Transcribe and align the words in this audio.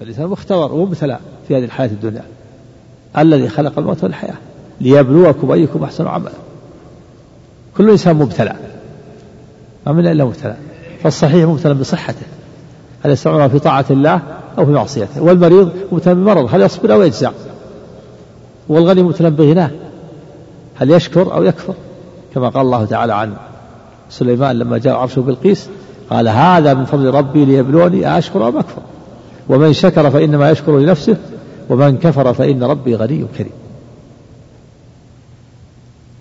فالإنسان 0.00 0.26
مختبر 0.26 0.72
ومبتلى 0.72 1.18
في 1.48 1.56
هذه 1.56 1.64
الحياة 1.64 1.86
الدنيا. 1.86 2.22
الذي 3.18 3.48
خلق 3.48 3.78
الموت 3.78 4.04
والحياة 4.04 4.34
ليبلوكم 4.80 5.52
أيكم 5.52 5.84
أحسن 5.84 6.06
عملا. 6.06 6.32
كل 7.76 7.90
إنسان 7.90 8.16
مبتلى. 8.16 8.56
ما 9.86 9.92
من 9.92 10.06
إلا 10.06 10.24
مبتلى. 10.24 10.56
فالصحيح 11.02 11.48
مبتلى 11.48 11.74
بصحته. 11.74 12.26
هل 13.04 13.10
يستمر 13.10 13.48
في 13.48 13.58
طاعة 13.58 13.84
الله 13.90 14.20
أو 14.58 14.66
في 14.66 14.72
معصيته؟ 14.72 15.22
والمريض 15.22 15.70
مبتلى 15.92 16.14
بمرض. 16.14 16.54
هل 16.54 16.62
يصبر 16.62 16.92
أو 16.92 17.02
يجزع؟ 17.02 17.30
والغني 18.68 19.02
مبتلى 19.02 19.30
بغناه. 19.30 19.70
هل 20.74 20.90
يشكر 20.90 21.34
أو 21.34 21.42
يكفر؟ 21.42 21.74
كما 22.34 22.48
قال 22.48 22.66
الله 22.66 22.84
تعالى 22.84 23.14
عن 23.14 23.36
سليمان 24.10 24.58
لما 24.58 24.78
جاء 24.78 24.96
عرشه 24.96 25.22
بالقيس 25.22 25.68
قال 26.10 26.28
هذا 26.28 26.74
من 26.74 26.84
فضل 26.84 27.14
ربي 27.14 27.44
ليبلوني 27.44 28.18
أشكر 28.18 28.48
أم 28.48 28.56
أكفر. 28.56 28.82
ومن 29.48 29.72
شكر 29.72 30.10
فإنما 30.10 30.50
يشكر 30.50 30.78
لنفسه 30.78 31.16
ومن 31.68 31.98
كفر 31.98 32.34
فإن 32.34 32.62
ربي 32.62 32.94
غني 32.94 33.26
كريم. 33.38 33.52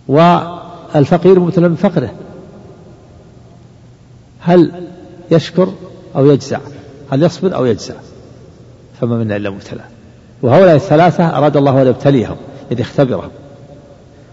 والفقير 0.07 1.39
مبتلى 1.39 1.70
بفقره 1.70 2.13
هل 4.39 4.71
يشكر 5.31 5.73
أو 6.15 6.31
يجزع؟ 6.31 6.59
هل 7.11 7.23
يصبر 7.23 7.55
أو 7.55 7.65
يجزع؟ 7.65 7.93
فما 9.01 9.17
منا 9.17 9.35
إلا 9.35 9.49
مبتلى 9.49 9.81
وهؤلاء 10.41 10.76
الثلاثة 10.76 11.37
أراد 11.37 11.57
الله 11.57 11.81
أن 11.81 11.87
يبتليهم 11.87 12.35
يعني 12.70 12.81
يختبرهم. 12.81 13.29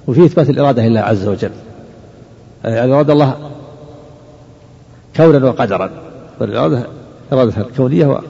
وفي 0.07 0.25
إثبات 0.25 0.51
الإرادة 0.51 0.87
لله 0.87 1.01
عز 1.01 1.29
وجل. 1.29 1.51
يعني 2.65 2.95
أراد 2.95 3.11
الله 3.11 3.37
كونا 5.17 5.47
وقدرا. 5.47 5.91
والإرادة 6.41 6.87
إرادة 7.33 7.67
كونية 7.77 8.21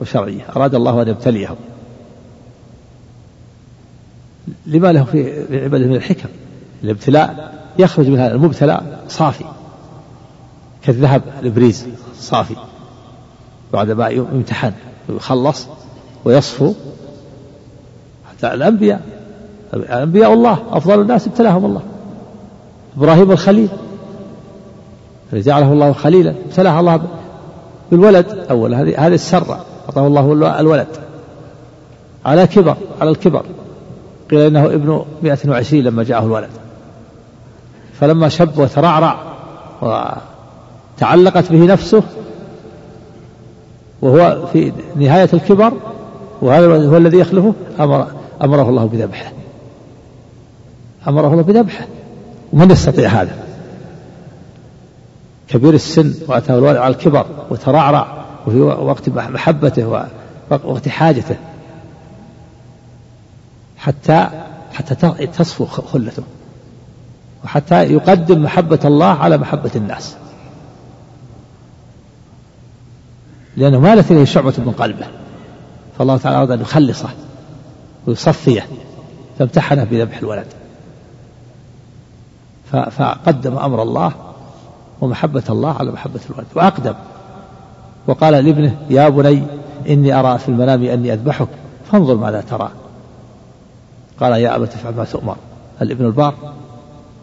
وشرعية 0.00 0.42
أراد 0.56 0.74
الله 0.74 1.02
أن 1.02 1.08
يبتليهم 1.08 1.56
لما 4.66 4.92
له 4.92 5.04
في 5.04 5.44
عبادة 5.64 5.86
من 5.86 5.94
الحكم؟ 5.94 6.28
الابتلاء 6.84 7.54
يخرج 7.78 8.08
من 8.08 8.18
هذا 8.18 8.34
المبتلى 8.34 8.80
صافي. 9.08 9.44
كالذهب 10.82 11.22
الإبريز 11.40 11.86
صافي. 12.18 12.54
بعد 13.72 13.90
ما 13.90 14.08
يمتحن 14.08 14.72
ويخلص 15.08 15.66
ويصفو. 16.24 16.74
حتى 18.30 18.54
الأنبياء 18.54 19.00
أنبياء 19.74 20.32
الله 20.32 20.58
أفضل 20.70 21.00
الناس 21.00 21.26
ابتلاهم 21.26 21.64
الله. 21.64 21.82
إبراهيم 22.96 23.30
الخليل 23.30 23.68
جعله 25.32 25.72
الله 25.72 25.92
خليلا 25.92 26.30
ابتلاه 26.30 26.80
الله 26.80 27.00
بالولد. 27.90 28.46
أول 28.50 28.74
هذه 28.74 29.06
هذه 29.06 29.14
السرة. 29.14 29.64
أعطاه 29.88 30.06
الله 30.06 30.60
الولد. 30.60 30.86
على 32.26 32.46
كبر 32.46 32.76
على 33.00 33.10
الكبر. 33.10 33.42
قيل 34.30 34.40
إنه 34.40 34.66
ابن 34.66 35.04
120 35.22 35.84
لما 35.84 36.02
جاءه 36.02 36.24
الولد. 36.24 36.50
فلما 38.00 38.28
شب 38.28 38.58
وترعرع 38.58 39.16
وتعلقت 39.82 41.52
به 41.52 41.66
نفسه 41.66 42.02
وهو 44.02 44.46
في 44.52 44.72
نهاية 44.96 45.28
الكبر 45.32 45.72
وهذا 46.42 46.66
هو 46.66 46.96
الذي 46.96 47.18
يخلفه 47.18 47.52
أمر 47.80 48.06
أمره 48.42 48.68
الله 48.68 48.84
بذبحه. 48.84 49.32
أمره 51.08 51.32
الله 51.32 51.42
بذبحه. 51.42 51.86
ومن 52.52 52.70
يستطيع 52.70 53.08
هذا؟ 53.08 53.36
كبير 55.48 55.74
السن 55.74 56.14
وأتاه 56.28 56.58
الولد 56.58 56.76
على 56.76 56.94
الكبر 56.94 57.26
وترعرع. 57.50 58.17
وفي 58.46 58.60
وقت 58.60 59.08
محبته 59.08 60.08
ووقت 60.50 60.88
حاجته. 60.88 61.36
حتى 63.76 64.28
حتى 64.72 64.94
تصفو 65.26 65.66
خلته. 65.66 66.22
وحتى 67.44 67.92
يقدم 67.92 68.42
محبة 68.42 68.78
الله 68.84 69.06
على 69.06 69.38
محبة 69.38 69.70
الناس. 69.76 70.16
لأنه 73.56 73.80
مالت 73.80 74.10
إليه 74.10 74.24
شعبة 74.24 74.54
من 74.58 74.72
قلبه. 74.72 75.06
فالله 75.98 76.16
تعالى 76.16 76.38
أراد 76.38 76.50
أن 76.50 76.60
يخلصه 76.60 77.08
ويصفيه 78.06 78.66
فامتحنه 79.38 79.84
بذبح 79.84 80.18
الولد. 80.18 80.46
فقدم 82.70 83.58
أمر 83.58 83.82
الله 83.82 84.12
ومحبة 85.00 85.44
الله 85.48 85.78
على 85.78 85.90
محبة 85.90 86.20
الولد. 86.30 86.46
وأقدم. 86.54 86.94
وقال 88.08 88.44
لابنه 88.44 88.76
يا 88.90 89.08
بني 89.08 89.42
إني 89.88 90.12
أرى 90.12 90.38
في 90.38 90.48
المنام 90.48 90.84
أني 90.84 91.12
أذبحك 91.12 91.48
فانظر 91.92 92.14
ماذا 92.14 92.40
ترى. 92.40 92.70
قال 94.20 94.32
يا 94.32 94.56
أبت 94.56 94.74
افعل 94.74 94.94
ما 94.94 95.04
تؤمر. 95.04 95.36
الابن 95.82 96.06
البار 96.06 96.34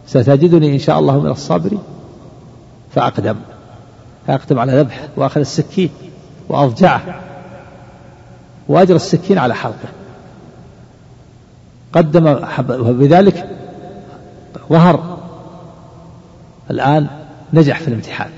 ستجدني 0.07 0.74
إن 0.74 0.79
شاء 0.79 1.00
الله 1.00 1.19
من 1.19 1.31
الصابرين. 1.31 1.79
فأقدم 2.95 3.35
فأقدم 4.28 4.59
على 4.59 4.79
ذبحه 4.79 5.07
وأخذ 5.18 5.40
السكين 5.40 5.90
وأضجعه 6.50 7.01
وأجرى 8.68 8.95
السكين 8.95 9.38
على 9.38 9.56
حلقه. 9.56 9.90
قدم 11.94 12.28
وبذلك 12.69 13.50
ظهر 14.69 15.18
الآن 16.72 17.07
نجح 17.53 17.79
في 17.79 17.88
الامتحان 17.88 18.29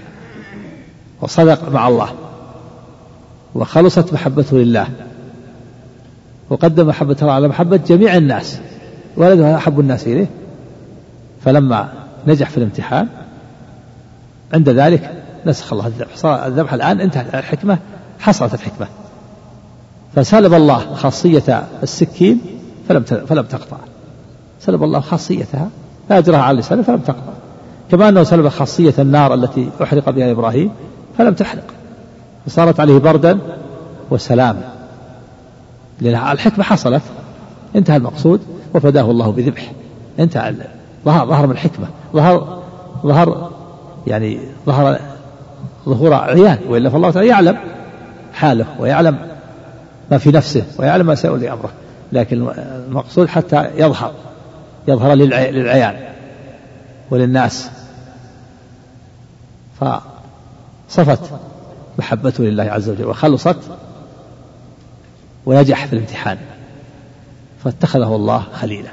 وصدق 1.21 1.69
مع 1.69 1.87
الله. 1.87 2.26
وخلصت 3.55 4.13
محبته 4.13 4.57
لله. 4.57 4.87
وقدم 6.49 6.87
محبته 6.87 7.31
على 7.31 7.47
محبة 7.47 7.77
جميع 7.87 8.15
الناس. 8.17 8.59
ولده 9.17 9.55
أحب 9.55 9.79
الناس 9.79 10.07
إليه. 10.07 10.27
فلما 11.45 11.89
نجح 12.27 12.49
في 12.49 12.57
الامتحان 12.57 13.07
عند 14.53 14.69
ذلك 14.69 15.23
نسخ 15.45 15.73
الله 15.73 15.87
الذبح. 15.87 16.15
صار 16.15 16.45
الذبح 16.45 16.73
الآن 16.73 17.01
انتهت 17.01 17.35
الحكمة 17.35 17.77
حصلت 18.19 18.53
الحكمة. 18.53 18.87
فسلب 20.15 20.53
الله 20.53 20.93
خاصية 20.95 21.63
السكين 21.83 22.41
فلم 22.89 23.03
فلم 23.03 23.43
تقطع. 23.43 23.77
سلب 24.59 24.83
الله 24.83 24.99
خاصيتها 24.99 25.69
لا 26.09 26.17
أجرها 26.17 26.39
على 26.39 26.51
اللسان 26.51 26.83
فلم 26.83 26.97
تقطع. 26.99 27.33
كما 27.91 28.09
أنه 28.09 28.23
سلب 28.23 28.47
خاصية 28.47 28.93
النار 28.99 29.33
التي 29.33 29.69
أحرق 29.83 30.09
بها 30.09 30.31
إبراهيم 30.31 30.71
فلم 31.17 31.33
تحرق. 31.33 31.63
فصارت 32.47 32.79
عليه 32.79 32.97
بردا 32.97 33.39
وسلاما 34.09 34.61
لأن 36.01 36.31
الحكمة 36.31 36.63
حصلت. 36.63 37.01
انتهى 37.75 37.97
المقصود 37.97 38.41
وفداه 38.73 39.11
الله 39.11 39.31
بذبح. 39.31 39.71
انتهى 40.19 40.55
ظهر 41.05 41.27
ظهر 41.27 41.45
من 41.47 41.51
الحكمة. 41.51 41.87
ظهر 42.13 42.61
ظهر 43.05 43.51
يعني 44.07 44.39
ظهر 44.65 44.99
ظهور 45.89 46.13
عيان 46.13 46.57
والا 46.69 46.89
فالله 46.89 47.11
تعالى 47.11 47.27
يعلم 47.29 47.57
حاله 48.33 48.65
ويعلم 48.79 49.17
ما 50.11 50.17
في 50.17 50.31
نفسه 50.31 50.63
ويعلم 50.79 51.05
ما 51.05 51.15
سيؤذي 51.15 51.51
أمره. 51.51 51.69
لكن 52.11 52.49
المقصود 52.57 53.27
حتى 53.27 53.69
يظهر. 53.75 54.11
يظهر 54.87 55.13
للعيان 55.13 55.95
وللناس. 57.11 57.69
فصفت 60.89 61.19
محبته 61.99 62.43
لله 62.43 62.63
عز 62.63 62.89
وجل 62.89 63.05
وخلصت 63.05 63.57
ونجح 65.45 65.85
في 65.85 65.93
الامتحان 65.93 66.37
فاتخذه 67.63 68.15
الله 68.15 68.43
خليلا. 68.53 68.89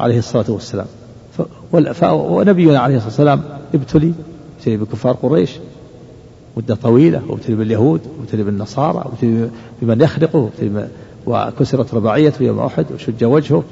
عليه 0.00 0.18
الصلاة 0.18 0.44
والسلام. 0.48 0.86
ونبينا 2.02 2.78
عليه 2.78 2.96
الصلاة 2.96 3.08
والسلام 3.08 3.42
ابتلي 3.74 4.12
ابتلي 4.58 4.76
بكفار 4.76 5.12
قريش 5.12 5.50
مدة 6.56 6.74
طويلة 6.74 7.22
وابتلي 7.28 7.56
باليهود 7.56 8.00
وابتلي 8.18 8.42
بالنصارى 8.42 8.96
وابتلي 8.96 9.50
بمن 9.82 10.00
يخلقه 10.00 10.50
وكسرت 11.26 11.94
رباعيته 11.94 12.42
يوم 12.42 12.58
أحد 12.58 12.86
وشج 12.94 13.24
وجهه 13.24 13.64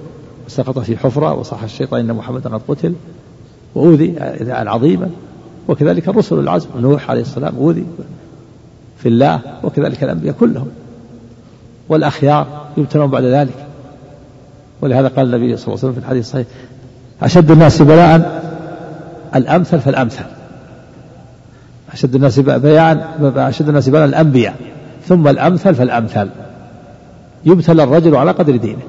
وسقط 0.47 0.79
في 0.79 0.97
حفرة 0.97 1.33
وصح 1.33 1.63
الشيطان 1.63 2.01
إن 2.01 2.17
محمدا 2.17 2.51
قد 2.51 2.61
قتل 2.69 2.95
وأوذي 3.75 4.15
عظيما 4.51 5.11
وكذلك 5.69 6.09
الرسل 6.09 6.39
العزم. 6.39 6.69
نوح 6.81 7.11
عليه 7.11 7.21
السلام 7.21 7.57
أوذي 7.57 7.87
في 8.99 9.09
الله 9.09 9.41
وكذلك 9.63 10.05
الأنبياء 10.05 10.35
كلهم. 10.41 10.69
والأخيار 11.89 12.47
يبتلون 12.77 13.11
بعد 13.11 13.25
ذلك. 13.25 13.67
ولهذا 14.81 15.09
قال 15.09 15.35
النبي 15.35 15.57
صلى 15.57 15.67
الله 15.67 15.79
عليه 15.79 15.89
وسلم 15.89 15.93
في 15.93 15.99
الحديث 15.99 16.25
الصحيح 16.25 16.47
أشد 17.23 17.51
الناس 17.51 17.83
بلاء 17.83 18.43
الأمثل 19.35 19.81
فالأمثل. 19.81 20.25
أشد 21.93 22.15
الناس 22.15 22.41
بلاء 22.41 23.15
أشد 23.37 23.69
الناس 23.69 23.89
بلاء 23.89 24.05
الأنبياء. 24.05 24.55
ثم 25.07 25.29
الأمثل 25.29 25.75
فالأمثل. 25.75 26.29
يبتلى 27.45 27.83
الرجل 27.83 28.17
على 28.17 28.31
قدر 28.31 28.57
دينه. 28.57 28.83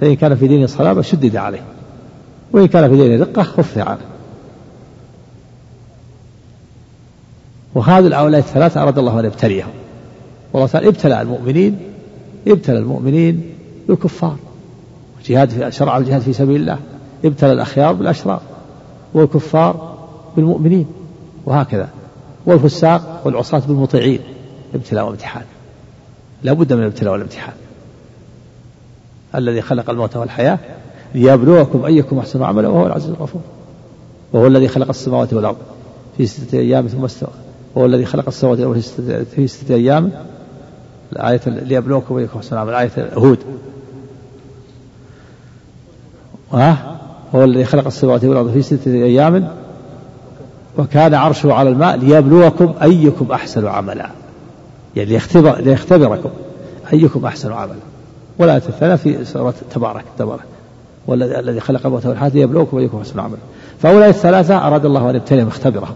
فإن 0.00 0.16
كان 0.16 0.34
في 0.34 0.48
دينه 0.48 0.66
صلابة 0.66 1.02
شدد 1.02 1.36
عليه. 1.36 1.62
وإن 2.52 2.66
كان 2.66 2.88
في 2.88 2.96
دينه 2.96 3.24
رقة 3.24 3.42
خف 3.42 3.78
عنه. 3.78 3.98
وهذه 7.76 8.06
الأولاد 8.06 8.42
الثلاثة 8.42 8.82
أراد 8.82 8.98
الله 8.98 9.20
أن 9.20 9.24
يبتليهم 9.24 9.68
والله 10.52 10.68
تعالى 10.68 10.88
ابتلى 10.88 11.22
المؤمنين 11.22 11.78
ابتلى 12.48 12.78
المؤمنين 12.78 13.54
بالكفار. 13.88 14.36
جهاد 15.26 15.50
في 15.50 15.72
شرع 15.72 15.96
الجهاد 15.96 16.20
في 16.20 16.32
سبيل 16.32 16.60
الله. 16.60 16.78
ابتلى 17.24 17.52
الأخيار 17.52 17.92
بالأشرار 17.92 18.40
والكفار 19.14 19.96
بالمؤمنين 20.36 20.86
وهكذا. 21.46 21.88
والفساق 22.46 23.22
والعصاة 23.24 23.58
بالمطيعين. 23.58 24.20
ابتلاء 24.74 25.06
وامتحان. 25.06 25.44
لا 26.42 26.52
بد 26.52 26.72
من 26.72 26.82
الابتلاء 26.82 27.12
والامتحان. 27.12 27.54
الذي 29.34 29.62
خلق 29.62 29.90
الموت 29.90 30.16
والحياة 30.16 30.58
ليبلوكم 31.14 31.84
أيكم 31.84 32.18
أحسن 32.18 32.42
عملا 32.42 32.68
وهو 32.68 32.86
العزيز 32.86 33.10
الغفور. 33.10 33.42
وهو 34.32 34.46
الذي 34.46 34.68
خلق 34.68 34.88
السماوات 34.88 35.34
والأرض 35.34 35.56
في 36.16 36.26
ستة 36.26 36.58
أيام 36.58 36.86
ثم 36.86 37.04
استوى. 37.04 37.45
وهو 37.76 37.86
الذي 37.86 38.04
خلق 38.04 38.26
السماوات 38.28 38.60
والأرض 38.60 39.26
في 39.34 39.48
ستة 39.48 39.74
أيام. 39.74 40.10
الآية 41.12 41.40
ليبلوكم 41.46 42.16
أيكم 42.16 42.38
أحسن 42.38 42.56
عملا 42.56 42.80
آية 42.80 42.90
هود. 43.14 43.38
ها؟ 46.52 46.98
هو 47.34 47.44
الذي 47.44 47.64
خلق 47.64 47.86
السماوات 47.86 48.24
والأرض 48.24 48.50
في 48.50 48.62
ستة 48.62 48.92
أيام. 48.92 49.48
وكان 50.78 51.14
عرشه 51.14 51.52
على 51.52 51.68
الماء 51.68 51.96
ليبلوكم 51.96 52.74
أيكم 52.82 53.32
أحسن 53.32 53.66
عملا. 53.66 54.10
يعني 54.96 55.10
ليختبر 55.10 55.60
ليختبركم 55.60 56.30
أيكم 56.92 57.26
أحسن 57.26 57.52
عملا. 57.52 57.78
ولا 58.38 58.56
الثانية 58.56 58.94
في 58.94 59.24
سورة 59.24 59.54
تبارك 59.70 60.04
تبارك. 60.18 60.44
والذي 61.06 61.38
الذي 61.38 61.60
خلق 61.60 61.86
الموت 61.86 62.06
والحياة 62.06 62.30
ليبلوكم 62.30 62.78
أيكم 62.78 62.98
أحسن 62.98 63.20
عملا. 63.20 63.38
فهؤلاء 63.78 64.08
الثلاثة 64.08 64.66
أراد 64.66 64.84
الله 64.84 65.10
أن 65.10 65.16
يبتليهم 65.16 65.46
اختبرهم. 65.46 65.94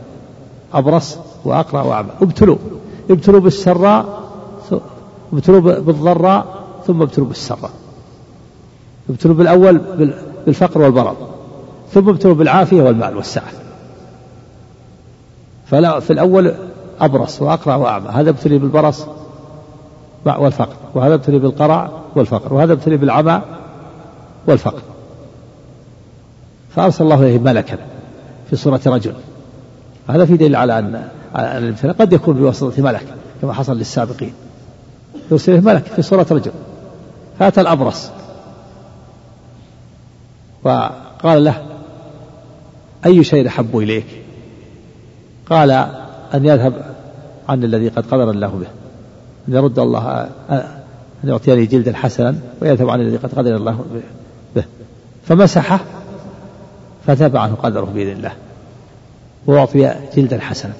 أبرص 0.74 1.18
وأقرأ 1.44 1.82
وأعمى 1.82 2.10
ابتلوا. 2.22 2.56
ابتلوا 3.10 3.40
بالسراء 3.40 4.20
ابتلوا 5.32 5.60
بالضراء 5.60 6.46
ثم 6.86 7.02
ابتلوا 7.02 7.26
بالسراء. 7.26 7.70
ابتلوا 9.10 9.34
بالأول 9.34 9.80
بالفقر 10.46 10.80
والبرد 10.80 11.16
ثم 11.92 12.08
ابتلوا 12.08 12.34
بالعافية 12.34 12.82
والمال 12.82 13.16
والسعة. 13.16 13.52
فلا 15.66 16.00
في 16.00 16.12
الأول 16.12 16.54
أبرص 17.00 17.42
وأقرع 17.42 17.76
وأعمى 17.76 18.08
هذا 18.08 18.30
ابتلي 18.30 18.58
بالبرص 18.58 19.06
والفقر 20.24 20.76
وهذا 20.94 21.14
ابتلي 21.14 21.38
بالقرع 21.38 21.90
والفقر 22.16 22.54
وهذا 22.54 22.72
ابتلي 22.72 22.96
بالعمى 22.96 23.40
والفقر. 24.46 24.82
فأرسل 26.70 27.04
الله 27.04 27.22
إليه 27.22 27.38
ملكا 27.38 27.78
في 28.50 28.56
صورة 28.56 28.80
رجل. 28.86 29.14
هذا 30.08 30.24
في 30.24 30.36
دليل 30.36 30.56
على 30.56 30.78
أن 30.78 31.08
الابتلاء 31.36 31.94
قد 31.94 32.12
يكون 32.12 32.36
بواسطة 32.36 32.82
ملك 32.82 33.06
كما 33.42 33.52
حصل 33.52 33.78
للسابقين. 33.78 34.32
يرسل 35.30 35.52
إليه 35.52 35.62
ملك 35.62 35.84
في 35.84 36.02
صورة 36.02 36.26
رجل. 36.30 36.52
فأتى 37.38 37.60
الأبرص. 37.60 38.10
وقال 40.64 41.44
له 41.44 41.66
أي 43.06 43.24
شيء 43.24 43.48
أحب 43.48 43.78
إليك؟ 43.78 44.06
قال 45.50 45.70
أن 46.34 46.44
يذهب 46.44 46.94
عن 47.48 47.64
الذي 47.64 47.88
قد 47.88 48.06
قدر 48.06 48.30
الله 48.30 48.48
به. 48.48 48.66
أن 49.48 49.54
يرد 49.54 49.78
الله 49.78 50.28
أن 50.50 50.64
يعطيني 51.24 51.66
جلدا 51.66 51.96
حسنا 51.96 52.34
ويذهب 52.62 52.90
عن 52.90 53.00
الذي 53.00 53.16
قد 53.16 53.34
قدر 53.34 53.56
الله 53.56 53.84
به. 54.54 54.64
فمسحه 55.28 55.80
فذهب 57.06 57.36
عنه 57.36 57.54
قدره 57.54 57.84
بإذن 57.84 58.12
الله. 58.12 58.32
وأعطي 59.46 59.94
جلدا 60.16 60.40
حسنا. 60.40 60.72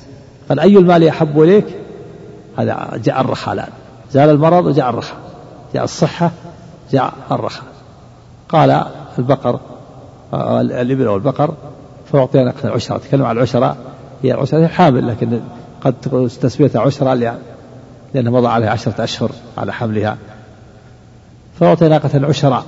قال 0.50 0.60
أي 0.60 0.76
المال 0.76 1.08
أحب 1.08 1.42
إليك؟ 1.42 1.64
هذا 2.58 3.00
جاء 3.04 3.20
الرخاء. 3.20 3.54
الآن 3.54 3.68
زال 4.12 4.30
المرض 4.30 4.66
وجاء 4.66 4.90
الرخاء. 4.90 5.16
جاء 5.74 5.84
الصحة 5.84 6.30
جاء 6.92 7.12
الرخاء. 7.32 7.64
قال 8.48 8.84
البقر 9.18 9.60
الإبل 10.60 11.08
والبقر 11.08 11.54
فأعطي 12.12 12.44
نقد 12.44 12.66
العشرة. 12.66 12.98
تكلم 12.98 13.24
عن 13.24 13.36
العشرة. 13.36 13.76
هي 14.22 14.34
العشرة 14.34 14.58
هي 14.58 14.68
حامل 14.68 15.08
لكن 15.08 15.40
قد 15.80 15.94
تسميتها 16.42 16.80
عشرة 16.80 17.14
لأنه 18.14 18.30
مضى 18.30 18.48
عليها 18.48 18.70
عشرة 18.70 19.04
أشهر 19.04 19.30
على 19.58 19.72
حملها. 19.72 20.16
فأعطي 21.60 21.88
ناقة 21.88 22.26
عشرة 22.26 22.64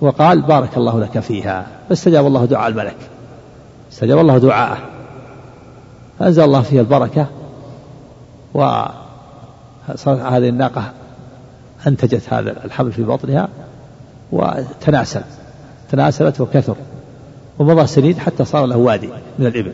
وقال 0.00 0.42
بارك 0.42 0.76
الله 0.76 1.00
لك 1.00 1.20
فيها. 1.20 1.66
فاستجاب 1.88 2.26
الله 2.26 2.44
دعاء 2.44 2.68
الملك. 2.68 2.96
استجاب 3.92 4.18
الله 4.18 4.38
دعاءه. 4.38 4.78
فأنزل 6.20 6.42
الله 6.42 6.62
فيها 6.62 6.80
البركة 6.80 7.26
وصارت 8.54 10.20
هذه 10.20 10.48
الناقة 10.48 10.92
أنتجت 11.86 12.32
هذا 12.32 12.64
الحمل 12.64 12.92
في 12.92 13.02
بطنها 13.02 13.48
وتناسل 14.32 15.22
تناسلت 15.90 16.40
وكثر 16.40 16.74
ومضى 17.58 17.86
سنين 17.86 18.20
حتى 18.20 18.44
صار 18.44 18.66
له 18.66 18.76
وادي 18.76 19.08
من 19.38 19.46
الإبل. 19.46 19.72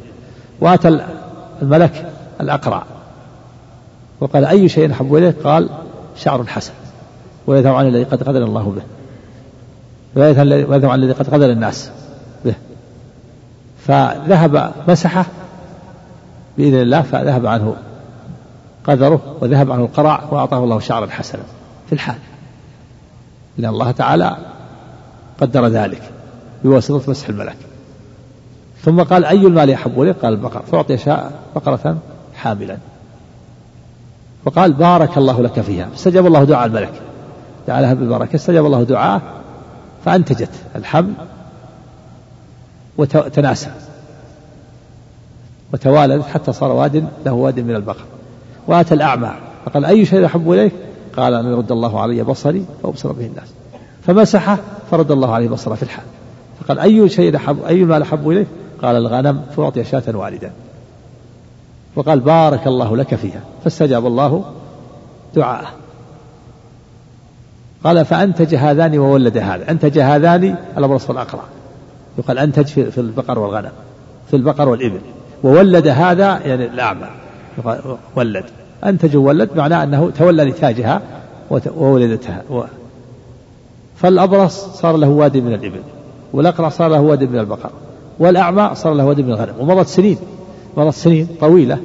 وأتى 0.61 1.01
الملك 1.63 2.07
الأقرع 2.41 2.85
وقال 4.21 4.45
أي 4.45 4.69
شيء 4.69 4.93
أحب 4.93 5.15
إليه 5.15 5.35
قال 5.45 5.69
شعر 6.17 6.45
حسن 6.45 6.73
ويذهب 7.47 7.75
عن 7.75 7.87
الذي 7.87 8.05
قد 8.05 8.23
قدر 8.23 8.45
الله 8.45 8.77
به 8.77 8.83
ويذهب 10.23 10.91
عن 10.91 11.03
الذي 11.03 11.13
قد 11.13 11.35
قدر 11.35 11.51
الناس 11.51 11.91
به. 12.45 12.55
فذهب 13.87 14.73
مسحه 14.89 15.27
بإذن 16.59 16.81
الله 16.83 17.03
فذهب 17.03 17.47
عنه 17.47 17.77
قدره 18.85 19.21
وذهب 19.41 19.73
عنه 19.73 19.85
القرع 19.85 20.25
وأعطاه 20.31 20.65
الله 20.65 20.79
شعرا 20.79 21.07
حسنا. 21.07 21.43
في 21.87 21.93
الحال. 21.93 22.17
لأن 23.59 23.71
الله 23.71 23.91
تعالى 23.91 24.37
قدر 25.41 25.67
ذلك 25.67 26.03
بواسطة 26.65 27.11
مسح 27.11 27.29
الملك. 27.29 27.57
ثم 28.83 29.03
قال 29.03 29.25
أي 29.25 29.47
المال 29.47 29.71
يحب 29.71 30.01
لي 30.01 30.11
قال 30.11 30.33
البقر 30.33 30.63
فأعطي 30.63 30.99
شاء 30.99 31.33
بقرة 31.55 31.97
حاملا. 32.35 32.79
وقال 34.45 34.73
بارك 34.73 35.19
الله 35.19 35.43
لك 35.43 35.61
فيها. 35.61 35.87
فاستجاب 35.87 36.27
الله 36.27 36.45
دعاء 36.45 36.67
الملك. 36.67 36.93
جعلها 37.69 37.95
بالبركة. 37.95 38.35
استجاب 38.37 38.67
الله 38.67 38.83
دعاءه 38.83 39.23
فأنتجت 40.05 40.51
الحمل 40.77 41.13
وتناسى 42.99 43.71
وتوالدت 45.73 46.25
حتى 46.25 46.53
صار 46.53 46.73
واد 46.73 47.09
له 47.27 47.33
واد 47.33 47.61
من 47.61 47.75
البقر. 47.75 48.05
وأتى 48.67 48.95
الأعمى 48.95 49.31
فقال 49.67 49.85
أي 49.85 50.05
شيء 50.05 50.27
أحب 50.27 50.53
إليك؟ 50.53 50.73
قال 51.17 51.35
أن 51.35 51.47
يرد 51.53 51.73
الله 51.73 52.01
علي 52.01 52.23
بصري 52.23 52.65
فأبصر 52.83 53.13
به 53.13 53.27
الناس. 53.27 53.49
فمسحه 54.07 54.59
فرد 54.91 55.11
الله 55.11 55.35
عليه 55.35 55.49
بصره 55.49 55.75
في 55.75 55.83
الحال. 55.83 56.05
فقال 56.61 56.79
أي 56.79 57.09
شيء 57.09 57.37
أحب 57.37 57.65
أي 57.65 57.85
مال 57.85 58.03
أحب 58.03 58.31
إليك؟ 58.31 58.47
قال 58.83 58.97
الغنم 58.97 59.43
فأعطي 59.57 59.85
شاة 59.85 60.17
والدا 60.17 60.53
وقال 61.97 62.21
بارك 62.21 62.67
الله 62.67 62.97
لك 62.97 63.15
فيها. 63.15 63.41
فاستجاب 63.65 64.07
الله 64.07 64.45
دعاءه. 65.35 65.69
قال 67.85 68.05
فأنتج 68.05 68.55
هذان 68.55 68.99
وولد 68.99 69.39
هذا. 69.39 69.71
أنتج 69.71 69.99
هذان 69.99 70.57
الأبرص 70.79 71.11
والأقرع. 71.11 71.43
يقال 72.19 72.39
أنتج 72.39 72.67
في 72.67 72.99
البقر 72.99 73.39
والغنم 73.39 73.73
في 74.31 74.37
البقر 74.37 74.69
والإبل. 74.69 75.01
وولد 75.43 75.89
هذا 75.89 76.41
يعني 76.45 76.65
الأعمى. 76.65 77.07
ولد. 78.17 78.45
أنتج 78.85 79.17
وولد 79.17 79.51
معناه 79.57 79.85
أنه 79.85 80.11
تولى 80.11 80.45
نتاجها 80.45 81.03
وولدتها. 81.77 82.43
فالأبرص 83.97 84.67
صار 84.67 84.97
له 84.97 85.09
وادي 85.09 85.41
من 85.41 85.55
الإبل 85.55 85.81
والأقرع 86.33 86.69
صار 86.69 86.91
له 86.91 87.01
وادي 87.01 87.27
من 87.27 87.39
البقر 87.39 87.71
والأعمى 88.19 88.71
صار 88.75 88.95
له 88.95 89.05
وادي 89.05 89.23
من 89.23 89.31
الغنم 89.31 89.55
ومضت 89.59 89.87
سنين. 89.87 90.19
مضت 90.77 90.95
سنين 90.95 91.29
طويلة. 91.41 91.79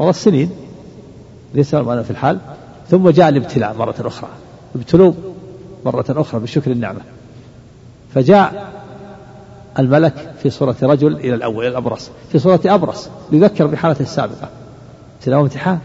مضت 0.00 0.14
سنين. 0.14 0.50
ليس 1.54 1.74
في 1.74 2.10
الحال. 2.10 2.38
ثم 2.90 3.10
جاء 3.10 3.28
الابتلاء 3.28 3.74
مرة 3.78 3.94
أخرى. 4.00 4.28
ابتلوا 4.74 5.12
مرة 5.84 6.04
أخرى 6.08 6.40
بشكر 6.40 6.70
النعمة. 6.70 7.00
فجاء 8.14 8.72
الملك 9.80 10.32
في 10.42 10.50
صورة 10.50 10.76
رجل 10.82 11.16
إلى 11.16 11.34
الأول 11.34 11.64
إلى 11.64 11.68
الأبرص. 11.68 12.10
في 12.32 12.38
صورة 12.38 12.60
أبرص 12.64 13.08
يذكر 13.32 13.66
بحالته 13.66 14.02
السابقة. 14.02 14.48
ابتلاء 15.18 15.40
امتحان 15.40 15.78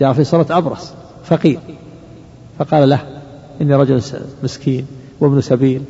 جاء 0.00 0.12
في 0.12 0.24
صورة 0.24 0.46
أبرص 0.50 0.92
فقير. 1.24 1.58
فقال 2.58 2.88
له 2.88 3.00
إني 3.60 3.74
رجل 3.74 4.02
مسكين 4.42 4.86
وابن 5.20 5.40
سبيل 5.40 5.82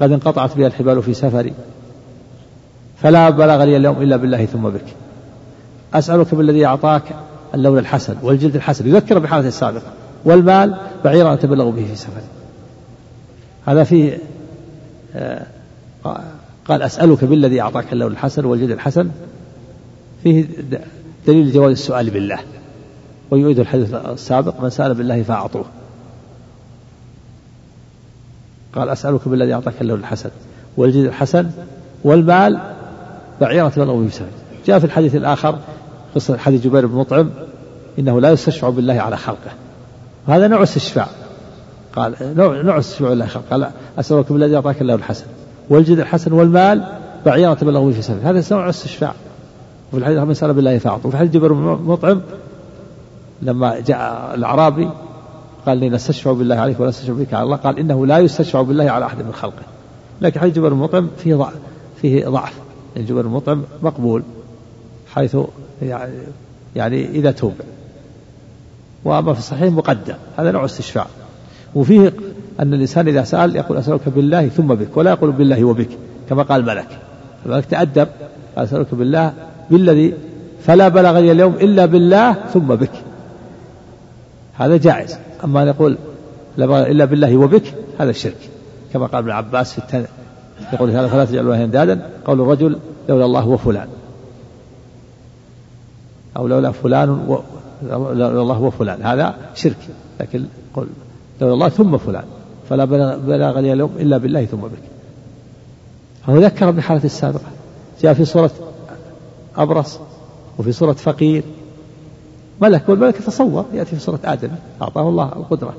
قد 0.00 0.12
انقطعت 0.12 0.56
بي 0.56 0.66
الحبال 0.66 1.02
في 1.02 1.14
سفري. 1.14 1.52
فلا 3.02 3.30
بلغ 3.30 3.64
لي 3.64 3.76
اليوم 3.76 4.02
إلا 4.02 4.16
بالله 4.16 4.46
ثم 4.46 4.68
بك. 4.68 4.84
أسألك 5.94 6.34
بالذي 6.34 6.66
أعطاك 6.66 7.02
اللون 7.54 7.78
الحسن 7.78 8.16
والجلد 8.22 8.56
الحسن. 8.56 8.88
يذكر 8.88 9.18
بحالته 9.18 9.48
السابقة. 9.48 9.92
والمال 10.24 10.74
بعيرا 11.04 11.34
أتبلغ 11.34 11.70
به 11.70 11.84
في 11.84 11.96
سفري. 11.96 12.22
هذا 13.66 13.84
فيه 13.84 14.18
آه، 15.14 15.46
قال 16.68 16.82
أسألك 16.82 17.24
بالذي 17.24 17.60
أعطاك 17.60 17.92
اللون 17.92 18.12
الحسن 18.12 18.44
والجلد 18.44 18.70
الحسن. 18.70 19.10
فيه 20.22 20.46
دليل 21.26 21.52
جواز 21.52 21.72
السؤال 21.72 22.10
بالله 22.10 22.38
ويؤيد 23.30 23.58
الحديث 23.58 23.94
السابق 23.94 24.60
من 24.60 24.70
سأل 24.70 24.94
بالله 24.94 25.22
فأعطوه. 25.22 25.64
قال 28.74 28.88
أسألك 28.88 29.28
بالذي 29.28 29.54
أعطاك 29.54 29.74
اللون 29.80 30.00
الحسن 30.00 30.30
والجد 30.76 31.04
الحسن 31.04 31.50
والمال 32.04 32.60
بعيرة 33.40 33.68
تبلغ 33.68 33.96
به 33.96 34.08
سفر 34.08 34.26
جاء 34.66 34.78
في 34.78 34.84
الحديث 34.84 35.14
الآخر 35.14 35.58
قصة 36.14 36.36
حديث 36.38 36.64
جبير 36.64 36.86
بن 36.86 36.94
مطعم 36.94 37.30
إنه 37.98 38.20
لا 38.20 38.30
يستشفع 38.30 38.68
بالله 38.68 39.00
على 39.00 39.16
خلقه. 39.16 39.50
هذا 40.26 40.48
نوع 40.48 40.62
استشفاع. 40.62 41.08
قال 41.96 42.14
نوع 42.20 42.60
نوع 42.60 42.78
استشفاع 42.78 43.08
بالله 43.08 43.26
خلقه 43.26 43.44
قال 43.50 43.70
أسألك 43.98 44.32
بالذي 44.32 44.56
أعطاك 44.56 44.80
الله 44.82 44.94
الحسن. 44.94 45.26
والجد 45.70 45.98
الحسن 45.98 46.32
والمال 46.32 46.84
بعيرة 47.26 47.54
تبلغ 47.54 47.92
في 47.92 48.02
سفر 48.02 48.30
هذا 48.30 48.56
نوع 48.56 48.68
استشفاع 48.68 49.14
وفي 49.92 49.98
الحديث 49.98 50.18
من 50.18 50.34
سأل 50.34 50.52
بالله 50.52 50.78
فأعطوا 50.78 51.08
وفي 51.08 51.16
حديث 51.16 51.30
جبير 51.30 51.52
بن 51.52 51.62
مطعم 51.84 52.20
لما 53.42 53.80
جاء 53.80 54.32
الأعرابي 54.34 54.88
قال 55.66 55.78
لي 55.78 55.88
نستشفع 55.88 56.32
بالله 56.32 56.56
عليك 56.56 56.80
ولا 56.80 56.88
نستشفع 56.88 57.12
بك 57.12 57.34
على 57.34 57.42
الله. 57.42 57.56
قال 57.56 57.78
إنه 57.78 58.06
لا 58.06 58.18
يستشفع 58.18 58.62
بالله 58.62 58.90
على 58.90 59.06
أحد 59.06 59.18
من 59.18 59.32
خلقه. 59.32 59.62
لكن 60.20 60.40
حديث 60.40 60.54
جبر 60.54 60.68
المطعم 60.68 61.08
فيه 61.18 61.34
ضعف 61.34 61.54
فيه 62.00 62.28
ضعف. 62.28 62.54
يعني 62.96 63.08
جبر 63.08 63.20
المطعم 63.20 63.62
مقبول 63.82 64.22
حيث 65.14 65.36
يعني, 65.82 66.12
يعني 66.76 67.06
إذا 67.06 67.30
توب. 67.30 67.54
وأما 69.04 69.32
في 69.32 69.38
الصحيح 69.38 69.72
مقدم. 69.72 70.14
هذا 70.36 70.50
نوع 70.50 70.64
استشفاع 70.64 71.06
وفيه 71.74 72.12
أن 72.60 72.74
الإنسان 72.74 73.08
إذا 73.08 73.24
سأل 73.24 73.56
يقول 73.56 73.78
أسألك 73.78 74.08
بالله 74.08 74.48
ثم 74.48 74.66
بك 74.66 74.96
ولا 74.96 75.10
يقول 75.10 75.32
بالله 75.32 75.64
وبك 75.64 75.88
كما 76.28 76.42
قال 76.42 76.60
الملك. 76.60 76.98
الملك 77.46 77.64
تأدب 77.64 78.08
أسألك 78.56 78.94
بالله 78.94 79.32
بالذي 79.70 80.14
فلا 80.62 80.88
بلغني 80.88 81.32
اليوم 81.32 81.54
إلا 81.54 81.86
بالله 81.86 82.32
ثم 82.32 82.60
بك. 82.60 82.90
هذا 84.54 84.76
جائز. 84.76 85.18
أما 85.44 85.62
أن 85.62 85.68
يقول 85.68 85.96
لا 86.56 86.90
إلا 86.90 87.04
بالله 87.04 87.36
وبك 87.36 87.74
هذا 87.98 88.10
الشرك 88.10 88.50
كما 88.92 89.06
قال 89.06 89.18
ابن 89.18 89.30
عباس 89.30 89.72
في 89.72 89.78
التن... 89.78 90.04
يقول 90.72 90.90
هذا 90.90 91.08
فلا 91.08 91.24
تجعلوا 91.24 91.54
الله 91.54 91.64
أندادا 91.64 92.06
قول 92.24 92.40
الرجل 92.40 92.78
لولا 93.08 93.24
الله 93.24 93.48
وفلان. 93.48 93.88
أو 96.36 96.46
لولا 96.46 96.70
فلان 96.70 97.10
و... 97.10 97.40
لولا 97.90 98.42
الله 98.42 98.60
وفلان. 98.60 99.02
هذا 99.02 99.34
شرك 99.54 99.76
لكن 100.20 100.44
قل 100.74 100.86
لولا 101.40 101.54
الله 101.54 101.68
ثم 101.68 101.96
فلان. 101.96 102.24
فلا 102.70 102.84
بلاغ 103.16 103.60
لي 103.60 103.72
اليوم 103.72 103.90
إلا 103.98 104.18
بالله 104.18 104.44
ثم 104.44 104.56
بك. 104.56 104.82
هو 106.28 106.38
ذكر 106.38 106.70
بالحالة 106.70 107.04
السابقة 107.04 107.50
جاء 108.02 108.14
في 108.14 108.24
صورة 108.24 108.50
أبرص 109.56 109.98
وفي 110.58 110.72
صورة 110.72 110.92
فقير. 110.92 111.42
ملك 112.60 112.88
والملك 112.88 113.16
تصور 113.16 113.64
يأتي 113.74 113.96
في 113.96 114.02
صورة 114.02 114.18
آدم. 114.24 114.48
أعطاه 114.82 115.08
الله 115.08 115.24
القدرة. 115.24 115.74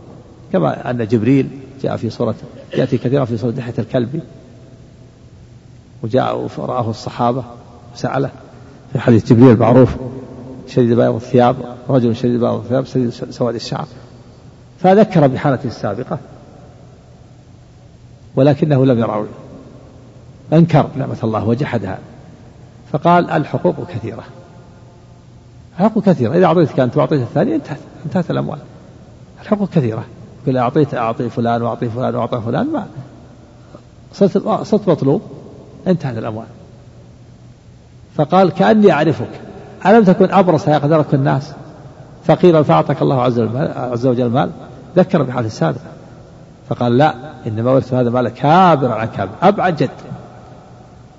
كما 0.54 0.90
أن 0.90 1.08
جبريل 1.08 1.50
جاء 1.84 1.98
في 1.98 2.10
صورة 2.10 2.36
يأتي 2.78 2.98
كثيرا 2.98 3.26
في 3.26 3.38
صورة 3.38 3.52
دحية 3.52 3.74
الكلب. 3.80 4.22
وجاء 6.04 6.48
فرآه 6.48 6.90
الصحابة 6.90 7.44
وسأله 7.96 8.30
في 8.94 9.00
حديث 9.00 9.34
جبريل 9.34 9.52
المعروف 9.52 9.96
شديد 10.68 10.94
بياض 10.94 11.16
الثياب 11.16 11.56
رجل 11.90 12.16
شديد 12.16 12.40
بياض 12.40 12.60
الثياب 12.60 12.86
شديد 12.86 13.10
سواد 13.10 13.56
الشعر. 13.56 13.88
فذكر 14.80 15.28
بحالته 15.28 15.68
السابقة. 15.68 16.20
ولكنه 18.36 18.86
لم 18.86 19.00
يرعوي 19.00 19.28
أنكر 20.54 20.88
نعمة 20.96 21.18
الله 21.24 21.48
وجحدها. 21.48 22.00
فقال 22.92 23.30
الحقوق 23.30 23.76
كثيرة. 23.88 24.24
الحقوق 25.80 26.04
كثيرة. 26.04 26.34
إذا 26.38 26.46
أعطيتك 26.46 26.80
أنت 26.80 26.98
وأعطيت 26.98 27.22
الثاني 27.22 27.56
انتهت 27.56 27.80
انتهت 28.06 28.32
الأموال. 28.32 28.60
الحقوق 29.42 29.70
كثيرة. 29.70 30.04
كل 30.46 30.58
أعطيت 30.58 30.94
أعطي 30.94 31.30
فلان 31.30 31.62
وأعطي 31.62 31.90
فلان 31.90 32.16
وأعطي 32.16 32.42
فلان 32.42 32.68
ما 32.74 32.86
صرت 34.14 34.64
صرت 34.64 34.88
مطلوب. 34.88 35.22
انتهت 35.88 36.18
الأموال. 36.18 36.48
فقال 38.16 38.52
كأني 38.52 38.92
أعرفك. 38.92 39.30
ألم 39.86 40.04
تكن 40.04 40.32
أبرص 40.32 40.68
يقدرك 40.68 41.14
الناس؟ 41.14 41.52
فقيرا 42.24 42.64
فأعطاك 42.64 43.02
الله 43.02 43.22
عز 43.22 44.06
وجل 44.06 44.26
المال 44.26 44.50
ذكر 44.96 45.24
بحال 45.24 45.46
السابق. 45.46 45.82
فقال 46.70 46.98
لا. 46.98 47.31
إنما 47.48 47.72
ورثت 47.72 47.94
هذا 47.94 48.08
المال 48.08 48.30
كابرا 48.30 48.94
عن 48.94 49.08
كابر. 49.08 49.32
أب 49.42 49.62
عن 49.62 49.76
جد. 49.76 49.90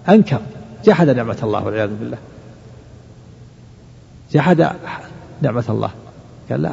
أنكر. 0.08 0.40
جحد 0.84 1.08
نعمة 1.08 1.36
الله 1.42 1.64
والعياذ 1.64 1.90
بالله. 2.00 2.18
جحد 4.32 4.68
نعمة 5.42 5.64
الله. 5.68 5.90
قال 6.50 6.62
لا 6.62 6.70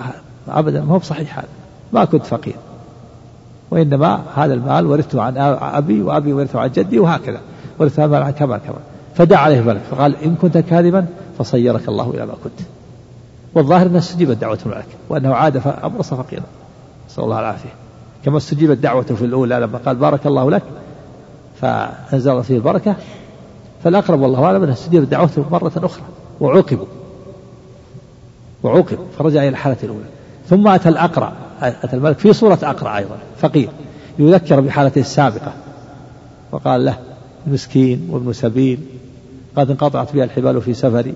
أبدا 0.48 0.82
ما 0.82 0.94
هو 0.94 0.98
بصحيح 0.98 1.38
هذا. 1.38 1.48
ما 1.94 2.06
كنت 2.06 2.26
فقير. 2.26 2.56
وإنما 3.72 4.22
هذا 4.36 4.54
المال 4.54 4.86
ورثته 4.86 5.22
عن 5.22 5.38
أبي 5.62 6.02
وأبي 6.02 6.34
ورثه 6.34 6.60
عن 6.60 6.72
جدي 6.72 7.00
وهكذا. 7.00 7.40
ورث 7.80 8.00
هذا 8.00 8.06
المال 8.06 8.24
عن 8.24 8.32
كما 8.32 8.58
كما 8.58 8.80
فدعا 9.16 9.40
عليه 9.40 9.60
الملك 9.60 9.82
فقال 9.92 10.16
إن 10.16 10.36
كنت 10.36 10.58
كاذبا 10.58 11.06
فصيرك 11.40 11.90
الله 11.90 12.10
إلى 12.10 12.26
ما 12.26 12.34
كنت. 12.44 12.68
والظاهر 13.56 13.86
أنه 13.86 13.98
استجيبت 13.98 14.38
دعوة 14.38 14.60
الملك 14.66 14.86
وأنه 15.10 15.36
عاد 15.36 15.58
فأبرص 15.58 16.14
فقيرا. 16.14 16.44
نسأل 17.10 17.24
الله 17.24 17.40
العافية. 17.40 17.70
كما 18.26 18.38
استجيبت 18.38 18.78
دعوته 18.78 19.16
في 19.16 19.26
الأولى 19.26 19.56
لما 19.56 19.78
قال 19.78 19.96
بارك 19.96 20.28
الله 20.28 20.52
لك 20.52 20.64
فأنزل 21.62 22.44
فيه 22.44 22.56
البركة. 22.56 22.96
فالأقرب 23.84 24.22
والله 24.22 24.44
أعلم 24.44 24.64
أنه 24.64 24.74
استجيبت 24.74 25.08
دعوته 25.08 25.46
مرة 25.52 25.72
أخرى 25.78 26.04
وعوقبوا 26.40 26.86
وعوقب 28.64 28.98
فرجع 29.18 29.42
إلى 29.42 29.50
الحالة 29.50 29.78
الأولى. 29.84 30.06
ثم 30.50 30.68
أتى 30.68 30.90
الأقرع 30.90 31.34
أتى 31.62 31.96
الملك 31.96 32.20
في 32.20 32.34
صورة 32.34 32.60
أقرع 32.64 32.98
أيضا 32.98 33.18
فقير 33.38 33.70
يذكر 34.20 34.60
بحالته 34.60 35.00
السابقة 35.00 35.54
وقال 36.52 36.86
له 36.86 36.98
مسكين 37.48 38.08
وابن 38.12 38.34
سبيل 38.34 38.80
قد 39.56 39.70
انقطعت 39.70 40.14
بها 40.14 40.24
الحبال 40.24 40.62
في 40.62 40.74
سفري. 40.74 41.14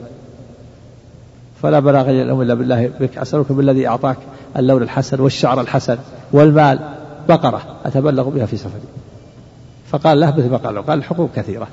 فلا 1.61 1.79
بلاغ 1.79 2.09
اليوم 2.09 2.41
إلا 2.41 2.53
بالله 2.53 2.91
بك 2.99 3.17
أسألك 3.17 3.51
بالذي 3.51 3.87
أعطاك 3.87 4.17
اللون 4.57 4.83
الحسن 4.83 5.19
والشعر 5.19 5.61
الحسن 5.61 5.97
والمال. 6.31 6.79
بقرة 7.29 7.61
أتبلغ 7.85 8.29
بها 8.29 8.45
في 8.45 8.57
سفري. 8.57 8.81
فقال 9.87 10.19
له 10.19 10.31
مثل 10.31 10.49
ما 10.49 10.57
قال 10.57 10.75
له 10.75 10.81
قال 10.81 10.99
الحقوق 10.99 11.29
كثيرة. 11.35 11.67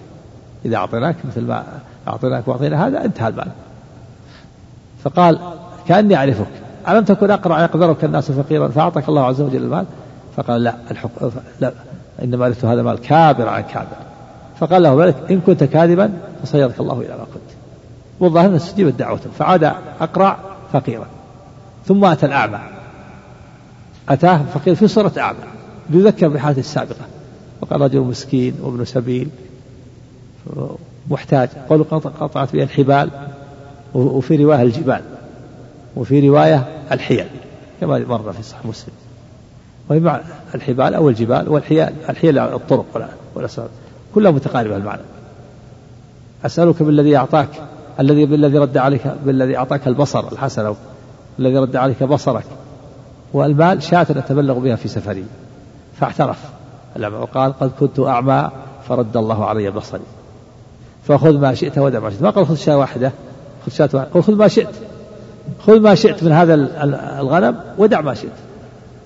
إذا 0.64 0.76
أعطيناك 0.76 1.16
مثل 1.24 1.40
ما 1.40 1.64
أعطيناك 2.08 2.48
وأعطينا 2.48 2.86
هذا 2.86 3.04
انتهى 3.04 3.28
المال 3.28 3.48
فقال 5.04 5.38
كأني 5.88 6.16
أعرفك. 6.16 6.46
ألم 6.88 7.04
تكن 7.04 7.30
أقرع 7.30 7.62
يقدرك 7.62 8.04
الناس 8.04 8.32
فقيرا 8.32 8.68
فأعطاك 8.68 9.08
الله 9.08 9.24
عز 9.24 9.40
وجل 9.40 9.62
المال؟ 9.62 9.84
فقال 10.36 10.64
لا 10.64 10.74
الحق 10.90 11.10
لا 11.60 11.72
إنما 12.22 12.46
أردت 12.46 12.64
هذا 12.64 12.80
المال 12.80 12.98
كابر 12.98 13.48
عن 13.48 13.62
كابر. 13.62 13.96
فقال 14.58 14.82
له 14.82 15.04
ذلك 15.04 15.16
إن 15.30 15.40
كنت 15.40 15.64
كاذبا 15.64 16.12
فصيرك 16.42 16.80
الله 16.80 17.00
إلى 17.00 17.08
ما 17.08 17.24
كنت. 17.34 17.50
والظاهر 18.20 18.46
أن 18.46 18.54
استجيبت 18.54 18.94
دعوته 18.94 19.30
فعاد 19.38 19.72
أقرع 20.00 20.36
فقيرا. 20.72 21.06
ثم 21.86 22.04
أتى 22.04 22.26
الأعمى. 22.26 22.58
أتاه 24.10 24.42
فقير 24.54 24.74
في 24.74 24.88
صورة 24.88 25.12
أعمى 25.18 25.38
يذكر 25.90 26.28
بحالته 26.28 26.60
السابقة. 26.60 27.04
وقال 27.60 27.80
رجل 27.80 28.00
مسكين 28.00 28.54
وابن 28.62 28.84
سبيل 28.84 29.28
محتاج 31.10 31.48
قالوا 31.68 31.84
قطعت 32.20 32.52
به 32.52 32.62
الحبال 32.62 33.10
وفي 33.94 34.36
رواية 34.36 34.62
الجبال 34.62 35.02
وفي 35.96 36.28
رواية 36.28 36.68
الحيل 36.92 37.26
كما 37.80 37.98
مر 37.98 38.32
في 38.32 38.42
صحيح 38.42 38.66
مسلم. 38.66 38.94
وهي 39.88 40.20
الحبال 40.54 40.94
أو 40.94 41.08
الجبال 41.08 41.48
والحيال 41.48 41.94
الحيل 42.08 42.38
الطرق 42.38 43.10
والأسباب 43.34 43.68
كلها 44.14 44.30
متقاربة 44.30 44.76
المعنى. 44.76 45.02
أسألك 46.46 46.82
بالذي 46.82 47.16
أعطاك 47.16 47.48
الذي 48.00 48.26
بالذي 48.26 48.58
رد 48.58 48.76
عليك 48.76 49.02
بالذي 49.24 49.56
أعطاك 49.56 49.88
البصر 49.88 50.32
الحسن 50.32 50.66
أو 50.66 50.74
الذي 51.38 51.56
رد 51.56 51.76
عليك 51.76 52.02
بصرك 52.02 52.44
والمال 53.32 53.82
شاة 53.82 54.02
أتبلغ 54.02 54.58
بها 54.58 54.76
في 54.76 54.88
سفري 54.88 55.24
فاعترف. 56.00 56.38
وقال 56.96 57.52
قد 57.52 57.70
كنت 57.80 58.00
أعمى 58.00 58.50
فرد 58.88 59.16
الله 59.16 59.44
علي 59.44 59.70
بصري. 59.70 60.00
فخذ 61.08 61.38
ما 61.38 61.54
شئت 61.54 61.78
ودع 61.78 62.00
ما 62.00 62.10
شئت. 62.10 62.22
ما 62.22 62.30
قال 62.30 62.46
خذ 62.46 62.56
شاة 62.56 62.78
واحدة 62.78 63.12
خذ 63.66 63.72
شاة 63.72 63.88
واحدة. 63.92 64.20
خذ 64.20 64.34
ما 64.34 64.48
شئت 64.48 64.74
خذ 65.66 65.80
ما 65.80 65.94
شئت 65.94 66.24
من 66.24 66.32
هذا 66.32 66.54
الغنم 67.20 67.60
ودع 67.78 68.00
ما 68.00 68.14
شئت. 68.14 68.32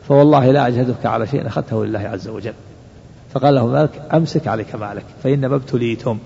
فوالله 0.08 0.52
لا 0.52 0.66
أجهدك 0.66 1.06
على 1.06 1.26
شيء 1.26 1.46
أخذته 1.46 1.84
لله 1.84 2.00
عز 2.00 2.28
وجل. 2.28 2.54
فقال 3.34 3.54
له 3.54 3.66
مالك 3.66 4.02
أمسك 4.14 4.48
عليك 4.48 4.74
مالك 4.74 5.04
فإنما 5.22 5.54
ابتليتم 5.54 6.18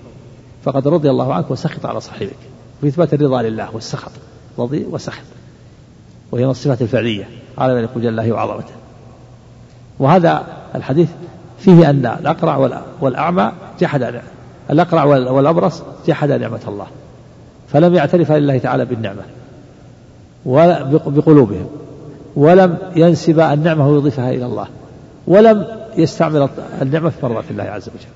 فقد 0.63 0.87
رضي 0.87 1.09
الله 1.09 1.33
عنك 1.33 1.51
وسخط 1.51 1.85
على 1.85 2.01
صاحبك. 2.01 2.35
في 2.81 2.87
إثبات 2.87 3.13
الرضا 3.13 3.41
لله 3.41 3.69
والسخط 3.73 4.11
رضي 4.59 4.85
وسخط. 4.91 5.23
وهي 6.31 6.45
من 6.45 6.51
الصفات 6.51 6.81
الفعلية. 6.81 7.29
على 7.59 7.75
من 7.75 7.83
يقول 7.83 8.03
جل 8.03 8.09
الله 8.09 8.31
وعظمته 8.31 8.73
وهذا 9.99 10.43
الحديث 10.75 11.09
فيه 11.59 11.89
أن 11.89 12.05
الأقرع 12.05 12.83
والأعمى 13.01 13.51
جحد 13.79 14.21
الأقرع 14.69 15.03
والأبرص 15.03 15.83
جحد 16.07 16.31
نعمة 16.31 16.59
الله. 16.67 16.87
فلم 17.73 17.95
يعترف 17.95 18.31
لله 18.31 18.57
تعالى 18.57 18.85
بالنعمة. 18.85 19.21
بقلوبهم. 21.05 21.67
ولم 22.35 22.77
ينسب 22.95 23.39
النعمة 23.39 23.87
ويضيفها 23.87 24.31
إلى 24.31 24.45
الله. 24.45 24.67
ولم 25.27 25.65
يستعمل 25.97 26.49
النعمة 26.81 27.09
في 27.09 27.25
مرضات 27.25 27.51
الله 27.51 27.63
عز 27.63 27.89
وجل. 27.89 28.09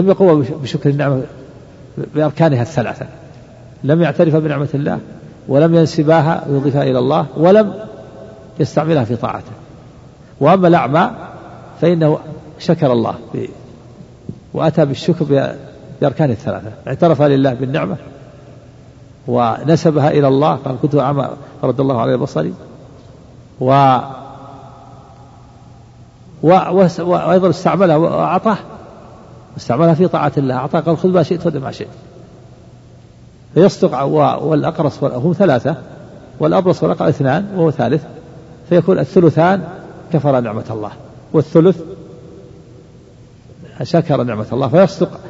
لم 0.00 0.08
يقوم 0.08 0.46
بشكر 0.62 0.90
النعمة 0.90 1.22
بأركانها 2.14 2.62
الثلاثة. 2.62 3.06
لم 3.84 4.02
يعترف 4.02 4.36
بنعمة 4.36 4.68
الله. 4.74 4.98
ولم 5.48 5.74
ينسباها 5.74 6.44
ويضيفها 6.48 6.82
إلى 6.82 6.98
الله. 6.98 7.26
ولم 7.36 7.74
يستعملها 8.60 9.04
في 9.04 9.16
طاعته. 9.16 9.52
وأما 10.40 10.68
الأعمى 10.68 11.10
فإنه 11.80 12.18
شكر 12.58 12.92
الله 12.92 13.14
وأتى 14.54 14.84
بالشكر 14.84 15.50
بأركان 16.00 16.30
الثلاثة. 16.30 16.70
اعترف 16.86 17.22
لله 17.22 17.54
بالنعمة 17.54 17.96
ونسبها 19.28 20.10
إلى 20.10 20.28
الله. 20.28 20.54
قال 20.54 20.76
كنت 20.82 20.94
أعمى 20.94 21.28
فرد 21.62 21.80
الله 21.80 22.00
علي 22.00 22.16
بصري. 22.16 22.54
و 23.60 23.98
وأيضا 26.98 27.50
استعملها 27.50 27.96
وأعطاه. 27.96 28.56
استعملها 29.56 29.94
في 29.94 30.08
طاعة 30.08 30.32
الله. 30.36 30.54
أعطاه 30.54 30.80
قال 30.80 30.98
خذ 30.98 31.08
ما 31.08 31.22
شئت 31.22 31.44
خذ 31.44 31.58
ما 31.58 31.70
شئت. 31.70 31.88
فيصدق 33.54 34.02
والأقرص 34.42 35.04
هم 35.04 35.32
ثلاثة 35.32 35.76
والأبرص 36.40 36.82
والأقرص 36.82 37.08
اثنان 37.08 37.46
وهو 37.56 37.70
ثالث. 37.70 38.04
فيكون 38.68 38.98
الثلثان 38.98 39.64
كفر 40.12 40.40
نعمة 40.40 40.64
الله 40.70 40.90
والثلث 41.32 41.80
شكر 43.82 44.22
نعمة 44.22 44.46
الله. 44.52 44.68
فيصدق 44.68 45.20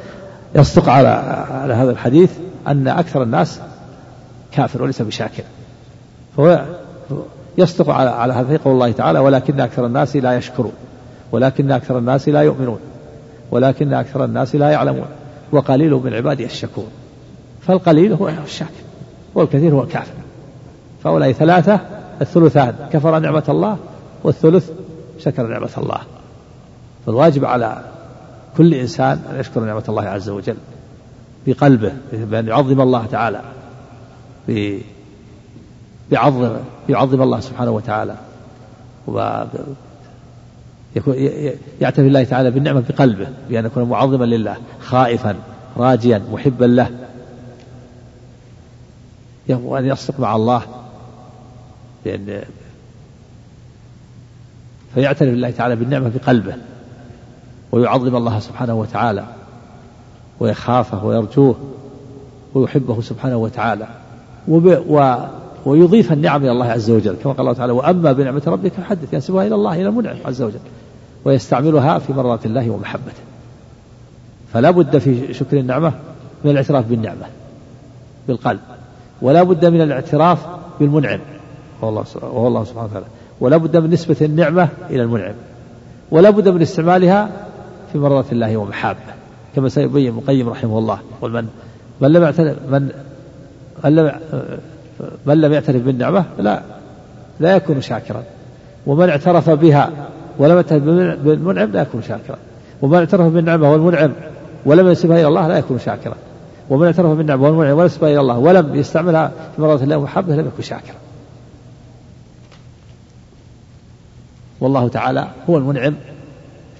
يصدق 0.55 0.89
على 0.89 1.07
على 1.51 1.73
هذا 1.73 1.91
الحديث 1.91 2.31
أن 2.67 2.87
أكثر 2.87 3.23
الناس 3.23 3.59
كافر 4.51 4.83
وليس 4.83 5.01
بشاكر. 5.01 5.43
فهو 6.37 6.65
يصدق 7.57 7.89
على 7.89 8.09
على 8.09 8.33
هذا 8.33 8.57
قول 8.57 8.73
الله 8.73 8.91
تعالى 8.91 9.19
ولكن 9.19 9.59
أكثر 9.59 9.85
الناس 9.85 10.15
لا 10.15 10.37
يشكرون 10.37 10.73
ولكن 11.31 11.71
أكثر 11.71 11.97
الناس 11.97 12.29
لا 12.29 12.41
يؤمنون 12.41 12.79
ولكن 13.51 13.93
أكثر 13.93 14.25
الناس 14.25 14.55
لا 14.55 14.69
يعلمون 14.69 15.07
وقليل 15.51 15.91
من 15.91 16.13
عبادي 16.13 16.45
الشكور 16.45 16.87
فالقليل 17.61 18.13
هو 18.13 18.29
الشاكر 18.29 18.71
والكثير 19.35 19.73
هو 19.73 19.83
الكافر. 19.83 20.13
فهؤلاء 21.03 21.31
ثلاثة 21.31 21.79
الثلثان 22.21 22.75
كفر 22.93 23.19
نعمة 23.19 23.43
الله 23.49 23.77
والثلث 24.23 24.71
شكر 25.19 25.47
نعمة 25.47 25.69
الله. 25.77 25.99
فالواجب 27.05 27.45
على 27.45 27.83
كل 28.57 28.73
إنسان 28.73 29.21
أن 29.31 29.39
يشكر 29.39 29.61
نعمة 29.61 29.83
الله 29.89 30.03
عز 30.03 30.29
وجل 30.29 30.57
بقلبه 31.47 31.93
بأن 32.13 32.47
يعظم 32.47 32.81
الله 32.81 33.05
تعالى 33.05 33.41
بيعظم 36.09 36.55
يعظم 36.89 37.21
الله 37.21 37.39
سبحانه 37.39 37.71
وتعالى 37.71 38.15
يعترف 41.81 42.05
الله 42.07 42.23
تعالى 42.23 42.51
بالنعمة 42.51 42.83
بقلبه 42.89 43.27
بأن 43.49 43.65
يكون 43.65 43.83
معظما 43.83 44.25
لله 44.25 44.57
خائفا 44.81 45.35
راجيا 45.77 46.21
محبا 46.31 46.65
له. 46.65 46.89
وأن 49.49 49.85
يصدق 49.85 50.19
مع 50.19 50.35
الله 50.35 50.61
بأن 52.05 52.41
فيعترف 54.93 55.29
الله 55.29 55.51
تعالى 55.51 55.75
بالنعمة 55.75 56.11
بقلبه 56.15 56.55
ويعظم 57.71 58.15
الله 58.15 58.39
سبحانه 58.39 58.73
وتعالى 58.73 59.25
ويخافه 60.39 61.05
ويرجوه 61.05 61.55
ويحبه 62.53 63.01
سبحانه 63.01 63.37
وتعالى 63.37 63.87
و 64.47 65.15
ويضيف 65.65 66.11
النعم 66.11 66.43
إلى 66.43 66.51
الله 66.51 66.65
عز 66.65 66.89
وجل. 66.91 67.15
كما 67.23 67.33
قال 67.33 67.41
الله 67.41 67.53
تعالى 67.53 67.73
وأما 67.73 68.11
بنعمة 68.11 68.41
ربك 68.47 68.71
فحدث 68.73 69.13
ينسبها 69.13 69.47
إلى 69.47 69.55
الله 69.55 69.75
إلى 69.75 69.87
المنعم 69.89 70.15
عز 70.25 70.41
وجل 70.41 70.59
ويستعملها 71.25 71.99
في 71.99 72.13
مرات 72.13 72.45
الله 72.45 72.69
ومحبته. 72.69 73.23
فلا 74.53 74.71
بد 74.71 74.97
في 74.97 75.33
شكر 75.33 75.57
النعمة 75.57 75.93
من 76.43 76.51
الاعتراف 76.51 76.85
بالنعمة 76.85 77.25
بالقلب 78.27 78.59
ولا 79.21 79.43
بد 79.43 79.65
من 79.65 79.81
الاعتراف 79.81 80.45
بالمنعم. 80.79 81.19
وهو 81.81 81.89
الله, 81.89 82.05
وهو 82.21 82.47
الله 82.47 82.63
سبحانه 82.63 82.85
وتعالى. 82.85 83.05
ولا 83.39 83.57
بد 83.57 83.77
من 83.77 83.89
نسبة 83.89 84.15
النعمة 84.21 84.69
إلى 84.89 85.03
المنعم. 85.03 85.33
ولا 86.11 86.29
بد 86.29 86.49
من 86.49 86.61
استعمالها 86.61 87.29
في 87.91 87.97
مرضاة 87.97 88.25
الله 88.31 88.57
ومحابة. 88.57 88.99
كما 89.55 89.69
سيبين 89.69 90.07
ابن 90.07 90.17
القيم 90.17 90.49
رحمه 90.49 90.79
الله. 90.79 90.99
يقول 91.17 91.31
من 91.31 91.47
من 92.01 92.11
لم 92.11 92.23
يعترف 92.23 92.57
من 92.71 92.89
من 93.83 93.95
لم 93.95 94.11
من 95.25 95.41
لم 95.41 95.53
يعترف 95.53 95.81
بالنعمة 95.81 96.25
لا 96.37 96.61
لا 97.39 97.55
يكون 97.55 97.81
شاكرا. 97.81 98.23
ومن 98.87 99.09
اعترف 99.09 99.49
بها 99.49 99.89
ولم 100.39 100.55
يعترف 100.55 100.83
بالمنعم 101.23 101.71
لا 101.71 101.81
يكون 101.81 102.01
شاكرا. 102.01 102.37
ومن 102.81 102.97
اعترف 102.97 103.27
بالنعمة 103.27 103.71
والمنعم 103.71 104.11
ولم 104.65 104.87
ينسبها 104.87 105.19
إلى 105.19 105.27
الله 105.27 105.47
لا 105.47 105.57
يكون 105.57 105.79
شاكرا. 105.79 106.15
ومن 106.69 106.85
اعترف 106.85 107.17
بالنعمة 107.17 107.43
والمنعم 107.43 107.71
ولم 107.71 107.81
ينسبها 107.81 108.09
إلى 108.09 108.19
الله 108.19 108.37
ولم 108.37 108.75
يستعملها 108.75 109.31
في 109.55 109.61
مرضاة 109.61 109.83
الله 109.83 109.97
ومحبه 109.97 110.35
لم 110.35 110.47
يكن 110.47 110.63
شاكرا. 110.63 110.95
والله 114.59 114.87
تعالى 114.87 115.27
هو 115.49 115.57
المنعم 115.57 115.95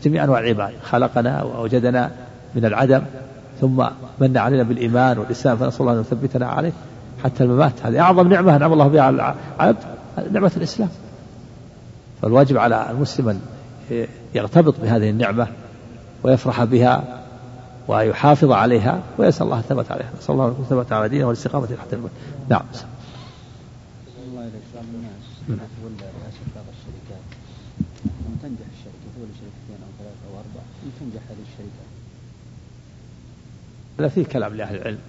جميع 0.03 0.23
أنواع 0.23 0.39
العباد. 0.39 0.73
خلقنا 0.83 1.43
وأوجدنا 1.43 2.11
من 2.55 2.65
العدم 2.65 3.01
ثم 3.61 3.85
من 4.19 4.37
علينا 4.37 4.63
بالإيمان 4.63 5.17
والإسلام 5.17 5.57
فنسأل 5.57 5.81
الله 5.81 5.93
أن 5.93 5.99
يثبتنا 5.99 6.47
عليه 6.47 6.71
حتى 7.23 7.43
الممات. 7.43 7.73
هذه 7.83 7.99
أعظم 7.99 8.27
نعمة 8.27 8.55
أنعم 8.55 8.73
الله 8.73 8.87
بها 8.87 9.01
على 9.01 9.35
العبد 9.59 9.77
نعمة 10.31 10.51
الإسلام. 10.57 10.89
فالواجب 12.21 12.57
على 12.57 12.91
المسلم 12.91 13.29
أن 13.29 13.39
يرتبط 14.35 14.79
بهذه 14.81 15.09
النعمة 15.09 15.47
ويفرح 16.23 16.63
بها 16.63 17.03
ويحافظ 17.87 18.51
عليها 18.51 18.99
ويسأل 19.17 19.45
الله 19.45 19.59
الثبات 19.59 19.91
عليها. 19.91 20.09
نسأل 20.19 20.33
الله 20.33 20.47
الثبات 20.47 20.91
على 20.91 21.09
دينه 21.09 21.25
والاستقامة 21.25 21.67
حتى 21.67 21.95
الموت. 21.95 22.11
نعم. 22.49 22.63
الله 24.27 24.49
تنجح 28.45 28.65
الشركة 28.77 29.05
تولي 29.17 29.31
شركتين 29.33 29.77
أو 29.83 29.91
ثلاثة 29.99 30.25
أو 30.29 30.39
أربع 30.39 30.63
تنجح 30.99 31.21
هذه 31.29 31.43
الشركة. 31.53 31.85
لا 33.99 34.07
في 34.07 34.23
كلام 34.23 34.55
لأهل 34.55 34.75
العلم. 34.75 34.99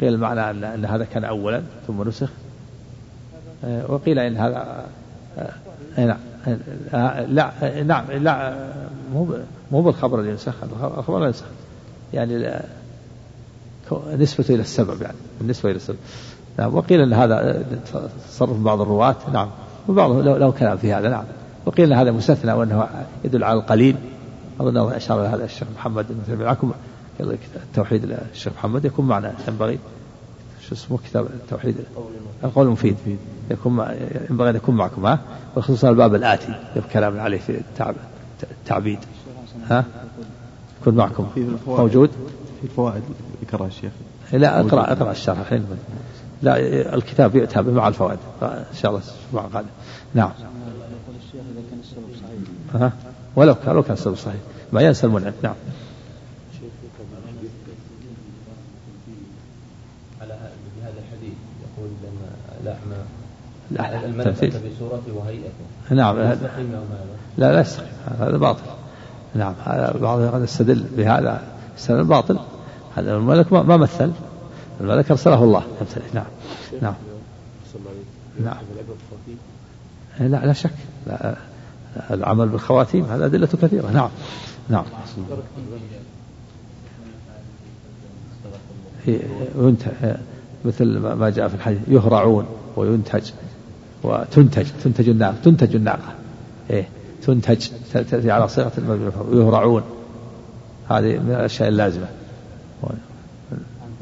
قيل 0.00 0.14
المعنى 0.14 0.50
أن, 0.50 0.64
أن 0.64 0.84
هذا 0.84 1.04
كان 1.04 1.24
أولا 1.24 1.62
ثم 1.86 2.08
نسخ. 2.08 2.30
آه، 3.64 3.92
وقيل 3.92 4.18
إن 4.18 4.36
هذا 4.36 4.86
آه، 5.38 5.52
نعم. 5.98 6.18
آه، 6.94 7.24
لا 7.24 7.82
نعم 7.82 8.10
لا 8.10 8.66
مو 9.12 9.28
مو 9.72 9.82
بالخبر 9.82 10.20
اللي 10.20 10.30
ينسخ 10.30 10.54
الخبر 10.98 11.18
لا 11.18 11.26
ينسخ 11.26 11.46
يعني 12.14 12.60
نسبته 13.92 14.54
إلى 14.54 14.62
السبب 14.62 15.02
يعني 15.02 15.16
بالنسبة 15.40 15.70
إلى 15.70 15.76
السبب. 15.76 15.98
نعم 16.58 16.74
وقيل 16.74 17.00
أن 17.00 17.12
هذا 17.12 17.64
تصرف 18.28 18.56
بعض 18.56 18.80
الرواة. 18.80 19.16
نعم 19.32 19.50
وبعض 19.88 20.10
له 20.10 20.50
كلام 20.50 20.76
في 20.76 20.92
هذا 20.92 21.08
نعم. 21.08 21.24
وقيل 21.68 21.92
هذا 21.92 22.10
مستثنى 22.10 22.52
وأنه 22.52 22.88
يدل 23.24 23.44
على 23.44 23.58
القليل. 23.58 23.96
أظن 24.60 24.92
أشار 24.92 25.20
إلى 25.20 25.28
هذا 25.28 25.44
الشيخ 25.44 25.68
محمد 25.76 26.06
مثل 26.22 26.44
معكم 26.44 26.72
التوحيد 27.20 28.16
الشيخ 28.32 28.52
محمد. 28.52 28.84
يكون 28.84 29.06
معنا 29.06 29.34
ينبغي. 29.48 29.78
شو 30.68 30.74
اسمه؟ 30.74 30.98
كتاب 30.98 31.26
التوحيد. 31.26 31.76
القول 32.44 32.66
المفيد. 32.66 32.96
يكون 33.50 33.86
ينبغي 34.30 34.50
أن 34.50 34.56
يكون 34.56 34.74
معكم 34.74 35.06
ها؟ 35.06 35.18
وخصوصا 35.56 35.90
الباب 35.90 36.14
الآتي. 36.14 36.54
كلام 36.92 37.20
عليه 37.20 37.38
في 37.38 37.60
التعبيد. 38.50 38.98
ها؟ 39.70 39.84
يكون 40.80 40.94
معكم. 40.94 41.26
موجود؟ 41.66 42.10
في 42.62 42.68
فوائد 42.68 43.02
ذكرها 43.42 43.66
الشيخ 43.66 43.92
لا 44.32 44.60
اقرا 44.60 44.92
أقرأ 44.92 45.10
الشرح 45.10 45.38
الحين. 45.38 45.66
لا 46.42 46.56
الكتاب 46.94 47.36
يؤتى 47.36 47.62
مع 47.62 47.88
الفوائد. 47.88 48.18
إن 48.42 48.64
شاء 48.74 48.90
الله 48.90 49.02
الأسبوع 49.02 49.44
القادم. 49.44 49.68
نعم. 50.14 50.30
ها 52.74 52.92
ولو 53.36 53.54
كان 53.54 53.74
لو 53.74 53.82
كان 53.82 53.92
السبب 53.92 54.16
صحيح 54.16 54.40
ما 54.72 54.82
ينسى 54.82 55.06
المنعم 55.06 55.32
نعم 55.42 55.54
على 60.20 60.38
بهذا 60.76 60.94
الحديث 60.98 61.34
يقول 61.62 61.90
لأن 62.64 64.04
المنفعة 64.04 64.48
بصورته 64.48 65.12
وهيئته 65.14 65.94
نعم 65.94 66.18
لا 67.38 67.52
لا 67.52 67.60
يستقيم 67.60 67.88
هذا 68.20 68.36
باطل 68.36 68.62
نعم 69.34 69.54
بعض 70.00 70.20
قد 70.20 70.42
يستدل 70.42 70.84
بهذا 70.96 71.42
استدل 71.78 72.04
باطل 72.04 72.38
هذا 72.96 73.16
الملك 73.16 73.52
ما 73.52 73.76
مثل 73.76 74.12
الملك 74.80 75.10
ارسله 75.10 75.44
الله 75.44 75.62
يمتلك 75.80 76.14
نعم 76.14 76.24
نعم 76.82 76.94
نعم 78.44 78.56
لا 80.20 80.46
لا 80.46 80.52
شك 80.52 80.70
لا 81.06 81.36
العمل 82.10 82.48
بالخواتيم 82.48 83.04
هذا 83.04 83.26
أدلة 83.26 83.46
كثيرة. 83.46 83.90
نعم. 83.90 84.10
نعم. 84.68 84.84
مثل 90.64 90.98
ما 90.98 91.30
جاء 91.30 91.48
في 91.48 91.54
الحديث 91.54 91.78
يهرعون 91.88 92.46
وينتج 92.76 93.30
وتنتج 94.02 94.66
تنتج 94.84 95.08
الناقة 95.08 95.36
تنتج 95.44 95.76
الناقة. 95.76 96.14
إيه 96.70 96.88
تنتج 97.22 97.68
تأتي 97.92 98.30
على 98.30 98.48
صيغة 98.48 98.72
ويهرعون 99.30 99.82
هذه 100.88 101.18
من 101.18 101.30
الأشياء 101.30 101.68
اللازمة. 101.68 102.06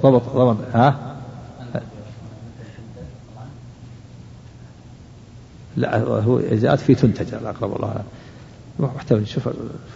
ضبط 0.02 0.22
ضبط 0.36 0.56
ها؟ 0.74 1.15
لا 5.76 5.98
هو 5.98 6.40
جاءت 6.40 6.78
في 6.78 6.94
تنتج 6.94 7.34
أقرب 7.34 7.76
الله 7.76 7.94
محتمل 8.78 9.20
نشوف 9.20 9.48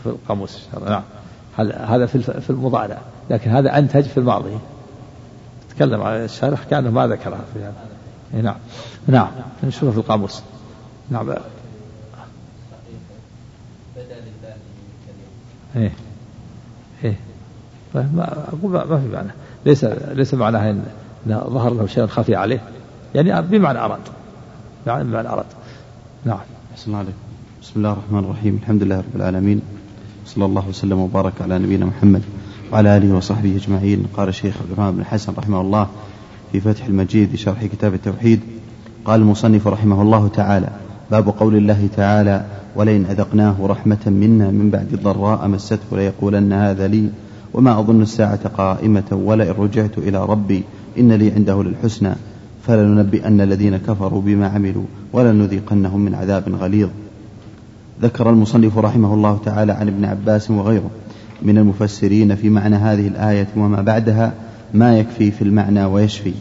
في 0.02 0.06
القاموس. 0.06 0.68
نعم. 0.88 1.02
هذا 1.58 2.06
في 2.06 2.50
المضارع. 2.50 2.98
لكن 3.30 3.50
هذا 3.50 3.78
أنتج 3.78 4.02
في 4.02 4.18
الماضي. 4.18 4.58
تكلم 5.76 6.02
على 6.02 6.24
الشارح 6.24 6.64
كأنه 6.64 6.90
ما 6.90 7.06
ذكرها 7.06 7.40
في 7.54 7.60
هذا. 7.60 8.42
نعم. 8.42 8.56
نعم. 9.06 9.30
نشوفه 9.64 9.90
في 9.90 9.98
القاموس. 9.98 10.42
نعم. 11.10 11.34
إيه. 15.76 15.92
إيه. 17.04 17.16
ما 17.94 18.44
ما 18.62 19.00
في 19.00 19.08
معنى. 19.12 19.30
ليس 19.66 19.84
ليس 19.84 20.34
معناها 20.34 20.70
إن 20.70 20.84
ظهر 21.26 21.74
له 21.74 21.86
شيء 21.86 22.06
خفي 22.06 22.34
عليه. 22.34 22.60
يعني 23.14 23.42
بمعنى 23.42 23.78
أراد. 23.78 24.00
يعني 24.86 25.04
بمعنى 25.04 25.28
أراد. 25.28 25.46
نعم. 26.24 26.38
أحسن 26.72 26.94
عليكم. 26.94 27.12
بسم 27.62 27.72
الله 27.76 27.92
الرحمن 27.92 28.18
الرحيم. 28.18 28.58
الحمد 28.62 28.82
لله 28.82 28.96
رب 28.98 29.16
العالمين. 29.16 29.60
صلى 30.26 30.44
الله 30.44 30.68
وسلم 30.68 30.98
وبارك 30.98 31.32
على 31.40 31.58
نبينا 31.58 31.86
محمد 31.86 32.22
وعلى 32.72 32.96
آله 32.96 33.16
وصحبه 33.16 33.56
أجمعين. 33.56 34.04
قال 34.16 34.28
الشيخ 34.28 34.54
عبد 34.60 34.70
الرحمن 34.72 34.92
بن 34.92 35.00
الحسن 35.00 35.32
رحمه 35.38 35.60
الله 35.60 35.88
في 36.52 36.60
فتح 36.60 36.84
المجيد 36.86 37.36
شرح 37.36 37.64
كتاب 37.64 37.94
التوحيد 37.94 38.40
قال 39.04 39.20
المصنف 39.20 39.66
رحمه 39.66 40.02
الله 40.02 40.28
تعالى 40.28 40.68
باب 41.10 41.28
قول 41.28 41.56
الله 41.56 41.88
تعالى 41.96 42.44
ولئن 42.76 43.04
أذقناه 43.04 43.56
رحمة 43.66 44.04
منا 44.06 44.50
من 44.50 44.70
بعد 44.70 45.00
ضراء 45.02 45.48
مسته 45.48 45.96
ليقولن 45.96 46.52
هذا 46.52 46.88
لي 46.88 47.10
وما 47.54 47.80
أظن 47.80 48.02
الساعة 48.02 48.48
قائمة 48.48 49.08
ولئن 49.12 49.54
رجعت 49.58 49.98
إلى 49.98 50.24
ربي 50.24 50.64
إن 50.98 51.12
لي 51.12 51.32
عنده 51.32 51.62
للحسنى 51.62 52.12
فلننبئن 52.70 53.40
الذين 53.40 53.76
كفروا 53.76 54.22
بما 54.22 54.46
عملوا 54.46 54.82
ولنذيقنهم 55.12 56.00
من 56.00 56.14
عذاب 56.14 56.54
غليظ. 56.60 56.88
ذكر 58.02 58.30
المصنف 58.30 58.78
رحمه 58.78 59.14
الله 59.14 59.38
تعالى 59.44 59.72
عن 59.72 59.88
ابن 59.88 60.04
عباس 60.04 60.50
وغيره 60.50 60.90
من 61.42 61.58
المفسرين 61.58 62.34
في 62.34 62.50
معنى 62.50 62.76
هذه 62.76 63.08
الآية 63.08 63.46
وما 63.56 63.82
بعدها 63.82 64.32
ما 64.74 64.98
يكفي 64.98 65.30
في 65.30 65.42
المعنى 65.42 65.84
ويشفي. 65.84 66.32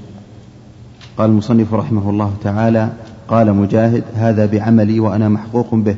قال 1.18 1.30
المصنف 1.30 1.74
رحمه 1.74 2.10
الله 2.10 2.34
تعالى 2.44 2.89
قال 3.28 3.54
مجاهد 3.54 4.04
هذا 4.15 4.46
بعملي 4.46 5.00
وأنا 5.00 5.30
محقوق 5.30 5.76
به. 5.76 5.96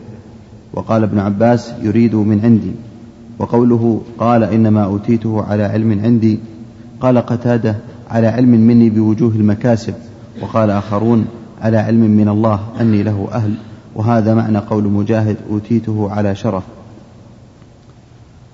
وقال 0.73 1.03
ابن 1.03 1.19
عباس 1.19 1.73
يريد 1.83 2.15
من 2.15 2.39
عندي. 2.43 2.71
وقوله 3.39 4.01
قال 4.17 4.43
إنما 4.43 4.83
أوتيته 4.83 5.43
على 5.43 5.63
علم 5.63 5.99
عندي. 6.03 6.39
قال 7.01 7.17
قتاده 7.17 7.75
على 8.09 8.27
علم 8.27 8.49
مني 8.49 8.89
بوجوه 8.89 9.31
المكاسب. 9.31 9.93
وقال 10.41 10.69
آخرون 10.69 11.25
على 11.61 11.77
علم 11.77 11.99
من 11.99 12.29
الله 12.29 12.59
أني 12.81 13.03
له 13.03 13.27
أهل 13.31 13.53
وهذا 13.95 14.33
معنى 14.33 14.57
قول 14.57 14.83
مجاهد 14.83 15.37
أوتيته 15.49 16.11
على 16.11 16.35
شرف. 16.35 16.63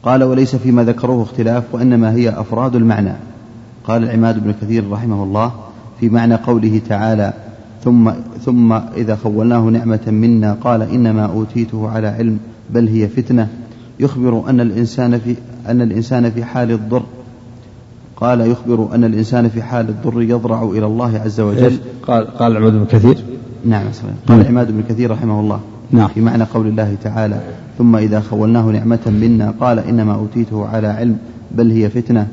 قال 0.03 0.23
وليس 0.23 0.55
فيما 0.55 0.83
ذكروه 0.83 1.23
اختلاف 1.23 1.63
وإنما 1.71 2.11
هي 2.11 2.29
أفراد 2.29 2.75
المعنى. 2.75 3.13
قال 3.83 4.03
العماد 4.03 4.43
بن 4.43 4.53
كثير 4.61 4.91
رحمه 4.91 5.23
الله 5.23 5.51
في 5.99 6.09
معنى 6.09 6.35
قوله 6.35 6.81
تعالى 6.89 7.33
ثم 7.83 8.11
ثم 8.45 8.73
إذا 8.73 9.15
خولناه 9.15 9.59
نعمة 9.59 9.99
منا 10.07 10.53
قال 10.53 10.81
إنما 10.81 11.25
أوتيته 11.25 11.89
على 11.89 12.07
علم 12.07 12.39
بل 12.69 12.87
هي 12.87 13.07
فتنة. 13.07 13.47
يخبر 13.99 14.49
أن 14.49 14.59
الإنسان 14.59 15.19
في 15.19 15.35
أن 15.67 15.81
الإنسان 15.81 16.31
في 16.31 16.43
حال 16.43 16.71
الضر 16.71 17.03
قال 18.17 18.41
يخبر 18.41 18.95
أن 18.95 19.03
الإنسان 19.03 19.49
في 19.49 19.61
حال 19.61 19.89
الضر 19.89 20.21
يضرع 20.21 20.63
إلى 20.63 20.85
الله 20.85 21.19
عز 21.19 21.39
وجل. 21.39 21.77
قال 22.07 22.27
قال 22.27 22.57
عماد 22.57 22.73
بن 22.73 22.85
كثير. 22.85 23.17
نعم 23.65 23.85
قال 24.27 24.47
عماد 24.47 24.71
بن 24.71 24.83
كثير 24.89 25.11
رحمه 25.11 25.39
الله. 25.39 25.59
نعم. 25.91 26.07
في 26.07 26.21
معنى 26.21 26.43
قول 26.43 26.67
الله 26.67 26.95
تعالى 27.03 27.41
ثم 27.77 27.95
إذا 27.95 28.19
خولناه 28.19 28.65
نعمة 28.65 28.99
منا 29.07 29.53
قال 29.59 29.79
إنما 29.79 30.15
أوتيته 30.15 30.67
على 30.67 30.87
علم 30.87 31.17
بل 31.51 31.71
هي 31.71 31.89
فتنة. 31.89 32.27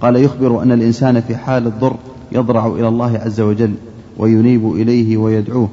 قال 0.00 0.16
يخبر 0.16 0.62
أن 0.62 0.72
الإنسان 0.72 1.20
في 1.20 1.36
حال 1.36 1.66
الضر 1.66 1.96
يضرع 2.32 2.66
إلى 2.66 2.88
الله 2.88 3.18
عز 3.18 3.40
وجل 3.40 3.72
وينيب 4.18 4.72
إليه 4.72 5.16
ويدعوه. 5.16 5.68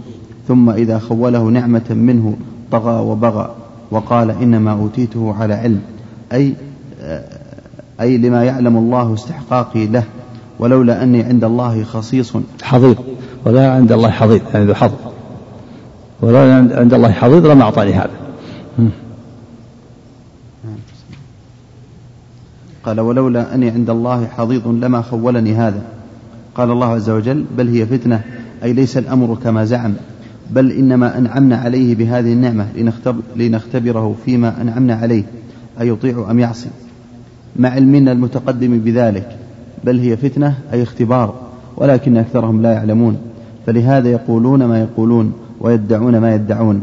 ثم 0.48 0.70
إذا 0.70 1.00
خوله 1.00 1.44
نعمة 1.44 1.90
منه 1.90 2.36
طغى 2.72 3.02
وبغى. 3.02 3.56
وقال 3.92 4.32
إنما 4.32 4.72
أوتيته 4.72 5.34
على 5.40 5.54
علم. 5.54 5.82
أي 6.34 6.54
أي 8.02 8.18
لما 8.18 8.44
يعلم 8.44 8.78
الله 8.78 9.14
استحقاقي 9.14 9.88
له 9.88 10.04
ولولا 10.60 11.04
أني 11.04 11.24
عند 11.24 11.44
الله 11.44 11.84
خصيص. 11.84 12.34
حضيض 12.64 12.96
ولا 13.46 13.72
عند 13.72 13.92
الله 13.92 14.10
حضيض 14.10 14.42
يعني 14.54 14.66
ذو 14.66 14.74
حظ. 14.74 14.92
ولولا 16.22 16.56
عند 16.56 16.94
الله 16.94 17.12
حضيض 17.12 17.46
لما 17.46 17.64
أعطاني 17.64 17.94
هذا. 17.94 18.10
قال 22.84 23.00
ولولا 23.00 23.56
أني 23.56 23.70
عند 23.70 23.90
الله 23.90 24.28
حضيض 24.28 24.68
لما 24.68 25.02
خولني 25.02 25.56
هذا. 25.56 25.82
قال 26.56 26.72
الله 26.72 26.88
عز 26.88 27.10
وجل 27.10 27.46
بل 27.58 27.68
هي 27.68 27.86
فتنة 27.86 28.22
أي 28.64 28.74
ليس 28.74 28.98
الأمر 28.98 29.38
كما 29.44 29.66
زعم 29.66 29.94
بل 30.50 30.72
إنما 30.72 31.18
أنعمنا 31.18 31.58
عليه 31.58 31.96
بهذه 31.96 32.34
النعمة 32.34 32.68
لنختبره 33.36 34.16
فيما 34.26 34.62
أنعمنا 34.62 34.96
عليه 34.96 35.24
أيطيع 35.82 36.32
أم 36.32 36.40
يعصي. 36.40 36.70
مع 37.58 37.70
علمنا 37.70 38.12
المتقدم 38.12 38.80
بذلك 38.80 39.38
بل 39.84 40.00
هي 40.00 40.18
فتنة 40.18 40.58
أي 40.74 40.84
اختبار 40.84 41.34
ولكن 41.78 42.18
أكثرهم 42.18 42.62
لا 42.62 42.74
يعلمون. 42.74 43.18
فلهذا 43.66 44.10
يقولون 44.10 44.66
ما 44.66 44.80
يقولون 44.80 45.34
ويدعون 45.62 46.18
ما 46.18 46.36
يدعون. 46.36 46.82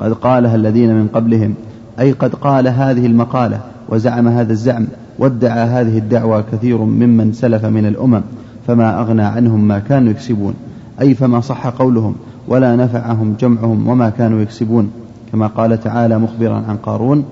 قد 0.00 0.12
قالها 0.12 0.54
الذين 0.54 0.94
من 0.94 1.08
قبلهم 1.08 1.54
أي 2.00 2.12
قد 2.12 2.34
قال 2.34 2.68
هذه 2.68 3.06
المقالة 3.06 3.60
وزعم 3.88 4.28
هذا 4.28 4.52
الزعم 4.52 4.86
وادعى 5.18 5.68
هذه 5.68 5.98
الدعوة 5.98 6.44
كثير 6.52 6.78
ممن 6.78 7.32
سلف 7.32 7.64
من 7.64 7.86
الأمم 7.86 8.22
فما 8.66 9.00
أغنى 9.00 9.22
عنهم 9.22 9.68
ما 9.68 9.78
كانوا 9.78 10.10
يكسبون. 10.10 10.54
أي 11.00 11.14
فما 11.14 11.40
صح 11.40 11.66
قولهم 11.66 12.14
ولا 12.48 12.76
نفعهم 12.76 13.34
جمعهم 13.40 13.88
وما 13.88 14.10
كانوا 14.10 14.40
يكسبون. 14.40 14.90
كما 15.32 15.46
قال 15.46 15.80
تعالى 15.80 16.18
مخبرا 16.18 16.62
عن 16.68 16.76
قارون 16.76 17.24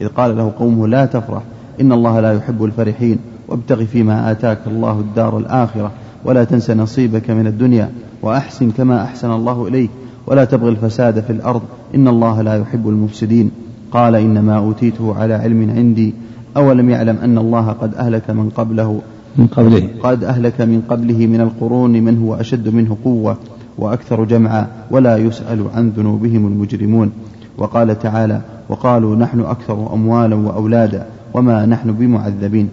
إذ 0.00 0.08
قال 0.08 0.36
له 0.36 0.52
قومه 0.58 0.88
لا 0.88 1.06
تفرح 1.06 1.42
إن 1.80 1.92
الله 1.92 2.20
لا 2.20 2.32
يحب 2.32 2.64
الفرحين. 2.64 3.18
وابتغ 3.48 3.84
فيما 3.84 4.30
آتاك 4.30 4.58
الله 4.66 5.00
الدار 5.00 5.38
الآخرة. 5.38 5.90
ولا 6.24 6.44
تنس 6.44 6.70
نصيبك 6.70 7.30
من 7.30 7.46
الدنيا. 7.46 7.90
وأحسن 8.22 8.70
كما 8.70 9.02
أحسن 9.02 9.30
الله 9.30 9.68
إليك. 9.68 9.90
ولا 10.26 10.44
تبغي 10.44 10.70
الفساد 10.70 11.20
في 11.20 11.30
الأرض. 11.30 11.62
إن 11.94 12.08
الله 12.08 12.42
لا 12.42 12.54
يحب 12.54 12.88
المفسدين. 12.88 13.50
قال 13.92 14.14
إنما 14.14 14.56
أوتيته 14.56 15.14
على 15.14 15.34
علم 15.34 15.70
عندي. 15.76 16.14
أولم 16.56 16.90
يعلم 16.90 17.16
أن 17.22 17.38
الله 17.38 17.68
قد 17.68 17.94
أهلك 17.94 18.30
من 18.30 18.48
قبله. 18.48 19.00
من 19.36 19.46
قبله. 19.46 19.88
قد 20.02 20.24
أهلك 20.24 20.60
من 20.60 20.82
قبله 20.88 21.26
من 21.26 21.40
القرون 21.40 21.92
من 21.92 22.18
هو 22.18 22.34
أشد 22.34 22.68
منه 22.68 22.96
قوة 23.04 23.36
وأكثر 23.78 24.24
جمعا. 24.24 24.66
ولا 24.90 25.16
يسأل 25.16 25.64
عن 25.74 25.88
ذنوبهم 25.88 26.46
المجرمون. 26.46 27.10
وقال 27.58 27.98
تعالى 27.98 28.40
وقالوا 28.68 29.16
نحن 29.16 29.40
أكثر 29.40 29.94
أموالا 29.94 30.36
وأولادا. 30.36 31.06
وما 31.34 31.66
نحن 31.66 31.92
بمعذبين. 31.92 32.68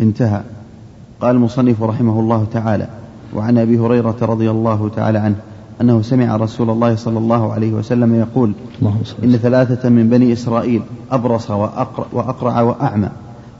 انتهى. 0.00 0.42
قال 1.20 1.36
المصنف 1.36 1.82
رحمه 1.82 2.20
الله 2.20 2.46
تعالى 2.52 2.88
وعن 3.34 3.58
أبي 3.58 3.78
هريرة 3.78 4.16
رضي 4.22 4.50
الله 4.50 4.90
تعالى 4.96 5.18
عنه 5.18 5.36
أنه 5.80 6.02
سمع 6.02 6.36
رسول 6.36 6.70
الله 6.70 6.96
صلى 6.96 7.18
الله 7.18 7.52
عليه 7.52 7.72
وسلم 7.72 8.14
يقول 8.14 8.52
إن 9.24 9.36
ثلاثة 9.36 9.88
من 9.88 10.08
بني 10.08 10.32
إسرائيل 10.32 10.82
أبرص 11.10 11.50
وأقرع, 11.50 12.06
وأقرع 12.12 12.60
وأعمى 12.60 13.08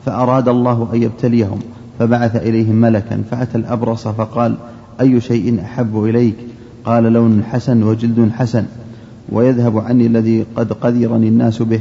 فأراد 0.06 0.48
الله 0.48 0.88
أن 0.94 1.02
يبتليهم 1.02 1.58
فبعث 1.98 2.36
إليهم 2.36 2.74
ملكا 2.74 3.22
فأتى 3.30 3.58
الأبرص 3.58 4.08
فقال 4.08 4.56
أي 5.00 5.20
شيء 5.20 5.62
أحب 5.62 6.04
إليك؟ 6.04 6.36
قال 6.84 7.02
لون 7.02 7.44
حسن 7.44 7.82
وجلد 7.82 8.30
حسن 8.32 8.64
ويذهب 9.28 9.78
عني 9.78 10.06
الذي 10.06 10.46
قد 10.56 10.72
قذرني 10.72 11.28
الناس 11.28 11.62
به. 11.62 11.80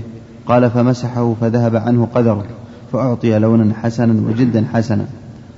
قال 0.50 0.70
فمسحه 0.70 1.36
فذهب 1.42 1.76
عنه 1.76 2.08
قدره 2.16 2.46
فأعطي 2.94 3.40
لونا 3.40 3.74
حسنا 3.74 4.30
وجلدا 4.30 4.66
حسنا. 4.74 5.06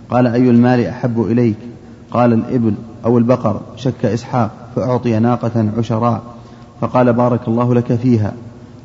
قال 0.09 0.27
أي 0.27 0.49
المال 0.49 0.85
أحب 0.85 1.21
إليك؟ 1.21 1.55
قال 2.11 2.33
الإبل 2.33 2.73
أو 3.05 3.17
البقر 3.17 3.61
شك 3.75 4.05
إسحاق 4.05 4.51
فأعطي 4.75 5.19
ناقة 5.19 5.69
عشراء. 5.77 6.21
فقال 6.81 7.13
بارك 7.13 7.47
الله 7.47 7.73
لك 7.73 7.95
فيها. 7.95 8.33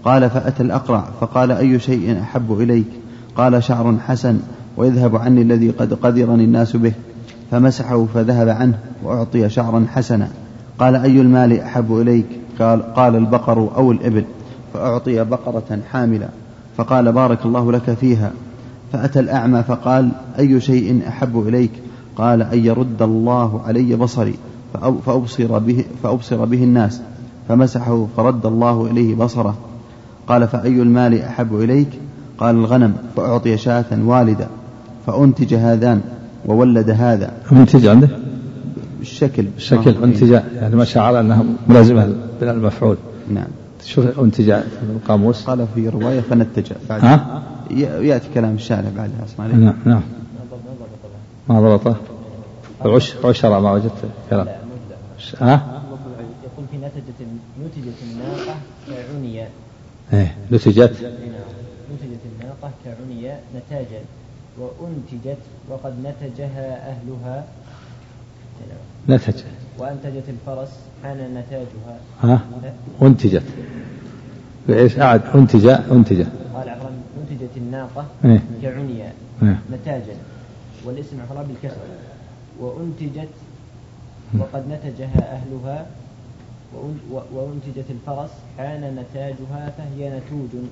قال 0.05 0.31
فأتى 0.31 0.63
الأقرع 0.63 1.05
فقال 1.21 1.53
أي 1.53 1.79
شيء 1.79 2.21
أحب 2.21 2.61
إليك؟ 2.61 2.91
قال 3.37 3.63
شعر 3.63 3.97
حسن 4.07 4.39
ويذهب 4.77 5.17
عني 5.17 5.43
الذي 5.43 5.71
قد 5.71 5.95
قدرني 5.95 6.45
الناس 6.45 6.77
به. 6.77 6.93
فمسحه 7.51 8.07
فذهب 8.15 8.49
عنه 8.49 8.79
وأعطي 9.03 9.49
شعرا 9.49 9.87
حسنا. 9.95 10.29
قال 10.79 10.97
أي 10.97 11.21
المال 11.21 11.61
أحب 11.61 12.01
إليك؟ 12.01 12.27
قال, 12.59 12.95
قال 12.95 13.17
البقر 13.17 13.69
أو 13.77 13.93
الإبل. 13.93 14.25
فأعطي 14.77 15.25
بقرة 15.25 15.79
حاملة 15.93 16.29
فقال 16.77 17.13
بارك 17.13 17.47
الله 17.47 17.73
لك 17.73 17.91
فيها. 18.01 18.33
فأتى 18.93 19.21
الأعمى 19.21 19.63
فقال 19.63 20.09
أي 20.39 20.61
شيء 20.61 21.03
أحب 21.09 21.49
إليك؟ 21.49 21.71
قال 22.17 22.43
أن 22.43 22.59
يرد 22.59 23.03
الله 23.03 23.61
علي 23.67 23.97
بصري 23.97 24.35
فأبصر 25.07 25.59
به, 25.59 25.85
فأبصر 26.03 26.45
به 26.45 26.65
الناس 26.65 27.01
فمسحه 27.49 28.07
فرد 28.17 28.47
الله 28.47 28.87
إليه 28.87 29.15
بصره. 29.15 29.55
قال 30.29 30.49
فأي 30.49 30.83
المال 30.83 31.23
أحب 31.23 31.61
إليك؟ 31.61 31.89
قال 32.39 32.55
الغنم 32.55 32.95
فأعطي 33.17 33.57
شاة 33.57 33.85
والدة 34.05 34.47
فأنتج 35.07 35.55
هذان 35.55 36.01
وولد 36.47 36.91
هذا. 36.91 37.33
أنتج 37.53 37.87
عنده؟ 37.87 38.09
الشكل. 39.01 39.47
الشكل 39.57 39.95
أنتج 40.05 40.31
يعني 40.31 40.77
ما 40.77 40.85
شاء 40.85 41.03
على 41.03 41.21
أنها 41.21 41.45
ملازمة 41.69 42.15
المفعول 42.43 42.97
نعم. 43.35 43.66
شوف 43.87 44.21
أنتج 44.21 44.51
القاموس. 44.51 45.45
قال 45.45 45.67
في 45.75 45.89
رواية 45.89 46.21
فنتج. 46.21 46.73
بعد 46.89 47.05
ها؟ 47.05 47.43
يأتي 48.01 48.29
كلام 48.35 48.55
الشارع 48.55 48.89
بعدها 48.97 49.25
أسمع 49.25 49.47
نعم 49.47 49.77
نعم. 49.85 50.03
ما 51.49 51.61
ضبطه. 51.61 51.97
العش 52.85 53.17
عشرة 53.25 53.61
ما 53.61 53.73
وجدت. 53.73 53.93
كلام. 54.31 54.49
ها؟ 55.41 55.83
يقول 56.45 56.67
في 56.71 56.77
نتجت 56.77 57.29
نتجت 57.65 57.95
الناقة 58.03 58.57
كعنية 58.87 59.49
إيه 60.13 60.37
نتجت. 60.53 60.93
نتجت 61.93 62.21
الناقة 62.33 62.71
كعنية 62.85 63.41
نتاجا 63.57 64.01
وأنتجت 64.59 65.39
وقد 65.71 65.95
نتجها 66.01 66.91
أهلها. 66.91 67.45
نتج. 69.09 69.43
وأنتجت 69.79 70.25
الفرس 70.29 70.69
حان 71.03 71.17
نتاجها. 71.17 71.99
ها؟ 72.23 72.41
أنتجت. 73.03 73.43
بإيش؟ 74.69 74.99
أعد. 74.99 75.21
أنتج 75.35 75.67
أنتج. 75.67 76.27
قال 76.55 76.69
عفوا 76.69 76.89
أنتجت 77.21 77.57
الناقة 77.57 78.05
إيه؟ 78.25 78.43
كعنية 78.63 79.13
إيه؟ 79.43 79.59
نتاجا 79.73 80.17
والاسم 80.85 81.17
عفوا 81.21 81.43
بالكسر. 81.43 81.81
وأنتجت 82.61 83.29
وقد 84.39 84.65
نتجها 84.69 85.33
أهلها. 85.33 85.87
وأنتجت 87.13 87.85
الفرس 87.91 88.31
حان 88.59 88.81
نتاجها 88.81 89.73
فهي 89.79 90.09
نتوج. 90.09 90.63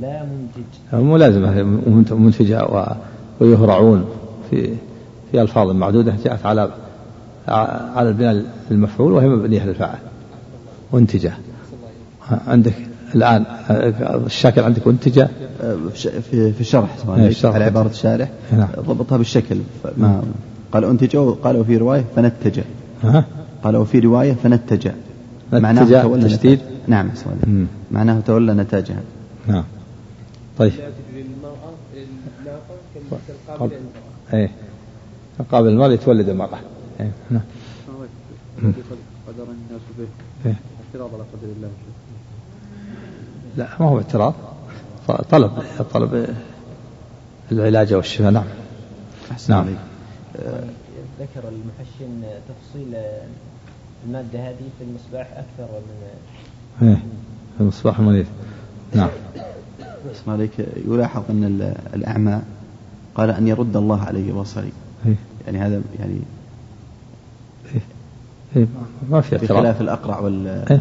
لا 0.00 0.22
منتج. 0.22 1.02
مو 1.04 1.16
لازم. 1.16 1.42
منتجة 2.10 2.88
ويهرعون 3.40 4.04
في 4.50 4.74
في 5.30 5.42
ألفاظ 5.42 5.70
معدودة 5.70 6.14
جاءت 6.24 6.46
على 6.46 6.70
على 7.96 8.08
البناء 8.08 8.44
المفعول 8.70 9.12
وهي 9.12 9.28
مبنية 9.28 9.64
للفاعل 9.64 9.98
منتجة 10.92 11.32
عندك 12.46 12.74
الآن 13.14 13.44
الشكل 14.26 14.62
عندك 14.62 14.86
منتجة 14.86 15.28
في 16.30 16.52
في 16.52 16.60
الشرح 16.60 16.96
على 17.44 17.64
عبارة 17.64 17.88
الشارح. 17.88 18.30
نعم. 18.52 18.68
ضبطها 18.78 19.18
بالشكل. 19.18 19.56
ما 19.96 20.22
قال 20.72 20.84
أنتج 20.84 21.16
قالوا 21.16 21.64
في 21.64 21.76
رواية 21.76 22.04
فنتج. 22.16 22.60
قالوا 23.64 23.84
في 23.84 23.98
رواية 23.98 24.32
فنتج. 24.32 24.90
معناه 25.52 26.02
تولى 26.02 26.24
تشديد 26.24 26.58
نعم 26.86 27.10
معناه 27.90 28.20
تولى 28.20 28.54
نتاجها 28.54 29.00
نعم. 29.46 29.64
طيب. 30.58 30.72
إيه. 34.34 34.50
قابل 35.52 35.68
المال 35.68 35.92
يتولد 35.92 36.28
المرأة. 36.28 36.58
نعم. 37.30 37.42
قدر 39.28 39.42
الناس 39.42 39.82
به. 39.98 40.06
إيه؟ 40.46 40.54
اعتراض 40.86 41.14
على 41.14 41.22
قدر 41.32 41.52
الله. 41.56 41.70
لا 43.56 43.68
ما 43.80 43.88
هو 43.88 43.98
اعتراض. 43.98 44.34
طلب 45.30 45.62
طلب 45.92 46.36
العلاج 47.52 47.94
والشفاء. 47.94 48.30
نعم. 48.30 48.44
نعم. 49.48 49.66
ذكر 51.20 51.48
المحشن 51.48 52.22
تفصيل 52.48 52.94
المادة 54.06 54.48
هذه 54.48 54.68
في 54.78 54.84
المصباح 54.84 55.26
أكثر 55.32 55.72
من 55.72 56.88
إيه 56.88 56.94
في 57.56 57.60
المصباح 57.60 57.98
المنير 57.98 58.26
نعم. 58.94 59.10
اسمع 60.12 60.32
عليك. 60.32 60.52
يلاحظ 60.86 61.22
أن 61.30 61.74
الأعمى 61.94 62.42
قال 63.14 63.30
أن 63.30 63.48
يرد 63.48 63.76
الله 63.76 64.00
علي 64.00 64.32
بصري 64.32 64.72
إيه؟ 65.06 65.14
يعني 65.46 65.58
هذا 65.58 65.82
يعني 65.98 66.12
إيه؟ 66.12 66.18
إيه 66.18 66.39
ما 69.10 69.20
في 69.20 69.36
اعتراض 69.36 69.58
بخلاف 69.58 69.80
الأقرع 69.80 70.18
وال 70.18 70.64
إيه؟ 70.70 70.80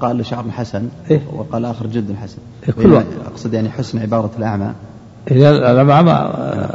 قال 0.00 0.26
شعر 0.26 0.50
حسن 0.50 0.88
إيه؟ 1.10 1.20
وقال 1.32 1.64
آخر 1.64 1.86
جد 1.86 2.14
حسن. 2.22 2.38
إيه 2.68 2.72
كل 2.72 2.92
يعني 2.92 3.06
أقصد 3.26 3.54
يعني 3.54 3.70
حسن 3.70 3.98
عبارة 3.98 4.30
الأعمى. 4.38 4.72
إيه 5.30 5.50
العمى 5.80 6.12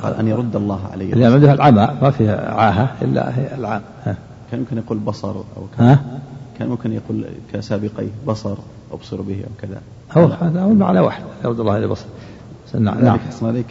قال 0.02 0.14
أن 0.14 0.28
يرد 0.28 0.56
الله 0.56 0.80
علي 0.92 1.14
اللي 1.14 1.26
عنده 1.26 1.54
العمى 1.54 1.90
ما 2.02 2.12
فيها 2.12 2.54
عاهة 2.54 2.92
إلا 3.02 3.40
هي 3.40 3.56
العام. 3.56 3.82
كان 4.52 4.60
ممكن 4.60 4.78
يقول 4.78 4.98
بصر 4.98 5.36
أو 5.36 5.64
كان 5.78 5.88
ها؟ 5.88 6.00
كان 6.60 6.68
ممكن 6.70 6.94
يقول 6.94 7.26
كسابقيه 7.54 8.10
بصر 8.28 8.56
أبصر 8.92 9.22
به 9.22 9.36
أو 9.44 9.50
كذا. 9.62 9.82
هو 10.12 10.26
هذا 10.26 10.62
هو 10.62 10.72
المعنى 10.72 11.00
واحد. 11.00 11.24
يرد 11.46 11.60
الله 11.60 11.74
عليه 11.74 11.88
بصر. 11.88 12.06
نعم. 12.80 13.06
نعم 13.06 13.20
عليك 13.42 13.68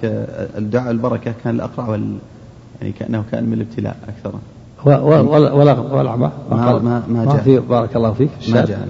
الدعاء 0.59 0.91
البركة 0.91 1.35
كان 1.45 1.55
الأقرع 1.55 1.89
وال 1.89 2.17
يعني 2.81 2.93
كأنه 2.93 3.25
كأن 3.33 3.45
من 3.45 3.53
الابتلاء 3.53 3.97
أكثر. 4.09 4.39
ولا 4.85 5.21
ولا 5.21 5.53
ولا 5.79 6.16
ما 6.16 6.33
ما, 6.51 6.79
ما, 6.79 7.03
ما, 7.09 7.37
في 7.37 7.59
بارك 7.59 7.97
الله 7.97 8.12
فيك. 8.12 8.31
ما 8.49 8.64
جاء. 8.64 8.88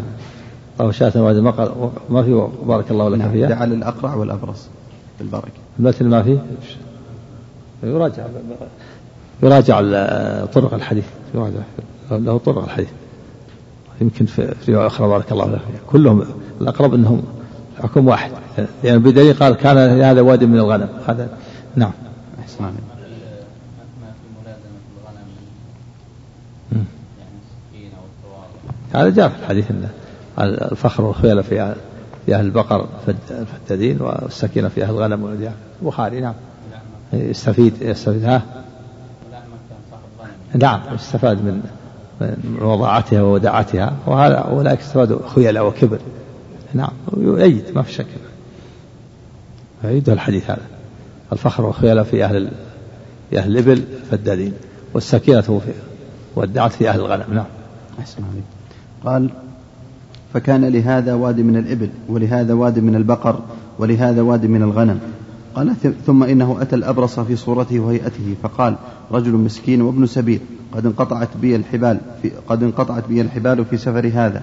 أو 0.80 0.90
شاة 0.90 1.22
واحد 1.22 1.36
ما 1.36 1.50
قال 1.50 1.90
ما 2.10 2.22
في 2.22 2.48
بارك 2.66 2.90
الله 2.90 3.08
لك 3.08 3.18
نعم. 3.18 3.30
فيها. 3.30 3.48
دعا 3.48 3.66
للأقرع 3.66 4.14
والأبرص 4.14 4.68
بالبركة. 5.18 5.50
المثل 5.78 6.06
ما 6.06 6.22
فيه؟ 6.22 6.38
يراجع 7.82 8.26
يراجع 9.42 9.80
طرق 10.44 10.74
الحديث. 10.74 11.04
يراجع. 11.34 11.60
له 12.10 12.38
طرق 12.38 12.64
الحديث. 12.64 12.88
يمكن 14.00 14.26
في 14.26 14.54
رواية 14.68 14.86
أخرى. 14.86 15.08
بارك 15.08 15.32
الله 15.32 15.44
فيها. 15.44 15.60
كلهم 15.90 16.24
الأقرب 16.60 16.94
أنهم 16.94 17.22
حكم 17.82 18.08
واحد. 18.08 18.30
يعني 18.84 18.98
بدليل 18.98 19.34
قال 19.34 19.54
كان 19.54 19.76
هذا 20.00 20.20
وادي 20.20 20.46
من 20.46 20.58
الغنم. 20.58 20.88
هذا 21.06 21.28
نعم. 21.76 21.92
أحسن 22.40 22.64
عليك 22.64 22.99
هذا 28.92 29.08
جاء 29.08 29.28
في 29.28 29.34
الحديث 29.42 29.70
أن 29.70 29.88
الفخر 30.38 31.04
والخيل 31.04 31.42
في 31.42 31.74
في 32.26 32.34
أهل 32.34 32.44
البقر 32.44 32.88
الفدادين 33.30 34.00
والسكينة 34.00 34.68
في 34.68 34.84
أهل 34.84 34.90
الغنم 34.90 35.22
والديار 35.22 35.52
البخاري 35.82 36.20
نعم. 36.20 36.34
يستفيد 37.12 37.74
يستفيد 37.80 38.24
ها؟ 38.24 38.42
نعم 40.54 40.80
يستفاد 40.94 41.44
من 41.44 41.62
من 42.20 42.58
وضاعتها 42.62 43.22
ووداعتها. 43.22 43.96
وهذا 44.06 44.34
أولئك 44.34 44.80
استفادوا 44.80 45.28
خيلاء 45.28 45.66
وكبر. 45.66 45.98
نعم 46.74 46.90
يؤيد 47.16 47.64
ما 47.74 47.82
في 47.82 47.92
شك. 47.92 48.06
يؤيد 49.84 50.10
الحديث 50.10 50.50
هذا. 50.50 50.62
الفخر 51.32 51.66
والخيلاء 51.66 52.04
في 52.04 52.24
أهل 52.24 52.50
في 53.30 53.38
أهل 53.38 53.50
الإبل 53.50 53.84
فدادين. 54.10 54.52
والسكينة 54.94 55.40
في 55.40 55.60
والدعت 56.36 56.72
في 56.72 56.88
أهل 56.88 57.00
الغنم. 57.00 57.34
نعم. 57.34 57.46
أحسن 58.00 58.24
عليك. 58.24 58.59
قال 59.04 59.30
فكان 60.34 60.64
لهذا 60.64 61.14
واد 61.14 61.40
من 61.40 61.56
الإبل 61.56 61.88
ولهذا 62.08 62.54
واد 62.54 62.78
من 62.78 62.94
البقر 62.94 63.40
ولهذا 63.78 64.22
واد 64.22 64.46
من 64.46 64.62
الغنم. 64.62 65.00
قال 65.54 65.74
ثم 66.06 66.22
إنه 66.22 66.56
أتى 66.60 66.76
الأبرص 66.76 67.20
في 67.20 67.36
صورته 67.36 67.80
وهيئته 67.80 68.34
فقال 68.42 68.74
رجل 69.12 69.32
مسكين 69.32 69.82
وابن 69.82 70.06
سبيل 70.06 70.40
قد 70.72 70.86
انقطعت 70.86 71.28
بي 71.42 71.56
الحبال 71.56 71.98
في 72.22 72.30
قد 72.48 72.62
انقطعت 72.62 73.08
بي 73.08 73.20
الحبال 73.20 73.64
في 73.64 73.76
سفر 73.76 74.10
هذا 74.14 74.42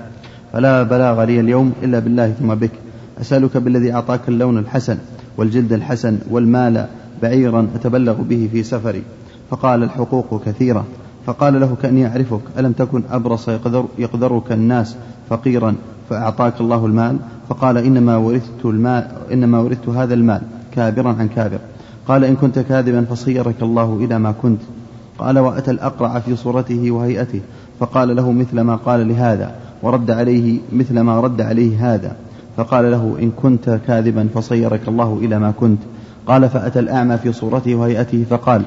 فلا 0.54 0.84
بلاغ 0.84 1.24
لي 1.24 1.39
اليوم 1.39 1.74
إلا 1.84 2.00
بالله 2.00 2.32
ثم 2.32 2.56
بك. 2.56 2.72
أسألك 3.22 3.58
بالذي 3.58 3.93
أعطاك 3.93 4.22
اللون 4.28 4.58
الحسن 4.58 4.98
والجلد 5.38 5.74
الحسن 5.74 6.20
والمال 6.30 6.86
بعيرا 7.22 7.67
أتبلغ 7.76 8.22
به 8.22 8.50
في 8.52 8.63
سفري. 8.63 9.04
فقال 9.50 9.84
الحقوق 9.84 10.43
كثيرة. 10.46 10.86
فقال 11.28 11.60
له 11.60 11.78
كأني 11.82 12.08
أعرفك 12.08 12.40
ألم 12.58 12.72
تكن 12.72 13.04
أبرص 13.12 13.50
يقدر 13.50 13.86
يقدرك 13.98 14.52
الناس 14.52 14.96
فقيرا 15.30 15.76
فأعطاك 16.10 16.62
الله 16.62 16.86
المال؟ 16.86 17.18
فقال 17.50 17.78
إنما 17.78 18.18
ورثت 18.18 18.66
المال 18.66 19.08
إنما 19.34 19.60
ورثت 19.60 19.90
هذا 19.90 20.13
المال 20.13 20.42
كابرا 20.72 21.16
عن 21.20 21.28
كابر. 21.28 21.60
قال 22.08 22.24
إن 22.24 22.36
كنت 22.36 22.60
كاذبا 22.60 23.06
فصيرك 23.10 23.56
الله 23.62 23.98
إلى 24.02 24.20
ما 24.20 24.32
كنت. 24.32 24.62
قال 25.20 25.40
وأتى 25.40 25.72
الأقرع 25.72 26.20
في 26.20 26.36
صورته 26.36 26.92
وهيئته 26.92 27.42
فقال 27.80 28.16
له 28.16 28.32
مثل 28.32 28.62
ما 28.62 28.76
قال 28.76 29.08
لهذا 29.08 29.56
ورد 29.84 30.12
عليه 30.12 30.60
مثل 30.74 31.00
ما 31.00 31.20
رد 31.20 31.42
عليه 31.42 31.94
هذا. 31.94 32.16
فقال 32.58 32.92
له 32.92 33.18
إن 33.22 33.32
كنت 33.32 33.80
كاذبا 33.88 34.28
فصيرك 34.34 34.88
الله 34.88 35.20
إلى 35.22 35.40
ما 35.40 35.52
كنت. 35.52 35.80
قال 36.28 36.50
فأتى 36.50 36.80
الأعمى 36.80 37.18
في 37.18 37.34
صورته 37.34 37.76
وهيئته 37.76 38.26
فقال 38.30 38.62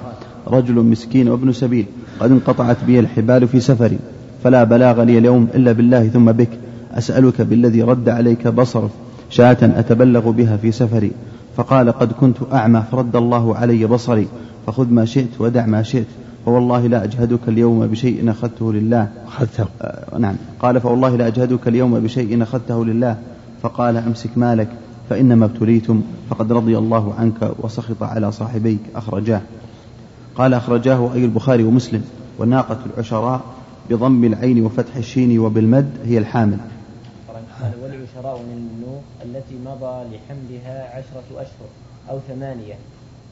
رجل 0.47 0.75
مسكين 0.75 1.29
وابن 1.29 1.53
سبيل. 1.53 1.87
قد 2.21 2.31
انقطعت 2.31 2.85
بي 2.87 3.01
الحبال 3.01 3.49
في 3.49 3.61
سفري. 3.61 3.99
فلا 4.45 4.65
بلاغ 4.65 5.03
لي 5.03 5.19
اليوم 5.19 5.49
إلا 5.55 5.73
بالله 5.73 6.09
ثم 6.09 6.33
بك. 6.33 6.49
أسألك 6.93 7.41
بالذي 7.41 7.83
رد 7.83 8.09
عليك 8.09 8.49
بصرك 8.49 8.91
شاة 9.31 9.59
أتبلغ 9.63 10.31
بها 10.31 10.57
في 10.57 10.73
سفري. 10.73 11.11
فقال 11.57 11.93
قد 11.93 12.13
كنت 12.13 12.37
أعمى 12.53 12.83
فرد 12.93 13.17
الله 13.17 13.57
علي 13.57 13.87
بصري. 13.87 14.29
فخذ 14.67 14.89
ما 14.91 15.05
شئت 15.05 15.41
ودع 15.41 15.67
ما 15.67 15.83
شئت. 15.83 16.07
فوالله 16.45 16.87
لا 16.87 17.05
أجهدك 17.05 17.49
اليوم 17.49 17.87
بشيء 17.87 18.31
أخذته 18.31 18.73
لله. 18.73 19.09
أخذته. 19.27 19.65
آه 19.83 20.19
نعم. 20.19 20.35
قال 20.61 20.81
فوالله 20.81 21.17
لا 21.17 21.27
أجهدك 21.27 21.69
اليوم 21.69 22.01
بشيء 22.01 22.43
أخذته 22.43 22.85
لله. 22.85 23.17
فقال 23.63 23.97
أمسك 23.97 24.31
مالك. 24.37 24.69
فإنما 25.11 25.45
ابتليتم. 25.45 26.03
فقد 26.31 26.53
رضي 26.53 26.79
الله 26.79 27.15
عنك 27.19 27.51
وسخط 27.59 28.03
على 28.03 28.33
صاحبيك 28.33 28.79
أخرجاه. 28.97 29.41
قال 30.41 30.55
أخرجاه 30.55 31.15
أي 31.15 31.25
البخاري 31.25 31.65
ومسلم 31.65 32.05
والناقة 32.39 32.79
العشراء 32.87 33.41
بضم 33.91 34.25
العين 34.25 34.65
وفتح 34.67 34.97
الشين 34.97 35.39
وبالمد 35.39 35.91
هي 36.05 36.19
الحامل 36.19 36.59
والعشراء 37.83 38.39
من 38.39 38.57
النوق 38.57 39.03
التي 39.25 39.55
مضى 39.67 40.05
لحملها 40.05 40.97
عشرة 40.97 41.41
أشهر 41.41 41.69
أو 42.11 42.19
ثمانية 42.29 42.75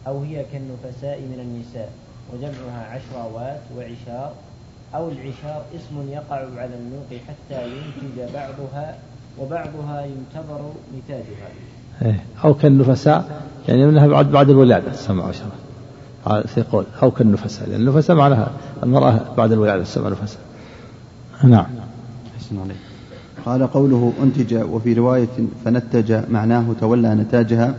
أو 0.07 0.23
هي 0.23 0.45
كالنفساء 0.53 1.21
من 1.21 1.41
النساء 1.41 1.93
وجمعها 2.33 2.87
عشراوات 2.87 3.61
وعشار 3.77 4.33
أو 4.95 5.09
العشار 5.09 5.63
اسم 5.75 6.11
يقع 6.13 6.37
على 6.37 6.75
النوق 6.75 7.21
حتى 7.29 7.65
ينتج 7.65 8.35
بعضها 8.35 8.99
وبعضها 9.41 10.05
ينتظر 10.07 10.73
نتاجها 10.99 11.49
إيه. 12.03 12.21
أو 12.45 12.55
كالنفساء 12.55 13.43
يعني 13.69 13.87
منها 13.87 14.07
بعد 14.07 14.31
بعد 14.31 14.51
الولادة 14.51 14.93
تسمى 14.93 15.23
عشرة 15.23 15.53
يقول 16.57 16.85
أو 17.03 17.11
كالنفساء 17.11 17.69
لأن 17.69 17.81
النفساء 17.81 18.17
معناها 18.17 18.51
المرأة 18.83 19.21
بعد 19.37 19.53
الولادة 19.53 19.83
تسمى 19.85 20.11
نفساء. 20.11 20.41
نعم. 21.45 21.67
عليك 22.53 22.77
قال 23.47 23.67
قوله 23.67 24.13
أنتج 24.23 24.55
وفي 24.55 24.93
رواية 24.93 25.29
فنتج 25.65 26.21
معناه 26.31 26.65
تولى 26.81 27.15
نتاجها 27.15 27.75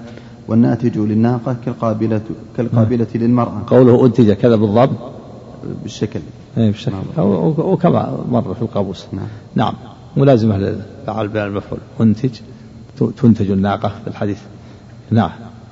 والناتج 0.47 0.97
للناقة 0.97 1.55
كالقابلة 1.65 2.21
كالقابلة 2.57 3.07
نعم. 3.15 3.23
للمرأة. 3.23 3.63
قوله 3.67 4.05
أنتج 4.05 4.31
كذا 4.31 4.55
بالضبط 4.55 4.89
بالشكل. 5.83 6.19
اي 6.57 6.71
بالشكل. 6.71 6.95
نعم. 7.17 7.53
وكما 7.57 8.25
مر 8.31 8.53
في 8.53 8.61
القاموس 8.61 9.05
نعم. 9.13 9.27
نعم. 9.55 9.73
ملازمة 10.17 10.57
لفعل 10.57 11.27
بيان 11.27 11.47
المفعول. 11.47 11.79
أنتج 12.01 12.39
تنتج 13.17 13.51
الناقة 13.51 13.89
في 14.03 14.07
الحديث. 14.07 14.39
نعم. 15.11 15.31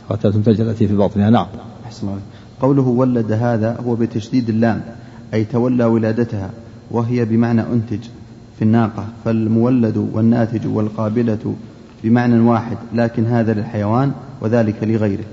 حتى 0.10 0.32
تنتج 0.32 0.62
التي 0.62 0.88
في 0.88 0.96
بطنها 0.96 1.30
نعم. 1.30 1.48
أحسن 1.86 2.08
قوله 2.62 2.82
ولد 2.82 3.32
هذا 3.32 3.78
هو 3.88 3.96
بتشديد 3.96 4.50
اللام 4.50 4.82
أي 5.34 5.43
تولى 5.46 5.86
ولادتها 5.86 6.50
وهي 6.91 7.26
بمعنى 7.26 7.62
أنتج 7.62 8.00
في 8.58 8.62
الناقة 8.62 9.06
فالمولد 9.26 9.98
والناتج 9.98 10.67
والقابلة 10.67 11.56
بمعنى 12.04 12.39
واحد 12.39 12.78
لكن 12.93 13.26
هذا 13.26 13.54
للحيوان 13.54 14.12
وذلك 14.41 14.84
لغيره. 14.84 15.24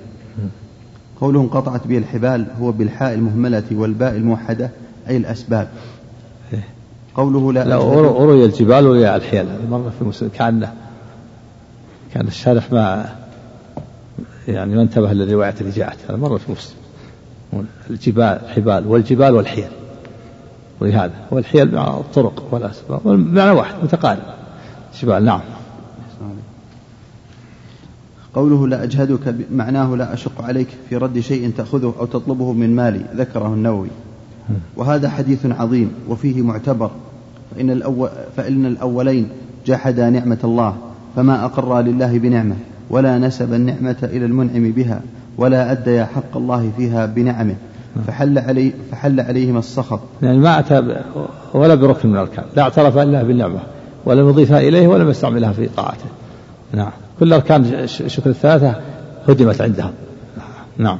قوله 1.20 1.40
انقطعت 1.40 1.86
به 1.86 1.98
الحبال 1.98 2.46
هو 2.60 2.72
بالحاء 2.72 3.14
المهملة 3.14 3.64
والباء 3.72 4.16
الموحدة 4.16 4.70
أي 5.08 5.16
الأسباب. 5.16 5.68
إيه. 6.52 6.64
قوله 7.14 7.52
لا 7.52 7.64
لا 7.64 7.74
أروي 7.74 8.44
الجبال 8.44 8.86
وروي 8.86 9.16
الحيل 9.16 9.46
مرة 9.70 9.92
في 9.98 10.04
مسلم 10.04 10.28
كأنه 10.28 10.72
كأن 12.14 12.26
الشارح 12.26 12.72
ما 12.72 13.08
يعني 14.48 14.76
ما 14.76 14.82
انتبه 14.82 15.12
للرواية 15.12 15.54
اللي 15.60 15.72
جاءت 15.72 15.96
هذا 16.08 16.16
مرة 16.16 16.36
في 16.36 16.52
مسلم. 16.52 16.83
الجبال 17.90 18.38
الحبال 18.44 18.86
والجبال 18.86 19.34
والحيل. 19.34 19.68
ولهذا 20.80 21.12
والحيل 21.30 21.74
مع 21.74 21.96
الطرق 21.96 22.48
والأسباب 22.50 23.00
بمعنى 23.04 23.50
واحد 23.50 23.74
متقارب. 23.82 24.22
جبال 25.02 25.24
نعم. 25.24 25.40
قوله 28.34 28.68
لا 28.68 28.82
أجهدك 28.82 29.34
معناه 29.52 29.96
لا 29.96 30.14
أشق 30.14 30.42
عليك 30.42 30.68
في 30.88 30.96
رد 30.96 31.18
شيء 31.18 31.52
تأخذه 31.56 31.94
أو 32.00 32.06
تطلبه 32.06 32.52
من 32.52 32.76
مالي 32.76 33.04
ذكره 33.16 33.46
النووي. 33.46 33.88
وهذا 34.76 35.08
حديث 35.08 35.46
عظيم 35.46 35.92
وفيه 36.08 36.42
معتبر. 36.42 36.90
فإن, 37.54 37.70
الأول 37.70 38.08
فإن 38.36 38.66
الأولين 38.66 39.28
جحدا 39.66 40.10
نعمة 40.10 40.38
الله 40.44 40.76
فما 41.16 41.44
أقر 41.44 41.80
لله 41.80 42.18
بنعمة 42.18 42.56
ولا 42.90 43.18
نسب 43.18 43.54
النعمة 43.54 43.96
إلى 44.02 44.26
المنعم 44.26 44.70
بها. 44.70 45.00
ولا 45.38 45.72
أدى 45.72 46.04
حق 46.04 46.36
الله 46.36 46.72
فيها 46.76 47.06
بنعمه. 47.06 47.54
فحل 48.06 48.38
علي 48.38 48.72
فحل 48.90 49.20
عليهما 49.20 49.58
السخط. 49.58 50.00
يعني 50.22 50.38
ما 50.38 50.58
أتى 50.58 51.02
ولا 51.54 51.74
بركن 51.74 52.08
من 52.08 52.14
الأركان. 52.14 52.44
لا 52.56 52.62
اعترف 52.62 52.98
إلا 52.98 53.22
بالنعمة 53.22 53.58
ولم 54.04 54.28
يضيفها 54.28 54.60
إليه 54.60 54.86
ولم 54.86 55.10
يستعملها 55.10 55.52
في 55.52 55.68
طاعته. 55.76 56.04
نعم. 56.72 56.90
كل 57.20 57.32
أركان 57.32 57.64
الشكر 57.84 58.30
الثلاثة 58.30 58.74
هدمت 59.28 59.60
عندهم. 59.60 59.92
نعم. 60.78 60.98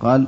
قال 0.00 0.26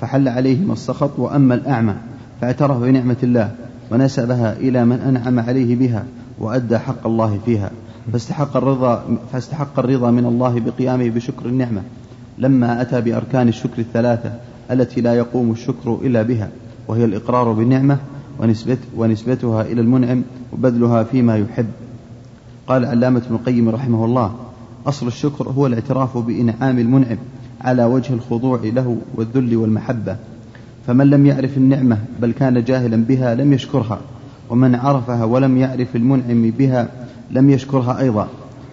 فحل 0.00 0.28
عليهما 0.28 0.72
السخط 0.72 1.18
وأما 1.18 1.54
الأعمى 1.54 1.94
فاعترف 2.40 2.76
بنعمة 2.76 3.16
الله 3.22 3.50
ونسبها 3.90 4.52
إلى 4.52 4.84
من 4.84 5.00
أنعم 5.00 5.40
عليه 5.40 5.76
بها 5.76 6.04
وأدى 6.38 6.78
حق 6.78 7.06
الله 7.06 7.38
فيها. 7.46 7.70
فاستحق 8.12 8.56
الرضا 8.56 9.18
فاستحق 9.32 9.78
الرضا 9.78 10.10
من 10.10 10.26
الله 10.26 10.60
بقيامه 10.60 11.08
بشكر 11.08 11.46
النعمة 11.46 11.82
لما 12.38 12.82
أتى 12.82 13.00
بأركان 13.00 13.48
الشكر 13.48 13.78
الثلاثة 13.78 14.32
التي 14.70 15.00
لا 15.00 15.14
يقوم 15.14 15.50
الشكر 15.50 15.98
إلا 16.02 16.22
بها 16.22 16.48
وهي 16.88 17.04
الإقرار 17.04 17.52
بالنعمة 17.52 17.98
ونسبت 18.38 18.78
ونسبتها 18.96 19.62
إلى 19.62 19.80
المنعم 19.80 20.22
وبذلها 20.52 21.02
فيما 21.02 21.36
يحب. 21.36 21.66
قال 22.66 22.84
علامة 22.84 23.22
ابن 23.26 23.34
القيم 23.34 23.68
رحمه 23.68 24.04
الله 24.04 24.34
أصل 24.86 25.06
الشكر 25.06 25.48
هو 25.48 25.66
الاعتراف 25.66 26.18
بإنعام 26.18 26.78
المنعم 26.78 27.16
على 27.60 27.84
وجه 27.84 28.12
الخضوع 28.12 28.60
له 28.64 28.96
والذل 29.14 29.56
والمحبة. 29.56 30.16
فمن 30.86 31.10
لم 31.10 31.26
يعرف 31.26 31.56
النعمة 31.56 31.98
بل 32.20 32.32
كان 32.32 32.64
جاهلا 32.64 33.04
بها 33.04 33.34
لم 33.34 33.52
يشكرها 33.52 34.00
ومن 34.50 34.74
عرفها 34.74 35.24
ولم 35.24 35.58
يعرف 35.58 35.96
المنعم 35.96 36.50
بها 36.50 36.88
لم 37.30 37.50
يشكرها 37.50 38.00
أيضا. 38.00 38.28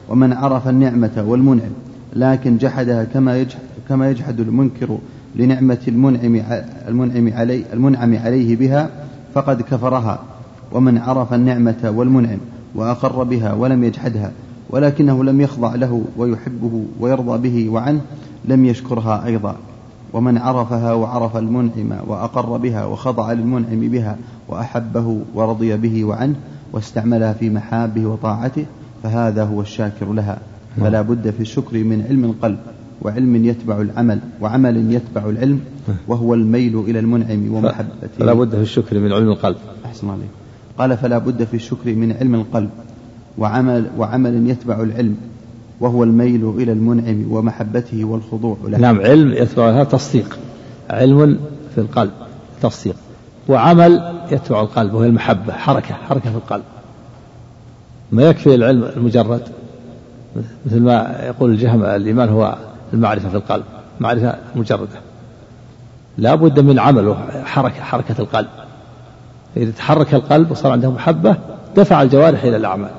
ومن 0.09 0.33
عرف 0.33 0.67
النعمة 0.67 1.25
والمنعم 1.27 1.71
لكن 2.13 2.57
جحدها 2.57 3.03
كما 3.03 3.37
يجحد, 3.37 3.59
كما 3.89 4.09
يجحد 4.09 4.39
المنكر 4.39 4.97
لنعمة 5.35 5.77
المنعم 5.87 6.41
المنعم 6.87 7.33
علي 7.33 7.63
المنعم 7.73 8.17
عليه 8.17 8.55
بها 8.55 8.89
فقد 9.33 9.61
كفرها. 9.61 10.19
ومن 10.71 10.97
عرف 10.97 11.33
النعمة 11.33 11.93
والمنعم 11.95 12.37
وأقر 12.75 13.23
بها 13.23 13.53
ولم 13.53 13.83
يجحدها 13.83 14.31
ولكنه 14.69 15.23
لم 15.23 15.41
يخضع 15.41 15.75
له 15.75 16.05
ويحبه 16.17 16.85
ويرضى 16.99 17.49
به 17.49 17.69
وعنه 17.69 18.01
لم 18.45 18.65
يشكرها 18.65 19.25
أيضا. 19.25 19.55
ومن 20.13 20.37
عرفها 20.37 20.93
وعرف 20.93 21.37
المنعم 21.37 21.97
وأقر 22.07 22.57
بها 22.57 22.85
وخضع 22.85 23.33
للمنعم 23.33 23.79
بها 23.79 24.17
وأحبه 24.47 25.19
ورضي 25.33 25.77
به 25.77 26.05
وعنه 26.05 26.35
واستعملها 26.75 27.33
في 27.33 27.49
محابه 27.49 28.05
وطاعته 28.05 28.65
فهذا 29.03 29.43
هو 29.43 29.61
الشاكر 29.61 30.13
لها. 30.13 30.37
فلا 30.81 31.01
بد 31.01 31.29
في 31.29 31.39
الشكر 31.39 31.83
من 31.83 32.05
علم 32.09 32.25
القلب 32.25 32.57
وعلم 33.01 33.45
يتبع 33.45 33.81
العمل 33.81 34.19
وعمل 34.41 34.93
يتبع 34.93 35.29
العلم 35.29 35.59
وهو 36.07 36.33
الميل 36.33 36.79
إلى 36.79 36.99
المنعم 36.99 37.53
ومحبته. 37.53 38.07
فلا 38.19 38.33
بد 38.33 38.55
في 38.55 38.61
الشكر 38.61 38.99
من 38.99 39.13
علم 39.13 39.29
القلب. 39.29 39.57
أحسن 39.85 40.09
عليك. 40.09 40.29
قال 40.77 40.97
فلا 40.97 41.17
بد 41.17 41.43
في 41.43 41.53
الشكر 41.53 41.95
من 41.95 42.11
علم 42.11 42.35
القلب 42.35 42.69
وعمل 43.37 43.85
وعمل 43.97 44.49
يتبع 44.49 44.81
العلم 44.81 45.15
وهو 45.79 46.03
الميل 46.03 46.49
إلى 46.49 46.71
المنعم 46.71 47.31
ومحبته 47.31 48.05
والخضوع 48.05 48.57
له. 48.67 48.77
نعم 48.77 49.01
علم 49.01 49.31
يتبع 49.31 49.69
هذا 49.69 49.83
تصديق. 49.83 50.39
علم 50.89 51.39
في 51.75 51.81
القلب 51.81 52.11
تصديق. 52.61 52.95
وعمل 53.49 54.13
يتبع 54.31 54.61
القلب 54.61 54.93
وهي 54.93 55.07
المحبة 55.07 55.53
حركة 55.53 55.95
حركة 55.95 56.29
في 56.29 56.35
القلب. 56.35 56.63
ما 58.11 58.23
يكفي 58.23 58.55
العلم 58.55 58.83
المجرد 58.83 59.41
مثل 60.65 60.81
ما 60.81 61.19
يقول 61.23 61.51
الجهم 61.51 61.85
الإيمان 61.85 62.29
هو 62.29 62.55
المعرفة 62.93 63.29
في 63.29 63.35
القلب 63.35 63.63
معرفة 63.99 64.35
مجردة. 64.55 64.99
لا 66.17 66.35
بد 66.35 66.59
من 66.59 66.79
عمل 66.79 67.15
حركة 67.45 67.81
حركة 67.81 68.15
القلب. 68.19 68.47
إذا 69.57 69.71
تحرك 69.71 70.13
القلب 70.13 70.51
وصار 70.51 70.71
عنده 70.71 70.91
محبة 70.91 71.35
دفع 71.75 72.01
الجوارح 72.01 72.43
إلى 72.43 72.57
الأعمال. 72.57 72.91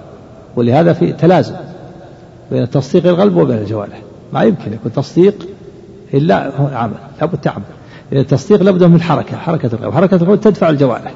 ولهذا 0.56 0.92
في 0.92 1.12
تلازم 1.12 1.56
بين 2.50 2.70
تصديق 2.70 3.06
القلب 3.06 3.36
وبين 3.36 3.58
الجوارح. 3.58 4.02
ما 4.32 4.42
يمكن 4.42 4.72
يكون 4.72 4.92
تصديق 4.92 5.48
إلا 6.14 6.60
هو 6.60 6.66
عمل 6.76 6.96
لابد 7.20 7.38
تعمل. 7.38 7.64
التصديق 8.12 8.62
لابد 8.62 8.84
من 8.84 9.02
حركة 9.02 9.36
حركة 9.36 9.66
القلب 9.72 9.94
حركة 9.94 10.14
القلب 10.14 10.40
تدفع 10.40 10.68
الجوارح 10.68 11.14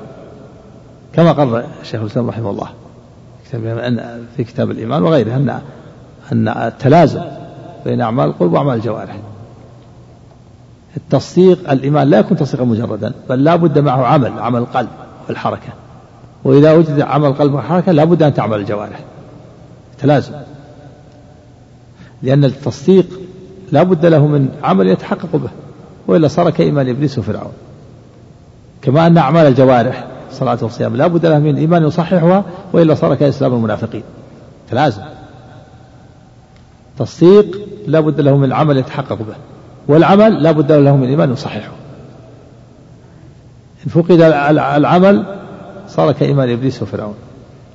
كما 1.13 1.33
قال 1.33 1.65
الشيخ 1.83 2.01
الإسلام 2.01 2.29
رحمه 2.29 2.51
الله 2.51 2.69
في 4.37 4.45
كتاب 4.45 4.71
الإيمان 4.71 5.03
وغيره 5.03 5.37
أن 5.37 5.61
أن 6.33 6.49
التلازم 6.49 7.23
بين 7.85 8.01
أعمال 8.01 8.27
القلوب 8.29 8.53
وأعمال 8.53 8.75
الجوارح. 8.75 9.17
التصديق 10.97 11.71
الإيمان 11.71 12.09
لا 12.09 12.19
يكون 12.19 12.37
تصديقا 12.37 12.65
مجردا 12.65 13.13
بل 13.29 13.45
لا 13.45 13.57
بد 13.57 13.79
معه 13.79 14.07
عمل 14.07 14.39
عمل 14.39 14.61
القلب 14.61 14.89
والحركة. 15.29 15.73
وإذا 16.45 16.73
وجد 16.73 17.01
عمل 17.01 17.29
القلب 17.29 17.55
والحركة 17.55 17.93
لا 17.93 18.05
بد 18.05 18.23
أن 18.23 18.35
تعمل 18.35 18.59
الجوارح. 18.59 19.01
تلازم. 19.99 20.33
لأن 22.23 22.45
التصديق 22.45 23.07
لا 23.73 23.83
بد 23.83 24.07
له 24.07 24.27
من 24.27 24.49
عمل 24.63 24.89
يتحقق 24.89 25.37
به. 25.37 25.51
وإلا 26.07 26.29
صار 26.29 26.51
كإيمان 26.51 26.89
إبليس 26.89 27.19
وفرعون. 27.19 27.53
كما 28.83 29.07
أن 29.07 29.19
أعمال 29.19 29.47
الجوارح 29.47 30.07
الصلاة 30.31 30.59
والصيام 30.63 30.97
لا 30.97 31.07
بد 31.07 31.27
لها 31.27 31.39
من 31.39 31.57
إيمان 31.57 31.87
يصححها 31.87 32.45
وإلا 32.73 32.95
صار 32.95 33.15
كإسلام 33.15 33.55
المنافقين. 33.55 34.03
تلازم 34.71 35.03
تصديق 36.99 37.59
لا 37.87 38.01
بد 38.01 38.21
له 38.21 38.37
من 38.37 38.53
عمل 38.53 38.77
يتحقق 38.77 39.15
به 39.15 39.35
والعمل 39.89 40.43
لا 40.43 40.53
بد 40.53 40.73
له 40.73 40.97
من 40.97 41.09
إيمان 41.09 41.33
يصححه. 41.33 41.73
إن 43.87 43.91
فقد 43.91 44.21
العمل 44.77 45.37
صار 45.89 46.13
كإيمان 46.13 46.51
إبليس 46.51 46.83
وفرعون. 46.83 47.15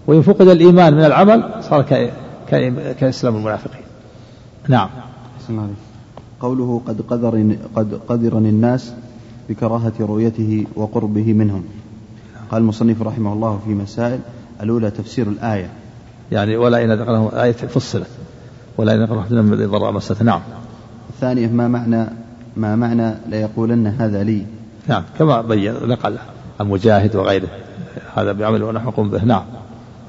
وإن 0.08 0.22
فقد 0.22 0.48
الإيمان 0.48 0.94
من 0.94 1.06
العمل 1.06 1.44
صار 1.62 2.10
كإسلام 3.00 3.36
المنافقين. 3.36 3.86
نعم. 4.68 4.90
قوله 6.42 6.82
قد 6.88 7.02
قدر 7.02 7.56
قد 7.76 8.00
قدرني 8.08 8.50
الناس 8.50 8.94
بكراهة 9.50 9.94
رؤيته 10.00 10.66
وقربه 10.76 11.34
منهم. 11.34 11.64
قال 12.52 12.62
المصنف 12.62 13.02
رحمه 13.02 13.34
الله 13.34 13.60
في 13.66 13.74
مسائل 13.74 14.20
الأولى 14.64 14.92
تفسير 14.92 15.28
الآية. 15.28 15.70
يعني 16.32 16.58
ولا 16.58 16.84
إن 16.84 16.92
ذكرهم 16.92 17.30
آية 17.34 17.52
فصلت. 17.52 18.08
ولا 18.78 18.96
إن 18.96 19.04
ذكرهم 19.04 19.46
من 19.46 19.68
ضراء 19.72 19.92
مسته 19.92 20.24
نعم. 20.24 20.42
الثانية 21.10 21.48
ما 21.48 21.68
معنى 21.68 22.06
ما 22.58 22.76
معنى 22.76 23.14
ليقولن 23.30 23.88
هذا 23.88 24.24
لي؟ 24.24 24.46
نعم. 24.88 25.04
كما 25.20 25.42
بين 25.42 25.74
نقل 25.74 26.18
عن 26.60 26.68
مجاهد 26.68 27.16
وغيره. 27.16 27.48
هذا 28.16 28.32
بعمل 28.32 28.64
ونحكم 28.64 29.10
به. 29.10 29.26
نعم. 29.26 29.44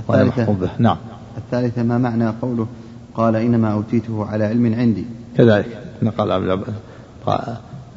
ونحكم 0.09 0.55
به. 0.55 0.71
نعم. 0.79 0.97
الثالثة 1.39 1.83
ما 1.83 1.99
معنى 1.99 2.29
قوله 2.29 2.67
قال 3.15 3.37
إنما 3.37 3.73
أوتيته 3.73 4.27
على 4.27 4.45
علم 4.45 4.75
عندي؟ 4.75 5.05
كذلك. 5.37 5.86
نقل 6.03 6.33
عن 6.33 6.65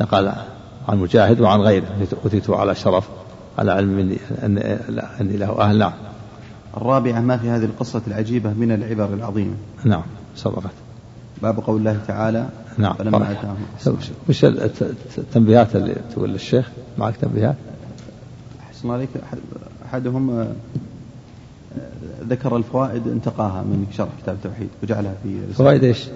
نقل 0.02 0.32
عن 0.88 0.98
مجاهد 0.98 1.42
وعن 1.42 1.60
غيره. 1.60 2.08
أوتيته 2.24 2.56
على 2.56 2.76
شرف 2.76 3.10
على 3.58 3.72
علم 3.72 3.90
مني 3.90 4.18
أني 5.22 5.38
له 5.38 5.62
أهل. 5.62 5.78
نعم. 5.78 5.92
الرابعة 6.78 7.20
ما 7.20 7.38
في 7.38 7.50
هذه 7.50 7.66
القصة 7.66 8.02
العجيبة 8.08 8.54
من 8.54 8.72
العبر 8.72 9.14
العظيمة 9.14 9.56
نعم 9.86 10.04
سبقت 10.36 10.74
باب 11.42 11.60
قول 11.60 11.80
الله 11.80 12.00
تعالى 12.08 12.50
نعم 12.78 12.94
فلما 12.94 13.32
أتاهم. 13.32 13.58
وش 14.30 14.46
التنبيهات 15.18 15.76
اللي 15.76 15.96
تقول 16.14 16.30
للشيخ؟ 16.30 16.70
معك 16.98 17.16
تنبيهات؟ 17.16 17.56
أحسن 18.70 18.92
عليك. 18.92 19.10
أحدهم 19.86 20.30
آه، 20.30 20.48
ذكر 22.30 22.58
الفوائد 22.58 23.08
انتقاها 23.08 23.62
من 23.62 23.88
شرح 23.92 24.10
كتاب 24.24 24.36
التوحيد 24.36 24.70
وجعلها 24.84 25.14
في 25.24 25.54
فوائد 25.54 25.84
إيش؟ 25.84 26.08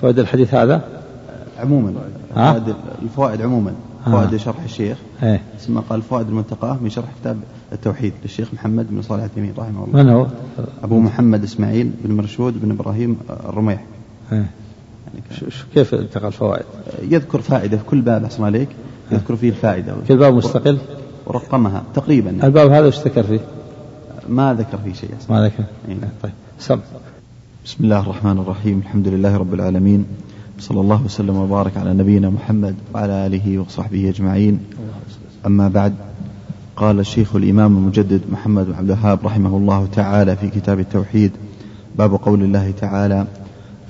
فوائد 0.00 0.18
الحديث 0.18 0.54
هذا؟ 0.54 0.82
عموما 1.58 1.94
فوائد 2.34 2.74
الفوائد 3.02 3.42
عموما. 3.42 3.72
فوائد 4.04 4.36
شرح 4.36 4.62
الشيخ. 4.64 4.98
إيه. 5.22 5.42
ثم 5.60 5.78
قال 5.78 6.02
فوائد 6.02 6.28
المنتقاه 6.28 6.78
من 6.82 6.90
شرح 6.90 7.06
كتاب 7.20 7.36
التوحيد 7.72 8.12
للشيخ 8.22 8.54
محمد 8.54 8.86
بن 8.90 9.02
صالح 9.02 9.22
العثيمين 9.22 9.54
رحمه 9.58 9.84
الله. 9.84 10.02
من 10.02 10.10
هو؟ 10.10 10.26
أبو 10.82 11.00
محمد 11.00 11.42
إسماعيل 11.42 11.90
بن 12.04 12.14
مرشود 12.14 12.62
بن 12.62 12.70
إبراهيم 12.70 13.18
الرميح. 13.30 13.84
إيه. 14.32 14.38
يعني 14.38 15.50
كيف 15.74 15.94
انتقى 15.94 16.26
الفوائد؟ 16.26 16.64
يذكر 17.02 17.40
فائدة 17.40 17.76
في 17.76 17.84
كل 17.84 18.00
باب 18.00 18.24
أحسن 18.24 18.44
عليك. 18.44 18.68
يذكر 19.12 19.36
فيه 19.36 19.48
الفائدة. 19.48 19.94
كل 20.08 20.16
باب 20.16 20.34
مستقل؟ 20.34 20.78
ورقمها 21.26 21.82
تقريبا. 21.94 22.30
الباب 22.30 22.70
هذا 22.70 22.86
وش 22.86 22.98
ذكر 22.98 23.22
فيه؟ 23.22 23.40
ما 24.28 24.54
ذكر 24.54 24.78
فيه 24.84 24.92
شيء 24.92 25.10
ما 25.30 25.44
ذكر. 25.44 25.64
إيه. 25.88 25.96
طيب. 26.22 26.32
سم. 26.58 26.78
بسم 27.68 27.84
الله 27.84 28.00
الرحمن 28.00 28.38
الرحيم. 28.38 28.78
الحمد 28.78 29.08
لله 29.08 29.36
رب 29.36 29.54
العالمين. 29.54 30.04
صلى 30.58 30.80
الله 30.80 31.04
وسلم 31.04 31.36
وبارك 31.36 31.76
على 31.76 31.94
نبينا 31.94 32.30
محمد 32.30 32.74
وعلى 32.94 33.26
آله 33.26 33.58
وصحبه 33.58 34.08
أجمعين. 34.08 34.60
أما 35.46 35.68
بعد 35.68 35.94
قال 36.76 37.00
الشيخ 37.00 37.36
الإمام 37.36 37.76
المجدد 37.76 38.20
محمد 38.32 38.66
بن 38.66 38.74
عبد 38.74 38.90
الوهاب 38.90 39.18
رحمه 39.24 39.56
الله 39.56 39.86
تعالى 39.86 40.36
في 40.36 40.48
كتاب 40.48 40.80
التوحيد 40.80 41.32
باب 41.98 42.14
قول 42.14 42.42
الله 42.42 42.70
تعالى 42.70 43.26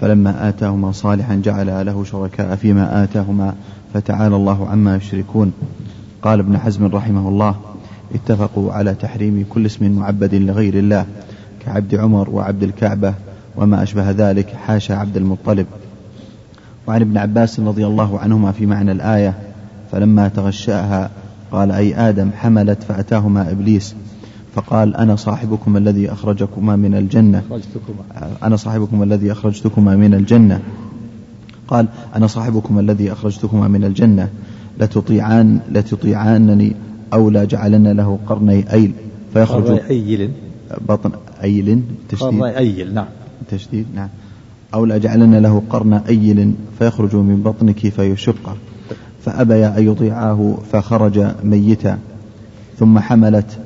فلما 0.00 0.48
آتاهما 0.48 0.92
صالحا 0.92 1.34
جعل 1.44 1.86
له 1.86 2.04
شركاء 2.04 2.56
فيما 2.56 3.04
آتاهما 3.04 3.54
فتعالى 3.94 4.36
الله 4.36 4.68
عما 4.68 4.96
يشركون. 4.96 5.52
قال 6.22 6.38
ابن 6.38 6.58
حزم 6.58 6.86
رحمه 6.86 7.28
الله 7.28 7.54
اتفقوا 8.14 8.72
على 8.72 8.94
تحريم 8.94 9.46
كل 9.48 9.66
اسم 9.66 9.92
معبد 9.92 10.34
لغير 10.34 10.74
الله 10.74 11.06
كعبد 11.64 11.94
عمر 11.94 12.30
وعبد 12.30 12.62
الكعبة 12.62 13.14
وما 13.58 13.82
أشبه 13.82 14.10
ذلك 14.10 14.48
حاشا 14.48 14.94
عبد 14.94 15.16
المطلب. 15.16 15.66
وعن 16.86 17.00
ابن 17.00 17.18
عباس 17.18 17.60
رضي 17.60 17.86
الله 17.86 18.18
عنهما 18.18 18.52
في 18.52 18.66
معنى 18.66 18.92
الآية 18.92 19.34
فلما 19.92 20.28
تغشاها 20.28 21.10
قال 21.52 21.72
أي 21.72 21.94
آدم 21.94 22.30
حملت 22.36 22.82
فأتاهما 22.82 23.50
إبليس. 23.50 23.94
فقال 24.54 24.96
أنا 24.96 25.16
صاحبكما 25.16 25.78
الذي 25.78 26.12
أخرجكما 26.12 26.76
من 26.76 26.94
الجنة. 26.94 27.42
أنا 28.42 28.56
صاحبكما 28.56 29.04
الذي 29.04 29.32
أخرجتكما 29.32 29.96
من 29.96 30.14
الجنة. 30.14 30.60
قال 31.68 31.86
أنا 32.16 32.26
صاحبكما 32.26 32.80
الذي 32.80 33.12
أخرجتكما 33.12 33.68
من 33.68 33.84
الجنة. 33.84 34.28
لتطيعان 34.80 35.60
لتطيعانني 35.72 36.72
أو 37.12 37.30
لا 37.30 37.44
جعلن 37.44 37.88
له 37.88 38.18
قرني 38.26 38.72
أيل. 38.72 38.92
فيخرج 39.32 39.80
أيل. 39.90 40.30
بطن 40.88 41.10
أيل 41.42 41.82
تشديد. 42.08 42.28
قرني 42.28 42.58
أيل 42.58 42.94
نعم. 42.94 43.06
تشديد 43.50 43.86
نعم. 43.94 44.08
أو 44.74 44.84
لأجعلن 44.84 45.34
له 45.34 45.62
قرن 45.70 45.94
أيل 45.94 46.54
فيخرج 46.78 47.16
من 47.16 47.42
بطنك 47.42 47.78
فيشقه 47.78 48.56
فأبيا 49.24 49.78
أن 49.78 49.92
يطيعاه 49.92 50.54
فخرج 50.72 51.26
ميتا. 51.44 51.98
ثم 52.78 52.98
حملت 52.98 53.58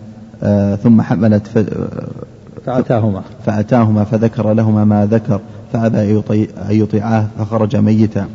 آه 0.43 0.75
ثم 0.75 1.03
حملت 1.03 1.47
ف 1.47 1.59
فأتاهما. 2.67 3.23
فأتاهما 3.47 4.05
فذكر 4.05 4.53
لهما 4.53 4.85
ما 4.85 5.07
ذكر. 5.07 5.41
فأبى 5.73 6.23
أن 6.39 6.47
يطيعاه 6.71 7.27
فخرج 7.39 7.77
ميتا. 7.77 8.27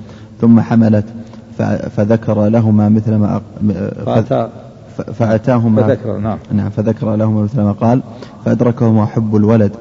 ثم 0.41 0.59
حملت 0.59 1.05
فذكر 1.95 2.47
لهما 2.47 2.89
مثل 2.89 3.15
ما 3.15 3.41
فأتى 4.05 4.49
فأتاهما. 5.13 5.81
فذكر 5.83 6.17
نعم. 6.17 6.37
نعم 6.51 6.69
فذكر 6.69 7.15
لهما 7.15 7.41
مثل 7.41 7.61
ما 7.61 7.71
قال. 7.71 8.01
فأدركهما 8.45 9.05
حب 9.05 9.35
الولد. 9.35 9.71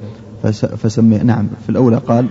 فسمي 0.53 1.19
نعم 1.19 1.47
في 1.63 1.69
الأولى 1.69 1.97
قال 1.97 2.27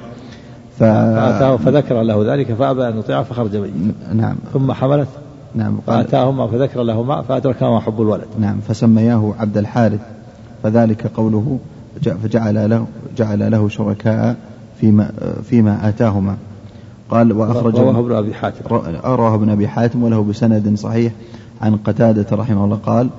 فآتاه 0.80 1.58
فذكر 1.58 2.02
له 2.02 2.34
ذلك 2.34 2.54
فأبى 2.54 2.88
أن 2.88 3.00
يطيعه 3.00 3.24
فخرج 3.24 3.58
به. 3.58 3.72
نعم. 4.14 4.36
ثم 4.54 4.72
حملت 4.72 5.08
نعم 5.56 5.78
فآتاهما 5.88 6.48
فذكر 6.48 6.84
لهما 6.84 7.22
فأدركهما 7.22 7.80
حب 7.80 8.02
الولد. 8.02 8.28
نعم 8.40 8.58
فسمياه 8.68 9.34
عبد 9.40 9.58
الحارث 9.58 10.00
فذلك 10.64 11.08
قوله 11.08 11.60
فجعل 12.24 12.70
له 12.70 12.86
جعل 13.18 13.52
له 13.52 13.70
شركاء 13.70 14.36
فيما 14.82 15.12
فيما 15.44 15.90
آتاهما. 15.90 16.36
قال 17.10 17.32
وأخرج 17.32 17.76
رواه 17.76 18.00
ابن 18.00 18.16
أبي 18.16 18.34
حاتم. 18.34 18.76
رواه 19.06 19.36
ابن 19.36 19.50
أبي 19.50 19.68
حاتم 19.68 20.04
وله 20.04 20.24
بسند 20.24 20.78
صحيح 20.78 21.14
عن 21.62 21.76
قتادة 21.76 22.38
رحمه 22.38 22.66
الله 22.66 22.78
قال 22.86 23.10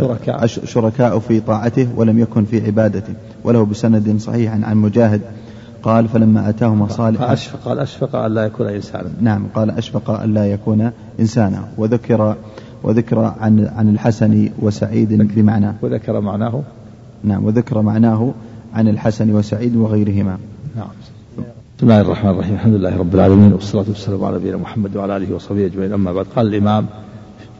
شركاء. 0.00 0.46
شركاء 0.46 1.18
في 1.18 1.40
طاعته 1.40 1.88
ولم 1.96 2.18
يكن 2.18 2.44
في 2.44 2.66
عبادته 2.66 3.14
وله 3.44 3.64
بسند 3.64 4.16
صحيح 4.18 4.52
عن 4.52 4.76
مجاهد 4.76 5.20
قال 5.82 6.08
فلما 6.08 6.48
أتاهما 6.48 6.88
صالح 6.88 7.22
أشفق 7.22 7.58
قال 7.64 7.78
أشفق 7.78 8.16
أن 8.16 8.34
لا 8.34 8.44
يكون 8.44 8.66
إنسانا. 8.66 9.10
نعم 9.20 9.46
قال 9.54 9.70
أشفق 9.70 10.10
أن 10.10 10.34
لا 10.34 10.46
يكون 10.46 10.90
إنسانا 11.20 11.64
وذكر 11.78 12.36
وذكر 12.82 13.18
عن 13.18 13.70
عن 13.76 13.88
الحسن 13.88 14.48
وسعيد 14.62 15.22
بمعنى. 15.34 15.72
وذكر 15.82 16.20
معناه. 16.20 16.62
نعم 17.24 17.44
وذكر 17.44 17.82
معناه 17.82 18.32
عن 18.74 18.88
الحسن 18.88 19.34
وسعيد 19.34 19.76
وغيرهما. 19.76 20.38
نعم. 20.76 20.88
بسم 21.78 21.86
الله 21.86 22.00
الرحمن 22.00 22.30
الرحيم. 22.30 22.54
الحمد 22.54 22.74
لله 22.74 22.98
رب 22.98 23.14
العالمين 23.14 23.52
والصلاة 23.52 23.84
والسلام 23.88 24.24
على 24.24 24.36
نبينا 24.36 24.56
محمد 24.56 24.96
وعلى 24.96 25.16
آله 25.16 25.34
وصحبه 25.34 25.66
أجمعين. 25.66 25.92
أما 25.92 26.12
بعد 26.12 26.26
قال 26.36 26.46
الإمام 26.46 26.86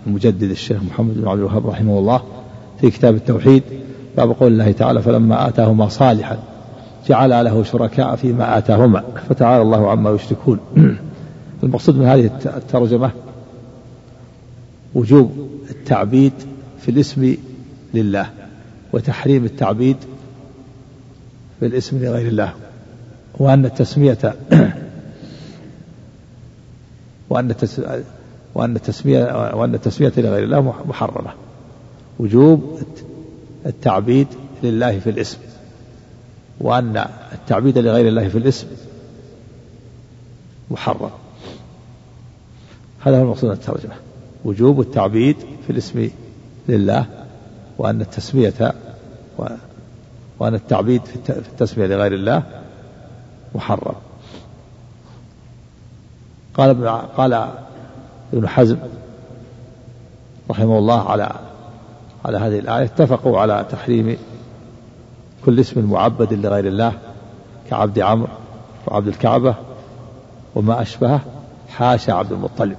المجدد 0.06 0.50
الشيخ 0.50 0.82
محمد 0.82 1.14
بن 1.14 1.28
عبد 1.28 1.38
الوهاب 1.38 1.66
رحمه 1.66 1.98
الله 1.98 2.22
في 2.80 2.90
كتاب 2.90 3.14
التوحيد 3.14 3.62
باب 4.16 4.30
قول 4.30 4.52
الله 4.52 4.72
تعالى 4.72 5.02
فلما 5.02 5.48
آتاهما 5.48 5.88
صالحا 5.88 6.38
جعل 7.08 7.44
له 7.44 7.62
شركاء 7.62 8.16
فيما 8.16 8.58
آتاهما 8.58 9.02
فتعالى 9.28 9.62
الله 9.62 9.90
عما 9.90 10.10
يشركون. 10.10 10.58
المقصود 11.62 11.96
من 11.96 12.06
هذه 12.06 12.30
الترجمة 12.46 13.10
وجوب 14.94 15.48
التعبيد 15.70 16.32
في 16.80 16.90
الاسم 16.90 17.36
لله 17.94 18.30
وتحريم 18.92 19.44
التعبيد 19.44 19.96
في 21.60 21.66
الاسم 21.66 22.04
لغير 22.04 22.28
الله 22.28 22.52
وأن 23.38 23.64
التسمية 23.64 24.34
وأن 27.30 27.50
وأن 28.54 28.76
التسمية 28.76 29.54
وأن 29.54 29.74
التسمية 29.74 30.12
لغير 30.16 30.44
الله 30.44 30.74
محرمة. 30.88 31.30
وجوب 32.18 32.78
التعبيد 33.66 34.26
لله 34.62 34.98
في 34.98 35.10
الاسم. 35.10 35.38
وأن 36.60 37.06
التعبيد 37.32 37.78
لغير 37.78 38.08
الله 38.08 38.28
في 38.28 38.38
الاسم 38.38 38.66
محرم. 40.70 41.10
هذا 43.00 43.18
هو 43.18 43.22
المقصود 43.22 43.50
من 43.50 43.56
الترجمة. 43.56 43.94
وجوب 44.44 44.80
التعبيد 44.80 45.36
في 45.66 45.70
الاسم 45.70 46.10
لله 46.68 47.06
وأن 47.78 48.00
التسمية 48.00 48.74
وأن 50.38 50.54
التعبيد 50.54 51.04
في 51.04 51.16
التسمية 51.28 51.86
لغير 51.86 52.14
الله 52.14 52.42
محرم. 53.54 53.94
قال 56.54 56.88
قال 57.16 57.48
ابن 58.32 58.48
حزم 58.48 58.78
رحمه 60.50 60.78
الله 60.78 61.10
على 61.10 61.32
على 62.24 62.38
هذه 62.38 62.58
الآية 62.58 62.84
اتفقوا 62.84 63.40
على 63.40 63.66
تحريم 63.70 64.16
كل 65.44 65.60
اسم 65.60 65.90
معبد 65.90 66.32
لغير 66.32 66.66
الله 66.66 66.92
كعبد 67.70 67.98
عمرو 67.98 68.28
وعبد 68.86 69.08
الكعبة 69.08 69.54
وما 70.54 70.82
أشبهه 70.82 71.20
حاشا 71.68 72.12
عبد 72.12 72.32
المطلب. 72.32 72.76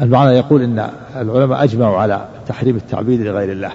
المعنى 0.00 0.30
يقول 0.30 0.62
إن 0.62 0.90
العلماء 1.16 1.64
أجمعوا 1.64 1.98
على 1.98 2.28
تحريم 2.46 2.76
التعبيد 2.76 3.20
لغير 3.20 3.52
الله 3.52 3.72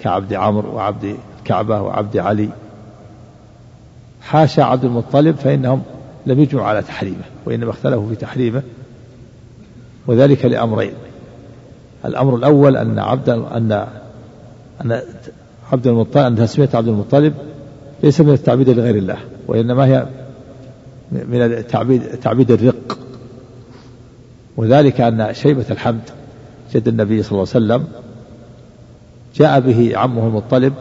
كعبد 0.00 0.34
عمرو 0.34 0.76
وعبد 0.76 1.16
الكعبة 1.38 1.80
وعبد 1.80 2.16
علي. 2.16 2.48
حاشا 4.22 4.62
عبد 4.62 4.84
المطلب 4.84 5.36
فإنهم 5.36 5.82
لم 6.28 6.40
يجمعوا 6.40 6.66
على 6.66 6.82
تحريمه 6.82 7.24
وإنما 7.46 7.70
اختلفوا 7.70 8.08
في 8.08 8.16
تحريمه 8.16 8.62
وذلك 10.06 10.44
لأمرين. 10.44 10.92
الأمر 12.04 12.36
الأول 12.36 12.76
أن 12.76 12.98
عبد 12.98 13.28
أن 13.28 13.86
أن 14.84 15.00
عبد 15.72 15.86
المطلب 15.86 16.24
أن 16.24 16.36
تسمية 16.36 16.68
عبد 16.74 16.88
المطلب 16.88 17.34
ليس 18.02 18.20
من 18.20 18.32
التعبيد 18.32 18.70
لغير 18.70 18.94
الله 18.94 19.16
وإنما 19.46 19.86
هي 19.86 20.06
من 21.12 21.42
التعبيد 21.42 22.02
تعبيد 22.02 22.50
الرق. 22.50 22.98
وذلك 24.56 25.00
أن 25.00 25.34
شيبة 25.34 25.64
الحمد 25.70 26.02
جد 26.74 26.88
النبي 26.88 27.22
صلى 27.22 27.32
الله 27.32 27.48
عليه 27.54 27.66
وسلم 27.66 27.88
جاء 29.34 29.60
به 29.60 29.98
عمه 29.98 30.26
المطلب 30.26 30.74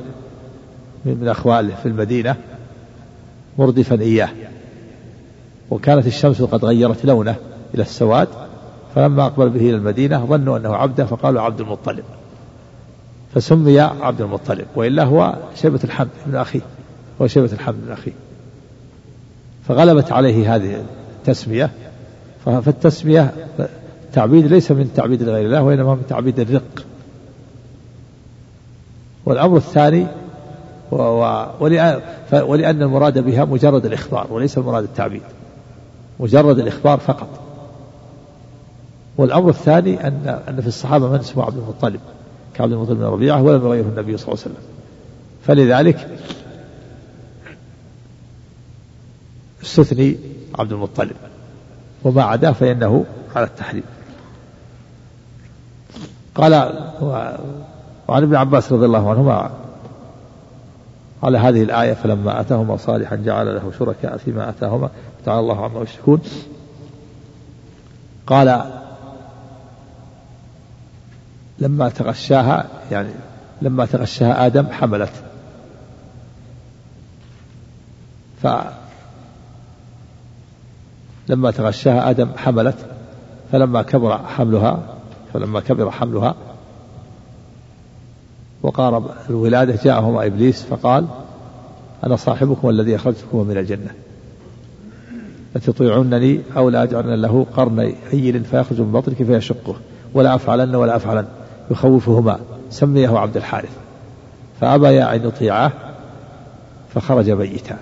من 1.06 1.28
أخواله 1.28 1.76
في 1.76 1.86
المدينة 1.86 2.36
مردفا 3.58 4.02
إياه. 4.02 4.30
وكانت 5.70 6.07
الشمس 6.07 6.41
قد 6.41 6.65
غيرت 6.65 7.05
لونه 7.05 7.36
إلى 7.74 7.82
السواد 7.82 8.28
فلما 8.95 9.26
أقبل 9.26 9.49
به 9.49 9.59
إلى 9.59 9.76
المدينة 9.76 10.26
ظنوا 10.26 10.57
أنه 10.57 10.76
عبده 10.76 11.05
فقالوا 11.05 11.41
عبد 11.41 11.61
المطلب. 11.61 12.03
فسمي 13.36 13.80
عبد 13.80 14.22
المطلب 14.22 14.65
وإلا 14.76 15.03
هو 15.03 15.36
شيبة 15.55 15.80
الحمد 15.84 16.09
من 16.28 16.36
أخيه 16.36 16.61
هو 17.22 17.28
شيبة 17.28 17.49
الحمد 17.53 17.76
من 17.86 17.91
أخيه 17.91 18.11
فغلبت 19.68 20.11
عليه 20.11 20.55
هذه 20.55 20.84
التسمية 21.20 21.70
فالتسمية 22.45 23.34
تعبيد 24.13 24.45
ليس 24.45 24.72
من 24.72 24.93
تعبيد 24.95 25.24
غير 25.24 25.45
الله 25.45 25.63
وإنما 25.63 25.95
من 25.95 26.07
تعبيد 26.09 26.39
الرق. 26.39 26.86
والأمر 29.26 29.57
الثاني 29.57 30.07
ولأن 32.32 32.82
المراد 32.82 33.20
بها 33.20 33.45
مجرد 33.45 33.86
الإخبار 33.86 34.28
وليس 34.30 34.57
المراد 34.57 34.84
التعبيد. 34.84 35.22
مجرد 36.20 36.59
الإخبار 36.59 36.99
فقط. 36.99 37.28
والأمر 39.18 39.49
الثاني 39.49 40.07
أن 40.07 40.41
أن 40.49 40.61
في 40.61 40.68
الصحابة 40.68 41.09
من 41.09 41.20
اسمه 41.20 41.43
عبد 41.43 41.57
المطلب 41.57 41.99
كعبد 42.53 42.72
المطلب 42.72 42.97
بن 42.97 43.03
ربيعة 43.03 43.41
ولم 43.41 43.65
يغيره 43.65 43.86
النبي 43.86 44.18
صلى 44.18 44.34
الله 44.34 44.43
عليه 44.43 44.55
وسلم. 44.55 44.63
فلذلك 45.43 46.07
استثني 49.63 50.18
عبد 50.59 50.72
المطلب 50.72 51.15
وما 52.03 52.24
عداه 52.24 52.51
فإنه 52.51 53.05
على 53.36 53.45
التحريم. 53.45 53.84
قال 56.36 56.53
وعن 58.07 58.24
ابن 58.24 58.36
عباس 58.36 58.72
رضي 58.72 58.86
الله 58.86 59.09
عنهما 59.09 59.51
على 61.24 61.38
هذه 61.38 61.63
الآية 61.63 61.93
فلما 61.93 62.41
أتاهما 62.41 62.78
صالحا 62.78 63.15
جعل 63.15 63.55
له 63.55 63.72
شركاء 63.80 64.18
فيما 64.18 64.49
أتاهما. 64.49 64.89
تعالى 65.28 65.40
الله 65.40 65.64
عما 65.66 65.82
يشركون. 65.82 66.22
قال 68.28 68.62
لما 71.60 71.90
تغشاها 71.90 72.66
يعني 72.92 73.10
لما 73.62 73.86
تغشاها 73.86 74.46
آدم 74.46 74.68
حملت. 74.72 75.12
ف 78.44 78.48
لما 81.30 81.52
تغشاها 81.52 82.10
آدم 82.10 82.30
حملت 82.38 82.78
فلما 83.52 83.82
كبر 83.82 84.18
حملها 84.18 84.80
فلما 85.34 85.60
كبر 85.60 85.92
حملها 85.92 86.36
وقارب 88.64 89.10
الولادة 89.30 89.80
جاءهما 89.84 90.26
إبليس 90.26 90.64
فقال 90.64 91.08
أنا 92.04 92.16
صاحبكم 92.16 92.70
الذي 92.70 92.96
أخرجتكم 92.96 93.48
من 93.48 93.58
الجنة. 93.58 94.07
لتطيعونني 95.58 96.41
أو 96.58 96.70
لا 96.70 96.84
أجعلن 96.84 97.22
له 97.22 97.45
قرن 97.55 97.93
عيل 98.14 98.43
فيخرج 98.43 98.82
من 98.82 98.91
بطنك 98.91 99.24
فيشقه 99.24 99.76
ولا 100.14 100.36
أفعلن 100.36 100.76
ولا 100.76 100.95
أفعلن. 100.95 101.26
يخوفهما. 101.72 102.39
سميه 102.70 103.18
عبد 103.18 103.38
الحارث. 103.38 103.78
فأبيا 104.62 105.16
أن 105.16 105.28
يطيعاه 105.28 105.72
فخرج 106.95 107.30
ميتا. 107.30 107.78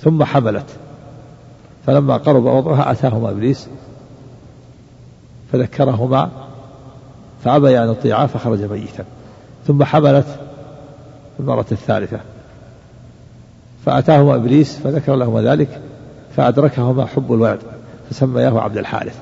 ثم 0.00 0.24
حملت. 0.24 0.66
فلما 1.86 2.16
قرب 2.16 2.44
وضعها 2.44 2.92
أتاهما 2.92 3.30
إبليس 3.30 3.68
فذكرهما 5.52 6.30
فأبيا 7.44 7.84
أن 7.84 7.90
يطيعاه 7.90 8.26
فخرج 8.26 8.62
ميتا. 8.62 9.04
ثم 9.66 9.84
حملت. 9.84 10.26
المرة 11.40 11.66
الثالثة. 11.72 12.20
فأتاهما 13.88 14.34
إبليس 14.34 14.78
فذكر 14.78 15.16
لهما 15.16 15.42
ذلك 15.42 15.68
فأدركهما 16.36 17.06
حب 17.06 17.32
الولد 17.32 17.58
فسمياه 18.10 18.60
عبد 18.60 18.76
الحارث. 18.76 19.18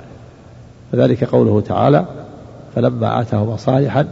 وذلك 0.92 1.24
قوله 1.24 1.60
تعالى 1.60 2.04
فلما 2.74 3.20
آتاهما 3.20 3.56
صالحا 3.56 4.08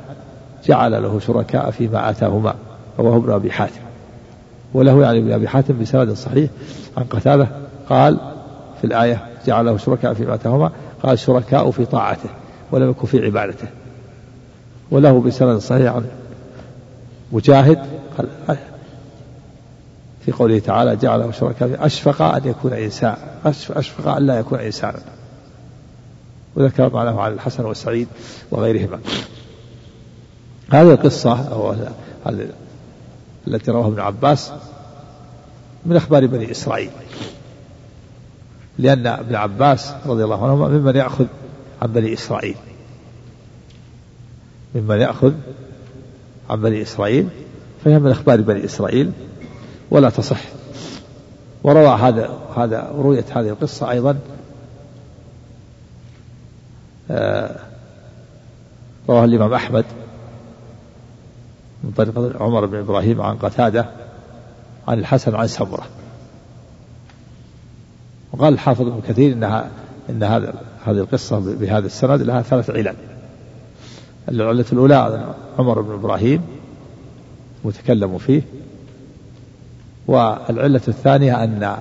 جعل 0.64 1.02
له 1.02 1.20
شركاء 1.20 1.70
فيما 1.70 2.10
آتاهما 2.10 2.54
رواه 2.98 3.16
ابن 3.16 3.32
أبي 3.32 3.52
حاتم. 3.52 3.80
وله 4.74 5.02
يعني 5.02 5.18
ابن 5.18 5.32
أبي 5.32 5.48
حاتم 5.48 5.80
بسند 5.80 6.12
صحيح 6.12 6.50
عن 6.96 7.04
قتادة 7.04 7.48
قال 7.88 8.18
في 8.80 8.86
الآية 8.86 9.26
جعل 9.46 9.66
له 9.66 9.76
شركاء 9.76 10.14
فيما 10.14 10.34
آتاهما 10.34 10.70
قال 11.02 11.18
شركاء 11.18 11.70
في 11.70 11.84
طاعته 11.84 12.28
ولم 12.72 12.90
يكن 12.90 13.06
في 13.06 13.24
عبادته. 13.24 13.68
وله 14.90 15.20
بسند 15.20 15.58
صحيح 15.58 15.92
عن 15.92 16.04
مجاهد 17.32 17.78
قال 18.18 18.56
في 20.24 20.32
قوله 20.32 20.58
تعالى 20.58 20.96
جعله 20.96 21.30
شركاء 21.30 21.86
أشفق 21.86 22.22
أن 22.22 22.42
يكون 22.44 22.72
إنسان 22.72 23.16
أشفق 23.70 24.08
أن 24.08 24.26
لا 24.26 24.38
يكون 24.38 24.58
إنسانا. 24.58 25.00
وذكر 26.56 26.92
معناه 26.92 27.20
عن 27.20 27.32
الحسن 27.32 27.64
والسعيد 27.64 28.08
وغيرهما. 28.50 29.00
هذه 30.70 30.92
القصة 30.92 31.48
أو 31.52 31.74
التي 33.46 33.70
رواها 33.70 33.88
ابن 33.88 34.00
عباس 34.00 34.52
من 35.86 35.96
أخبار 35.96 36.26
بني 36.26 36.50
إسرائيل. 36.50 36.90
لأن 38.78 39.06
ابن 39.06 39.34
عباس 39.34 39.94
رضي 40.06 40.24
الله 40.24 40.44
عنهما 40.44 40.68
ممن 40.68 40.96
يأخذ 40.96 41.26
عن 41.82 41.92
بني 41.92 42.12
إسرائيل. 42.12 42.56
ممن 44.74 45.00
يأخذ 45.00 45.32
عن 46.50 46.60
بني 46.60 46.82
إسرائيل 46.82 47.28
فهي 47.84 47.98
من 47.98 48.10
أخبار 48.10 48.40
بني 48.40 48.64
إسرائيل. 48.64 49.12
ولا 49.90 50.10
تصح. 50.10 50.40
وروى 51.64 51.88
هذا 51.88 52.38
هذا 52.56 52.92
رويت 52.96 53.32
هذه 53.32 53.48
القصة 53.48 53.90
أيضا. 53.90 54.18
آه، 57.10 57.56
رواه 59.08 59.24
الإمام 59.24 59.54
أحمد 59.54 59.84
من 61.84 61.90
طريق 61.90 62.42
عمر 62.42 62.66
بن 62.66 62.78
إبراهيم 62.78 63.20
عن 63.20 63.36
قتادة 63.36 63.86
عن 64.88 64.98
الحسن 64.98 65.34
عن 65.34 65.46
سمرة. 65.46 65.86
وقال 68.32 68.52
الحافظ 68.52 68.86
ابن 68.86 69.00
كثير 69.08 69.32
إنها 69.32 69.70
إن 70.10 70.22
هذا 70.22 70.54
هذه 70.84 70.98
القصة 70.98 71.38
بهذا 71.38 71.86
السند 71.86 72.22
لها 72.22 72.42
ثلاث 72.42 72.70
علل. 72.70 72.94
العلة 74.28 74.64
الأولى 74.72 75.34
عمر 75.58 75.80
بن 75.80 75.92
إبراهيم 75.92 76.42
متكلم 77.64 78.18
فيه. 78.18 78.42
والعلة 80.06 80.80
الثانية 80.88 81.44
أن 81.44 81.76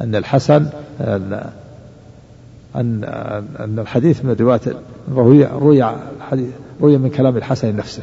أن 0.00 0.14
الحسن 0.14 0.66
أن 2.76 3.04
أن 3.60 3.78
الحديث 3.78 4.24
من 4.24 4.36
رواية 4.40 4.60
روي 5.14 5.44
روي 5.44 5.96
روي 6.80 6.98
من 6.98 7.10
كلام 7.10 7.36
الحسن 7.36 7.76
نفسه 7.76 8.02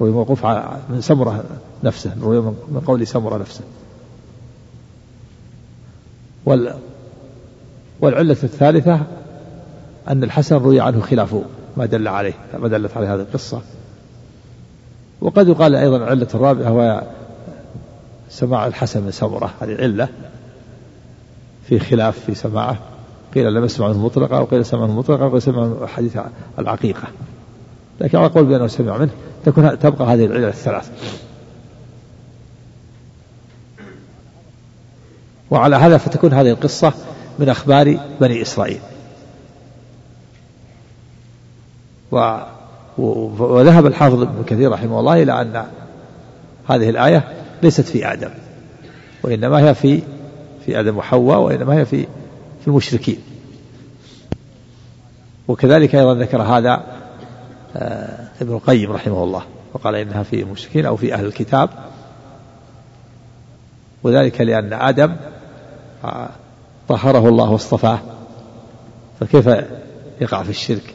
روي 0.00 0.10
موقوف 0.10 0.46
من 0.90 1.00
سمرة 1.00 1.44
نفسه 1.84 2.12
روي 2.22 2.40
من 2.40 2.82
قول 2.86 3.06
سمرة 3.06 3.38
نفسه. 3.38 3.64
وال 6.44 6.74
والعلة 8.00 8.36
الثالثة 8.44 9.00
أن 10.08 10.24
الحسن 10.24 10.56
روي 10.56 10.80
عنه 10.80 11.00
خلاف 11.00 11.36
ما 11.76 11.86
دل 11.86 12.08
عليه 12.08 12.32
ما 12.58 12.68
دلت 12.68 12.96
عليه 12.96 13.14
هذه 13.14 13.20
القصة. 13.20 13.60
وقد 15.20 15.48
يقال 15.48 15.74
أيضا 15.74 15.96
العلة 15.96 16.28
الرابعة 16.34 16.70
سماع 18.30 18.66
الحسن 18.66 19.02
من 19.02 19.10
سمرة 19.10 19.50
هذه 19.60 19.76
علة. 19.76 20.08
في 21.68 21.78
خلاف 21.78 22.18
في 22.18 22.34
سماعه. 22.34 22.78
قيل 23.34 23.54
لم 23.54 23.64
يسمع 23.64 23.88
منه 23.88 24.04
مطلقا 24.04 24.38
وقيل 24.38 24.64
سمع 24.64 24.86
منه 24.86 24.98
مطلقا 24.98 25.24
وقيل 25.24 25.42
سمع 25.42 25.64
منه 25.64 25.86
حديث 25.86 26.18
العقيقة. 26.58 27.08
لكن 28.00 28.18
على 28.18 28.28
قول 28.28 28.44
بأنه 28.44 28.66
سمع 28.66 28.96
منه 28.96 29.10
تكون 29.44 29.78
تبقى 29.78 30.04
هذه 30.04 30.24
العلل 30.24 30.44
الثلاث. 30.44 30.90
وعلى 35.50 35.76
هذا 35.76 35.98
فتكون 35.98 36.32
هذه 36.32 36.50
القصة 36.50 36.92
من 37.38 37.48
أخبار 37.48 37.98
بني 38.20 38.42
إسرائيل. 38.42 38.80
و 42.12 42.38
وذهب 43.38 43.86
الحافظ 43.86 44.22
ابن 44.22 44.44
كثير 44.46 44.70
رحمه 44.72 45.00
الله 45.00 45.22
إلى 45.22 45.40
أن 45.42 45.64
هذه 46.68 46.90
الآية 46.90 47.39
ليست 47.62 47.80
في 47.80 48.12
آدم 48.12 48.30
وإنما 49.22 49.58
هي 49.68 49.74
في 49.74 50.02
في 50.66 50.80
آدم 50.80 50.96
وحواء 50.96 51.38
وإنما 51.38 51.74
هي 51.74 51.84
في 51.84 52.06
في 52.60 52.68
المشركين. 52.68 53.18
وكذلك 55.48 55.94
أيضا 55.94 56.14
ذكر 56.14 56.42
هذا 56.42 56.84
آه، 57.76 58.28
ابن 58.40 58.52
القيم 58.52 58.92
رحمه 58.92 59.24
الله 59.24 59.42
وقال 59.72 59.94
إنها 59.94 60.22
في 60.22 60.42
المشركين 60.42 60.86
أو 60.86 60.96
في 60.96 61.14
أهل 61.14 61.26
الكتاب. 61.26 61.70
وذلك 64.02 64.40
لأن 64.40 64.72
آدم 64.72 65.16
آه، 66.04 66.28
طهره 66.88 67.28
الله 67.28 67.50
واصطفاه 67.50 67.98
فكيف 69.20 69.46
يقع 70.20 70.42
في 70.42 70.50
الشرك؟ 70.50 70.94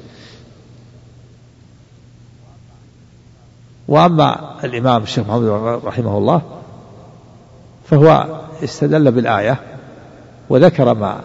وأما 3.87 4.55
الإمام 4.63 5.03
الشيخ 5.03 5.27
محمد 5.27 5.79
رحمه 5.85 6.17
الله 6.17 6.41
فهو 7.85 8.25
استدل 8.63 9.11
بالآية 9.11 9.57
وذكر 10.49 10.93
ما 10.93 11.19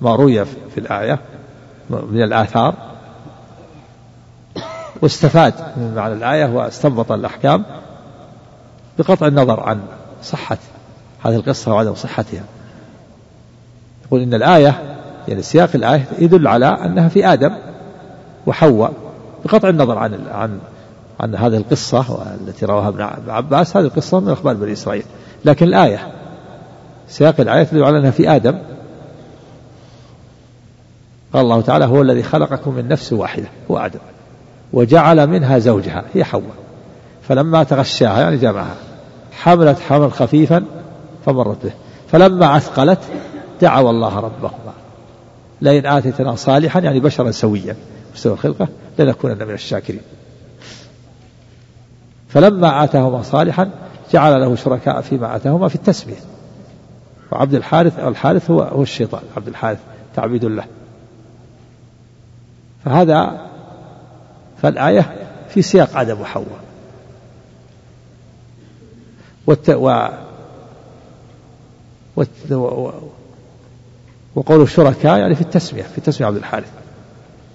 ما 0.00 0.16
روي 0.16 0.44
في 0.44 0.78
الآية 0.78 1.18
من 1.90 2.22
الآثار 2.22 2.74
واستفاد 5.02 5.54
من 5.76 5.94
معنى 5.96 6.12
الآية 6.14 6.46
واستنبط 6.46 7.12
الأحكام 7.12 7.64
بقطع 8.98 9.26
النظر 9.26 9.60
عن 9.60 9.80
صحة 10.22 10.58
هذه 11.24 11.36
القصة 11.36 11.74
وعدم 11.74 11.94
صحتها. 11.94 12.44
يقول 14.06 14.20
إن 14.20 14.34
الآية 14.34 14.96
يعني 15.28 15.42
سياق 15.42 15.70
الآية 15.74 16.06
يدل 16.18 16.48
على 16.48 16.66
أنها 16.66 17.08
في 17.08 17.32
آدم 17.32 17.54
وحواء 18.46 18.92
بقطع 19.44 19.68
النظر 19.68 19.98
عن 19.98 20.26
عن 20.32 20.58
عن 21.20 21.34
هذه 21.34 21.56
القصة 21.56 22.22
التي 22.34 22.66
رواها 22.66 22.88
ابن 22.88 23.30
عباس 23.30 23.76
هذه 23.76 23.84
القصة 23.84 24.20
من 24.20 24.32
أخبار 24.32 24.54
بني 24.54 24.72
إسرائيل. 24.72 25.04
لكن 25.44 25.66
الآية 25.66 26.12
سياق 27.08 27.40
الآية 27.40 27.62
تدل 27.62 27.84
على 27.84 27.98
أنها 27.98 28.10
في 28.10 28.30
آدم. 28.30 28.58
قال 31.32 31.42
الله 31.42 31.60
تعالى 31.60 31.84
هو 31.84 32.02
الذي 32.02 32.22
خلقكم 32.22 32.74
من 32.74 32.88
نفس 32.88 33.12
واحدة 33.12 33.46
هو 33.70 33.78
آدم 33.78 33.98
وجعل 34.72 35.26
منها 35.26 35.58
زوجها 35.58 36.04
هي 36.14 36.24
حواء. 36.24 36.54
فلما 37.22 37.62
تغشاها 37.62 38.20
يعني 38.20 38.36
جمعها 38.36 38.76
حملت 39.32 39.78
حمل 39.80 40.12
خفيفا 40.12 40.64
فمرت 41.26 41.64
به. 41.64 41.72
فلما 42.08 42.56
أثقلت 42.56 42.98
دعوا 43.60 43.90
الله 43.90 44.16
ربهما. 44.16 44.72
لئن 45.60 45.86
آتيتنا 45.86 46.34
صالحا 46.34 46.80
يعني 46.80 47.00
بشرا 47.00 47.30
سويا 47.30 47.76
مستوى 48.14 48.32
الخلقة 48.32 48.68
لنكونن 48.98 49.46
من 49.46 49.54
الشاكرين. 49.54 50.00
فلما 52.34 52.84
آتاهما 52.84 53.22
صالحا 53.22 53.70
جعل 54.12 54.40
له 54.40 54.56
شركاء 54.56 55.00
فيما 55.00 55.36
آتاهما 55.36 55.68
في 55.68 55.74
التسمية 55.74 56.16
وعبد 57.32 57.54
الحارث 57.54 57.98
أو 57.98 58.08
الحارث 58.08 58.50
هو 58.50 58.62
هو 58.62 58.82
الشيطان 58.82 59.22
عبد 59.36 59.48
الحارث 59.48 59.78
تعبيد 60.16 60.44
له. 60.44 60.64
فهذا 62.84 63.46
فالآية 64.62 65.28
في 65.48 65.62
سياق 65.62 65.96
آدم 65.96 66.20
وحواء 66.20 66.60
والت... 69.46 69.70
و... 69.70 70.08
والت... 72.16 72.52
و... 72.52 72.90
وقول 74.34 74.62
الشركاء 74.62 75.18
يعني 75.18 75.34
في 75.34 75.40
التسمية 75.40 75.82
في 75.82 75.98
التسمية 75.98 76.26
عبد 76.28 76.36
الحارث. 76.36 76.70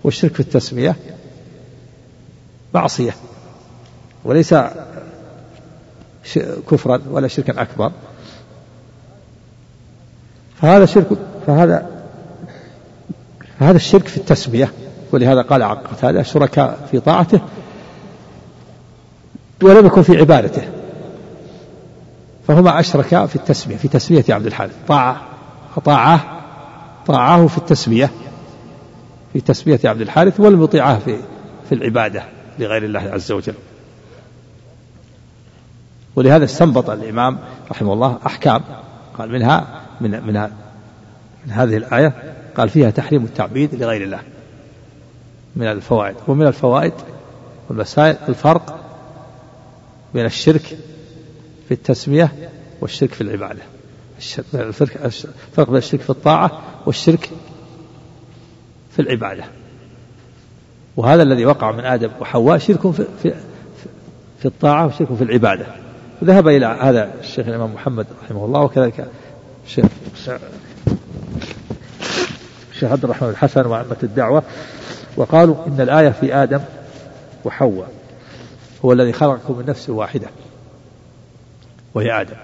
والشرك 0.03 0.33
في 0.33 0.39
التسمية 0.39 0.95
معصية. 2.73 3.15
وليس 4.23 4.55
كفرا 6.71 7.01
ولا 7.09 7.27
شركا 7.27 7.61
أكبر. 7.61 7.91
فهذا 10.61 10.85
شرك 10.85 11.07
فهذا 11.47 11.89
فهذا 13.59 13.75
الشرك 13.75 14.07
في 14.07 14.17
التسمية. 14.17 14.71
ولهذا 15.11 15.41
قال 15.41 15.63
عن 15.63 15.75
قتادة 15.75 16.23
شركاء 16.23 16.87
في 16.91 16.99
طاعته 16.99 17.41
ولم 19.63 19.85
يكن 19.85 20.01
في 20.01 20.17
عبادته. 20.17 20.69
فهما 22.47 22.79
أشركا 22.79 23.25
في 23.25 23.35
التسمية 23.35 23.77
في 23.77 23.87
تسمية 23.87 24.25
عبد 24.29 24.45
الحارث 24.45 24.73
طاعة 24.87 25.21
أطاعه 25.77 26.39
طاعه 27.07 27.47
في 27.47 27.57
التسمية 27.57 28.11
في 29.33 29.41
تسمية 29.41 29.79
عبد 29.85 30.01
الحارث 30.01 30.39
ولم 30.39 30.63
يطيعه 30.63 30.99
في 30.99 31.17
في 31.69 31.75
العبادة 31.75 32.23
لغير 32.59 32.83
الله 32.83 32.99
عز 32.99 33.31
وجل. 33.31 33.53
ولهذا 36.15 36.45
استنبط 36.45 36.89
الإمام 36.89 37.37
رحمه 37.71 37.93
الله 37.93 38.17
أحكام. 38.25 38.61
قال 39.17 39.31
منها 39.31 39.81
من 40.01 40.11
من 40.11 40.49
من 41.45 41.51
هذه 41.51 41.77
الآية 41.77 42.33
قال 42.57 42.69
فيها 42.69 42.89
تحريم 42.89 43.23
التعبيد 43.23 43.75
لغير 43.75 44.03
الله. 44.03 44.19
من 45.55 45.67
الفوائد. 45.67 46.15
ومن 46.27 46.47
الفوائد 46.47 46.93
والمسائل 47.69 48.17
الفرق 48.29 48.79
بين 50.13 50.25
الشرك 50.25 50.77
في 51.67 51.73
التسمية 51.73 52.31
والشرك 52.81 53.13
في 53.13 53.21
العبادة. 53.21 53.61
الفرق 54.53 55.69
بين 55.69 55.77
الشرك 55.77 56.01
في 56.01 56.09
الطاعة 56.09 56.61
والشرك 56.85 57.29
في 58.91 59.01
العبادة. 59.01 59.43
وهذا 60.97 61.23
الذي 61.23 61.45
وقع 61.45 61.71
من 61.71 61.85
آدم 61.85 62.09
وحواء 62.21 62.57
شرك 62.57 62.91
في, 62.91 63.05
في, 63.23 63.33
في 64.39 64.45
الطاعة 64.45 64.85
وشرك 64.85 65.13
في 65.13 65.23
العبادة. 65.23 65.65
ذهب 66.23 66.47
إلى 66.47 66.65
هذا 66.65 67.11
الشيخ 67.19 67.47
الإمام 67.47 67.73
محمد 67.73 68.07
رحمه 68.23 68.45
الله 68.45 68.61
وكذلك 68.61 69.07
الشيخ 69.65 69.85
الشيخ 72.71 72.91
عبد 72.91 73.03
الرحمن 73.03 73.29
الحسن 73.29 73.65
وعامة 73.65 73.97
الدعوة 74.03 74.43
وقالوا 75.17 75.55
إن 75.67 75.81
الآية 75.81 76.09
في 76.09 76.35
آدم 76.35 76.59
وحواء 77.45 77.89
هو 78.85 78.91
الذي 78.91 79.13
خلقكم 79.13 79.57
من 79.57 79.65
نفس 79.65 79.89
واحدة 79.89 80.27
وهي 81.93 82.21
آدم 82.21 82.35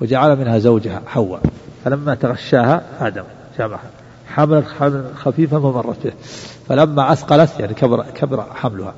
وجعل 0.00 0.36
منها 0.36 0.58
زوجها 0.58 1.02
حواء 1.06 1.40
فلما 1.84 2.14
تغشاها 2.14 2.82
آدم 3.00 3.24
جامعها 3.58 3.90
حملت 4.28 4.66
حملا 4.78 5.04
خفيفا 5.14 5.58
فمرت 5.58 6.06
به 6.06 6.12
فلما 6.68 7.12
أثقلت 7.12 7.60
يعني 7.60 7.74
كبر, 7.74 8.04
كبر 8.14 8.44
حملها. 8.54 8.94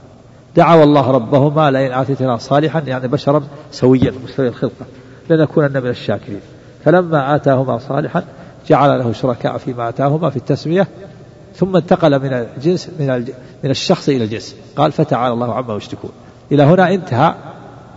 دعوا 0.57 0.85
الله 0.85 1.11
ربهما 1.11 1.71
لئن 1.71 1.93
آتيتنا 1.93 2.37
صالحا 2.37 2.81
يعني 2.81 3.09
بشرا 3.09 3.43
سويا 3.73 4.13
مستوي 4.25 4.49
الخلقة 4.49 4.87
لنكونن 5.31 5.83
من 5.83 5.91
الشاكرين. 5.91 6.41
فلما 6.85 7.35
آتاهما 7.35 7.79
صالحا 7.79 8.25
جعل 8.69 8.99
له 8.99 9.13
شركاء 9.13 9.59
فيما 9.59 9.89
آتاهما 9.89 10.31
في 10.31 10.37
التسمية 10.37 10.89
ثم 11.57 11.77
انتقل 11.77 12.19
من 12.23 12.33
الجنس 12.33 12.89
من 12.99 13.25
من 13.65 13.71
الشخص 13.71 14.09
إلى 14.09 14.25
الجنس. 14.25 14.57
قال 14.77 14.93
فتعالى 14.93 15.35
الله 15.35 15.55
عما 15.55 15.77
يشركون. 15.77 16.11
إلى 16.53 16.63
هنا 16.63 16.95
انتهى 16.95 17.35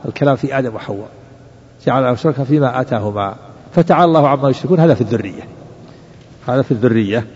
الكلام 0.05 0.35
في 0.35 0.59
آدم 0.59 0.75
وحواء. 0.75 1.09
جعل 1.85 2.03
له 2.03 2.15
شركاء 2.15 2.45
فيما 2.45 2.81
آتاهما. 2.81 3.35
فتعالى 3.75 4.05
الله 4.05 4.27
عما 4.27 4.49
يشركون. 4.49 4.79
هذا 4.79 4.93
في 4.93 5.01
الذرية. 5.01 5.47
هذا 6.47 6.61
في 6.61 6.71
الذرية. 6.71 7.27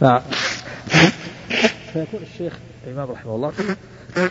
ف 0.00 0.04
فيكون 1.92 2.20
الشيخ 2.22 2.58
الإمام 2.86 3.10
رحمه 3.10 3.34
الله. 3.34 3.52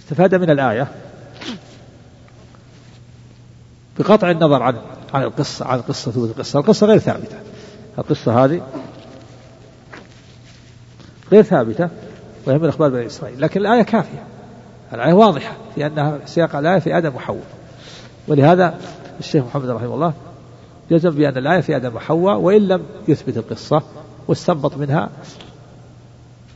استفاد 0.00 0.34
من 0.34 0.50
الآية 0.50 0.88
بقطع 3.98 4.30
النظر 4.30 4.62
عن 4.62 4.76
عن 5.14 5.22
القصة 5.22 5.66
عن 5.66 5.80
قصة 5.80 6.10
ثبوت 6.10 6.30
القصة. 6.30 6.58
القصة 6.58 6.86
غير 6.86 6.98
ثابتة. 6.98 7.36
القصة 7.98 8.44
هذه 8.44 8.66
غير 11.32 11.42
ثابتة 11.42 11.88
وهي 12.46 12.58
من 12.58 12.68
أخبار 12.68 12.88
بني 12.88 13.06
إسرائيل. 13.06 13.40
لكن 13.40 13.60
الآية 13.60 13.82
كافية. 13.82 14.24
الآية 14.94 15.12
واضحة 15.12 15.56
في 15.74 15.86
أنها 15.86 16.18
سياق 16.26 16.56
الآية 16.56 16.78
في 16.78 16.98
آدم 16.98 17.14
وحواء 17.14 17.46
ولهذا 18.28 18.78
الشيخ 19.20 19.44
محمد 19.44 19.70
رحمه 19.70 19.94
الله 19.94 20.12
يجب 20.90 21.12
بأن 21.12 21.36
الآية 21.36 21.60
في 21.60 21.76
آدم 21.76 21.96
وحواء 21.96 22.36
وإن 22.36 22.68
لم 22.68 22.82
يثبت 23.08 23.36
القصة 23.36 23.82
واستنبط 24.28 24.76
منها 24.76 25.08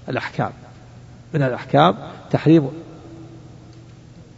الأحكام. 0.09 0.51
من 1.35 1.43
الأحكام 1.43 1.97
تحريم 2.31 2.69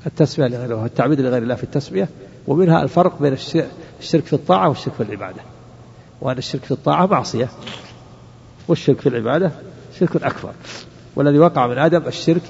التسمية 0.06 0.46
لغير 0.46 0.64
الله 0.64 0.82
والتعبيد 0.82 1.20
لغير 1.20 1.42
الله 1.42 1.54
في 1.54 1.64
التسمية 1.64 2.08
ومنها 2.46 2.82
الفرق 2.82 3.22
بين 3.22 3.32
الشرك 4.00 4.24
في 4.24 4.32
الطاعة 4.32 4.68
والشرك 4.68 4.94
في 4.94 5.02
العبادة. 5.02 5.42
وأن 6.20 6.38
الشرك 6.38 6.64
في 6.64 6.70
الطاعة 6.70 7.06
معصية 7.06 7.48
والشرك 8.68 9.00
في 9.00 9.08
العبادة 9.08 9.52
شرك 9.98 10.16
أكبر. 10.16 10.52
والذي 11.16 11.38
وقع 11.38 11.66
من 11.66 11.78
آدم 11.78 12.06
الشرك 12.06 12.42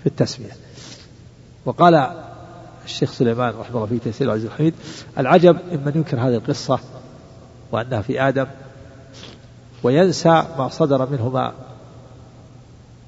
في 0.00 0.06
التسمية. 0.06 0.52
وقال 1.64 2.12
الشيخ 2.84 3.12
سليمان 3.12 3.54
رحمه 3.60 3.76
الله 3.76 3.86
في 3.86 3.98
تيسير 3.98 4.26
العزيز 4.26 4.46
الحميد 4.46 4.74
العجب 5.18 5.56
ممن 5.72 5.92
ينكر 5.94 6.20
هذه 6.20 6.34
القصة 6.34 6.80
وأنها 7.72 8.02
في 8.02 8.20
آدم 8.28 8.46
وينسى 9.82 10.44
ما 10.58 10.68
صدر 10.68 11.10
منهما 11.10 11.52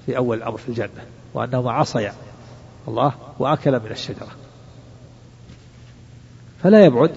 في 0.07 0.17
أول 0.17 0.39
الأمر 0.39 0.59
في 0.59 0.69
الجنة 0.69 1.05
وأنهما 1.35 1.73
عصيا 1.73 2.15
الله 2.89 3.13
وأكل 3.39 3.73
من 3.73 3.91
الشجرة. 3.91 4.29
فلا 6.63 6.85
يبعد 6.85 7.11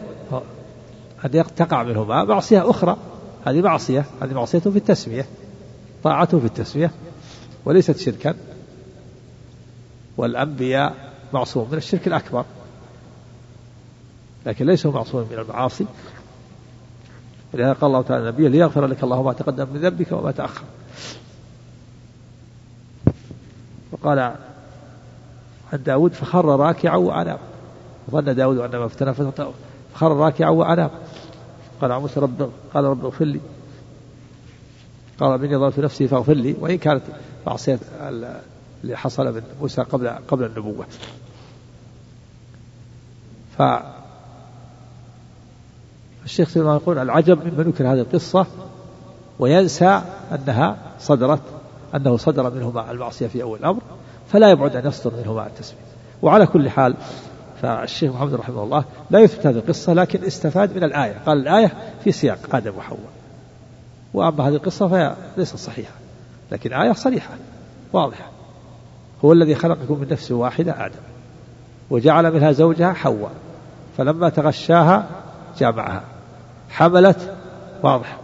أن 1.26 1.55
تقع 1.55 1.84
منهما 1.84 2.24
معصية 2.24 2.70
أخرى. 2.70 2.97
هذه 3.45 3.62
معصية 3.62 4.05
هذه 4.22 4.34
معصية 4.34 4.60
في 4.60 4.78
التسمية 4.78 5.26
طاعته 6.03 6.39
في 6.39 6.45
التسمية 6.45 6.91
وليست 7.66 7.97
شركا. 7.97 8.36
والأنبياء 10.18 11.14
معصوم 11.34 11.68
من 11.72 11.78
الشرك 11.78 12.08
الأكبر 12.08 12.45
لكن 14.45 14.66
ليسوا 14.66 14.91
معصومين 14.91 15.28
من 15.32 15.39
المعاصي. 15.39 15.86
ولهذا 17.54 17.74
قال 17.74 17.89
الله 17.89 18.02
تعالى 18.02 18.30
النبي 18.30 18.48
ليغفر 18.48 18.86
لك 18.86 19.04
الله 19.04 19.24
ما 19.24 19.34
تقدم 19.34 19.68
من 19.74 19.80
ذنبك 19.80 20.12
وما 20.12 20.32
تأخر. 20.32 20.64
وقال 23.91 24.20
عن 25.74 25.84
داود 25.84 26.14
فخر 26.14 26.45
راكعا 26.45 26.98
وأناب 26.98 27.39
ظن 28.12 28.36
داود 28.36 28.58
أن 28.58 28.82
افتنى 28.82 29.14
فخر 29.93 30.18
راكعا 30.18 30.50
وأناب 30.50 30.91
قال 31.82 32.00
موسى 32.00 32.20
رب 32.20 32.52
قال 32.74 32.84
رب 32.84 33.06
اغفر 33.06 33.26
لي. 33.26 33.39
قال 35.20 35.41
مني 35.41 35.58
ظلمت 35.58 35.80
نفسي 35.80 36.08
فاغفر 36.08 36.34
لي. 36.34 36.56
وإن 36.60 36.78
كانت 36.78 37.04
معصية 37.48 37.80
اللي 38.02 38.98
حصل 38.98 39.34
من 39.34 39.41
موسى 39.62 39.82
قبل 39.82 40.08
قبل 40.08 40.45
النبوة. 40.45 40.86
ف 43.58 43.62
الشيخ 46.28 46.49
سليمان 46.49 46.75
يقول 46.75 46.99
العجب 46.99 47.39
ممن 47.45 47.65
ينكر 47.65 47.93
هذه 47.93 47.99
القصة 47.99 48.45
وينسى 49.39 50.01
أنها 50.32 50.78
صدرت 50.99 51.41
أنه 51.95 52.17
صدر 52.17 52.49
منهما 52.49 52.91
المعصية 52.91 53.28
في 53.28 53.43
أول 53.43 53.59
الأمر 53.59 53.82
فلا 54.28 54.49
يبعد 54.49 54.75
أن 54.75 54.88
يصدر 54.88 55.11
منهما 55.17 55.47
التسمية 55.47 55.82
وعلى 56.21 56.45
كل 56.47 56.69
حال 56.69 56.95
فالشيخ 57.61 58.13
محمد 58.13 58.34
رحمه 58.34 58.63
الله 58.63 58.84
لا 59.09 59.19
يثبت 59.19 59.47
هذه 59.47 59.55
القصة 59.55 59.93
لكن 59.93 60.23
استفاد 60.23 60.75
من 60.75 60.84
الآية. 60.84 61.15
قال 61.25 61.38
الآية 61.38 61.71
في 62.03 62.11
سياق 62.11 62.39
آدم 62.53 62.78
وحواء. 62.78 63.09
وأما 64.13 64.47
هذه 64.47 64.55
القصة 64.55 64.88
فهي 64.88 65.15
ليست 65.38 65.55
صحيحة 65.55 65.93
لكن 66.51 66.73
آية 66.73 66.91
صريحة 66.91 67.34
واضحة. 67.93 68.30
هو 69.25 69.34
الذي 69.34 69.55
خلقكم 69.55 69.99
من 69.99 70.07
نفس 70.11 70.32
واحدة 70.32 70.86
آدم 70.86 70.99
وجعل 71.89 72.34
منها 72.34 72.51
زوجها 72.51 72.93
حواء 72.93 73.32
فلما 73.97 74.30
تغشاها 74.30 75.07
جامعها. 75.59 76.16
حملت 76.70 77.34
واضح. 77.84 78.18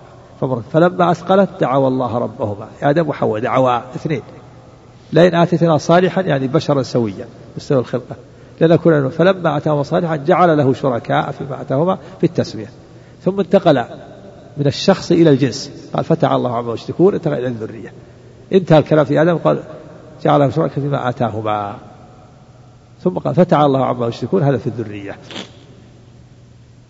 فلما 0.71 1.11
أثقلت 1.11 1.49
دعوا 1.59 1.87
الله 1.87 2.17
ربهما. 2.17 2.67
آدم 2.81 3.09
وحواء 3.09 3.41
دعوا 3.41 3.77
اثنين. 3.77 4.21
لئن 5.13 5.35
آتيتنا 5.35 5.77
صالحا 5.77 6.21
يعني 6.21 6.47
بشرا 6.47 6.83
سويا 6.83 7.25
مستوى 7.57 7.79
الخلقة. 7.79 8.15
لنكون 8.61 9.09
فلما 9.09 9.57
أتاهما 9.57 9.83
صالحا 9.83 10.15
جعل 10.15 10.57
له 10.57 10.73
شركاء 10.73 11.31
فيما 11.31 11.61
أتاهما 11.61 11.97
في 12.19 12.25
التسمية. 12.25 12.69
ثم 13.25 13.39
انتقل 13.39 13.85
من 14.57 14.67
الشخص 14.67 15.11
إلى 15.11 15.29
الجنس. 15.29 15.89
قال 15.93 16.03
فتعالى 16.03 16.35
الله 16.35 16.55
عما 16.55 16.73
يشركون 16.73 17.13
انتقل 17.13 17.33
إلى 17.33 17.47
الذرية. 17.47 17.93
انتهى 18.53 18.79
الكلام 18.79 19.05
في 19.05 19.21
آدم 19.21 19.37
قال 19.37 19.59
جعل 20.23 20.39
له 20.39 20.49
شركاء 20.49 20.79
فيما 20.79 21.09
آتاهما. 21.09 21.75
ثم 23.03 23.17
قال 23.17 23.35
فتعالى 23.35 23.65
الله 23.65 23.85
عما 23.85 24.07
يشركون 24.07 24.43
هذا 24.43 24.57
في 24.57 24.67
الذرية. 24.67 25.17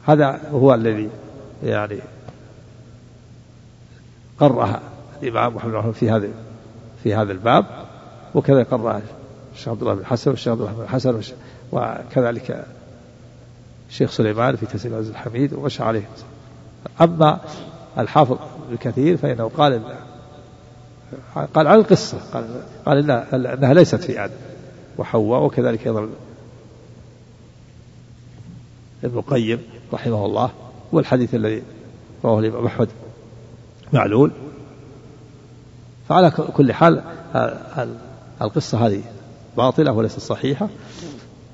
هذا 0.06 0.40
هو 0.52 0.74
الذي 0.74 1.10
يعني 1.64 2.00
قرها 4.40 4.82
الإمام 5.24 5.56
محمد 5.56 5.92
في 5.92 6.12
هذا 6.12 6.28
في 7.04 7.16
هذا 7.16 7.32
الباب 7.32 7.66
وكذا 8.36 8.64
قرها 8.64 9.02
الشيخ 9.54 9.68
عبد 9.68 9.82
الله 9.82 9.94
بن 9.94 10.02
الحسن 10.02 10.32
والشيخ 10.32 10.48
عبد 10.48 10.62
الله 10.62 10.74
بن 10.74 10.82
الحسن 10.84 11.22
وكذلك 11.72 12.66
الشيخ 13.90 14.12
سليمان 14.12 14.56
في 14.56 14.66
تفسير 14.66 14.92
العزيز 14.92 15.10
الحميد 15.10 15.54
ومشى 15.54 15.84
عليه. 15.84 16.10
أما 17.02 17.40
الحافظ 17.98 18.38
ابن 18.68 18.78
كثير 18.78 19.18
فإنه 19.18 19.52
قال 19.58 19.82
قال 21.36 21.68
على 21.68 21.76
القصة 21.76 22.18
قال, 22.34 22.62
قال 22.86 22.98
إنها, 22.98 23.36
إنها 23.54 23.74
ليست 23.74 23.96
في 23.96 24.26
آدم 24.26 24.34
وحواء 24.98 25.44
وكذلك 25.44 25.88
أيضا 25.88 26.10
ابن 29.04 29.18
القيم 29.18 29.60
رحمه 29.94 30.26
الله. 30.26 30.52
والحديث 30.94 31.36
الذي 31.36 31.64
رواه 32.24 32.40
الإمام 32.40 32.66
أحمد. 32.66 32.88
معلول. 33.94 34.32
فعلى 36.10 36.32
كل 36.32 36.74
حال 36.74 37.02
القصة 38.42 38.88
هذه 38.88 39.02
باطلة 39.58 39.92
وليست 39.92 40.20
صحيحة. 40.20 40.68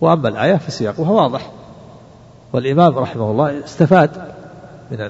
وأما 0.02 0.30
الآية 0.30 0.56
في 0.56 0.72
سياقها 0.72 1.12
واضح. 1.12 1.52
والإمام 2.54 2.98
رحمه 2.98 3.32
الله 3.32 3.64
استفاد 3.64 4.12
من 4.92 5.10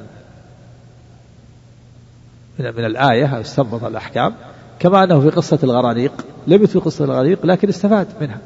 من 2.60 2.66
من 2.76 2.86
الآية 2.86 3.42
استنبط 3.42 3.84
الأحكام 3.84 4.34
كما 4.80 5.04
أنه 5.04 5.22
في 5.22 5.30
قصة 5.30 5.60
الغرانيق 5.64 6.26
لم 6.48 6.66
في 6.66 6.80
قصة 6.80 7.06
الغرانيق 7.06 7.46
لكن 7.46 7.70
استفاد 7.70 8.08
منها. 8.22 8.40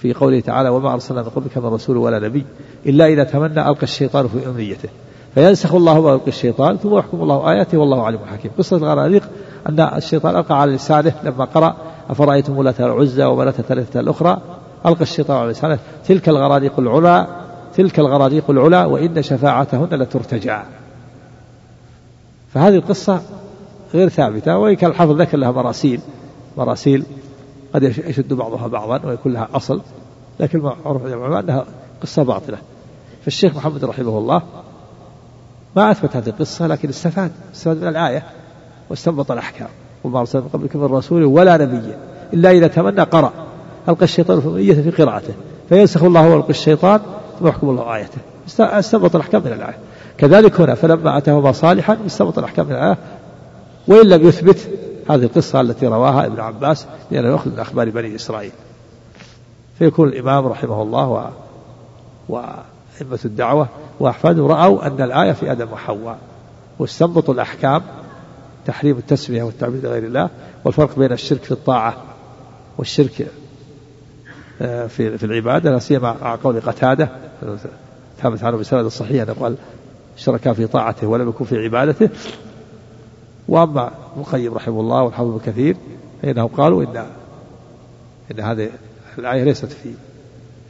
في 0.00 0.12
قوله 0.12 0.40
تعالى 0.40 0.68
وما 0.68 0.92
أرسلنا 0.92 1.22
من 1.22 1.28
قبلك 1.28 1.58
من 1.58 1.66
رسول 1.66 1.96
ولا 1.96 2.18
نبي 2.18 2.44
إلا 2.86 3.06
إذا 3.06 3.24
تمنى 3.24 3.68
ألقى 3.68 3.82
الشيطان 3.82 4.28
في 4.28 4.46
أمنيته 4.48 4.88
فينسخ 5.34 5.74
الله 5.74 6.00
ما 6.00 6.10
يلقي 6.10 6.28
الشيطان 6.28 6.76
ثم 6.76 6.98
يحكم 6.98 7.22
الله 7.22 7.50
آياته 7.50 7.78
والله 7.78 8.06
عليم 8.06 8.20
حكيم. 8.26 8.50
قصة 8.58 8.76
الغرانيق 8.76 9.28
أن 9.68 9.80
الشيطان 9.80 10.36
ألقى 10.36 10.60
على 10.60 10.72
لسانه 10.72 11.12
لما 11.24 11.44
قرأ 11.44 11.76
أفرأيتم 12.10 12.58
ولاة 12.58 12.74
العزى 12.80 13.24
ومناة 13.24 13.54
الثالثة 13.58 14.00
الأخرى؟ 14.00 14.40
ألقى 14.86 15.02
الشيطان 15.02 15.36
على 15.36 15.50
لسانه 15.50 15.78
تلك 16.04 16.28
الغرانيق 16.28 16.78
العلا 16.78 17.26
تلك 17.76 17.98
الغرانيق 17.98 18.50
العلا 18.50 18.86
وإن 18.86 19.22
شفاعتهن 19.22 19.88
لترتجى. 20.02 20.58
فهذه 22.54 22.74
القصة 22.74 23.20
غير 23.94 24.08
ثابتة 24.08 24.58
وإن 24.58 24.76
كان 24.76 24.90
الحافظ 24.90 25.20
ذكر 25.20 25.38
لها 25.38 25.50
مراسيل 25.50 26.00
مراسيل 26.56 27.04
قد 27.74 27.82
يشد 27.82 28.32
بعضها 28.32 28.66
بعضا 28.66 29.06
ويكون 29.06 29.32
لها 29.32 29.48
أصل 29.54 29.80
لكن 30.40 30.58
معروف 30.58 31.06
أنها 31.06 31.64
قصة 32.02 32.22
باطلة. 32.22 32.58
فالشيخ 33.24 33.56
محمد 33.56 33.84
رحمه 33.84 34.18
الله 34.18 34.42
ما 35.76 35.90
أثبت 35.90 36.16
هذه 36.16 36.28
القصة 36.28 36.66
لكن 36.66 36.88
استفاد 36.88 37.32
استفاد 37.54 37.76
من 37.76 37.88
الآية 37.88 38.22
واستنبط 38.90 39.30
الأحكام. 39.30 39.68
وما 40.04 40.20
أرسل 40.20 40.42
من 40.54 40.68
من 40.74 40.84
رسول 40.84 41.24
ولا 41.24 41.56
نبي 41.56 41.94
إلا 42.32 42.50
إذا 42.50 42.66
تمنى 42.66 43.02
قرأ. 43.02 43.32
ألقى 43.88 44.04
الشيطان 44.04 44.40
في 44.40 44.82
في 44.82 45.02
قراءته 45.02 45.34
فينسخ 45.68 46.02
الله 46.02 46.28
ويلقي 46.28 46.50
الشيطان 46.50 47.00
ويحكم 47.40 47.70
الله 47.70 47.96
آيته 47.96 48.18
استنبط 48.60 49.14
الأحكام 49.14 49.42
من 49.44 49.52
الآية. 49.52 49.78
كذلك 50.18 50.60
هنا 50.60 50.74
فلما 50.74 51.18
أتاهما 51.18 51.52
صالحا 51.52 51.98
استنبط 52.06 52.38
الأحكام 52.38 52.66
من 52.66 52.72
الآية 52.72 52.98
وإن 53.88 54.06
لم 54.06 54.28
يثبت 54.28 54.68
هذه 55.10 55.22
القصة 55.22 55.60
التي 55.60 55.86
رواها 55.86 56.26
ابن 56.26 56.40
عباس 56.40 56.86
لأنه 57.10 57.28
يأخذ 57.28 57.50
من 57.50 57.58
أخبار 57.58 57.90
بني 57.90 58.14
إسرائيل. 58.14 58.52
فيكون 59.78 60.08
الإمام 60.08 60.46
رحمه 60.46 60.82
الله 60.82 61.08
و... 61.08 61.28
وأئمة 62.28 63.18
الدعوة 63.24 63.68
وأحفاده 64.00 64.46
رأوا 64.46 64.86
أن 64.86 65.02
الآية 65.02 65.32
في 65.32 65.52
آدم 65.52 65.72
وحواء 65.72 66.18
واستنبطوا 66.78 67.34
الأحكام 67.34 67.82
تحريم 68.66 68.98
التسمية 68.98 69.42
والتعبيد 69.42 69.86
لغير 69.86 70.04
الله 70.04 70.30
والفرق 70.64 70.98
بين 70.98 71.12
الشرك 71.12 71.42
في 71.42 71.52
الطاعة 71.52 71.96
والشرك 72.78 73.26
آه، 74.62 74.86
في 74.86 75.18
في 75.18 75.26
العبادة 75.26 75.70
لا 75.70 75.78
سيما 75.78 76.16
مع 76.22 76.36
قول 76.36 76.60
قتادة 76.60 77.08
ثابت 78.22 78.44
عنه 78.44 78.56
بسند 78.56 78.84
الصحيح 78.84 79.22
أنه 79.22 79.32
قال 79.40 79.56
شركا 80.16 80.52
في 80.52 80.66
طاعته 80.66 81.06
ولم 81.06 81.28
يكن 81.28 81.44
في 81.44 81.64
عبادته. 81.64 82.08
وأما 83.48 83.90
ابن 84.16 84.48
رحمه 84.48 84.80
الله 84.80 85.02
والحافظ 85.02 85.28
ابن 85.28 85.38
كثير 85.38 85.76
فإنهم 86.22 86.46
قالوا 86.46 86.82
إن 86.82 87.06
إن 88.30 88.40
هذه 88.40 88.70
الآية 89.18 89.44
ليست 89.44 89.66
في 89.66 89.94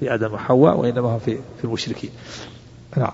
في 0.00 0.14
آدم 0.14 0.32
وحواء 0.34 0.76
وإنما 0.76 1.18
في 1.18 1.38
في 1.58 1.64
المشركين. 1.64 2.10
نعم. 2.96 3.12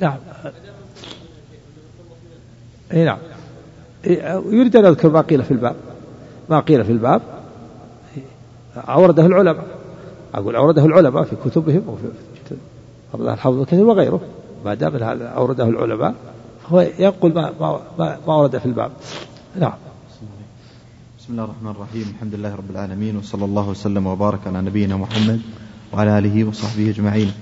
نعم. 0.00 0.18
إي 2.92 3.04
نعم. 3.04 3.18
يريد 4.52 4.76
أن 4.76 4.84
يذكر 4.84 5.08
ما 5.08 5.20
قيل 5.20 5.42
في 5.42 5.50
الباب. 5.50 5.76
ما 6.50 6.60
قيل 6.60 6.84
في 6.84 6.92
الباب. 6.92 7.22
اورده 8.76 9.26
العلماء. 9.26 9.66
أقول 10.34 10.56
اورده 10.56 10.84
العلماء 10.84 11.24
في 11.24 11.36
كتبهم 11.44 11.82
وفي 11.88 12.04
الحافظ 13.14 13.62
كثير 13.62 13.84
وغيره. 13.84 14.20
ما 14.64 14.74
دام 14.74 14.94
هذا 14.94 15.28
اورده 15.28 15.68
العلماء 15.68 16.14
فهو 16.62 16.80
ينقل 16.98 17.34
ما 17.34 17.52
ما 17.60 17.80
ما, 17.98 18.18
ما 18.26 18.34
ورد 18.34 18.58
في 18.58 18.66
الباب. 18.66 18.90
نعم. 19.60 19.72
بسم 21.18 21.32
الله 21.32 21.44
الرحمن 21.44 21.70
الرحيم. 21.70 22.14
الحمد 22.14 22.34
لله 22.34 22.54
رب 22.54 22.70
العالمين 22.70 23.16
وصلى 23.16 23.44
الله 23.44 23.68
وسلم 23.68 24.06
وبارك 24.06 24.40
على 24.46 24.62
نبينا 24.62 24.96
محمد 24.96 25.40
وعلى 25.92 26.18
آله 26.18 26.44
وصحبه 26.44 26.90
أجمعين. 26.90 27.32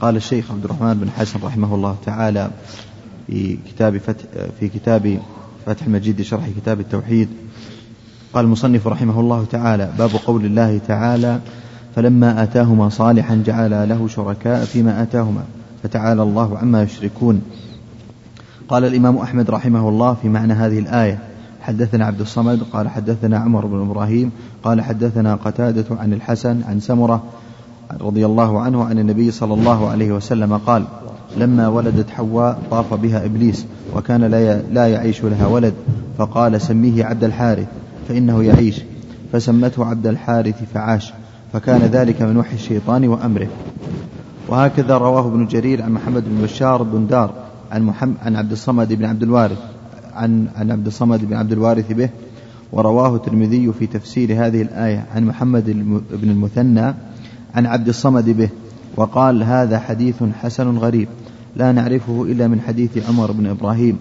قال 0.00 0.16
الشيخ 0.16 0.50
عبد 0.50 0.64
الرحمن 0.64 0.94
بن 0.94 1.10
حسن 1.10 1.40
رحمه 1.44 1.74
الله 1.74 1.96
تعالى 2.06 2.50
في 3.26 3.58
كتاب 3.68 3.98
فتح 3.98 4.24
في 4.60 4.68
كتاب 4.68 5.18
فتح 5.66 5.86
المجيد 5.86 6.22
شرح 6.22 6.48
كتاب 6.48 6.80
التوحيد. 6.80 7.28
قال 8.32 8.44
المصنف 8.44 8.86
رحمه 8.86 9.20
الله 9.20 9.44
تعالى 9.50 9.92
باب 9.98 10.10
قول 10.26 10.44
الله 10.44 10.78
تعالى 10.78 11.40
فلما 11.96 12.42
آتاهما 12.42 12.88
صالحا 12.88 13.42
جعل 13.46 13.88
له 13.88 14.08
شركاء 14.08 14.64
فيما 14.64 15.02
آتاهما. 15.02 15.44
فتعالى 15.86 16.22
الله 16.22 16.58
عما 16.58 16.82
يشركون. 16.82 17.42
قال 18.68 18.84
الإمام 18.84 19.16
أحمد 19.16 19.50
رحمه 19.50 19.88
الله 19.88 20.14
في 20.22 20.28
معنى 20.28 20.52
هذه 20.52 20.78
الآية 20.78 21.18
حدثنا 21.60 22.06
عبد 22.06 22.20
الصمد 22.20 22.62
قال 22.72 22.88
حدثنا 22.88 23.38
عمر 23.38 23.66
بن 23.66 23.80
إبراهيم 23.80 24.30
قال 24.64 24.80
حدثنا 24.80 25.34
قتادة 25.34 25.84
عن 25.90 26.12
الحسن 26.12 26.62
عن 26.68 26.80
سمرة 26.80 27.22
رضي 28.00 28.26
الله 28.26 28.60
عنه 28.60 28.84
عن 28.84 28.98
النبي 28.98 29.30
صلى 29.30 29.54
الله 29.54 29.88
عليه 29.88 30.12
وسلم 30.12 30.56
قال 30.56 30.84
لما 31.36 31.68
ولدت 31.68 32.10
حواء 32.10 32.58
طاف 32.70 32.94
بها 32.94 33.24
إبليس 33.24 33.66
وكان 33.96 34.24
لا 34.72 34.86
يعيش 34.88 35.24
لها 35.24 35.46
ولد 35.46 35.74
فقال 36.18 36.60
سميه 36.60 37.04
عبد 37.04 37.24
الحارث 37.24 37.66
فإنه 38.08 38.42
يعيش. 38.44 38.80
فسمته 39.32 39.84
عبد 39.84 40.06
الحارث 40.06 40.62
فعاش 40.74 41.12
فكان 41.52 41.80
ذلك 41.80 42.22
من 42.22 42.36
وحي 42.36 42.54
الشيطان 42.54 43.08
وأمره. 43.08 43.48
وهكذا 44.48 44.98
رواه 44.98 45.26
ابن 45.26 45.46
جرير 45.46 45.82
عن 45.82 45.92
محمد 45.92 46.24
بن 46.24 46.42
بشار 46.42 46.82
بن 46.82 47.06
دار 47.06 47.34
عن 47.72 47.82
محمد 47.82 48.14
عن 48.22 48.36
عبد 48.36 48.52
الصمد 48.52 48.92
بن 48.92 49.04
عبد 49.04 49.22
الوارث 49.22 49.58
عن 50.14 50.48
عن 50.56 50.70
عبد 50.70 50.86
الصمد 50.86 51.24
بن 51.24 51.34
عبد 51.34 51.52
الوارث 51.52 51.92
به 51.92 52.08
ورواه 52.72 53.16
الترمذي 53.16 53.72
في 53.72 53.86
تفسير 53.86 54.46
هذه 54.46 54.62
الآية 54.62 55.06
عن 55.14 55.24
محمد 55.24 55.64
بن 56.10 56.30
المثنى 56.30 56.94
عن 57.54 57.66
عبد 57.66 57.88
الصمد 57.88 58.28
به 58.28 58.48
وقال 58.96 59.42
هذا 59.42 59.78
حديث 59.78 60.22
حسن 60.42 60.78
غريب 60.78 61.08
لا 61.56 61.72
نعرفه 61.72 62.22
إلا 62.22 62.48
من 62.48 62.60
حديث 62.60 63.08
عمر 63.08 63.32
بن 63.32 63.46
إبراهيم 63.46 63.98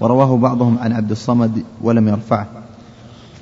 ورواه 0.00 0.36
بعضهم 0.36 0.78
عن 0.78 0.92
عبد 0.92 1.10
الصمد 1.10 1.62
ولم 1.82 2.08
يرفعه 2.08 2.46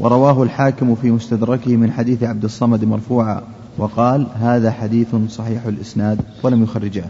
ورواه 0.01 0.43
الحاكم 0.43 0.95
في 0.95 1.11
مستدركه 1.11 1.76
من 1.76 1.93
حديث 1.93 2.22
عبد 2.22 2.45
الصمد 2.45 2.84
مرفوعا. 2.84 3.43
وقال 3.79 4.27
هذا 4.41 4.70
حديث 4.70 5.09
صحيح 5.29 5.66
الإسناد 5.66 6.20
ولم 6.43 6.62
يخرجه. 6.62 7.05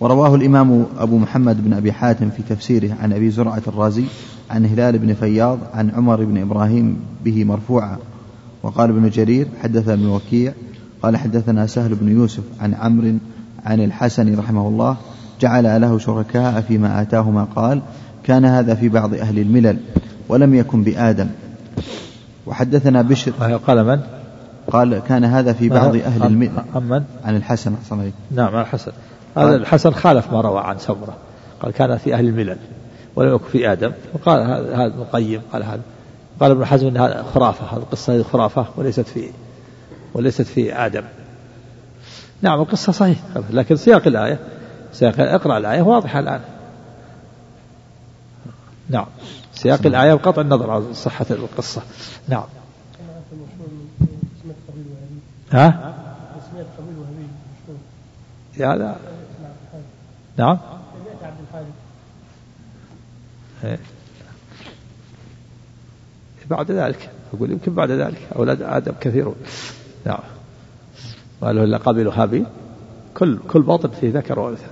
ورواه 0.00 0.34
الإمام 0.34 0.86
أبو 0.98 1.18
محمد 1.18 1.64
بن 1.64 1.72
أبي 1.72 1.92
حاتم 1.92 2.30
في 2.30 2.42
تفسيره 2.48 2.96
عن 3.02 3.12
أبي 3.12 3.30
زرعة 3.30 3.62
الرازي 3.66 4.04
عن 4.50 4.66
هلال 4.66 4.98
بن 4.98 5.14
فياض 5.14 5.58
عن 5.74 5.90
عمر 5.90 6.24
بن 6.24 6.38
إبراهيم 6.38 6.96
به 7.24 7.44
مرفوعا. 7.44 7.98
وقال 8.62 8.90
ابن 8.90 9.10
جرير 9.10 9.46
حدث 9.62 9.88
ابن 9.88 10.06
وكيع 10.06 10.52
قال 11.02 11.16
حدثنا 11.16 11.66
سهل 11.66 11.94
بن 11.94 12.08
يوسف 12.08 12.42
عن 12.60 12.74
عمرو 12.74 13.18
عن 13.64 13.80
الحسن 13.80 14.38
رحمه 14.38 14.68
الله 14.68 14.96
جعل 15.40 15.80
له 15.80 15.98
شركاء 15.98 16.60
فيما 16.60 17.02
آتاهما 17.02 17.44
قال 17.44 17.82
كان 18.24 18.44
هذا 18.44 18.74
في 18.74 18.88
بعض 18.88 19.14
أهل 19.14 19.38
الملل 19.38 19.78
ولم 20.28 20.54
يكن 20.54 20.82
بآدم. 20.82 21.26
وحدثنا 22.46 23.02
بشر. 23.02 23.30
قال 23.66 23.86
من؟ 23.86 24.21
قال 24.70 24.98
كان 24.98 25.24
هذا 25.24 25.52
في 25.52 25.68
بعض 25.68 25.96
أهل 25.96 26.22
الملل 26.22 26.50
عن؟ 26.74 27.04
عن 27.24 27.36
الحسن 27.36 27.74
أحسن 27.74 28.00
عليك. 28.00 28.14
نعم 28.30 28.56
عن 28.56 28.62
الحسن. 28.62 28.92
هذا 29.36 29.56
الحسن 29.56 29.90
خالف 29.90 30.32
ما 30.32 30.40
روى 30.40 30.60
عن 30.60 30.78
سمرة. 30.78 31.16
قال 31.62 31.72
كان 31.72 31.98
في 31.98 32.14
أهل 32.14 32.28
الملل 32.28 32.58
ولم 33.16 33.34
يكن 33.34 33.48
في 33.52 33.72
آدم. 33.72 33.92
وقال 34.14 34.40
هذا 34.74 34.86
ابن 34.86 34.98
القيم 34.98 35.42
قال 35.52 35.62
هذا. 35.64 35.80
قال 36.40 36.50
ابن 36.50 36.64
حزم 36.64 36.86
ان 36.86 36.96
هذا 36.96 37.24
خرافة 37.34 37.76
هذه 37.76 37.82
القصة 37.82 38.16
هذه 38.16 38.22
خرافة 38.22 38.66
وليست 38.76 39.06
في 39.08 39.28
وليست 40.14 40.42
في 40.42 40.74
آدم. 40.86 41.04
نعم 42.42 42.60
القصة 42.60 42.92
صحيح 42.92 43.18
لكن 43.50 43.76
سياق 43.76 44.06
الايه 44.06 44.38
سياق 44.92 45.14
اقرأ 45.20 45.58
الآية 45.58 45.82
واضحة 45.82 46.18
الآن. 46.18 46.40
نعم 48.88 49.06
سياق 49.54 49.86
الآية 49.86 50.14
بقطع 50.14 50.42
النظر 50.42 50.70
عن 50.70 50.92
صحة 50.92 51.26
القصة. 51.30 51.82
نعم. 52.28 52.44
ها؟ 55.52 55.94
هذا. 58.56 58.96
نعم. 60.36 60.58
إيه. 63.64 63.78
بعد 66.50 66.70
ذلك. 66.70 67.10
أقول 67.34 67.50
يمكن 67.50 67.74
بعد 67.74 67.90
ذلك. 67.90 68.28
أولاد 68.36 68.62
آدم 68.62 68.92
كثيرون. 69.00 69.34
نعم. 70.06 70.20
قالوا 71.40 71.64
إلا 71.64 71.76
قبلوا 71.76 72.12
هابيل 72.16 72.46
كل 73.14 73.38
كل 73.48 73.62
باطن 73.62 73.90
فيه 74.00 74.12
ذكر 74.12 74.38
وأنثى. 74.38 74.66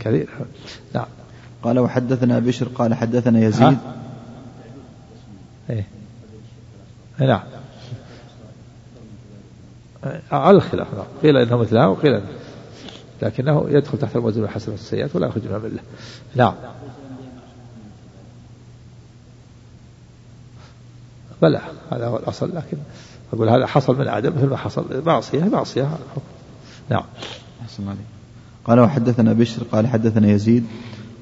كثير. 0.00 0.28
نعم. 0.94 1.06
قال 1.62 1.78
وحدثنا 1.78 2.38
بشر 2.38 2.68
قال 2.68 2.94
حدثنا 2.94 3.40
يزيد. 3.40 3.78
إيه 5.70 5.86
نعم. 7.18 7.59
على 10.32 10.56
الخلاف. 10.56 10.86
قيل 11.22 11.36
إنه 11.36 11.56
مثلها 11.56 11.86
وقيل 11.86 12.20
لكنه 13.22 13.66
يدخل 13.68 13.98
تحت 13.98 14.16
الموزن 14.16 14.44
الحسنة 14.44 14.74
السيئات 14.74 15.16
ولا 15.16 15.26
يخرج 15.26 15.44
منها 15.46 15.58
بالله 15.58 15.80
نعم. 16.34 16.54
بلى 21.42 21.60
هذا 21.92 22.06
هو 22.06 22.16
الأصل 22.16 22.56
لكن 22.56 22.76
أقول 23.32 23.48
هذا 23.48 23.66
حصل 23.66 23.98
من 23.98 24.08
آدم 24.08 24.32
مثل 24.36 24.46
ما 24.46 24.56
حصل 24.56 25.02
معصية 25.06 25.44
معصية. 25.44 25.88
نعم. 26.90 27.04
أحسن 27.62 27.88
عليك. 27.88 28.00
قال 28.64 28.80
وحدثنا 28.80 29.32
بشر 29.32 29.62
قال 29.72 29.86
حدثنا 29.86 30.28
يزيد 30.28 30.64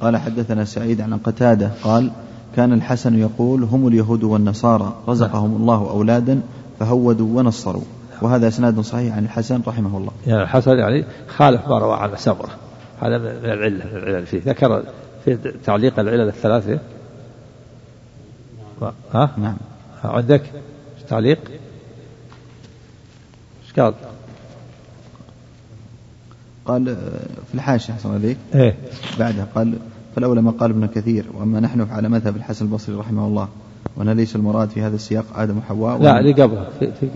قال 0.01 0.17
حدثنا 0.17 0.65
سعيد 0.65 1.01
عن 1.01 1.19
قتادة 1.19 1.71
قال 1.83 2.11
كان 2.57 2.73
الحسن 2.73 3.19
يقول 3.19 3.65
هم 3.65 3.89
اليهود 3.89 4.25
والنصارى 4.25 4.97
رزقهم 5.09 5.57
الله 5.57 5.91
أولادا 5.91 6.41
فهودوا 6.81 7.39
ونصروا. 7.39 7.83
وهذا 8.23 8.49
إسناد 8.49 8.81
صحيح 8.81 9.17
عن 9.17 9.25
الحسن 9.25 9.63
رحمه 9.67 9.99
الله. 9.99 10.13
يعني 10.27 10.43
الحسن 10.43 10.79
يعني 10.79 11.05
خالف 11.29 11.69
ما 11.69 11.79
روى 11.79 11.97
عن 11.97 12.17
سمرة. 12.17 12.51
هذا 13.01 13.19
من 13.19 13.27
العلة 13.27 13.85
من 13.85 13.97
العلل 13.97 14.27
فيه. 14.27 14.41
ذكر 14.47 14.83
في 15.25 15.53
تعليق 15.65 15.99
العلل 15.99 16.29
الثلاثة. 16.29 16.79
ها؟ 19.15 19.31
نعم. 19.39 19.57
عندك 20.05 20.43
تعليق؟ 21.09 21.39
إيش 23.63 23.81
قال؟ 23.81 23.95
قال 26.67 26.97
في 27.49 27.55
الحاشية 27.55 27.93
حسن 27.93 28.15
عليك. 28.15 28.37
إيه. 28.55 28.75
بعدها 29.19 29.47
قال 29.55 29.75
فالأولى 30.17 30.43
ما 30.43 30.51
قال 30.51 30.71
ابن 30.71 30.87
كثير 30.87 31.25
وأما 31.35 31.61
نحن 31.61 31.85
فعلى 31.85 32.09
مذهب 32.09 32.37
الحسن 32.37 32.65
البصري 32.65 32.95
رحمه 32.95 33.27
الله 33.27 33.49
وأن 33.97 34.11
ليس 34.11 34.37
المراد 34.37 34.69
في 34.69 34.83
هذا 34.83 34.97
السياق 34.97 35.25
آدم 35.35 35.59
وحواء 35.59 36.03
لا 36.03 36.21
اللي 36.21 36.33
قبله 36.33 36.69
في, 36.79 36.93
في 37.01 37.09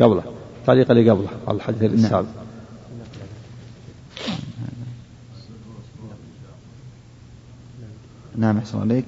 قبله. 0.00 0.22
التعليق 0.68 0.90
اللي 0.90 1.10
قبله 1.10 1.28
على 1.48 1.56
الحديث 1.56 1.82
نعم. 1.82 1.94
السابق. 1.94 2.28
نعم 8.36 8.58
أحسن 8.58 8.80
عليك. 8.80 9.04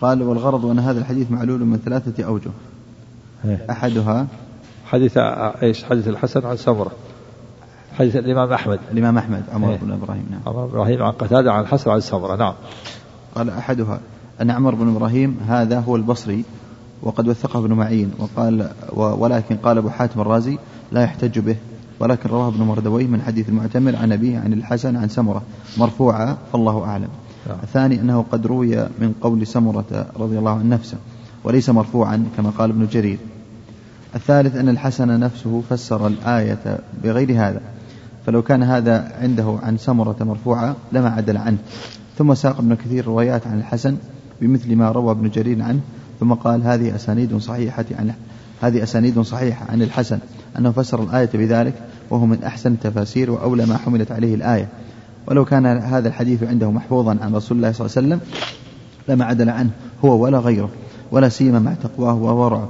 قال 0.00 0.22
والغرض 0.22 0.66
أن 0.66 0.78
هذا 0.78 0.98
الحديث 0.98 1.30
معلول 1.30 1.60
من 1.60 1.78
ثلاثة 1.78 2.24
أوجه. 2.24 2.50
أحدها 3.70 4.26
حديث 4.86 5.12
إيش؟ 5.16 5.84
حديث 5.84 6.08
الحسن 6.08 6.46
عن 6.46 6.56
سمرة. 6.56 6.92
حديث 7.98 8.16
الإمام 8.16 8.52
أحمد. 8.52 8.80
الإمام 8.92 9.18
أحمد 9.18 9.42
عمر. 9.52 9.78
بن 9.82 9.92
إبراهيم 9.92 10.26
نعم. 10.30 10.40
عمر 10.46 10.66
بن 10.66 10.70
إبراهيم 10.70 11.02
عن 11.02 11.12
قتادة 11.12 11.52
عن 11.52 11.60
الحسن 11.60 11.90
عن 11.90 12.00
سمرة 12.00 12.36
نعم. 12.36 12.54
قال 13.34 13.50
أحدها 13.50 14.00
أن 14.40 14.50
عمر 14.50 14.74
بن 14.74 14.96
إبراهيم 14.96 15.40
هذا 15.48 15.80
هو 15.80 15.96
البصري 15.96 16.44
وقد 17.04 17.28
وثقه 17.28 17.58
ابن 17.58 17.72
معين 17.72 18.10
وقال 18.18 18.70
ولكن 18.96 19.56
قال 19.56 19.78
أبو 19.78 19.90
حاتم 19.90 20.20
الرازي 20.20 20.58
لا 20.92 21.02
يحتج 21.02 21.38
به 21.38 21.56
ولكن 22.00 22.28
رواه 22.28 22.48
ابن 22.48 22.62
مردويه 22.62 23.06
من 23.06 23.22
حديث 23.22 23.48
المعتمر 23.48 23.96
عن 23.96 24.12
أبيه 24.12 24.38
عن 24.38 24.52
الحسن 24.52 24.96
عن 24.96 25.08
سمرة 25.08 25.42
مرفوعة 25.78 26.38
فالله 26.52 26.84
أعلم. 26.84 27.08
نعم. 27.48 27.56
الثاني 27.62 28.00
أنه 28.00 28.24
قد 28.32 28.46
روي 28.46 28.76
من 28.76 29.14
قول 29.20 29.46
سمرة 29.46 30.06
رضي 30.16 30.38
الله 30.38 30.50
عن 30.50 30.68
نفسه 30.68 30.96
وليس 31.44 31.70
مرفوعا 31.70 32.26
كما 32.36 32.50
قال 32.50 32.70
ابن 32.70 32.86
جرير. 32.86 33.18
الثالث 34.14 34.56
أن 34.56 34.68
الحسن 34.68 35.20
نفسه 35.20 35.62
فسر 35.70 36.06
الآية 36.06 36.78
بغير 37.04 37.32
هذا 37.32 37.60
فلو 38.26 38.42
كان 38.42 38.62
هذا 38.62 39.12
عنده 39.20 39.58
عن 39.62 39.76
سمرة 39.76 40.16
مرفوعة 40.20 40.76
لما 40.92 41.08
عدل 41.08 41.36
عنه. 41.36 41.58
ثم 42.18 42.34
ساق 42.34 42.58
ابن 42.58 42.74
كثير 42.74 43.06
روايات 43.06 43.46
عن 43.46 43.58
الحسن 43.58 43.96
بمثل 44.40 44.76
ما 44.76 44.90
روى 44.90 45.10
ابن 45.10 45.30
جرير 45.30 45.62
عنه 45.62 45.80
ثم 46.20 46.32
قال 46.32 46.62
هذه 46.62 46.94
أسانيد 46.94 47.36
صحيحة 47.36 47.84
عن 47.98 48.12
هذه 48.60 48.82
أسانيد 48.82 49.20
صحيحة 49.20 49.66
عن 49.68 49.82
الحسن 49.82 50.18
أنه 50.58 50.70
فسر 50.70 51.02
الآية 51.02 51.30
بذلك 51.34 51.74
وهو 52.10 52.26
من 52.26 52.44
أحسن 52.44 52.72
التفاسير 52.72 53.30
وأولى 53.30 53.66
ما 53.66 53.76
حملت 53.76 54.12
عليه 54.12 54.34
الآية. 54.34 54.68
ولو 55.26 55.44
كان 55.44 55.66
هذا 55.66 56.08
الحديث 56.08 56.42
عنده 56.42 56.70
محفوظا 56.70 57.18
عن 57.22 57.34
رسول 57.34 57.56
الله 57.56 57.72
صلى 57.72 57.86
الله 57.86 57.96
عليه 57.96 58.06
وسلم 58.06 58.20
لما 59.08 59.24
عدل 59.24 59.50
عنه 59.50 59.70
هو 60.04 60.22
ولا 60.22 60.38
غيره 60.38 60.70
ولا 61.10 61.28
سيما 61.28 61.58
مع 61.58 61.74
تقواه 61.74 62.14
وورعه 62.14 62.68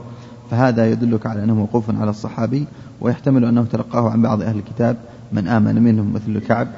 فهذا 0.51 0.91
يدلك 0.91 1.27
على 1.27 1.45
أنه 1.45 1.55
موقوف 1.55 1.85
على 2.01 2.11
الصحابي 2.11 2.67
ويحتمل 3.01 3.45
أنه 3.45 3.65
تلقاه 3.73 4.11
عن 4.11 4.23
بعض 4.23 4.43
أهل 4.43 4.59
الكتاب 4.59 4.97
من 5.33 5.49
آمن 5.49 5.83
منهم 5.83 6.13
مثل 6.13 6.39
كعب 6.39 6.69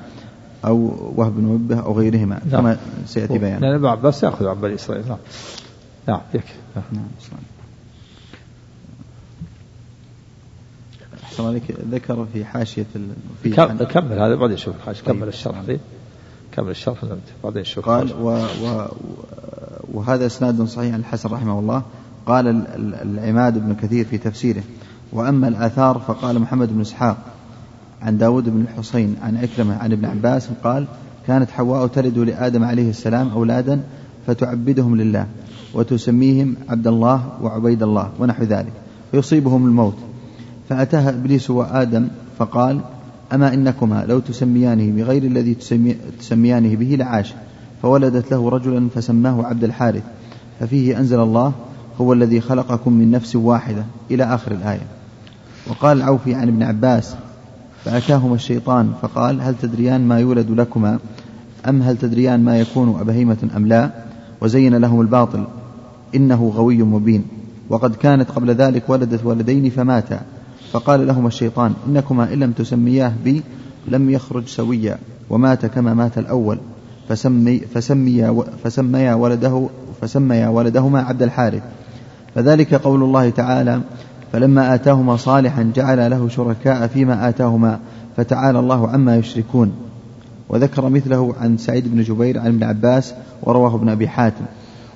أو 0.65 0.93
وهب 1.17 1.37
بن 1.37 1.45
وبه 1.45 1.81
أو 1.81 1.99
غيرهما 1.99 2.41
نعم. 2.51 2.61
كما 2.61 2.77
سيأتي 3.07 3.39
بيان. 3.39 3.65
ابن 3.65 3.87
عباس 3.87 4.23
يأخذ 4.23 4.47
عن 4.47 4.61
بني 4.61 4.75
إسرائيل. 4.75 5.05
نعم 6.09 6.21
يكفي 6.35 6.55
نعم. 6.93 7.05
أحسن 11.25 11.47
عليك. 11.47 11.63
ذكر 11.91 12.27
في 12.33 12.45
حاشية 12.45 12.87
في 13.43 13.51
كمل 13.51 14.19
هذا 14.19 14.35
بعدين 14.35 14.57
شوف 14.57 14.77
الحاشية. 14.77 15.05
طيب. 15.05 15.17
كمل 15.17 15.29
الشرح 15.29 15.61
ذي 15.67 15.79
كمل 16.53 16.71
الشرح 16.71 17.05
بعدين 17.45 17.65
شوف 17.65 17.87
قال 17.87 18.13
و 18.13 18.47
و 18.63 18.87
وهذا 19.93 20.27
إسناد 20.27 20.63
صحيح 20.63 20.95
عن 20.95 21.01
الحسن 21.01 21.29
رحمه 21.29 21.59
الله. 21.59 21.83
قال 22.27 22.67
العماد 23.03 23.59
بن 23.59 23.75
كثير 23.75 24.05
في 24.05 24.19
تفسيره. 24.19 24.63
وأما 25.13 25.49
الآثار 25.49 25.99
فقال 25.99 26.39
محمد 26.39 26.73
بن 26.73 26.81
إسحاق 26.81 27.17
عن 28.03 28.19
داود 28.19 28.49
بن 28.49 28.61
الحصين 28.61 29.17
عن 29.23 29.37
عكرمة 29.37 29.77
عن 29.77 29.93
ابن 29.93 30.05
عباس 30.05 30.49
قال 30.65 30.87
كانت 31.27 31.51
حواء 31.51 31.87
تلد 31.87 32.19
لآدم 32.19 32.65
عليه 32.65 32.91
السلام 32.91 33.29
أولادا 33.29 33.81
فتعبدهم 34.27 34.97
لله. 34.97 35.27
وتسميهم 35.77 36.55
عبد 36.69 36.87
الله 36.87 37.23
وعبيد 37.43 37.83
الله 37.83 38.11
ونحو 38.19 38.43
ذلك 38.43 38.73
فيصيبهم 39.13 39.67
الموت. 39.67 39.97
فأتاها 40.69 41.11
إبليس 41.11 41.51
وآدم 41.51 42.09
فقال 42.39 42.81
أما 43.33 43.55
إنكما 43.55 44.05
لو 44.09 44.19
تسميانه 44.19 45.03
بغير 45.03 45.23
الذي 45.23 45.55
تسمي 45.55 45.97
تسميانه 46.21 46.77
به 46.77 46.97
لعاش. 46.99 47.35
فولدت 47.83 48.31
له 48.33 48.49
رجلا 48.49 48.89
فسماه 48.95 49.45
عبد 49.45 49.65
الحارث. 49.65 50.03
ففيه 50.61 50.99
أنزل 50.99 51.21
الله 51.21 51.53
هو 52.01 52.13
الذي 52.13 52.41
خلقكم 52.41 52.93
من 52.93 53.11
نفس 53.11 53.37
واحدة 53.37 53.85
إلى 54.11 54.25
آخر 54.25 54.53
الآية. 54.53 54.87
وقال 55.67 55.97
العوفي 55.97 56.35
عن 56.35 56.49
ابن 56.49 56.63
عباس 56.63 57.15
فأتاهما 57.85 58.35
الشيطان 58.35 58.93
فقال 59.03 59.41
هل 59.41 59.55
تدريان 59.63 60.09
ما 60.09 60.21
يولد 60.21 60.51
لكما 60.51 60.99
أم 61.69 61.83
هل 61.83 61.97
تدريان 61.97 62.45
ما 62.45 62.59
يكون 62.61 63.01
أبهيمة 63.01 63.49
أم 63.57 63.67
لا؟ 63.67 63.91
وزين 64.41 64.75
لهم 64.75 65.01
الباطل. 65.01 65.45
إنه 66.17 66.53
غوي 66.57 66.83
مبين. 66.83 67.25
وقد 67.71 67.95
كانت 67.95 68.31
قبل 68.31 68.51
ذلك 68.51 68.83
ولدت 68.89 69.25
ولدين 69.25 69.71
فماتا. 69.71 70.21
فقال 70.73 71.07
لهما 71.07 71.29
الشيطان 71.29 71.75
إنكما 71.89 72.33
إن 72.33 72.41
لم 72.41 72.53
تسمياه 72.53 73.13
بي 73.25 73.43
لم 73.89 74.11
يخرج 74.11 74.47
سويا. 74.47 74.99
ومات 75.31 75.67
كما 75.67 75.95
مات 75.95 76.19
الأول. 76.19 76.59
فسمي 77.09 77.59
فسمي 77.59 78.35
فسميا 78.65 79.15
ولده 79.15 79.69
فسميا 80.01 80.49
ولدهما 80.49 81.01
عبد 81.01 81.23
الحارث. 81.23 81.63
فذلك 82.35 82.75
قول 82.75 83.03
الله 83.03 83.31
تعالى 83.31 83.81
فلما 84.33 84.75
آتاهما 84.75 85.17
صالحا 85.17 85.73
جعل 85.75 86.11
له 86.11 86.29
شركاء 86.29 86.87
فيما 86.87 87.29
آتاهما 87.29 87.79
فتعالى 88.17 88.59
الله 88.59 88.89
عما 88.89 89.17
يشركون. 89.17 89.73
وذكر 90.49 90.89
مثله 90.89 91.35
عن 91.41 91.59
سعيد 91.59 91.95
بن 91.95 92.03
جبير 92.03 92.39
عن 92.39 92.47
ابن 92.47 92.63
عباس 92.63 93.15
ورواه 93.43 93.75
ابن 93.75 93.89
أبي 93.89 94.09
حاتم. 94.09 94.45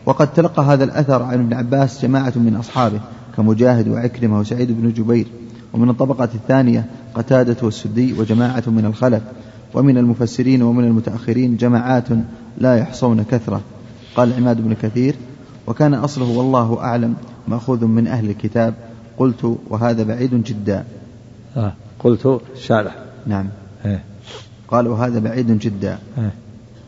وقد 0.07 0.33
تلقى 0.33 0.63
هذا 0.63 0.85
الأثر 0.85 1.23
عن 1.23 1.35
ابن 1.35 1.55
عباس 1.55 2.03
جماعة 2.03 2.33
من 2.37 2.57
أصحابه 2.57 3.01
كمجاهد 3.37 3.89
وعكرمة 3.89 4.39
وسعيد 4.41 4.81
بن 4.81 4.93
جبير 4.93 5.27
ومن 5.73 5.91
الطبقة 5.91 6.29
الثانية 6.35 6.85
قتادة 7.15 7.57
والسدي 7.63 8.13
وجماعة 8.13 8.63
من 8.67 8.85
الخلف 8.85 9.23
ومن 9.75 9.99
المفسرين 9.99 10.63
ومن 10.63 10.85
المتأخرين 10.85 11.57
جماعات 11.57 12.09
لا 12.59 12.77
يحصون 12.77 13.23
كثرة. 13.23 13.61
قال 14.17 14.33
عماد 14.33 14.61
بن 14.61 14.75
كثير 14.83 15.15
وكان 15.67 15.95
أصله 15.95 16.39
والله 16.39 16.79
أعلم 16.81 17.15
مأخوذ 17.49 17.85
من 17.85 18.07
أهل 18.07 18.31
الكتاب 18.31 18.75
قلت 19.19 19.59
وهذا 19.71 20.03
بعيد 20.03 20.45
جدا. 20.45 20.85
آه 21.57 21.73
قلت 21.99 22.41
شارح. 22.57 22.95
نعم. 23.27 23.47
إيه. 23.85 24.05
قال 24.69 24.89
وهذا 24.89 25.19
بعيد 25.19 25.59
جدا. 25.59 25.99
إيه. 26.19 26.33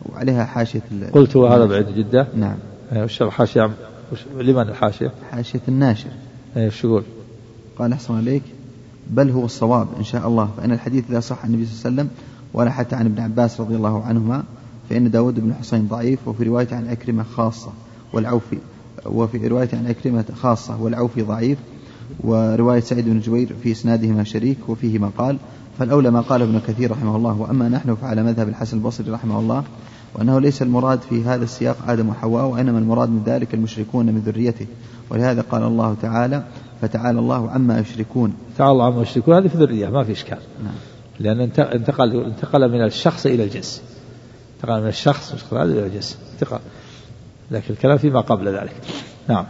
وعليها 0.09 0.45
حاشية 0.45 0.81
قلت 1.13 1.35
وهذا 1.35 1.65
بعيد 1.65 1.87
جدا. 1.95 2.27
نعم. 2.35 2.55
وش 2.91 3.21
الحاشية 3.21 3.71
لمن 4.37 4.69
الحاشية؟ 4.69 5.11
حاشية 5.31 5.61
الناشر 5.67 6.09
وش 6.57 6.83
يقول؟ 6.83 7.03
قال 7.79 7.93
أحسن 7.93 8.17
عليك 8.17 8.43
بل 9.09 9.29
هو 9.29 9.45
الصواب 9.45 9.87
إن 9.97 10.03
شاء 10.03 10.27
الله 10.27 10.49
فإن 10.57 10.71
الحديث 10.71 11.11
لا 11.11 11.19
صح 11.19 11.45
عن 11.45 11.49
النبي 11.49 11.65
صلى 11.65 11.73
الله 11.73 11.85
عليه 11.85 12.09
وسلم 12.09 12.09
ولا 12.53 12.71
حتى 12.71 12.95
عن 12.95 13.05
ابن 13.05 13.19
عباس 13.21 13.61
رضي 13.61 13.75
الله 13.75 14.03
عنهما 14.03 14.43
فإن 14.89 15.11
داود 15.11 15.39
بن 15.39 15.53
حسين 15.53 15.87
ضعيف 15.87 16.27
وفي 16.27 16.43
رواية 16.43 16.67
عن 16.71 16.87
أكرمة 16.87 17.23
خاصة 17.23 17.71
والعوفي 18.13 18.57
وفي 19.05 19.47
رواية 19.47 19.69
عن 19.73 19.87
أكرمة 19.87 20.25
خاصة 20.41 20.81
والعوفي 20.81 21.21
ضعيف 21.21 21.57
ورواية 22.19 22.79
سعيد 22.79 23.05
بن 23.05 23.19
جبير 23.19 23.55
في 23.63 23.71
إسنادهما 23.71 24.23
شريك 24.23 24.57
وفيه 24.67 24.99
ما 24.99 25.11
قال 25.17 25.37
فالأولى 25.79 26.11
ما 26.11 26.21
قال 26.21 26.41
ابن 26.41 26.59
كثير 26.67 26.91
رحمه 26.91 27.15
الله 27.15 27.41
وأما 27.41 27.69
نحن 27.69 27.95
فعلى 27.95 28.23
مذهب 28.23 28.49
الحسن 28.49 28.77
البصري 28.77 29.11
رحمه 29.11 29.39
الله 29.39 29.63
وأنه 30.15 30.39
ليس 30.39 30.61
المراد 30.61 30.99
في 31.01 31.23
هذا 31.23 31.43
السياق 31.43 31.77
آدم 31.87 32.09
وحواء 32.09 32.45
وإنما 32.45 32.79
المراد 32.79 33.09
من 33.09 33.23
ذلك 33.25 33.53
المشركون 33.53 34.05
من 34.05 34.19
ذريته. 34.19 34.65
ولهذا 35.09 35.41
قال 35.41 35.63
الله 35.63 35.95
تعالى 36.01 36.43
فتعالى 36.81 37.19
الله 37.19 37.49
عما 37.49 37.79
يشركون. 37.79 38.33
تعالى 38.57 38.71
الله 38.71 38.85
عما 38.85 39.01
يشركون 39.01 39.35
هذه 39.35 39.47
في 39.47 39.57
ذرية 39.57 39.89
ما 39.89 40.03
في 40.03 40.11
إشكال. 40.11 40.37
نعم. 40.63 40.73
لأن 41.19 41.41
انتقل 41.59 42.23
انتقل 42.25 42.71
من 42.71 42.85
الشخص 42.85 43.25
إلى 43.25 43.43
الجنس. 43.43 43.81
انتقل 44.55 44.81
من 44.81 44.87
الشخص 44.87 45.53
إلى 45.53 45.85
الجنس. 45.85 46.17
انتقل. 46.33 46.59
لكن 47.51 47.73
الكلام 47.73 47.97
فيما 47.97 48.21
قبل 48.21 48.47
ذلك. 48.47 48.75
نعم. 49.29 49.45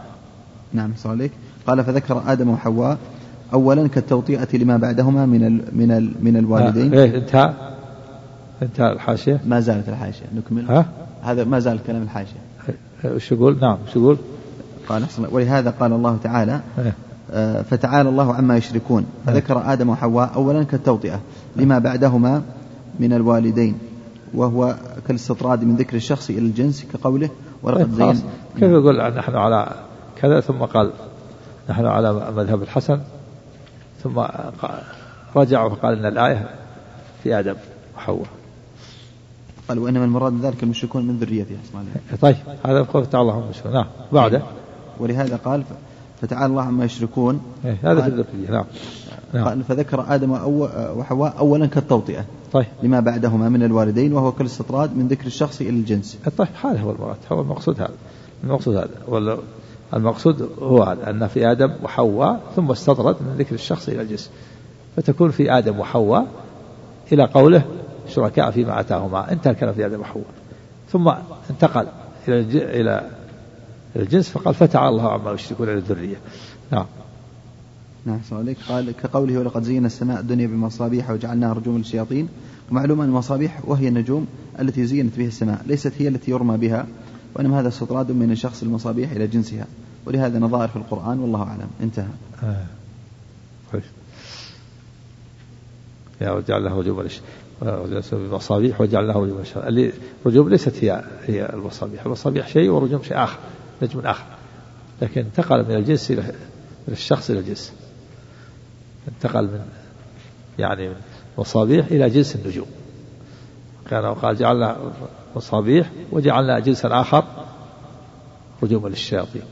نعم 0.72 0.92
صالح 0.96 1.30
قال 1.66 1.84
فذكر 1.84 2.22
آدم 2.26 2.50
وحواء 2.50 2.98
أولا 3.52 3.88
كالتوطئة 3.88 4.56
لما 4.56 4.76
بعدهما 4.76 5.26
من 5.26 5.46
ال 5.46 5.62
من 5.72 5.90
ال 5.92 6.12
من 6.20 6.36
الوالدين. 6.36 6.94
آه 6.94 7.04
إيه 7.04 7.16
انتهى. 7.16 7.54
انتهى 8.62 8.92
الحاشية؟ 8.92 9.40
ما 9.46 9.60
زالت 9.60 9.88
الحاشية. 9.88 10.24
نكمل. 10.36 10.70
ها؟ 10.70 10.86
هذا 11.22 11.44
ما 11.44 11.58
زال 11.58 11.78
كلام 11.86 12.02
الحاشية. 12.02 12.40
وش 13.04 13.32
يقول؟ 13.32 13.58
نعم 13.60 13.78
وش 13.88 13.96
يقول؟ 13.96 14.18
قال 14.88 15.04
ولهذا 15.30 15.70
قال 15.70 15.92
الله 15.92 16.18
تعالى 16.22 16.60
إيه؟ 16.78 16.94
آه، 17.32 17.62
فتعالى 17.62 18.08
الله 18.08 18.34
عما 18.34 18.56
يشركون. 18.56 19.06
فذكر 19.26 19.72
آدم 19.72 19.88
وحواء 19.88 20.30
أولا 20.34 20.62
كالتوطئة 20.62 21.20
لما 21.56 21.78
بعدهما 21.78 22.42
من 23.00 23.12
الوالدين 23.12 23.78
وهو 24.34 24.74
كالاستطراد 25.08 25.64
من 25.64 25.76
ذكر 25.76 25.96
الشخص 25.96 26.30
إلى 26.30 26.38
الجنس 26.38 26.84
كقوله 26.92 27.30
ولقد 27.62 27.94
زين. 27.94 28.22
كيف 28.54 28.70
يقول 28.70 29.14
نحن 29.14 29.34
على 29.34 29.68
كذا 30.16 30.40
ثم 30.40 30.58
قال 30.58 30.92
نحن 31.70 31.86
على 31.86 32.32
مذهب 32.36 32.62
الحسن 32.62 33.00
ثم 34.02 34.24
رجع 35.36 35.62
وقال 35.64 35.98
إن 35.98 36.06
الآية 36.06 36.48
في 37.22 37.38
آدم 37.38 37.54
وحواء. 37.96 38.26
قال 39.68 39.78
وانما 39.78 40.04
المراد 40.04 40.40
ذلك 40.40 40.62
المشركون 40.62 41.06
من 41.06 41.18
ذريته 41.18 41.56
طيب 42.20 42.36
هذا 42.66 42.82
قول 42.82 43.06
تعالى 43.06 43.32
هم 43.32 43.72
نعم 43.72 43.86
بعده. 44.12 44.42
ولهذا 45.00 45.36
قال 45.36 45.62
فتعالى 46.20 46.46
الله 46.46 46.62
عما 46.62 46.84
يشركون. 46.84 47.40
إيه 47.64 47.78
هذا 47.82 48.02
في 48.02 48.08
الذرية 48.08 48.50
نعم. 48.50 48.64
نعم. 49.32 49.62
فذكر 49.62 50.04
آدم 50.14 50.30
وحواء 50.96 51.38
أولا 51.38 51.66
كالتوطئة. 51.66 52.24
طيب. 52.52 52.66
لما 52.82 53.00
بعدهما 53.00 53.48
من 53.48 53.62
الوالدين 53.62 54.12
وهو 54.12 54.32
كالاستطراد 54.32 54.96
من 54.96 55.08
ذكر 55.08 55.26
الشخص 55.26 55.60
إلى 55.60 55.70
الجنس. 55.70 56.18
طيب 56.36 56.48
هذا 56.64 56.80
هو 56.80 56.90
المراد. 56.90 57.16
هو 57.32 57.40
المقصود 57.40 57.80
هذا. 57.80 57.94
المقصود 58.44 58.76
هذا. 58.76 58.88
ولا 59.08 59.38
المقصود 59.94 60.48
هو 60.62 60.82
هذا 60.82 61.10
أن 61.10 61.26
في 61.26 61.50
آدم 61.50 61.72
وحواء 61.82 62.40
ثم 62.56 62.70
استطرد 62.70 63.16
من 63.20 63.34
ذكر 63.38 63.54
الشخص 63.54 63.88
إلى 63.88 64.02
الجنس. 64.02 64.30
فتكون 64.96 65.30
في 65.30 65.58
آدم 65.58 65.78
وحواء 65.78 66.26
إلى 67.12 67.24
قوله 67.24 67.64
شركاء 68.08 68.50
فيما 68.50 68.80
آتاهما. 68.80 69.32
انتهى 69.32 69.50
الكلام 69.50 69.74
في 69.74 69.86
آدم 69.86 70.00
وحواء 70.00 70.24
ثم 70.92 71.08
انتقل 71.50 71.86
إلى 72.28 72.80
إلى 72.80 73.10
الجنس 73.96 74.28
فقال 74.28 74.54
فتعالى 74.54 74.88
الله 74.88 75.12
عما 75.12 75.32
يشركون 75.32 75.68
إلى 75.68 75.78
الذرية. 75.78 76.16
نعم. 76.72 76.86
نعم 78.06 78.20
عليك 78.32 78.58
قال 78.68 78.92
كقوله 78.92 79.38
ولقد 79.38 79.62
زينا 79.62 79.86
السماء 79.86 80.20
الدنيا 80.20 80.46
بمصابيح 80.46 81.10
وجعلناها 81.10 81.52
رجوما 81.52 81.78
للشياطين. 81.78 82.28
معلوم 82.70 83.00
أن 83.00 83.08
المصابيح 83.08 83.60
وهي 83.64 83.88
النجوم 83.88 84.26
التي 84.60 84.86
زينت 84.86 85.18
بها 85.18 85.26
السماء 85.26 85.62
ليست 85.66 85.92
هي 85.98 86.08
التي 86.08 86.30
يرمى 86.30 86.56
بها 86.56 86.86
وإنما 87.34 87.60
هذا 87.60 87.68
استطراد 87.68 88.12
من 88.12 88.34
شخص 88.34 88.62
المصابيح 88.62 89.10
إلى 89.10 89.26
جنسها. 89.26 89.66
ولهذا 90.06 90.38
نظائر 90.38 90.68
في 90.68 90.76
القرآن 90.76 91.18
والله 91.18 91.42
أعلم. 91.42 91.68
انتهى. 91.82 92.06
آه. 92.42 92.64
يا 96.20 96.30
وجعل 96.30 96.64
له 96.64 96.78
رجوما 96.78 97.02
المصابيح 97.02 97.20
وجعل 97.62 99.08
له 99.08 99.12
رجوما 99.12 99.44
اللي 99.56 99.92
رجوم 100.26 100.48
ليست 100.48 100.84
هي 100.84 101.04
هي 101.26 101.52
المصابيح. 101.52 102.04
المصابيح 102.06 102.48
شيء 102.48 102.70
ورجوم 102.70 103.02
شيء 103.02 103.24
آخر 103.24 103.38
نجم 103.82 104.00
آخر. 104.00 104.24
لكن 105.02 105.20
انتقل 105.20 105.64
من 105.68 105.74
الجنس 105.74 106.10
إلى 106.10 106.22
من 106.88 106.94
الشخص 106.94 107.30
إلى 107.30 107.38
الجنس. 107.38 107.72
انتقل 109.08 109.44
من 109.44 109.60
يعني 110.58 110.88
من 110.88 110.96
مصابيح 111.38 111.86
إلى 111.86 112.10
جنس 112.10 112.36
النجوم. 112.36 112.66
كان 113.90 114.04
وقال 114.04 114.36
جعلنا 114.36 114.76
مصابيح 115.36 115.90
وجعلنا 116.12 116.58
جنسا 116.58 117.00
آخر 117.00 117.24
رجوما 118.62 118.88
للشياطين. 118.88 119.42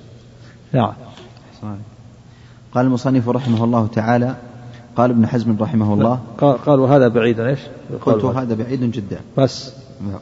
نعم. 0.73 0.95
قال 2.75 2.87
المصنف 2.87 3.29
رحمه 3.29 3.65
الله 3.65 3.87
تعالى 3.87 4.37
قال 4.97 5.11
ابن 5.11 5.26
حزم 5.26 5.57
رحمه 5.61 5.95
الله 5.95 6.20
قال, 6.38 6.57
قال 6.57 6.80
وهذا 6.80 7.09
بعيد 7.09 7.40
إيش؟ 7.40 7.59
قلت 8.01 8.24
هذا 8.24 8.55
بعيد 8.55 8.80
جدا. 8.80 9.20
بس 9.38 9.72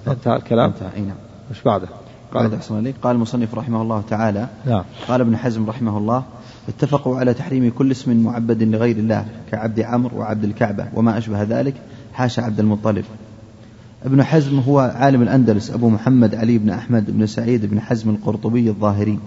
انتهى 0.08 0.36
الكلام؟ 0.36 0.70
انتهى 0.70 0.88
إي 0.96 1.00
نعم. 1.00 1.16
إيش 1.50 1.62
بعده؟ 1.62 1.88
قال 2.34 2.54
أحسن 2.54 2.76
عليك 2.76 2.94
قال 3.02 3.16
المصنف 3.16 3.54
رحمه 3.54 3.82
الله 3.82 4.02
تعالى 4.10 4.48
نعم. 4.66 4.84
قال 5.08 5.20
ابن 5.20 5.36
حزم 5.36 5.66
رحمه 5.66 5.98
الله 5.98 6.22
اتفقوا 6.68 7.18
على 7.18 7.34
تحريم 7.34 7.72
كل 7.78 7.90
اسم 7.90 8.22
معبد 8.22 8.62
لغير 8.62 8.96
الله 8.96 9.24
كعبد 9.50 9.80
عمرو 9.80 10.18
وعبد 10.18 10.44
الكعبة 10.44 10.86
وما 10.94 11.18
أشبه 11.18 11.42
ذلك 11.42 11.74
حاشا 12.12 12.42
عبد 12.42 12.60
المطلب. 12.60 13.04
ابن 14.04 14.22
حزم 14.22 14.58
هو 14.58 14.78
عالم 14.78 15.22
الأندلس 15.22 15.70
أبو 15.70 15.88
محمد 15.88 16.34
علي 16.34 16.58
بن 16.58 16.70
أحمد 16.70 17.10
بن 17.10 17.26
سعيد 17.26 17.66
بن 17.66 17.80
حزم 17.80 18.10
القرطبي 18.10 18.68
الظاهري 18.68 19.18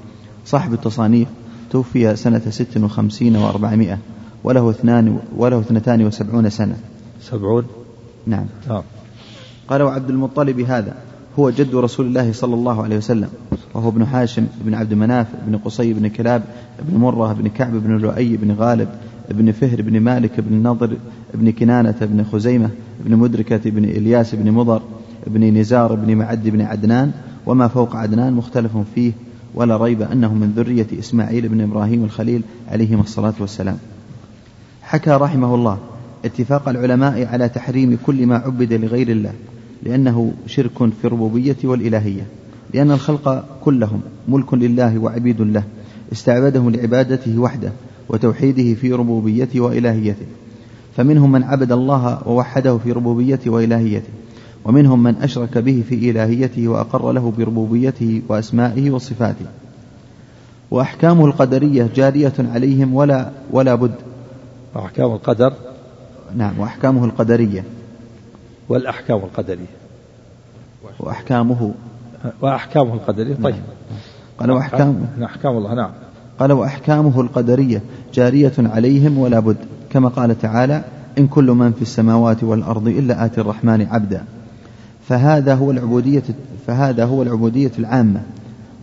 صاحب 0.46 0.74
التصانيف 0.74 1.28
توفي 1.72 2.16
سنة 2.16 2.42
ست 2.50 2.78
وخمسين 2.78 3.36
وأربعمائة. 3.36 3.98
وله 4.44 4.70
اثنان 4.70 5.20
وله 5.38 5.60
اثنتان 5.60 6.06
وسبعون 6.06 6.50
سنة. 6.50 6.76
سبعون؟ 7.22 7.66
نعم. 8.28 8.46
آه. 8.70 8.84
قال 9.68 9.82
وعبد 9.82 10.10
المطلب 10.10 10.60
هذا 10.60 10.94
هو 11.40 11.50
جد 11.50 11.76
رسول 11.76 12.06
الله 12.06 12.32
صلى 12.32 12.54
الله 12.54 12.84
عليه 12.84 12.98
وسلم 12.98 13.30
وهو 13.74 13.90
ابن 13.90 14.06
حاشم 14.06 14.46
بن 14.66 14.74
عبد 14.74 14.94
مناف 14.94 15.28
بن 15.48 15.58
قصي 15.58 15.94
بن 15.94 16.08
كلاب 16.08 16.44
بن 16.90 16.98
مرة 16.98 17.34
بن 17.34 17.48
كعب 17.48 17.74
بن 17.74 17.98
لؤي 17.98 18.38
بن 18.38 18.52
غالب 18.52 18.90
بن 19.30 19.52
فهر 19.52 19.82
بن 19.82 20.00
مالك 20.00 20.40
بن 20.40 20.68
نضر 20.68 20.98
بن 21.34 21.52
كنانة 21.52 21.96
بن 22.02 22.24
خزيمة 22.24 22.70
بن 23.06 23.16
مدركة 23.18 23.70
بن 23.70 23.86
إلياس 23.86 24.36
بن 24.36 24.52
مضر 24.52 24.82
بن 25.28 25.58
نزار 25.58 25.96
بن 25.96 26.16
معد 26.16 26.50
بن 26.50 26.62
عدنان 26.62 27.12
وما 27.46 27.68
فوق 27.68 27.96
عدنان 27.96 28.34
مختلف 28.34 28.72
فيه 28.96 29.12
ولا 29.56 29.78
ريب 29.78 30.02
أنه 30.02 30.34
من 30.34 30.54
ذرية 30.56 30.88
إسماعيل 31.00 31.50
بن 31.50 31.62
إبراهيم 31.62 32.04
الخليل 32.04 32.42
عليهما 32.72 33.02
الصلاة 33.02 33.34
والسلام. 33.40 33.78
حكى 34.94 35.12
رحمه 35.12 35.56
الله 35.56 35.78
اتفاق 36.26 36.70
العلماء 36.70 37.26
على 37.26 37.50
تحريم 37.50 37.98
كل 38.06 38.26
ما 38.26 38.38
عبد 38.38 38.74
لغير 38.74 39.10
الله 39.10 39.34
لأنه 39.84 40.34
شرك 40.48 40.90
في 41.02 41.06
الربوبية 41.06 41.56
والإلهية 41.64 42.26
لأن 42.74 42.92
الخلق 42.92 43.46
كلهم 43.64 44.02
ملك 44.28 44.54
لله 44.54 44.98
وعبيد 44.98 45.42
له 45.42 45.64
استعبدهم 46.12 46.70
لعبادته 46.70 47.40
وحده 47.40 47.72
وتوحيده 48.10 48.74
في 48.74 48.94
ربوبيته 48.94 49.60
وإلهيته. 49.60 50.26
فمنهم 50.98 51.32
من 51.32 51.44
عبد 51.44 51.72
الله 51.72 52.28
ووحده 52.28 52.78
في 52.78 52.92
ربوبيته 52.92 53.52
وإلهيته 53.52 54.10
ومنهم 54.66 55.04
من 55.04 55.16
أشرك 55.16 55.58
به 55.58 55.84
في 55.90 56.10
إلهيته 56.10 56.68
وأقر 56.68 57.12
له 57.12 57.34
بربوبيته 57.38 58.22
وأسمائه 58.30 58.92
وصفاته. 58.92 59.46
وأحكامه 60.72 61.26
القدرية 61.26 61.90
جارية 61.96 62.34
عليهم 62.40 62.94
ولا 62.94 63.32
ولا 63.52 63.76
بد 63.76 64.13
وأحكام 64.76 65.12
القدر. 65.12 65.54
نعم 66.36 66.60
وأحكامه 66.60 67.06
القدرية. 67.06 67.64
والأحكام 68.70 69.18
القدرية. 69.18 69.66
وأحكامه. 71.00 71.74
وأحكامه 72.42 72.94
القدرية 72.94 73.36
طيب. 73.44 73.56
قال 74.38 74.52
وأحكام. 74.52 75.08
أحكام 75.24 75.58
الله 75.58 75.74
نعم. 75.74 75.92
قال 76.40 76.52
وأحكامه 76.52 77.22
القدرية 77.22 77.82
جارية 78.14 78.54
عليهم 78.58 79.18
ولا 79.18 79.40
بد. 79.40 79.58
كما 79.90 80.10
قال 80.10 80.40
تعالى 80.40 80.84
إن 81.18 81.28
كل 81.28 81.52
من 81.52 81.72
في 81.72 81.82
السماوات 81.82 82.44
والأرض 82.44 82.88
إلا 82.88 83.26
آتي 83.26 83.42
الرحمن 83.42 83.88
عبدا. 83.92 84.24
فهذا 85.08 85.56
هو 85.56 85.72
العبودية 85.72 86.24
فهذا 86.68 87.06
هو 87.06 87.24
العبودية 87.24 87.72
العامة. 87.80 88.22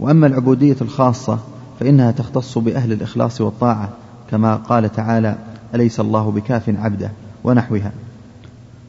وأما 0.01 0.27
العبودية 0.27 0.77
الخاصة 0.83 1.39
فإنها 1.81 2.11
تختص 2.11 2.59
بأهل 2.59 2.93
الإخلاص 2.93 3.41
والطاعة 3.41 3.89
كما 4.31 4.57
قال 4.57 4.93
تعالى 4.93 5.37
أليس 5.75 6.01
الله 6.01 6.31
بكاف 6.31 6.69
عبده 6.69 7.11
ونحوها؟ 7.45 7.93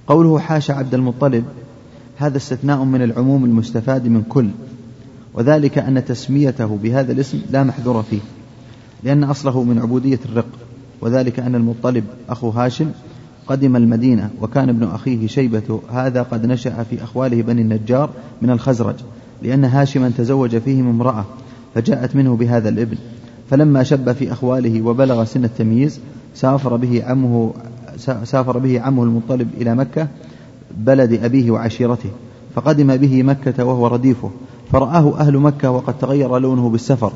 قوله 0.08 0.40
حاشا 0.40 0.74
عبد 0.74 0.94
المطلب 0.94 1.44
هذا 2.18 2.38
استثناء 2.38 2.84
من 2.84 3.02
العموم 3.02 3.46
المستفاد 3.46 4.08
من 4.08 4.24
كل 4.30 4.50
وذلك 5.34 5.78
أن 5.78 6.06
تسميته 6.06 6.80
بهذا 6.84 7.12
الاسم 7.12 7.42
لا 7.52 7.64
محذور 7.64 8.04
فيه 8.04 8.20
لأن 9.04 9.24
أصله 9.24 9.64
من 9.64 9.80
عبودية 9.80 10.20
الرق 10.26 10.50
وذلك 11.02 11.40
أن 11.40 11.56
المطلب 11.56 12.04
أخو 12.30 12.50
هاشم 12.50 12.92
قدم 13.48 13.76
المدينة 13.76 14.30
وكان 14.42 14.70
ابن 14.70 14.84
أخيه 14.84 15.28
شيبة 15.28 15.82
هذا 15.92 16.22
قد 16.24 16.46
نشأ 16.46 16.84
في 16.84 17.04
أخواله 17.04 17.42
بني 17.42 17.62
النجار 17.62 18.10
من 18.42 18.50
الخزرج 18.50 18.96
لأن 19.44 19.66
هاشما 19.66 20.12
تزوج 20.18 20.58
فيهم 20.58 20.90
امرأة 20.90 21.26
فجاءت 21.76 22.16
منه 22.16 22.36
بهذا 22.36 22.70
الابن. 22.70 22.98
فلما 23.52 23.84
شب 23.84 24.12
في 24.12 24.32
أخواله 24.32 24.82
وبلغ 24.82 25.24
سن 25.24 25.44
التمييز 25.44 26.00
سافر 26.36 26.76
به 26.76 27.04
عمه 27.04 27.54
سافر 28.24 28.58
به 28.58 28.82
عمه 28.82 29.04
المطلب 29.04 29.50
إلى 29.62 29.76
مكة 29.76 30.08
بلد 30.78 31.24
أبيه 31.24 31.52
وعشيرته 31.52 32.10
فقدم 32.56 32.98
به 32.98 33.24
مكة 33.24 33.66
وهو 33.66 33.88
رديفه. 33.88 34.32
فرآه 34.72 35.20
أهل 35.20 35.38
مكة 35.38 35.72
وقد 35.72 35.98
تغير 36.00 36.38
لونه 36.38 36.70
بالسفر 36.70 37.12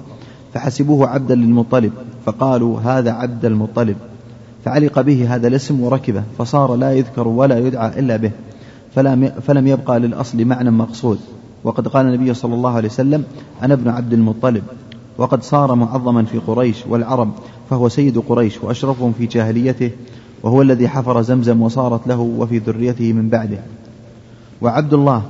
فحسبوه 0.53 1.07
عبدا 1.07 1.35
للمطلب 1.35 1.91
فقالوا 2.25 2.79
هذا 2.79 3.11
عبد 3.11 3.45
المطلب. 3.45 3.95
فعلق 4.65 5.01
به 5.01 5.35
هذا 5.35 5.47
الاسم 5.47 5.81
وركبه 5.81 6.23
فصار 6.37 6.75
لا 6.75 6.93
يذكر 6.93 7.27
ولا 7.27 7.59
يدعى 7.59 7.99
إلا 7.99 8.17
به 8.17 8.31
فلم, 8.95 9.31
فلم 9.47 9.67
يبقى 9.67 9.99
للأصل 9.99 10.45
معنى 10.45 10.71
مقصود. 10.71 11.19
وقد 11.63 11.87
قال 11.87 12.05
النبي 12.05 12.33
صلى 12.33 12.55
الله 12.55 12.71
عليه 12.71 12.89
وسلم 12.89 13.23
أنا 13.63 13.73
ابن 13.73 13.89
عبد 13.89 14.13
المطلب. 14.13 14.63
وقد 15.17 15.43
صار 15.43 15.75
معظما 15.75 16.25
في 16.25 16.37
قريش 16.37 16.83
والعرب 16.89 17.31
فهو 17.69 17.89
سيد 17.89 18.17
قريش 18.17 18.63
وأشرفهم 18.63 19.13
في 19.17 19.25
جاهليته 19.25 19.91
وهو 20.43 20.61
الذي 20.61 20.87
حفر 20.87 21.21
زمزم 21.21 21.61
وصارت 21.61 22.07
له 22.07 22.19
وفي 22.19 22.57
ذريته 22.57 23.13
من 23.13 23.29
بعده. 23.29 23.59
وعبد 24.61 24.93
الله 24.93 25.23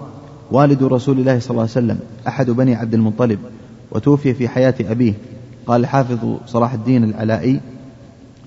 والد 0.51 0.83
رسول 0.83 1.19
الله 1.19 1.39
صلى 1.39 1.51
الله 1.51 1.61
عليه 1.61 1.71
وسلم 1.71 1.99
أحد 2.27 2.49
بني 2.49 2.75
عبد 2.75 2.93
المطلب 2.93 3.39
وتوفي 3.91 4.33
في 4.33 4.47
حياة 4.47 4.75
أبيه. 4.81 5.13
قال 5.67 5.81
الحافظ 5.81 6.37
صلاح 6.47 6.73
الدين 6.73 7.03
العلائي 7.03 7.59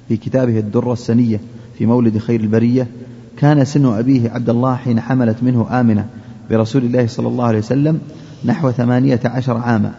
في 0.09 0.17
كتابه 0.17 0.59
الدرة 0.59 0.93
السنية 0.93 1.41
في 1.79 1.87
مولد 1.87 2.19
خير 2.19 2.41
البرية 2.41 2.87
كان 3.37 3.65
سن 3.65 3.87
أبيه 3.87 4.31
عبد 4.31 4.51
الله 4.51 4.77
حين 4.77 5.01
حملت 5.01 5.43
منه 5.43 5.81
آمنة 5.81 6.07
برسول 6.51 6.85
الله 6.85 7.07
صلى 7.07 7.29
الله 7.29 7.45
عليه 7.45 7.59
وسلم 7.59 8.01
نحو 8.45 8.71
ثمانية 8.71 9.21
عشر 9.25 9.57
عاما. 9.57 9.95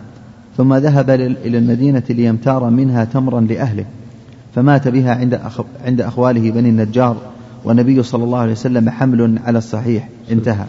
ثم 0.59 0.73
ذهب 0.75 1.09
إلى 1.09 1.57
المدينة 1.57 2.03
ليمتار 2.09 2.69
منها 2.69 3.05
تمرا 3.05 3.41
لأهله 3.41 3.85
فمات 4.55 4.87
بها 4.87 5.15
عند 5.15 5.33
أخ... 5.33 5.61
عند 5.85 6.01
أخواله 6.01 6.51
بني 6.51 6.69
النجار 6.69 7.17
والنبي 7.65 8.03
صلى 8.03 8.23
الله 8.23 8.39
عليه 8.39 8.51
وسلم 8.51 8.89
حمل 8.89 9.39
على 9.45 9.57
الصحيح 9.57 10.09
انتهى. 10.31 10.65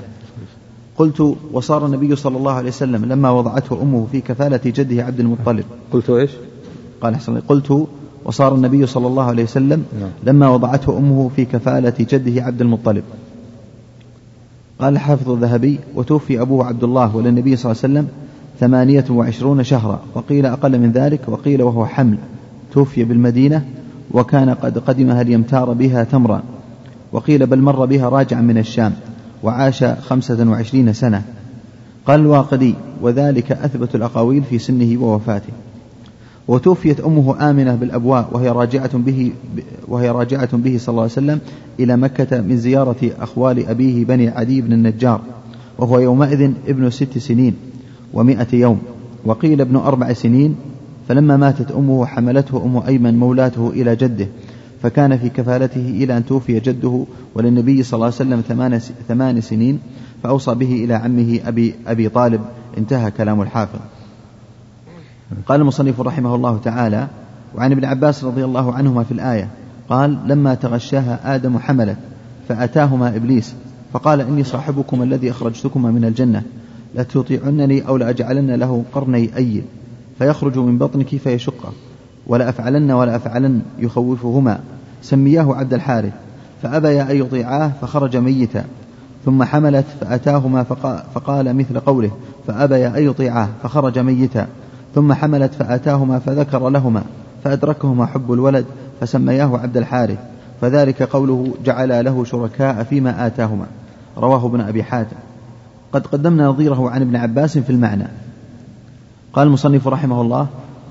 قلت 0.96 1.36
وصار 1.52 1.86
النبي 1.86 2.16
صلى 2.16 2.36
الله 2.36 2.52
عليه 2.52 2.68
وسلم 2.68 3.04
لما 3.04 3.30
وضعته 3.30 3.82
أمه 3.82 4.06
في 4.12 4.20
كفالة 4.20 4.60
جده 4.66 5.04
عبد 5.04 5.20
المطلب. 5.20 5.64
قلت 5.92 6.10
إيش؟ 6.10 6.30
قال 7.00 7.16
حسن 7.16 7.40
قلت 7.40 7.86
وصار 8.24 8.54
النبي 8.54 8.86
صلى 8.86 9.06
الله 9.06 9.24
عليه 9.24 9.42
وسلم 9.42 9.84
نعم. 10.00 10.10
لما 10.24 10.48
وضعته 10.48 10.98
أمه 10.98 11.30
في 11.36 11.44
كفالة 11.44 11.94
جده 12.00 12.42
عبد 12.42 12.60
المطلب. 12.60 13.02
قال 14.80 14.92
الحافظ 14.92 15.30
الذهبي 15.30 15.78
وتوفي 15.94 16.40
أبوه 16.40 16.66
عبد 16.66 16.84
الله 16.84 17.16
وللنبي 17.16 17.56
صلى 17.56 17.72
الله 17.72 17.82
عليه 17.84 17.94
وسلم 17.94 18.08
ثمانية 18.60 19.04
وعشرون 19.10 19.64
شهرا 19.64 20.00
وقيل 20.14 20.46
أقل 20.46 20.78
من 20.78 20.92
ذلك 20.92 21.20
وقيل 21.28 21.62
وهو 21.62 21.86
حمل 21.86 22.18
توفي 22.72 23.04
بالمدينة 23.04 23.64
وكان 24.10 24.50
قد 24.50 24.78
قدمها 24.78 25.22
ليمتار 25.22 25.72
بها 25.72 26.04
تمرا 26.04 26.42
وقيل 27.12 27.46
بل 27.46 27.58
مر 27.58 27.84
بها 27.84 28.08
راجعا 28.08 28.40
من 28.40 28.58
الشام 28.58 28.92
وعاش 29.42 29.84
خمسة 29.84 30.48
وعشرين 30.48 30.92
سنة. 30.92 31.22
قال 32.06 32.20
الواقدي 32.20 32.74
وذلك 33.02 33.52
أثبت 33.52 33.94
الأقاويل 33.94 34.42
في 34.42 34.58
سنه 34.58 35.02
ووفاته. 35.02 35.52
وتوفيت 36.48 37.00
أمه 37.00 37.50
آمنة 37.50 37.74
بالأبواء 37.74 38.28
وهي 38.32 38.48
راجعة 38.48 38.98
به 38.98 39.32
وهي 39.88 40.10
راجعة 40.10 40.56
به 40.56 40.78
صلى 40.78 40.92
الله 40.92 41.02
عليه 41.02 41.12
وسلم 41.12 41.40
إلى 41.80 41.96
مكة 41.96 42.40
من 42.40 42.56
زيارة 42.56 43.10
أخوال 43.20 43.66
أبيه 43.66 44.04
بني 44.04 44.28
عدي 44.28 44.60
بن 44.60 44.72
النجار 44.72 45.20
وهو 45.78 45.98
يومئذ 45.98 46.50
ابن 46.68 46.90
ست 46.90 47.18
سنين. 47.18 47.69
ومائة 48.12 48.46
يوم. 48.52 48.80
وقيل 49.24 49.60
ابن 49.60 49.76
أربع 49.76 50.12
سنين 50.12 50.56
فلما 51.08 51.36
ماتت 51.36 51.70
أمه 51.72 52.06
حملته 52.06 52.64
أم 52.64 52.82
أيمن 52.86 53.18
مولاته 53.18 53.70
إلى 53.70 53.96
جده 53.96 54.28
فكان 54.82 55.18
في 55.18 55.28
كفالته 55.28 55.88
إلى 55.88 56.16
أن 56.16 56.26
توفي 56.26 56.60
جده 56.60 57.04
وللنبي 57.34 57.82
صلى 57.82 57.94
الله 57.94 58.06
عليه 58.06 58.14
وسلم 58.14 58.40
ثمان, 58.40 58.78
ثمان 59.08 59.40
سنين 59.40 59.78
فأوصى 60.22 60.54
به 60.54 60.84
إلى 60.84 60.94
عمه 60.94 61.40
أبي, 61.46 61.74
أبي 61.86 62.08
طالب. 62.08 62.40
انتهى 62.78 63.10
كلام 63.10 63.42
الحافظ. 63.42 63.78
قال 65.46 65.60
المصنف 65.60 66.00
رحمه 66.00 66.34
الله 66.34 66.58
تعالى 66.64 67.08
وعن 67.54 67.72
ابن 67.72 67.84
عباس 67.84 68.24
رضي 68.24 68.44
الله 68.44 68.74
عنهما 68.74 69.04
في 69.04 69.12
الآية 69.12 69.48
قال 69.88 70.18
لما 70.26 70.54
تغشاها 70.54 71.34
آدم 71.34 71.58
حملت 71.58 71.96
فأتاهما 72.48 73.16
إبليس 73.16 73.54
فقال 73.92 74.20
إني 74.20 74.44
صاحبكم 74.44 75.02
الذي 75.02 75.30
أخرجتكما 75.30 75.90
من 75.90 76.04
الجنة. 76.04 76.42
لتطيعنني 76.94 77.88
أو 77.88 77.96
لأجعلن 77.96 78.50
له 78.50 78.84
قرني 78.94 79.36
أيل 79.36 79.62
فيخرج 80.18 80.58
من 80.58 80.78
بطنك 80.78 81.16
فيشقه. 81.16 81.72
ولأفعلن 82.26 82.90
ولأفعلن 82.90 83.62
يخوفهما. 83.78 84.60
سمياه 85.02 85.54
عبد 85.54 85.74
الحارث. 85.74 86.12
فأبيا 86.62 87.10
أن 87.10 87.16
يطيعاه 87.16 87.72
فخرج 87.80 88.16
ميتا. 88.16 88.64
ثم 89.24 89.42
حملت 89.42 89.84
فأتاهما 90.00 90.62
فقال 91.14 91.56
مثل 91.56 91.80
قوله 91.80 92.10
فأبيا 92.46 92.98
أن 92.98 93.02
يطيعاه 93.02 93.48
فخرج 93.62 93.98
ميتا. 93.98 94.46
ثم 94.94 95.12
حملت 95.12 95.54
فأتاهما 95.54 96.18
فذكر 96.18 96.68
لهما. 96.68 97.02
فأدركهما 97.44 98.06
حب 98.06 98.32
الولد 98.32 98.64
فسمياه 99.00 99.58
عبد 99.58 99.76
الحارث. 99.76 100.18
فذلك 100.60 101.02
قوله 101.02 101.54
جعل 101.64 102.04
له 102.04 102.24
شركاء 102.24 102.82
فيما 102.82 103.26
آتاهما. 103.26 103.66
رواه 104.18 104.46
ابن 104.46 104.60
أبي 104.60 104.82
حاتم. 104.82 105.16
قد 105.92 106.06
قدمنا 106.06 106.46
نظيره 106.46 106.90
عن 106.90 107.00
ابن 107.00 107.16
عباس 107.16 107.58
في 107.58 107.70
المعنى. 107.70 108.06
قال 109.32 109.46
المصنف 109.46 109.88
رحمه 109.88 110.20
الله 110.20 110.46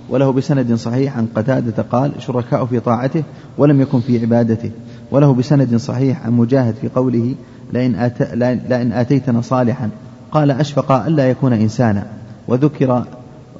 وله 0.09 0.31
بسند 0.31 0.73
صحيح 0.73 1.17
عن 1.17 1.27
قتادة 1.35 1.83
قال 1.83 2.11
شركاء 2.19 2.65
في 2.65 2.79
طاعته 2.79 3.23
ولم 3.57 3.81
يكن 3.81 3.99
في 3.99 4.21
عبادته. 4.21 4.71
وله 5.11 5.33
بسند 5.33 5.75
صحيح 5.75 6.25
عن 6.25 6.31
مجاهد 6.31 6.75
في 6.81 6.89
قوله 6.89 7.35
لئن, 7.73 7.95
آت... 7.95 8.21
لئن 8.69 8.91
آتيتنا 8.91 9.41
صالحا 9.41 9.89
قال 10.31 10.51
أشفق 10.51 10.91
ألا 10.91 11.29
يكون 11.29 11.53
إنسانا 11.53 12.07
وذكر 12.47 13.03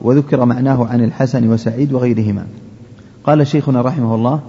وذكر 0.01 0.45
معناه 0.45 0.87
عن 0.87 1.03
الحسن 1.03 1.49
وسعيد 1.49 1.93
وغيرهما. 1.93 2.45
قال 3.23 3.47
شيخنا 3.47 3.81
رحمه 3.81 4.15
الله 4.15 4.41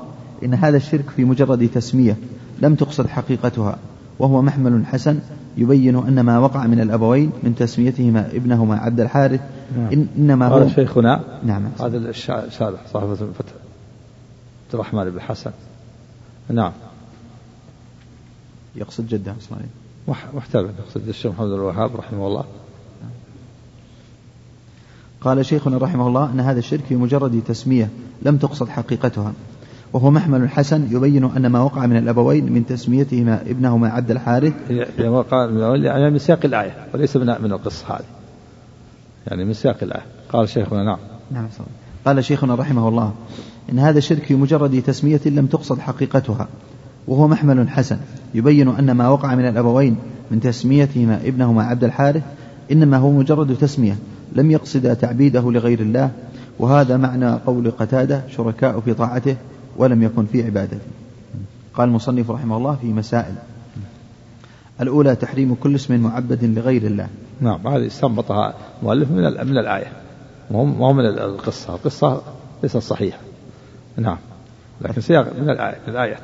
إن 0.45 0.55
هذا 0.55 0.77
الشرك 0.77 1.05
في 1.17 1.25
مجرد 1.25 1.69
تسمية 1.75 2.17
لم 2.63 2.75
تقصد 2.75 3.07
حقيقتها 3.07 3.77
وهو 4.19 4.43
محمل 4.43 4.87
حسن 4.87 5.19
يبين 5.57 5.97
أن 5.97 6.21
ما 6.21 6.39
وقع 6.39 6.67
من 6.67 6.81
الأبوين 6.81 7.33
من 7.43 7.55
تسميتهما 7.55 8.27
ابنهما 8.27 8.77
عبد 8.77 9.01
الحارث. 9.01 9.41
نعم. 9.77 9.93
إن 9.93 10.07
إنما 10.19 10.49
هو 10.49 10.55
قال 10.55 10.71
شيخنا 10.71 11.25
نعم. 11.45 11.63
هذا 11.81 11.97
الشارح 11.97 12.87
صاحب 12.93 13.11
الفتح. 13.11 13.53
عبد 14.65 14.75
الرحمن 14.75 15.11
بن 15.11 15.21
حسن. 15.21 15.51
نعم. 16.49 16.73
يقصد 18.77 19.09
جدة 19.09 19.35
إسماعيل 19.41 19.69
محتمل 20.35 20.71
يقصد 20.79 21.09
الشيخ 21.09 21.33
محمد 21.33 21.53
الوهاب 21.53 21.97
رحمه 21.97 22.27
الله. 22.27 22.45
قال 25.21 25.47
شيخنا 25.47 25.79
رحمه 25.79 26.09
الله 26.09 26.33
أن 26.33 26.41
هذا 26.41 26.59
الشرك 26.59 26.85
في 26.89 26.97
مجرد 26.97 27.43
تسمية 27.47 27.91
لم 28.23 28.37
تقصد 28.37 28.69
حقيقتها. 28.69 29.33
وهو 29.93 30.11
محمل 30.11 30.49
حسن 30.49 30.87
يبين 30.91 31.25
أن 31.25 31.47
ما 31.47 31.61
وقع 31.61 31.87
من 31.87 31.97
الأبوين 31.97 32.53
من 32.53 32.67
تسميتهما 32.67 33.41
ابنهما 33.43 33.89
عبد 33.89 34.11
الحارث. 34.11 34.53
يعني 34.71 35.09
وقع 35.09 35.45
يعني 35.77 36.11
من 36.11 36.19
سياق 36.19 36.41
الآية 36.45 36.73
وليس 36.95 37.17
من 37.17 37.27
من 37.27 37.53
القصة 37.53 37.87
هذه. 37.89 38.05
يعني 39.27 39.45
من 39.45 39.53
سياق 39.53 39.77
الآية. 39.83 40.05
قال 40.33 40.49
شيخنا 40.49 40.85
نعم. 40.85 40.99
نعم 41.31 41.49
صحيح. 41.53 41.69
قال 42.05 42.25
شيخنا 42.25 42.55
رحمه 42.55 42.89
الله 42.89 43.13
إن 43.73 43.79
هذا 43.79 43.99
الشرك 43.99 44.23
في 44.23 44.35
مجرد 44.35 44.83
تسمية 44.83 45.21
لم 45.27 45.47
تقصد 45.47 45.79
حقيقتها 45.79 46.49
وهو 47.09 47.29
محمل 47.29 47.69
حسن 47.69 47.99
يبين 48.35 48.69
أن 48.69 48.91
ما 48.91 49.09
وقع 49.09 49.35
من 49.35 49.49
الأبوين 49.49 49.97
من 50.31 50.41
تسميتهما 50.41 51.21
ابنهما 51.25 51.65
عبد 51.65 51.85
الحارث 51.85 52.23
إنما 52.73 52.97
هو 52.97 53.11
مجرد 53.11 53.57
تسمية 53.57 53.97
لم 54.33 54.51
يقصد 54.51 54.97
تعبيده 54.97 55.53
لغير 55.53 55.81
الله 55.81 56.11
وهذا 56.59 56.97
معنى 56.97 57.33
قول 57.33 57.71
قتادة 57.71 58.23
شركاء 58.29 58.81
في 58.81 58.95
طاعته 58.95 59.37
ولم 59.77 60.03
يكن 60.03 60.27
في 60.27 60.45
عبادته 60.45 60.81
قال 61.75 61.89
المصنف 61.89 62.31
رحمه 62.31 62.57
الله 62.57 62.77
في 62.81 62.87
مسائل. 62.87 63.35
الأولى 64.81 65.17
تحريم 65.17 65.55
كل 65.55 65.75
اسم 65.75 66.01
معبد 66.01 66.45
لغير 66.45 66.83
الله. 66.83 67.09
نعم 67.41 67.67
هذه 67.67 67.87
استنبطها 67.87 68.55
المؤلف 68.81 69.11
من 69.11 69.23
من 69.23 69.59
الآية. 69.59 69.93
مو 70.51 70.93
من 70.93 71.07
القصة. 71.07 71.75
القصة 71.75 72.23
ليست 72.63 72.77
صحيحة. 72.77 73.19
نعم. 73.97 74.19
لكن 74.81 75.01
سياق 75.01 75.33
من 75.41 75.51
الآية 75.51 75.79
من 75.87 75.95
الآيات. 75.95 76.23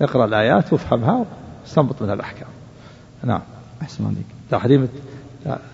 اقرأ 0.00 0.24
الآيات 0.24 0.72
وافهمها 0.72 1.26
واستنبط 1.62 2.02
منها 2.02 2.14
الأحكام. 2.14 2.48
نعم. 3.24 3.40
أحسن 3.82 4.06
عليك. 4.06 4.26
تحريم 4.50 4.88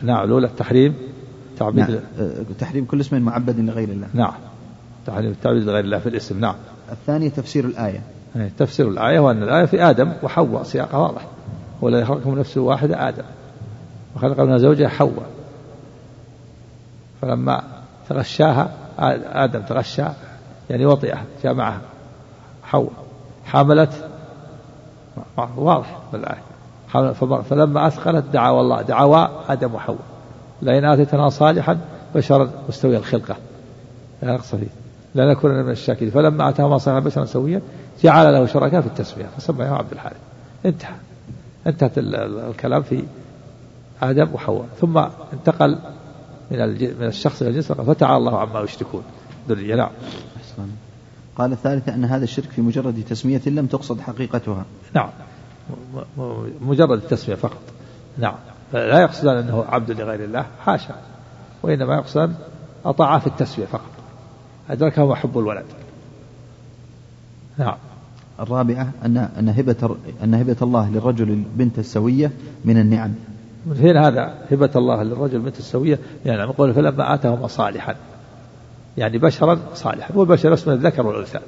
نعم 0.03 0.25
الأولى 0.25 0.47
التحريم 0.47 0.95
تعبيد 1.59 1.91
نعم. 1.91 2.01
تحريم 2.59 2.85
كل 2.85 3.01
اسم 3.01 3.23
معبد 3.23 3.61
لغير 3.61 3.89
الله. 3.89 4.09
نعم. 4.15 4.35
تحريم 5.07 5.31
التعبيد 5.31 5.63
لغير 5.63 5.85
الله 5.85 5.99
في 5.99 6.09
الاسم. 6.09 6.41
نعم. 6.41 6.55
الثانية 6.93 7.29
تفسير 7.29 7.65
الآية. 7.65 8.01
إيه، 8.37 8.51
تفسير 8.59 8.89
الآية 8.89 9.21
وأن 9.21 9.43
الآية 9.43 9.65
في 9.65 9.83
آدم 9.83 10.13
وحواء 10.23 10.63
سياقها 10.63 10.99
واضح. 10.99 11.27
ولا 11.81 12.01
يخلقكم 12.01 12.39
نفس 12.39 12.57
واحدة 12.57 13.09
آدم. 13.09 13.23
وخلق 14.17 14.41
منها 14.41 14.59
زوجها 14.59 14.89
حواء. 14.89 15.27
فلما 17.23 17.63
تغشاها 18.09 18.71
آدم 19.33 19.61
تغشى 19.61 20.05
يعني 20.71 20.87
وطئها 20.87 21.25
جاء 21.45 21.55
معها 21.55 21.81
حواء. 22.65 22.93
حملت 23.45 23.93
واضح 25.57 25.99
بالآية. 26.13 26.43
فلما 27.43 27.87
أثقلت 27.87 28.25
دعوا 28.33 28.61
الله 28.61 28.83
دعوا 28.83 29.53
آدم 29.53 29.75
وحواء. 29.75 29.99
لئن 30.63 30.85
آتيتنا 30.85 31.29
صالحا 31.29 31.79
بشرا 32.15 32.51
مستوي 32.69 32.97
الخلقة. 32.97 33.37
لا 34.23 34.33
نقص 34.33 34.55
فيه. 34.55 34.82
لا 35.15 35.31
نكون 35.33 35.63
من 35.63 35.71
الشاكرين. 35.71 36.11
فلما 36.11 36.49
أتاهما 36.49 36.79
صالحا 36.79 37.01
بشرا 37.01 37.25
سويا 37.25 37.63
جعل 38.03 38.33
له 38.33 38.47
شركاء 38.47 38.81
في 38.81 38.87
التسمية 38.87 39.27
فسماه 39.37 39.77
عبد 39.77 39.93
الحارث 39.93 40.17
انتهى. 40.67 40.95
انتهت 41.67 41.93
الكلام 41.97 42.83
في 42.83 43.05
آدم 44.03 44.29
وحواء. 44.35 44.67
ثم 44.81 44.99
انتقل 45.33 45.79
من 46.51 46.59
من 47.01 47.07
الشخص 47.07 47.43
إلى 47.43 47.51
الجنس 47.51 47.73
فتعالى 47.73 48.17
الله 48.17 48.39
عما 48.39 48.61
يشركون. 48.61 49.03
ذرية 49.49 49.75
نعم. 49.75 49.91
قال 51.37 51.53
الثالثة 51.53 51.95
أن 51.95 52.05
هذا 52.05 52.25
الشرك 52.25 52.51
في 52.51 52.63
مجرد 52.63 53.05
تسمية 53.09 53.41
لم 53.47 53.67
تقصد 53.67 54.01
حقيقتها. 54.01 54.65
نعم. 54.95 55.11
مجرد 56.61 57.03
التسمية 57.03 57.37
فقط. 57.37 57.63
نعم. 58.19 58.35
لا 58.73 59.01
يقصد 59.01 59.27
أنه 59.27 59.65
عبد 59.69 59.91
لغير 59.91 60.25
الله 60.25 60.47
حاشا. 60.65 60.95
وإنما 61.63 61.95
يقصد 61.95 62.35
أطاع 62.85 63.19
في 63.19 63.27
التسمية 63.27 63.67
فقط. 63.67 63.92
أدركه 64.71 65.15
حب 65.15 65.39
الولد. 65.39 65.65
نعم. 67.59 67.77
الرابعة 68.41 68.91
أن 69.05 69.17
أن 69.17 69.49
هبة 69.49 69.97
أن 70.25 70.35
هبة 70.35 70.57
الله 70.63 70.91
للرجل 70.91 71.31
البنت 71.31 71.79
السوية 71.79 72.31
من 72.65 72.79
النعم. 72.79 73.15
من 73.67 73.75
فين 73.75 73.97
هذا 73.97 74.35
هبة 74.51 74.71
الله 74.77 75.03
للرجل 75.03 75.37
البنت 75.37 75.59
السوية؟ 75.59 75.99
يعني 76.27 76.43
يقول 76.43 76.75
فلما 76.75 77.15
آتاهما 77.15 77.47
صالحا. 77.47 77.95
يعني 78.99 79.19
بشرا 79.19 79.59
صالحا. 79.75 80.15
والبشر 80.15 80.55
اسم 80.55 80.71
الذكر 80.71 81.07
والأنثى. 81.07 81.39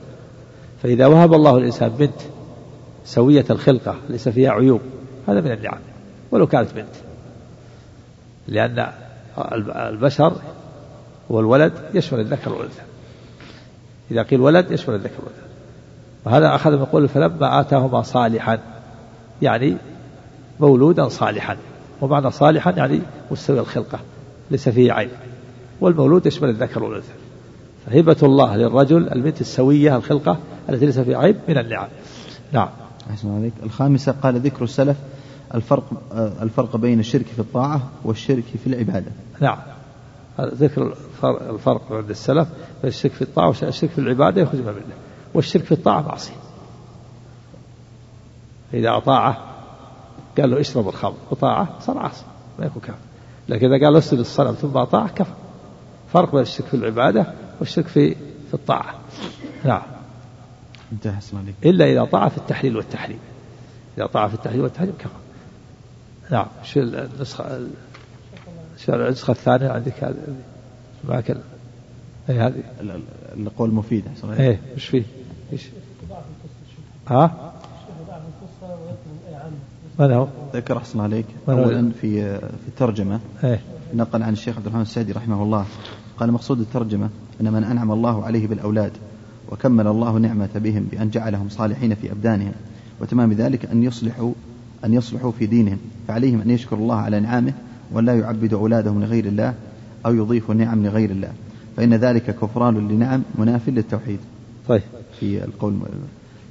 فإذا 0.82 1.06
وهب 1.06 1.34
الله 1.34 1.56
الإنسان 1.56 1.88
بنت 1.88 2.20
سوية 3.04 3.44
الخلقة 3.50 3.96
ليس 4.08 4.28
فيها 4.28 4.50
عيوب 4.50 4.80
هذا 5.28 5.40
من 5.40 5.52
النعم. 5.52 5.78
ولو 6.30 6.46
كانت 6.46 6.74
بنت. 6.74 6.94
لأن 8.48 8.86
البشر 9.76 10.32
والولد 11.28 11.72
يشمل 11.94 12.20
الذكر 12.20 12.52
والأنثى. 12.52 12.82
إذا 14.10 14.22
قيل 14.22 14.40
ولد 14.40 14.70
يشمل 14.70 14.94
الذكر 14.94 15.18
والأنثى. 15.18 15.46
وهذا 16.24 16.54
أخذ 16.54 16.70
من 16.70 16.78
يقول 16.78 17.08
فلما 17.08 17.60
آتاهما 17.60 18.02
صالحا 18.02 18.58
يعني 19.42 19.76
مولودا 20.60 21.08
صالحا. 21.08 21.56
ومعنى 22.00 22.30
صالحا 22.30 22.70
يعني 22.70 23.00
مستوي 23.30 23.60
الخلقة 23.60 23.98
ليس 24.50 24.68
فيه 24.68 24.92
عيب. 24.92 25.10
والمولود 25.80 26.26
يشمل 26.26 26.48
الذكر 26.48 26.82
والأنثى. 26.82 27.12
فهبة 27.86 28.16
الله 28.22 28.56
للرجل 28.56 29.08
البنت 29.08 29.40
السوية 29.40 29.96
الخلقة 29.96 30.38
التي 30.68 30.86
ليس 30.86 30.98
فيها 30.98 31.18
عيب 31.18 31.36
من 31.48 31.58
النعم. 31.58 31.88
نعم. 32.52 32.68
أحسن 33.10 33.36
عليك. 33.36 33.52
الخامسة 33.62 34.12
قال 34.12 34.40
ذكر 34.40 34.64
السلف 34.64 34.96
الفرق 35.54 35.84
الفرق 36.42 36.76
بين 36.76 37.00
الشرك 37.00 37.26
في 37.26 37.38
الطاعة 37.38 37.80
والشرك 38.04 38.44
في 38.64 38.66
العبادة. 38.66 39.10
نعم. 39.40 39.58
ذكر 40.40 40.96
الفرق, 41.24 41.92
عند 41.92 42.10
السلف 42.10 42.48
بين 42.82 42.88
الشرك 42.90 43.12
في 43.12 43.22
الطاعة 43.22 43.46
والشرك 43.46 43.90
في 43.90 43.98
العبادة 43.98 44.42
يخرج 44.42 44.60
من 44.60 44.68
الملة 44.68 44.96
والشرك 45.34 45.64
في 45.64 45.72
الطاعة 45.72 46.02
معصية. 46.02 46.34
إذا 48.74 48.96
أطاعه 48.96 49.54
قال 50.38 50.50
له 50.50 50.60
اشرب 50.60 50.88
الخمر. 50.88 51.16
وطاعه 51.30 51.80
صار 51.80 51.98
عاصي 51.98 52.24
ما 52.58 52.66
يكون 52.66 52.82
كافر. 52.82 52.98
لكن 53.48 53.72
إذا 53.72 53.86
قال 53.86 53.96
اسجد 53.96 54.18
الصنم 54.18 54.52
ثم 54.52 54.76
أطاعه 54.76 55.08
كفر. 55.08 55.34
فرق 56.12 56.32
بين 56.32 56.40
الشرك 56.40 56.66
في 56.66 56.74
العبادة 56.74 57.26
والشرك 57.60 57.86
في 57.86 58.14
في 58.48 58.54
الطاعة. 58.54 58.94
نعم. 59.64 59.82
انتهى 60.92 61.18
إلا 61.64 61.92
إذا 61.92 62.04
طاع 62.04 62.28
في 62.28 62.38
التحليل 62.38 62.76
والتحريم. 62.76 63.18
إذا 63.98 64.06
طاع 64.06 64.28
في 64.28 64.34
التحليل 64.34 64.60
والتحريم 64.60 64.94
كفر. 64.98 65.10
نعم 66.30 66.46
شو 66.62 66.80
النسخة 66.80 67.66
النسخة 68.88 69.30
الثانية 69.30 69.68
عندك 69.68 70.04
هذه 70.04 70.16
معك 71.08 71.36
أي 72.30 72.38
هذه 72.38 72.62
القول 73.36 73.70
مفيد 73.70 74.04
إيه 74.38 74.60
إيش 74.74 74.86
فيه؟ 74.86 75.02
إيش؟ 75.52 75.68
ها؟ 77.08 77.52
من 79.98 80.12
هو؟ 80.12 80.28
ذكر 80.54 80.76
أحسن 80.76 81.00
عليك 81.00 81.26
أولا 81.48 81.90
في 82.00 82.38
في 82.38 82.68
الترجمة 82.68 83.20
إيه؟ 83.44 83.60
نقل 83.94 84.22
عن 84.22 84.32
الشيخ 84.32 84.56
عبد 84.56 84.66
الرحمن 84.66 84.82
السعدي 84.82 85.12
رحمه 85.12 85.42
الله 85.42 85.66
قال 86.18 86.32
مقصود 86.32 86.60
الترجمة 86.60 87.10
أن 87.40 87.52
من 87.52 87.64
أنعم 87.64 87.92
الله 87.92 88.24
عليه 88.24 88.46
بالأولاد 88.46 88.92
وكمل 89.52 89.86
الله 89.86 90.18
نعمة 90.18 90.48
بهم 90.54 90.88
بأن 90.92 91.10
جعلهم 91.10 91.48
صالحين 91.48 91.94
في 91.94 92.12
أبدانهم 92.12 92.52
وتمام 93.00 93.32
ذلك 93.32 93.66
أن 93.66 93.82
يصلحوا 93.82 94.32
أن 94.84 94.94
يصلحوا 94.94 95.32
في 95.32 95.46
دينهم 95.46 95.78
فعليهم 96.08 96.40
أن 96.40 96.50
يشكروا 96.50 96.80
الله 96.80 96.96
على 96.96 97.20
نعمه 97.20 97.52
ولا 97.92 98.18
يعبدوا 98.18 98.58
أولادهم 98.60 99.02
لغير 99.02 99.24
الله 99.24 99.54
أو 100.06 100.14
يضيفوا 100.14 100.54
النعم 100.54 100.86
لغير 100.86 101.10
الله. 101.10 101.32
فإن 101.76 101.94
ذلك 101.94 102.22
كفران 102.22 102.88
لنعم 102.88 103.22
مناف 103.38 103.68
للتوحيد. 103.68 104.18
طيب. 104.68 104.82
في 105.20 105.44
القول. 105.44 105.78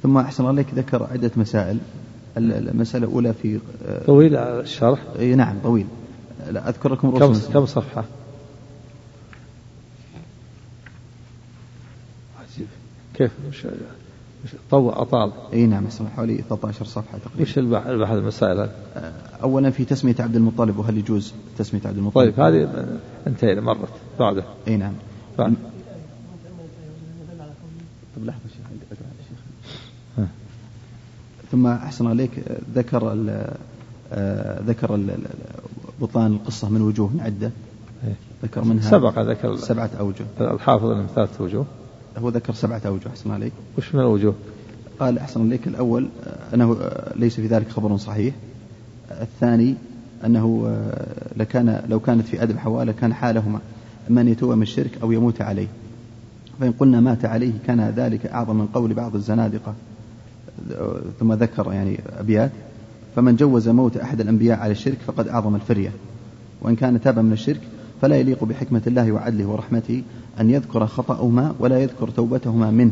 ثم 0.04 0.18
أحسن 0.18 0.46
الله 0.46 0.62
لك 0.62 0.74
ذكر 0.76 1.08
عدة 1.12 1.32
مسائل. 1.38 1.78
المسألة 2.38 3.08
الأولى 3.08 3.34
في 3.34 3.60
طويل 4.06 4.36
الشرح؟ 4.36 5.00
نعم 5.36 5.56
طويل. 5.64 5.86
لا 6.50 6.70
أذكر 6.70 6.94
لكم 6.94 7.18
كم, 7.18 7.34
كم 7.54 7.66
صفحة؟ 7.66 8.06
عجيب. 12.42 12.68
كيف؟ 13.14 13.32
طوى 14.72 14.94
أطال. 14.94 15.32
إي 15.54 15.66
نعم 15.66 15.84
حوالي 16.16 16.44
13 16.50 16.86
صفحة 16.86 17.18
تقريبا. 17.18 17.42
وش 17.42 17.58
البحث 17.58 18.12
المسائل 18.12 18.60
هذه؟ 18.60 18.72
أولا 19.44 19.70
في 19.70 19.86
تسمية 19.86 20.16
عبد 20.20 20.36
المطلب 20.36 20.78
وهل 20.78 20.98
يجوز 20.98 21.34
تسمية 21.58 21.82
عبد 21.86 21.98
المطلب؟ 21.98 22.16
طيب 22.16 22.40
هذه 22.40 22.88
انتهينا 23.28 23.62
مرت. 23.62 23.90
بعده. 24.20 24.44
إي 24.68 24.78
نعم. 24.78 24.94
بعد. 25.38 25.54
طيب 28.16 28.26
لحظة 28.26 28.40
شيخ 28.50 28.64
ثم 31.52 31.68
أحسن 31.68 32.08
عليك 32.08 32.32
ذكر 32.76 33.14
ال 33.14 33.54
ذكر 34.68 34.96
ال 34.96 35.18
بطلان 36.02 36.34
القصة 36.34 36.70
من 36.70 36.82
وجوه 36.82 37.12
عدة. 37.20 37.52
إيه. 38.08 38.16
ذكر 38.44 38.64
منها 38.64 38.90
سبق 38.92 39.20
ذكر 39.20 39.56
سبعة 39.56 39.90
أوجه. 40.00 40.26
الحافظ 40.42 40.86
من 40.86 41.08
ثلاثة 41.16 41.44
وجوه 41.44 41.66
هو 42.18 42.30
ذكر 42.30 42.54
سبعة 42.54 42.82
أوجه 42.86 43.08
أحسن 43.08 43.32
عليك. 43.32 43.54
وش 43.78 43.96
من 43.96 44.02
الوجوه؟ 44.02 44.36
قال 45.00 45.18
أحسن 45.20 45.46
عليك 45.46 45.68
الأول 45.68 46.08
أنه 46.54 46.78
ليس 47.16 47.36
في 47.36 47.48
ذلك 47.48 47.70
خبر 47.70 47.98
صحيح. 47.98 48.34
الثاني 49.12 49.76
أنه 50.26 50.78
لكان 51.38 51.84
لو 51.90 52.00
كانت 52.00 52.28
في 52.28 52.44
أدب 52.44 52.58
حواء 52.58 52.86
لكان 52.86 53.14
حالهما 53.14 53.60
من 54.10 54.62
الشرك 54.62 54.92
أو 55.04 55.12
يموت 55.12 55.42
عليه. 55.42 55.68
فإن 56.60 56.72
قلنا 56.72 57.00
مات 57.02 57.26
عليه 57.26 57.54
كان 57.68 57.94
ذلك 57.96 58.26
أعظم 58.26 58.56
من 58.56 58.68
قول 58.68 58.94
بعض 58.94 59.16
الزنادقة. 59.16 59.74
ثم 61.20 61.34
ذكر 61.34 61.74
يعني 61.74 62.00
أبيات. 62.20 62.52
فمن 63.16 63.36
جوز 63.36 63.70
موت 63.70 63.98
أحد 63.98 64.22
الأنبياء 64.22 64.60
على 64.60 64.72
الشرك 64.72 64.98
فقد 65.08 65.28
أعظم 65.28 65.56
الفرية. 65.56 65.92
وإن 66.62 66.76
كان 66.76 67.02
تاب 67.02 67.20
من 67.20 67.34
الشرك 67.34 67.62
فلا 68.02 68.16
يليق 68.16 68.44
بحكمة 68.44 68.82
الله 68.88 69.12
وعدله 69.12 69.46
ورحمته 69.46 70.04
أن 70.40 70.50
يذكر 70.50 70.88
خطأهما 70.88 71.56
ولا 71.60 71.80
يذكر 71.80 72.10
توبتهما 72.10 72.72
منه. 72.72 72.92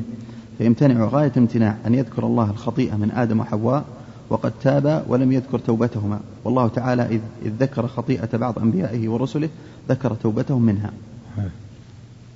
فيمتنع 0.57 1.05
غاية 1.05 1.31
الامتناع 1.37 1.77
أن 1.85 1.93
يذكر 1.93 2.25
الله 2.25 2.51
الخطيئة 2.51 2.95
من 2.95 3.11
آدم 3.11 3.39
وحواء 3.39 3.85
وقد 4.29 4.51
تاب 4.61 5.05
ولم 5.07 5.31
يذكر 5.31 5.59
توبتهما. 5.59 6.19
والله 6.43 6.67
تعالى 6.67 7.05
إذ, 7.05 7.21
إذ 7.45 7.51
ذكر 7.59 7.87
خطيئة 7.87 8.37
بعض 8.37 8.59
أنبيائه 8.59 9.09
ورسله 9.09 9.49
ذكر 9.89 10.13
توبتهم 10.13 10.61
منها. 10.61 10.91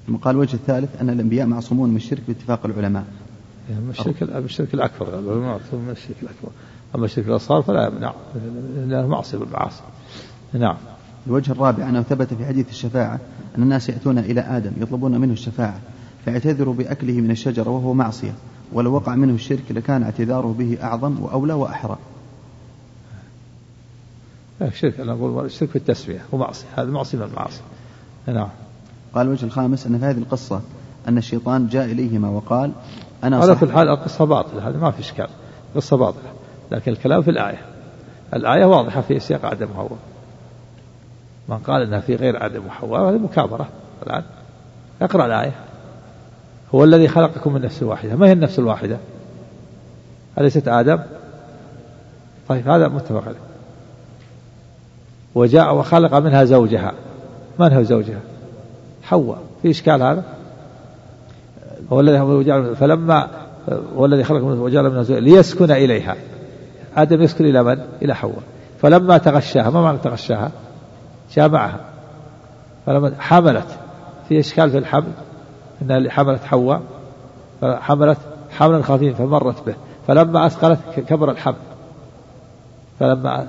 ثم 0.07 0.15
قال 0.15 0.36
الوجه 0.36 0.53
الثالث 0.53 1.02
أن 1.02 1.10
الأنبياء 1.10 1.48
معصومون 1.48 1.90
من 1.90 1.95
الشرك 1.95 2.22
باتفاق 2.27 2.65
العلماء. 2.65 3.06
يعني 3.69 3.90
الشرك 3.90 4.23
الشرك 4.23 4.73
الأكبر 4.73 5.19
العلماء 5.19 5.60
من 5.73 5.90
الشرك 5.90 6.15
الأكبر. 6.23 6.49
أما 6.95 7.06
الشرك 7.06 7.27
الأصغر 7.27 7.61
فلا 7.61 7.88
يمنع 7.88 8.14
لأنه 8.88 9.07
معصية 9.07 9.38
بالمعاصي. 9.38 9.82
نعم. 10.53 10.76
الوجه 11.27 11.52
الرابع 11.52 11.90
أنه 11.90 12.02
ثبت 12.02 12.34
في 12.34 12.45
حديث 12.45 12.69
الشفاعة 12.69 13.19
أن 13.57 13.64
الناس 13.64 13.90
يأتون 13.90 14.18
إلى 14.18 14.41
آدم 14.41 14.72
يطلبون 14.77 15.18
منه 15.18 15.34
الشفاعة 15.34 15.80
فيعتذر 16.26 16.69
بأكله 16.69 17.14
من 17.14 17.32
الشجرة 17.32 17.69
وهو 17.69 17.94
معصية. 17.94 18.34
ولو 18.73 18.94
وقع 18.94 19.15
منه 19.15 19.34
الشرك 19.34 19.64
لكان 19.72 20.03
اعتذاره 20.03 20.56
به 20.60 20.77
أعظم 20.84 21.23
وأولى 21.23 21.53
وأحرى. 21.53 21.98
الشرك 24.61 24.99
أنا 24.99 25.11
أقول 25.11 25.45
الشرك 25.45 25.69
في 25.69 25.76
التسوية 25.76 26.22
هو 26.34 26.38
معصية 26.38 26.68
هذا 26.77 26.91
معصية 26.91 27.18
من 27.18 27.23
المعاصي. 27.23 27.61
نعم. 28.27 28.49
قال 29.15 29.27
الوجه 29.27 29.45
الخامس 29.45 29.88
أن 29.88 29.99
في 29.99 30.06
هذه 30.06 30.18
القصة 30.18 30.61
أن 31.07 31.18
الشيطان 31.18 31.68
جاء 31.68 31.86
إليهما 31.86 32.30
وقال 32.30 32.72
أنا 33.23 33.38
على 33.38 33.56
كل 33.56 33.72
حال 33.72 33.90
القصة 33.90 34.26
باطلة 34.26 34.69
هذه 34.69 34.77
ما 34.77 34.91
في 34.91 34.99
إشكال 34.99 35.27
قصة 35.76 35.98
باطلة 35.98 36.34
لكن 36.72 36.91
الكلام 36.91 37.22
في 37.22 37.32
الآية 37.32 37.61
الآية 38.34 38.65
واضحة 38.65 39.02
في 39.02 39.19
سياق 39.19 39.45
عدم 39.45 39.68
وحواء 39.72 39.98
من 41.49 41.57
قال 41.57 41.81
إنها 41.81 41.99
في 41.99 42.15
غير 42.15 42.43
عدم 42.43 42.67
وحواء 42.67 43.01
هذه 43.01 43.17
مكابرة 43.17 43.67
الآن. 44.07 44.23
اقرأ 45.01 45.26
الآية. 45.26 45.55
هو 46.76 46.84
الذي 46.84 47.07
خلقكم 47.07 47.53
من 47.53 47.61
نفس 47.61 47.84
واحدة. 47.84 48.15
ما 48.15 48.27
هي 48.27 48.31
النفس 48.31 48.59
الواحدة؟ 48.59 48.97
أليست 50.39 50.67
آدم؟ 50.67 50.99
طيب 52.49 52.69
هذا 52.69 52.88
متفق 52.88 53.23
عليه. 53.27 53.38
وجاء 55.35 55.76
وخلق 55.76 56.13
منها 56.13 56.43
زوجها. 56.43 56.91
من 57.59 57.73
هو 57.73 57.84
زوجها؟ 57.84 58.19
حواء. 59.03 59.39
في 59.61 59.69
إشكال 59.69 60.03
هذا؟ 60.03 60.23
هو 61.91 61.99
الذي 61.99 62.76
فلما 62.76 63.27
هو 63.97 64.05
الذي 64.05 64.23
خلق 64.23 64.43
وجعل 64.43 64.89
منها 64.89 65.03
زوجها 65.03 65.19
ليسكن 65.19 65.72
إليها. 65.72 66.15
آدم 66.97 67.22
يسكن 67.22 67.45
إلى 67.45 67.63
من؟ 67.63 67.80
إلى 68.01 68.15
حواء. 68.15 68.43
فلما 68.81 69.17
تغشاها 69.17 69.69
ما 69.69 69.81
معنى 69.81 69.97
تغشاها؟ 69.97 70.51
جامعها 71.36 71.80
فلما 72.86 73.14
حملت 73.20 73.68
في 74.30 74.40
إشكال 74.40 74.72
في 74.72 74.78
الحمل 74.78 75.12
أنها 75.82 76.10
حملت 76.10 76.44
حواء 76.44 76.82
فحملت 77.62 78.18
حملا 78.52 78.82
خفيفا 78.82 79.26
فمرت 79.26 79.66
به. 79.66 79.76
فلما 80.07 80.45
أثقلت 80.45 80.80
كبر 81.07 81.32
الحمل. 81.32 81.56
فلما 82.99 83.48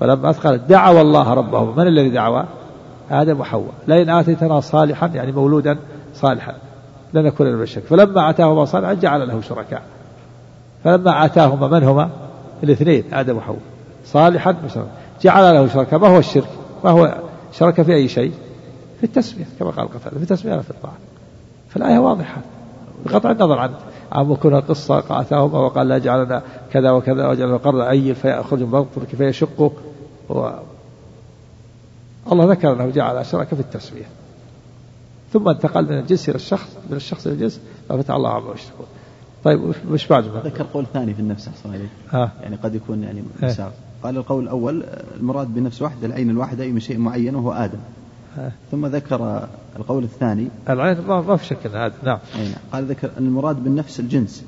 فلما 0.00 0.30
أثقلت 0.30 0.62
دعوا 0.62 1.00
الله 1.00 1.34
ربهم. 1.34 1.76
من 1.76 1.86
الذي 1.86 2.10
دعوا؟ 2.10 2.42
آدم 3.10 3.40
وحواء. 3.40 3.72
لئن 3.88 4.10
آتيتنا 4.10 4.60
صالحا 4.60 5.06
يعني 5.06 5.32
مولودا 5.32 5.78
صالحا 6.14 6.54
لنكون 7.14 7.46
من 7.46 7.62
الشك 7.62 7.82
فلما 7.82 8.30
آتاهما 8.30 8.64
صالحا 8.64 8.94
جعل 8.94 9.28
له 9.28 9.40
شركاء. 9.40 9.82
فلما 10.84 11.24
آتاهما 11.24 11.68
من 11.68 11.84
هما؟ 11.84 12.10
الاثنين 12.62 13.04
آدم 13.14 13.36
وحواء. 13.36 13.60
صالحا 14.04 14.54
جعل 15.22 15.54
له 15.54 15.68
شركاء. 15.68 16.00
ما 16.00 16.08
هو 16.08 16.18
الشرك؟ 16.18 16.59
وهو 16.82 17.18
شرك 17.52 17.82
في 17.82 17.94
أي 17.94 18.08
شيء 18.08 18.32
في 18.98 19.04
التسمية 19.04 19.46
كما 19.58 19.70
قال 19.70 19.88
قتادة 19.88 20.16
في 20.16 20.22
التسمية 20.22 20.54
لا 20.54 20.62
في 20.62 20.70
الطاعة. 20.70 20.96
فالآية 21.68 21.98
واضحة. 21.98 22.40
بقطع 23.04 23.30
النظر 23.30 23.58
عن 23.58 23.70
عن 24.12 24.34
كون 24.34 24.54
القصة 24.54 25.00
قاتاهما 25.00 25.58
وقال 25.58 25.88
لا 25.88 25.98
جعلنا 25.98 26.42
كذا 26.72 26.90
وكذا 26.90 27.28
وجعلنا 27.28 27.56
قرن 27.56 27.80
أيل 27.80 28.14
فيأخذ 28.14 28.56
من 28.60 28.70
بطنك 28.70 29.08
فيشقه. 29.08 29.72
و... 30.28 30.50
الله 32.32 32.44
ذكر 32.44 32.72
أنه 32.72 32.90
جعل 32.90 33.26
شرك 33.26 33.46
في 33.46 33.60
التسمية 33.60 34.06
ثم 35.32 35.48
انتقل 35.48 35.84
من 35.84 35.98
الجنس 35.98 36.28
إلى 36.28 36.36
الشخص 36.36 36.76
من 36.90 36.96
الشخص 36.96 37.26
إلى 37.26 37.34
الجنس 37.34 37.60
ففتح 37.88 38.14
الله 38.14 38.30
عما 38.30 38.54
يشركون 38.54 38.86
طيب 39.44 39.74
مش 39.90 40.06
بعد 40.06 40.24
ذكر 40.24 40.66
قول 40.74 40.86
ثاني 40.92 41.14
في 41.14 41.20
النفس 41.20 41.48
أحسن 41.48 41.72
عليه 41.72 41.88
يعني 42.42 42.56
قد 42.56 42.74
يكون 42.74 43.02
يعني 43.02 43.22
مساق. 43.42 43.72
قال 44.02 44.16
القول 44.16 44.44
الأول 44.44 44.84
المراد 45.20 45.54
بنفس 45.54 45.82
واحدة 45.82 46.06
العين 46.06 46.30
الواحدة 46.30 46.64
أي 46.64 46.72
من 46.72 46.80
شيء 46.80 46.98
معين 46.98 47.34
وهو 47.34 47.52
آدم. 47.52 47.78
ثم 48.70 48.86
ذكر 48.86 49.48
القول 49.76 50.04
الثاني. 50.04 50.48
العين 50.68 51.00
ما 51.00 51.36
في 51.36 51.46
شك 51.46 51.66
هذا 51.66 51.92
نعم. 52.04 52.18
نعم. 52.34 52.54
قال 52.72 52.84
ذكر 52.84 53.10
أن 53.18 53.26
المراد 53.26 53.64
بالنفس 53.64 54.00
الجنس. 54.00 54.44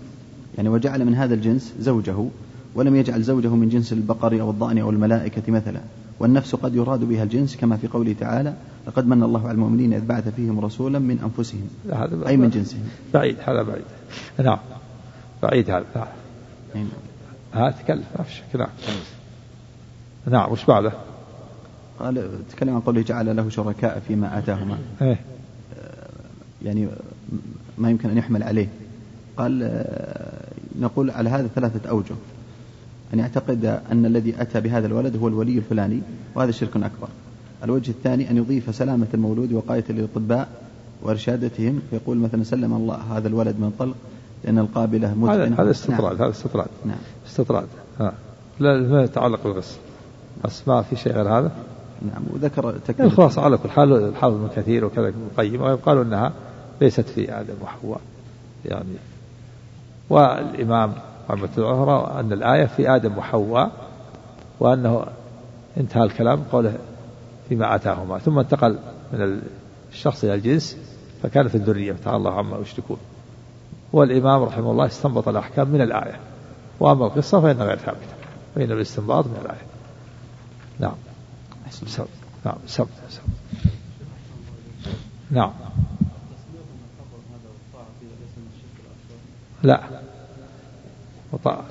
يعني 0.57 0.69
وجعل 0.69 1.05
من 1.05 1.15
هذا 1.15 1.35
الجنس 1.35 1.75
زوجه 1.81 2.27
ولم 2.75 2.97
يجعل 2.97 3.23
زوجه 3.23 3.49
من 3.49 3.69
جنس 3.69 3.93
البقر 3.93 4.41
أو 4.41 4.51
الضأن 4.51 4.79
أو 4.79 4.91
الملائكة 4.91 5.53
مثلا. 5.53 5.81
والنفس 6.21 6.55
قد 6.55 6.75
يراد 6.75 7.05
بها 7.05 7.23
الجنس 7.23 7.57
كما 7.57 7.77
في 7.77 7.89
قوله 7.89 8.13
تعالى 8.21 8.55
لقد 8.87 9.07
من 9.07 9.23
الله 9.23 9.43
على 9.43 9.53
المؤمنين 9.53 9.95
إذ 9.95 10.07
بعث 10.07 10.29
فيهم 10.29 10.61
رسولا 10.61 10.99
من 10.99 11.19
أنفسهم. 11.19 11.69
هذا 11.93 12.29
أي 12.29 12.37
من 12.37 12.51
جنسهم. 12.51 12.81
بعيد 13.15 13.37
هذا 13.47 13.63
بعيد. 13.63 13.85
نعم. 14.45 14.59
بعيد 15.43 15.71
هذا 15.71 15.85
نعم. 15.97 16.07
نعم. 16.75 16.87
ها 17.55 17.71
تكلم 17.71 18.05
ما 18.19 18.25
في 18.25 18.35
شك 18.35 18.57
نعم. 18.57 18.69
نعم 20.27 20.53
وش 20.53 20.65
بعده؟ 20.65 20.93
قال 21.99 22.29
تكلم 22.51 22.75
عن 22.75 22.81
قوله 22.81 23.03
جعل 23.03 23.37
له 23.37 23.49
شركاء 23.49 24.03
فيما 24.09 24.39
آتاهما. 24.39 24.79
إيه. 25.03 25.19
يعني 26.63 26.89
ما 27.79 27.91
يمكن 27.91 28.11
أن 28.11 28.19
يحمل 28.19 28.43
عليه. 28.43 28.69
قال 29.37 29.63
آه، 29.63 30.53
نقول 30.81 31.11
على 31.11 31.31
هذا 31.31 31.47
ثلاثة 31.47 31.91
أوجه. 31.91 32.15
أن 33.15 33.19
يعتقد 33.19 33.65
أن 33.65 34.07
الذي 34.07 34.43
أتى 34.43 34.61
بهذا 34.61 34.87
الولد 34.87 35.17
هو 35.17 35.29
الولي 35.29 35.59
الفلاني 35.59 36.01
وهذا 36.35 36.51
شرك 36.51 36.77
أكبر. 36.77 37.09
الوجه 37.65 37.91
الثاني 37.91 38.31
أن 38.31 38.37
يضيف 38.37 38.75
سلامة 38.75 39.07
المولود 39.15 39.53
وقاية 39.53 39.85
للأطباء 39.89 40.49
وإرشادتهم 41.03 41.81
فيقول 41.91 42.17
مثلا 42.17 42.45
سلم 42.45 42.75
الله 42.75 42.97
هذا 42.97 43.29
الولد 43.29 43.57
من 43.61 43.73
طلق 43.79 43.97
لأن 44.45 44.59
القابلة 44.59 45.15
متقنة. 45.15 45.63
هذا 45.63 45.71
استطراد 45.71 46.23
هذا 46.23 46.31
استطراد. 46.31 46.69
نعم. 46.87 46.99
استطراد. 47.27 47.67
ها. 48.01 48.13
لا 48.61 48.81
ما 48.81 49.03
يتعلق 49.03 49.45
بالغسل 49.45 49.77
بس 50.45 50.69
ما 50.69 50.83
في 50.83 50.97
شيء 50.97 51.13
غير 51.13 51.29
هذا. 51.29 51.51
نعم 52.03 52.23
وذكر 52.31 52.75
تكملة 52.87 53.11
الخلاصة 53.11 53.43
على 53.43 53.57
كل 53.57 53.71
حال 53.71 53.93
الحافظ 53.93 54.35
ابن 54.35 54.49
كثير 54.57 54.85
وكذا 54.85 55.09
ابن 55.09 55.29
القيم 55.31 55.63
ويقال 55.63 55.99
إنها 55.99 56.33
ليست 56.81 57.09
في 57.09 57.41
آدم 57.41 57.55
وحواء. 57.63 58.01
يعني 58.65 58.95
والإمام 60.11 60.93
رحمة 61.31 61.49
الله 61.59 61.83
أخرى 61.83 62.21
أن 62.21 62.33
الآية 62.33 62.67
في 62.67 62.97
آدم 62.97 63.19
وحواء 63.19 63.71
وأنه 64.61 65.07
انتهى 65.77 66.03
الكلام 66.03 66.43
قوله 66.53 66.75
فيما 67.49 67.75
آتاهما. 67.75 68.19
ثم 68.19 68.39
انتقل 68.39 68.79
من 69.13 69.41
الشخص 69.93 70.25
إلى 70.25 70.35
الجنس 70.35 70.77
فكان 71.23 71.49
في 71.49 71.55
الذرية. 71.55 71.97
تعالى 72.05 72.17
الله 72.17 72.33
عما 72.33 72.59
يشركون. 72.59 72.99
والإمام 73.93 74.43
رحمه 74.43 74.71
الله 74.71 74.87
استنبط 74.87 75.29
الأحكام 75.29 75.69
من 75.69 75.81
الآية 75.81 76.21
وأما 76.81 77.07
القصة 77.07 77.41
فانها 77.41 77.65
غير 77.65 77.77
ثابتة 77.77 78.15
فإن 78.55 78.73
الاستنباط 78.73 79.27
من 79.27 79.37
الآية. 79.45 79.72
نعم. 80.79 80.95
أحسن. 81.67 81.87
سبت 81.87 82.09
نعم. 82.45 82.57
سبت 82.67 82.89
نعم. 85.31 85.53
لا. 89.63 89.81
وطاعة 91.33 91.65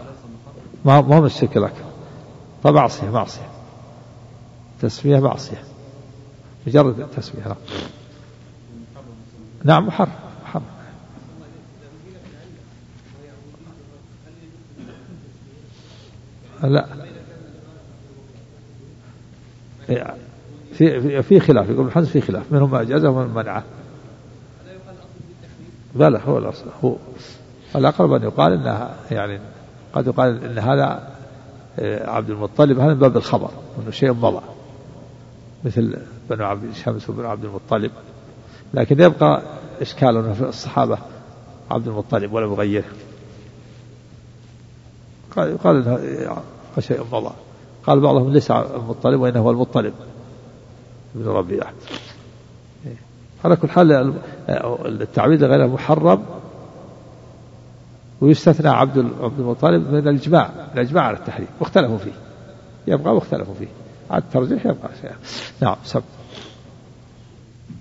ما 0.86 1.02
ما 1.02 1.18
هو 1.18 1.26
الشرك 1.26 1.58
الأكبر. 1.58 1.92
طبعا 2.64 2.82
معصية. 2.82 3.10
معصية 3.10 3.50
تسمية 4.82 5.20
معصية. 5.20 5.64
مجرد 6.68 7.08
تسمية 7.16 7.44
نعم 7.44 7.56
نعم 9.64 9.88
محرم 9.88 10.12
محرم. 10.44 10.64
لا. 16.64 17.01
في 20.74 21.24
في 21.24 21.40
خلاف. 21.40 21.70
يقول 21.70 21.86
ابن 21.86 21.92
حزم 21.92 22.10
في 22.10 22.22
خلاف. 22.22 22.52
منهم 22.52 22.72
ما 22.72 22.82
أجازه 22.82 23.10
ومنهم 23.10 23.36
منعه. 23.36 23.64
لا 25.96 26.10
لا 26.10 26.22
هو 26.24 26.38
الأصل. 26.38 26.66
هو 26.84 26.96
الأقرب 27.76 28.14
أن 28.14 28.24
يقال 28.24 28.54
انها 28.54 28.96
يعني 29.12 29.40
قد 29.94 30.08
يقال 30.08 30.44
إن 30.44 30.60
هذا 30.60 31.12
آه، 31.80 32.10
عبد 32.10 32.30
المطلب 32.30 32.80
هذا 32.80 32.94
من 32.94 33.00
باب 33.00 33.18
الخبر 33.18 33.50
إنه 33.80 33.92
شيء 33.92 34.14
مضى. 34.14 34.42
مثل 35.64 35.98
بنو 36.30 36.46
عبد 36.46 36.74
شمس 36.74 37.10
وبنو 37.10 37.30
عبد 37.30 37.46
المطلب. 37.46 37.92
لكن 38.74 39.02
يبقى 39.02 39.42
إشكال 39.82 40.18
إنه 40.18 40.34
في 40.34 40.42
الصحابة 40.42 40.98
عبد 41.72 41.88
المطلب 41.88 42.34
ولا 42.34 42.46
يغيره 42.46 42.86
قال 45.36 45.50
يقال 45.50 45.88
إنه 45.88 46.42
شيء 46.80 47.04
مضى. 47.12 47.34
قال 47.88 48.00
بعضهم 48.00 48.34
ليس 48.34 48.52
المطلب 48.52 49.22
وانه 49.22 49.40
هو 49.40 49.52
المطلب. 49.52 49.94
ابن 51.16 51.26
ربيعة. 51.26 51.74
على 53.46 53.56
كل 53.56 53.70
حال 53.70 54.14
التعبيد 54.86 55.44
غير 55.44 55.68
محرم 55.68 56.24
ويستثنى 58.22 58.70
عبد 58.70 58.98
عبد 59.22 59.40
المطلب 59.40 59.92
من 59.92 60.08
الإجماع 60.08 60.50
الإجماع 60.76 61.04
على 61.04 61.18
التحريم. 61.18 61.48
واختلفوا 61.60 61.98
فيه. 61.98 62.12
يبقى 62.88 63.16
واختلفوا 63.16 63.54
فيه. 63.54 63.68
على 64.12 64.22
الترجيح 64.22 64.66
يبقى 64.66 64.90
شيء 65.02 65.12
نعم 65.62 65.76
سب. 65.84 66.04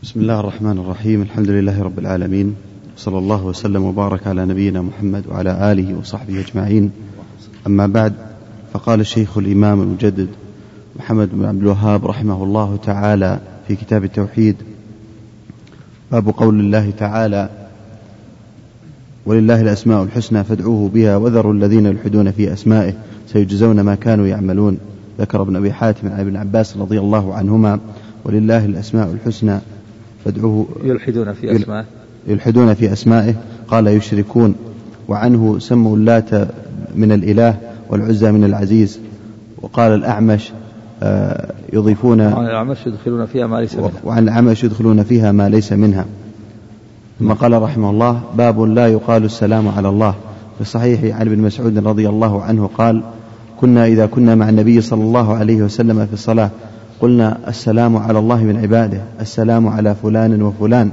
بسم 0.02 0.20
الله 0.20 0.40
الرحمن 0.40 0.78
الرحيم. 0.78 1.22
الحمد 1.22 1.48
لله 1.48 1.82
رب 1.82 1.98
العالمين. 1.98 2.56
صلى 2.96 3.18
الله 3.18 3.44
وسلم 3.44 3.84
وبارك 3.84 4.26
على 4.26 4.44
نبينا 4.46 4.82
محمد 4.82 5.26
وعلى 5.26 5.72
آله 5.72 5.98
وصحبه 5.98 6.40
أجمعين. 6.40 6.92
أما 7.66 7.86
بعد 7.86 8.29
فقال 8.72 9.00
الشيخ 9.00 9.38
الإمام 9.38 9.82
المجدد 9.82 10.28
محمد 10.96 11.28
بن 11.32 11.44
عبد 11.44 11.60
الوهاب 11.60 12.06
رحمه 12.06 12.44
الله 12.44 12.78
تعالى 12.84 13.40
في 13.68 13.76
كتاب 13.76 14.04
التوحيد 14.04 14.56
باب 16.12 16.28
قول 16.28 16.60
الله 16.60 16.90
تعالى 16.98 17.48
ولله 19.26 19.60
الأسماء 19.60 20.02
الحسنى 20.02 20.44
فادعوه 20.44 20.88
بها 20.88 21.16
وذروا 21.16 21.52
الذين 21.52 21.86
يلحدون 21.86 22.30
في 22.30 22.52
أسمائه 22.52 22.94
سيجزون 23.32 23.80
ما 23.80 23.94
كانوا 23.94 24.26
يعملون. 24.26 24.78
ذكر 25.20 25.42
ابن 25.42 25.56
أبي 25.56 25.72
حاتم 25.72 26.08
عن 26.08 26.20
ابن 26.20 26.36
عباس 26.36 26.76
رضي 26.76 26.98
الله 26.98 27.34
عنهما 27.34 27.80
ولله 28.24 28.64
الأسماء 28.64 29.12
الحسنى 29.12 29.58
فادعوه 30.24 30.66
يلحدون 30.84 31.32
في 31.32 31.56
اسماء 31.56 31.86
يلحدون 32.26 32.74
في 32.74 32.92
أسمائه. 32.92 33.34
قال 33.68 33.86
يشركون. 33.86 34.54
وعنه 35.08 35.58
سموا 35.58 35.96
اللات 35.96 36.34
من 36.94 37.12
الإله 37.12 37.69
والعزى 37.90 38.32
من 38.32 38.44
العزيز. 38.44 39.00
وقال 39.62 39.92
الأعمش 39.92 40.52
آه، 41.02 41.52
يضيفون 41.72 42.20
عن 42.20 42.46
الأعمش 42.46 42.86
يدخلون 42.86 43.26
فيها 43.26 43.46
ما 43.46 43.60
ليس 43.60 43.74
منها. 43.74 43.90
وعن 44.04 44.22
الأعمش 44.22 44.64
يدخلون 44.64 45.02
فيها 45.02 45.32
ما 45.32 45.48
ليس 45.48 45.72
منها. 45.72 46.04
ثم 47.20 47.32
قال 47.32 47.62
رحمه 47.62 47.90
الله 47.90 48.20
باب 48.36 48.60
لا 48.60 48.86
يقال 48.86 49.24
السلام 49.24 49.68
على 49.68 49.88
الله. 49.88 50.14
في 50.54 50.60
الصحيح 50.60 51.16
عن 51.16 51.26
ابن 51.26 51.38
مسعود 51.38 51.86
رضي 51.86 52.08
الله 52.08 52.42
عنه 52.42 52.70
قال 52.78 53.02
كنا 53.60 53.86
إذا 53.86 54.06
كنا 54.06 54.34
مع 54.34 54.48
النبي 54.48 54.80
صلى 54.80 55.02
الله 55.02 55.34
عليه 55.34 55.62
وسلم 55.62 56.06
في 56.06 56.12
الصلاة 56.12 56.50
قلنا 57.00 57.38
السلام 57.48 57.96
على 57.96 58.18
الله 58.18 58.44
من 58.44 58.56
عباده 58.56 59.00
السلام 59.20 59.68
على 59.68 59.94
فلان 59.94 60.42
وفلان. 60.42 60.90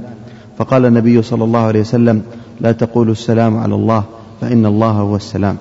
فقال 0.58 0.86
النبي 0.86 1.22
صلى 1.22 1.44
الله 1.44 1.60
عليه 1.60 1.80
وسلم 1.80 2.22
لا 2.60 2.72
تقولوا 2.72 3.12
السلام 3.12 3.56
على 3.56 3.74
الله 3.74 4.04
فإن 4.40 4.66
الله 4.66 4.90
هو 4.90 5.16
السلام. 5.16 5.56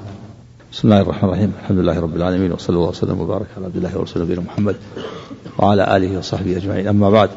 بسم 0.77 0.87
الله 0.87 1.01
الرحمن 1.01 1.29
الرحيم 1.29 1.53
الحمد 1.63 1.79
لله 1.79 1.99
رب 1.99 2.15
العالمين 2.15 2.51
وصلى 2.51 2.75
الله 2.75 2.89
وسلم 2.89 3.21
وبارك 3.21 3.47
على 3.57 3.65
عبد 3.65 3.75
الله 3.75 3.97
ورسوله 3.97 4.25
نبينا 4.25 4.41
محمد 4.41 4.75
وعلى 5.57 5.97
اله 5.97 6.17
وصحبه 6.17 6.57
اجمعين 6.57 6.87
اما 6.87 7.09
بعد 7.09 7.29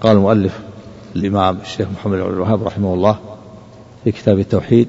قال 0.00 0.16
المؤلف 0.16 0.58
الامام 1.16 1.58
الشيخ 1.62 1.88
محمد 1.90 2.18
بن 2.18 2.32
الوهاب 2.32 2.62
رحمه 2.62 2.94
الله 2.94 3.18
في 4.04 4.12
كتاب 4.12 4.38
التوحيد 4.38 4.88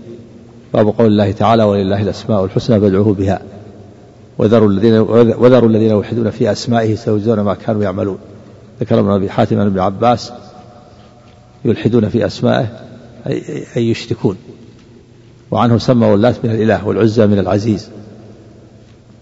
باب 0.74 0.88
قول 0.88 1.08
الله 1.08 1.32
تعالى 1.32 1.64
ولله 1.64 2.02
الاسماء 2.02 2.46
الحسنى 2.46 2.80
فادعوه 2.80 3.14
بها 3.14 3.42
وذروا 4.38 4.70
الذين 4.70 5.00
وذروا 5.40 5.70
الذين 5.70 5.90
يلحدون 5.90 6.30
في 6.30 6.52
اسمائه 6.52 6.96
سيجزون 6.96 7.40
ما 7.40 7.54
كانوا 7.54 7.84
يعملون 7.84 8.18
ذكر 8.82 9.00
ابن 9.00 9.10
ابي 9.10 9.30
حاتم 9.30 9.60
عن 9.60 9.66
ابن 9.66 9.80
عباس 9.80 10.32
يلحدون 11.66 12.10
في 12.10 12.26
اسمائه 12.26 12.68
اي 13.78 13.90
يشركون 13.90 14.38
وعنه 15.52 15.78
سموا 15.78 16.16
اللات 16.16 16.46
من 16.46 16.52
الإله 16.52 16.88
والعزى 16.88 17.28
من 17.28 17.40
العزيز. 17.40 17.90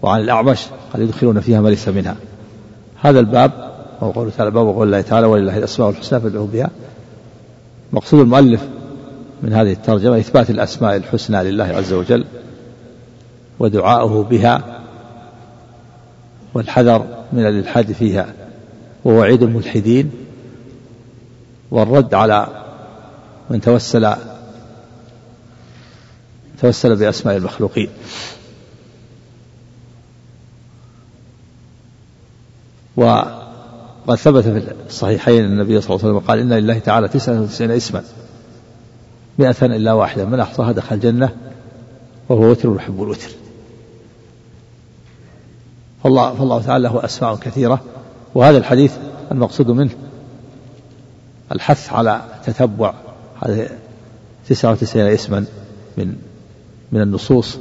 وعن 0.02 0.20
الأعمش 0.20 0.66
قال 0.92 1.02
يدخلون 1.02 1.40
فيها 1.40 1.60
ما 1.60 1.68
ليس 1.68 1.88
منها. 1.88 2.16
هذا 3.00 3.20
الباب 3.20 3.52
وهو 4.00 4.10
قوله 4.10 4.30
تعالى 4.30 4.50
باب 4.50 4.66
قول 4.66 4.86
الله 4.86 5.00
تعالى 5.00 5.26
ولله 5.26 5.58
الأسماء 5.58 5.90
الحسنى 5.90 6.20
فادعوه 6.20 6.46
بها. 6.46 6.70
مقصود 7.92 8.20
المؤلف 8.20 8.60
من 9.42 9.52
هذه 9.52 9.72
الترجمة 9.72 10.18
إثبات 10.18 10.50
الأسماء 10.50 10.96
الحسنى 10.96 11.44
لله 11.44 11.64
عز 11.64 11.92
وجل 11.92 12.24
ودعاؤه 13.58 14.22
بها 14.22 14.82
والحذر 16.54 17.06
من 17.32 17.46
الإلحاد 17.46 17.92
فيها. 17.92 18.26
ووعيد 19.04 19.42
الملحدين 19.42 20.10
والرد 21.70 22.14
على 22.14 22.46
من 23.50 23.60
توسل 23.60 24.14
توسل 26.60 26.96
بأسماء 26.96 27.36
المخلوقين. 27.36 27.88
وقد 32.96 34.14
ثبت 34.14 34.44
في 34.44 34.72
الصحيحين 34.86 35.44
النبي 35.44 35.80
صلى 35.80 35.90
الله 35.90 36.04
عليه 36.04 36.14
وسلم 36.14 36.28
قال 36.28 36.38
إن 36.38 36.52
لله 36.52 36.78
تعالى 36.78 37.08
تسعة 37.08 37.40
وتسعين 37.40 37.70
اسما 37.70 38.04
مئة 39.38 39.66
إلا 39.66 39.92
واحدة 39.92 40.24
من 40.24 40.40
أحصاها 40.40 40.72
دخل 40.72 40.94
الجنة 40.94 41.36
وهو 42.28 42.50
وتر 42.50 42.76
يحب 42.76 43.02
الوتر. 43.02 43.30
فالله, 46.04 46.34
فالله 46.34 46.62
تعالى 46.62 46.84
له 46.84 47.04
أسماء 47.04 47.36
كثيرة 47.36 47.80
وهذا 48.34 48.58
الحديث 48.58 48.92
المقصود 49.32 49.70
منه 49.70 49.90
الحث 51.52 51.92
على 51.92 52.22
تتبع 52.46 52.94
هذه 53.42 53.68
تسعة 54.48 54.70
وتسعين 54.70 55.06
اسما 55.06 55.44
من 55.96 56.16
من 56.92 57.00
النصوص 57.00 57.58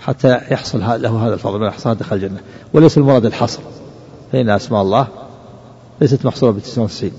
حتى 0.00 0.40
يحصل 0.50 0.80
له 0.80 1.26
هذا 1.26 1.34
الفضل 1.34 1.58
من 1.58 1.66
الحصانات 1.66 1.98
دخل 1.98 2.16
الجنة. 2.16 2.40
وليس 2.72 2.98
المراد 2.98 3.26
الحصر 3.26 3.60
فإن 4.32 4.50
أسماء 4.50 4.82
الله 4.82 5.08
ليست 6.00 6.26
محصورة 6.26 6.50
ب 6.50 6.58
99 6.58 7.12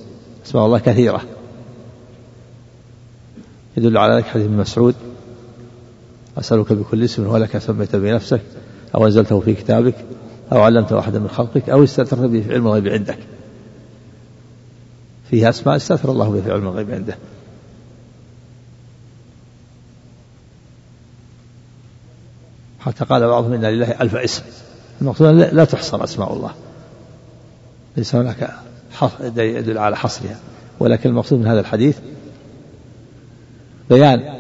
أسماء 0.46 0.66
الله 0.66 0.80
كثيرة. 0.80 1.22
يدل 3.78 3.98
على 3.98 4.16
ذلك 4.16 4.26
حديث 4.26 4.46
ابن 4.46 4.58
مسعود 4.58 4.96
أسألك 6.38 6.74
بكل 6.74 7.04
اسم 7.04 7.26
هو 7.26 7.38
لك 7.38 7.58
سميت 7.58 7.96
بنفسك 7.96 8.42
أو 8.96 9.06
أنزلته 9.06 9.40
في 9.40 9.54
كتابك 9.54 9.96
أو 10.52 10.62
علمته 10.62 11.00
أحدا 11.00 11.20
من 11.20 11.30
خلقك 11.30 11.70
أو 11.70 11.84
استأثرت 11.84 12.30
به 12.30 12.42
في 12.42 12.54
علم 12.54 12.68
الغيب 12.68 12.88
عندك. 12.88 13.20
فيها 15.30 15.50
أسماء 15.50 15.76
استأثر 15.76 16.12
الله 16.12 16.30
به 16.30 16.42
في 16.42 16.52
علم 16.52 16.68
الغيب 16.68 16.92
عنده. 16.92 17.18
حتى 22.88 23.06
قال 23.06 23.28
بعضهم 23.28 23.54
إن 23.54 23.66
لله 23.66 24.02
ألف 24.02 24.16
اسم. 24.16 24.44
المقصود 25.02 25.28
لا 25.28 25.66
تحصر 25.66 26.04
أسماء 26.04 26.34
الله. 26.34 26.52
ليس 27.98 28.16
هناك 28.16 28.50
يدل 29.38 29.78
على 29.78 29.98
حصرها. 29.98 30.40
ولكن 30.80 31.10
المقصود 31.10 31.40
من 31.40 31.48
هذا 31.48 31.60
الحديث 31.60 31.98
بيان 33.90 34.34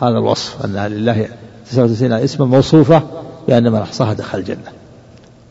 هذا 0.00 0.18
الوصف 0.18 0.64
أن 0.64 0.76
لله 0.76 1.28
99 1.70 2.12
اسما 2.12 2.46
موصوفة 2.46 3.02
بأن 3.48 3.72
من 3.72 3.78
أحصاها 3.78 4.12
دخل 4.12 4.38
الجنة. 4.38 4.72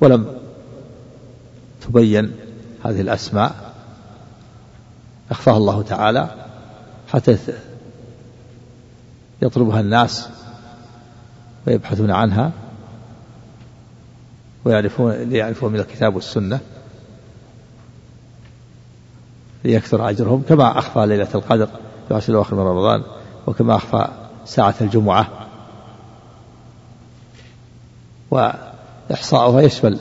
ولم 0.01 0.37
تبين 1.81 2.31
هذه 2.85 3.01
الأسماء. 3.01 3.55
أخفاها 5.31 5.57
الله 5.57 5.81
تعالى 5.81 6.29
حتى 7.07 7.37
يطلبها 9.41 9.79
الناس 9.79 10.29
ويبحثون 11.69 12.11
عنها 12.11 12.51
ويعرفون 14.65 15.11
ليعرفون 15.11 15.71
من 15.71 15.79
الكتاب 15.79 16.15
والسنة 16.15 16.59
ليكثر 19.63 20.09
أجرهم 20.09 20.43
كما 20.49 20.79
أخفى 20.79 21.05
ليلة 21.05 21.27
القدر 21.35 21.65
في 21.65 22.11
العشر 22.11 22.29
الأواخر 22.29 22.55
من 22.55 22.61
رمضان 22.61 23.03
وكما 23.47 23.75
أخفى 23.75 24.07
ساعة 24.45 24.75
الجمعة. 24.81 25.27
وإحصاؤها 28.31 29.61
يشمل 29.61 29.99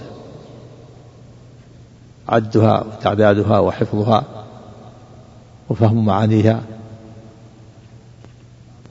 عدها 2.28 2.84
وتعدادها 2.84 3.58
وحفظها 3.58 4.24
وفهم 5.68 6.04
معانيها 6.06 6.62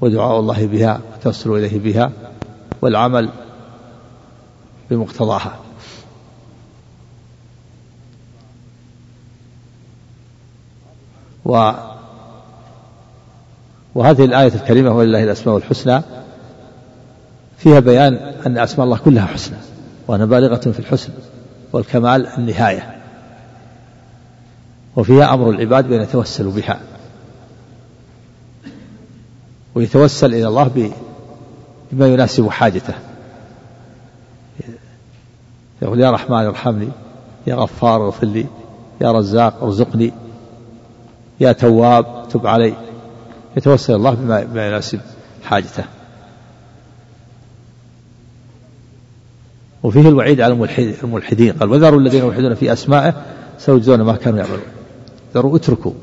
ودعاء 0.01 0.39
الله 0.39 0.65
بها 0.65 1.01
والتوسل 1.11 1.51
إليه 1.51 1.79
بها. 1.79 2.11
والعمل 2.81 3.29
بمقتضاها. 4.89 5.59
و 11.45 11.71
وهذه 13.95 14.25
الآية 14.25 14.53
الكريمة 14.55 14.91
ولله 14.91 15.23
الأسماء 15.23 15.57
الحسنى 15.57 16.01
فيها 17.57 17.79
بيان 17.79 18.13
أن 18.45 18.57
أسماء 18.57 18.85
الله 18.85 18.97
كلها 18.97 19.25
حسنى 19.25 19.57
وأنا 20.07 20.25
بالغة 20.25 20.71
في 20.71 20.79
الحسن 20.79 21.13
والكمال 21.73 22.27
النهاية. 22.27 22.95
وفيها 24.95 25.33
أمر 25.33 25.49
العباد 25.49 25.87
بأن 25.87 26.01
يتوسلوا 26.01 26.51
بها. 26.51 26.79
ويتوسل 29.75 30.33
إلى 30.33 30.47
الله 30.47 30.67
بما 31.91 32.07
يناسب 32.07 32.49
حاجته. 32.49 32.93
يقول 35.81 35.99
يا 35.99 36.11
رحمن 36.11 36.45
ارحمني 36.45 36.89
يا 37.47 37.55
غفار 37.55 38.05
اغفر 38.05 38.27
لي 38.27 38.45
يا 39.01 39.11
رزاق 39.11 39.63
ارزقني 39.63 40.13
يا 41.39 41.51
تواب 41.51 42.27
تب 42.29 42.47
علي. 42.47 42.73
يتوسل 43.57 43.95
الله 43.95 44.13
بما, 44.13 44.67
يناسب 44.67 44.99
حاجته. 45.43 45.83
وفيه 49.83 50.09
الوعيد 50.09 50.41
على 50.41 50.53
الملحدين. 51.03 51.53
قال 51.53 51.71
وذروا 51.71 51.99
الذين 51.99 52.25
يلحدون 52.25 52.55
في 52.55 52.73
أسمائه 52.73 53.13
سيجزون 53.59 54.01
ما 54.01 54.15
كانوا 54.15 54.39
يعملون. 54.39 54.61
ذروا 55.35 55.57
اتركوا 55.57 55.93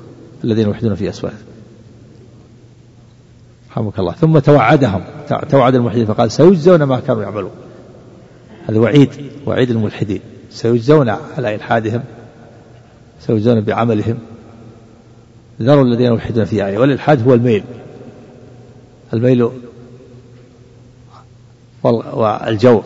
الذين 0.45 0.69
يلحدون 0.69 0.95
في 0.95 1.09
أسمائه. 1.09 1.37
رحمك 3.77 3.99
الله. 3.99 4.13
ثم 4.13 4.39
توعدهم. 4.39 5.05
توعد 5.51 5.75
الملحدين 5.75 6.07
فقال 6.07 6.33
سيجزون 6.33 6.83
ما 6.83 7.01
كانوا 7.01 7.23
يعملون. 7.23 7.51
هذا 8.69 8.79
وعيد 8.79 9.11
وعيد 9.47 9.71
الملحدين. 9.71 10.21
سيجزون 10.51 11.09
على 11.09 11.55
إلحادهم. 11.55 12.03
سيجزون 13.21 13.61
بعملهم. 13.61 14.19
ذروا 15.63 15.85
الذين 15.85 16.13
يلحدون 16.13 16.45
في 16.45 16.67
آية. 16.67 16.79
والإلحاد 16.79 17.29
هو 17.29 17.35
الميل. 17.35 17.65
الميل 19.15 19.51
والجور 21.83 22.85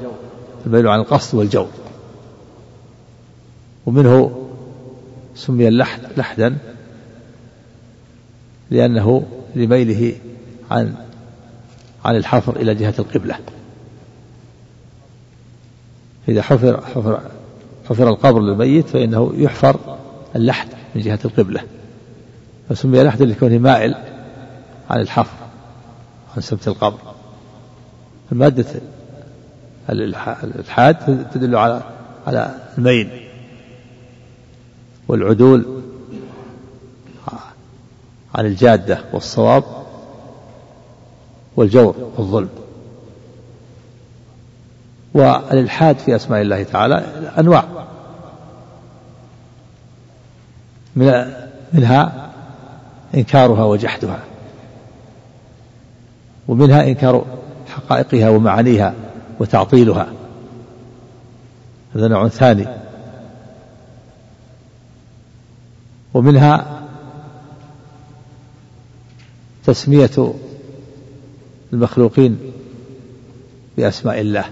الميل 0.67 0.89
عن 0.89 1.01
القصد 1.01 1.39
والجور 1.39 1.69
ومنه 3.87 4.45
سمي 5.35 5.69
اللحد 5.69 6.01
لحدا 6.17 6.57
لأنه 8.71 9.27
لميله 9.57 10.15
عن 10.71 10.95
عن 12.05 12.17
الحفر 12.17 12.57
إلى 12.57 12.75
جهة 12.75 12.95
القبلة. 12.99 13.39
إذا 16.29 16.43
حفر 16.43 16.81
حفر 16.81 17.21
حفر 17.89 18.09
القبر 18.09 18.41
للميت 18.41 18.89
فإنه 18.89 19.33
يحفر 19.35 19.99
اللحد 20.37 20.69
من 20.95 21.03
جهة 21.03 21.19
القبلة. 21.25 21.61
فسمي 22.69 23.03
لحدا 23.03 23.25
لكونه 23.25 23.59
مائل 23.59 23.95
عن 24.91 25.01
الحفر 25.01 25.37
عن 26.37 26.43
سبت 26.43 26.69
القبر. 26.69 26.99
المادة 28.33 28.67
الإلحاد 29.91 31.27
تدل 31.33 31.57
على 31.57 31.83
على 32.27 32.55
الميل 32.79 33.29
والعدول 35.09 35.83
عن 38.35 38.47
الجادة 38.47 39.05
والصواب 39.13 39.65
والجور 41.59 42.13
والظلم. 42.17 42.49
والإلحاد 45.15 45.99
في 45.99 46.17
أسماء 46.17 46.43
الله 46.43 46.63
تعالى 46.63 46.95
أنواع. 47.39 47.65
منها 51.73 52.31
إنكارها 53.15 53.65
وجحدها. 53.65 54.19
ومنها 56.49 56.85
إنكار 56.85 57.25
حقائقها 57.69 58.29
ومعانيها 58.29 58.95
وتعطيلها. 59.41 60.07
هذا 61.95 62.09
نوع 62.09 62.29
ثاني. 62.29 62.67
ومنها 66.15 66.83
تسمية 69.65 70.35
المخلوقين 71.73 72.39
بأسماء 73.77 74.21
الله 74.21 74.45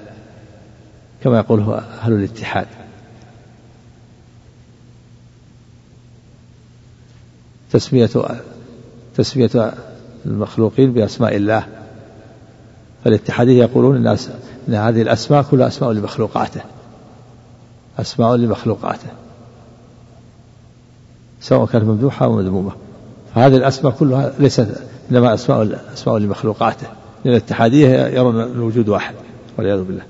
كما 1.24 1.38
يقول 1.38 1.60
أهل 2.02 2.12
الاتحاد. 2.12 2.66
تسمية 7.72 8.10
تسمية 9.16 9.74
المخلوقين 10.26 10.92
بأسماء 10.92 11.36
الله 11.36 11.66
فالاتحادية 13.04 13.62
يقولون 13.62 13.96
الناس 13.96 14.30
أن 14.68 14.74
هذه 14.74 15.02
الأسماء 15.02 15.42
كلها 15.42 15.68
أسماء 15.68 15.92
لمخلوقاته. 15.92 16.60
أسماء 17.98 18.36
لمخلوقاته. 18.36 19.08
سواء 21.40 21.66
كانت 21.66 21.84
ممدوحة 21.84 22.26
أو 22.26 22.36
مذمومة. 22.36 22.72
فهذه 23.34 23.56
الأسماء 23.56 23.92
كلها 23.92 24.32
ليست 24.38 24.80
إنما 25.10 25.34
أسماء 25.34 25.80
أسماء 25.94 26.18
لمخلوقاته. 26.18 26.86
لأن 27.26 27.34
الاتحادية 27.34 27.88
يرون 27.88 28.40
الوجود 28.40 28.88
واحد 28.88 29.14
والعياذ 29.58 29.84
بالله. 29.84 30.02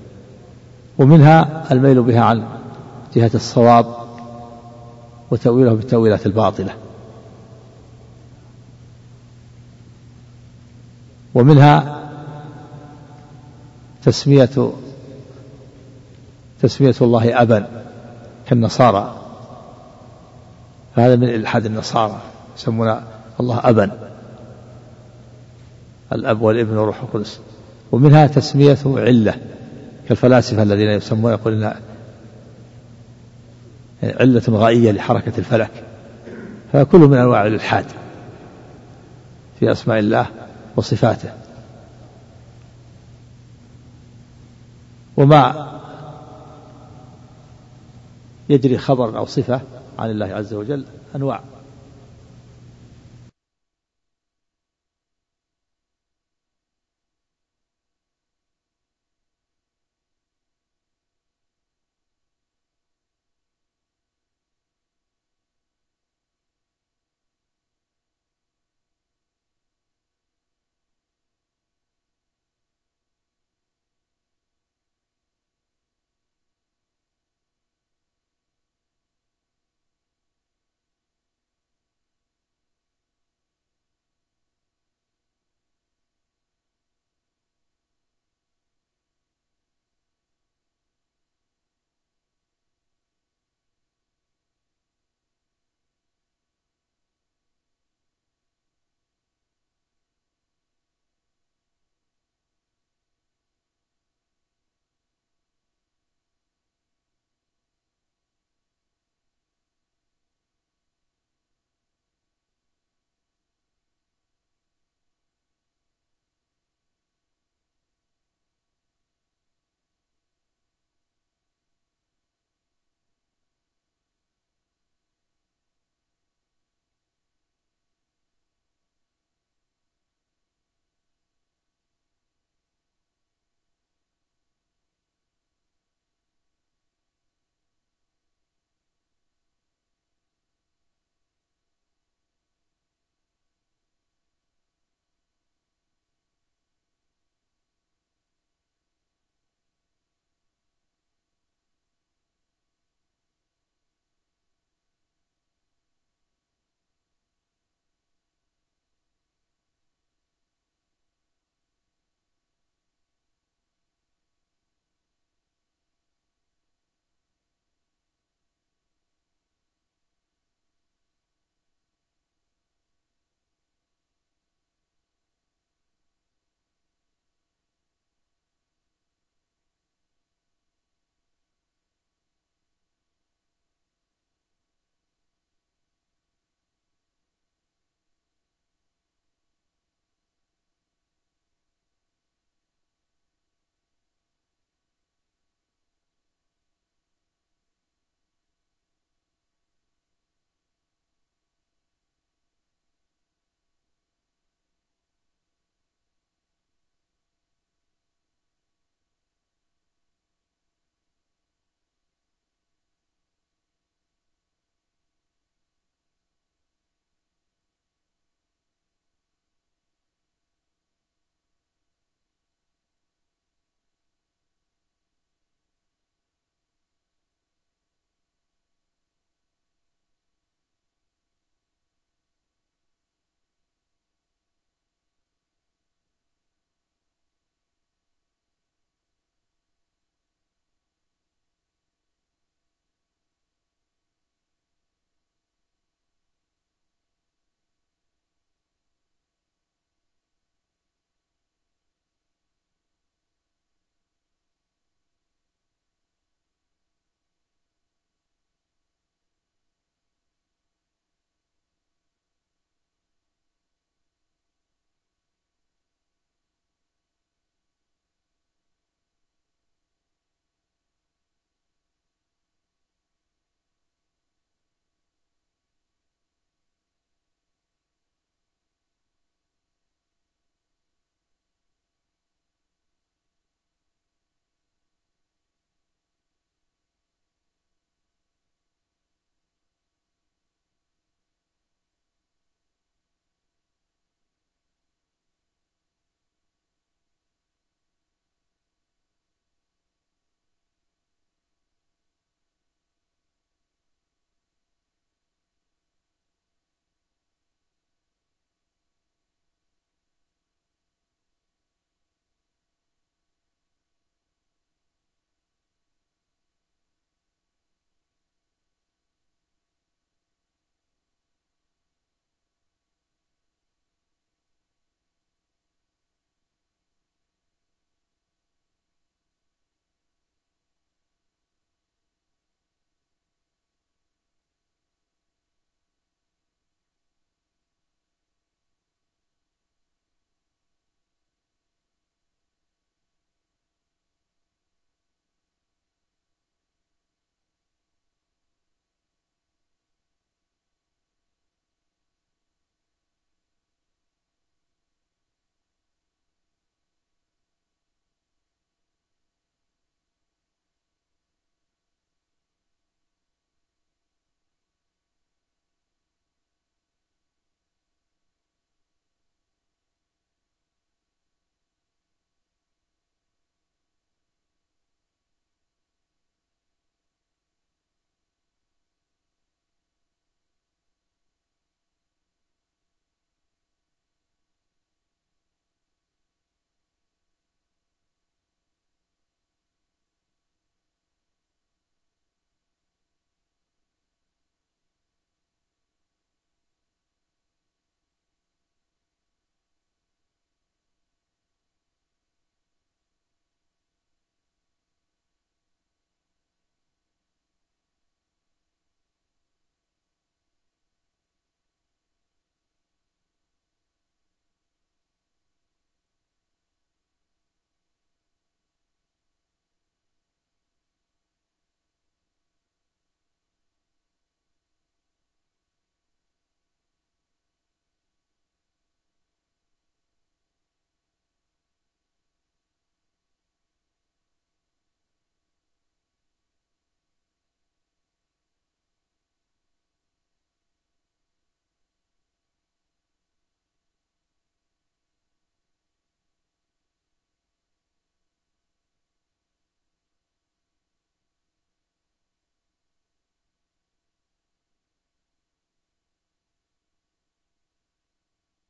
ومنها 0.97 1.65
الميل 1.71 2.03
بها 2.03 2.21
عن 2.21 2.47
جهة 3.15 3.31
الصواب 3.35 3.95
وتأويله 5.31 5.73
بالتأويلات 5.73 6.25
الباطلة. 6.25 6.73
ومنها 11.35 11.99
تسمية 14.03 14.73
تسمية 16.61 16.95
الله 17.01 17.41
أبا 17.41 17.83
كالنصارى. 18.47 19.15
فهذا 20.95 21.15
من 21.15 21.29
إلحاد 21.29 21.65
النصارى 21.65 22.21
يسمون 22.57 23.01
الله 23.39 23.59
أبا. 23.63 24.06
الأب 26.13 26.41
والابن 26.41 26.77
والروح 26.77 27.01
القدس. 27.01 27.39
ومنها 27.91 28.27
تسميته 28.27 28.99
علة 28.99 29.35
كالفلاسفة 30.09 30.63
الذين 30.63 30.89
يسمون 30.89 31.31
يقولون 31.31 31.71
علة 34.03 34.43
غائية 34.49 34.91
لحركة 34.91 35.33
الفلك. 35.37 35.83
فكل 36.73 36.99
من 36.99 37.17
أنواع 37.17 37.47
الإلحاد 37.47 37.85
في 39.59 39.71
أسماء 39.71 39.99
الله 39.99 40.27
وصفاته. 40.75 41.29
وما 45.17 45.67
يجري 48.49 48.77
خبر 48.77 49.17
أو 49.17 49.25
صفة 49.25 49.61
عن 49.99 50.09
الله 50.09 50.25
عز 50.25 50.53
وجل 50.53 50.85
أنواع. 51.15 51.41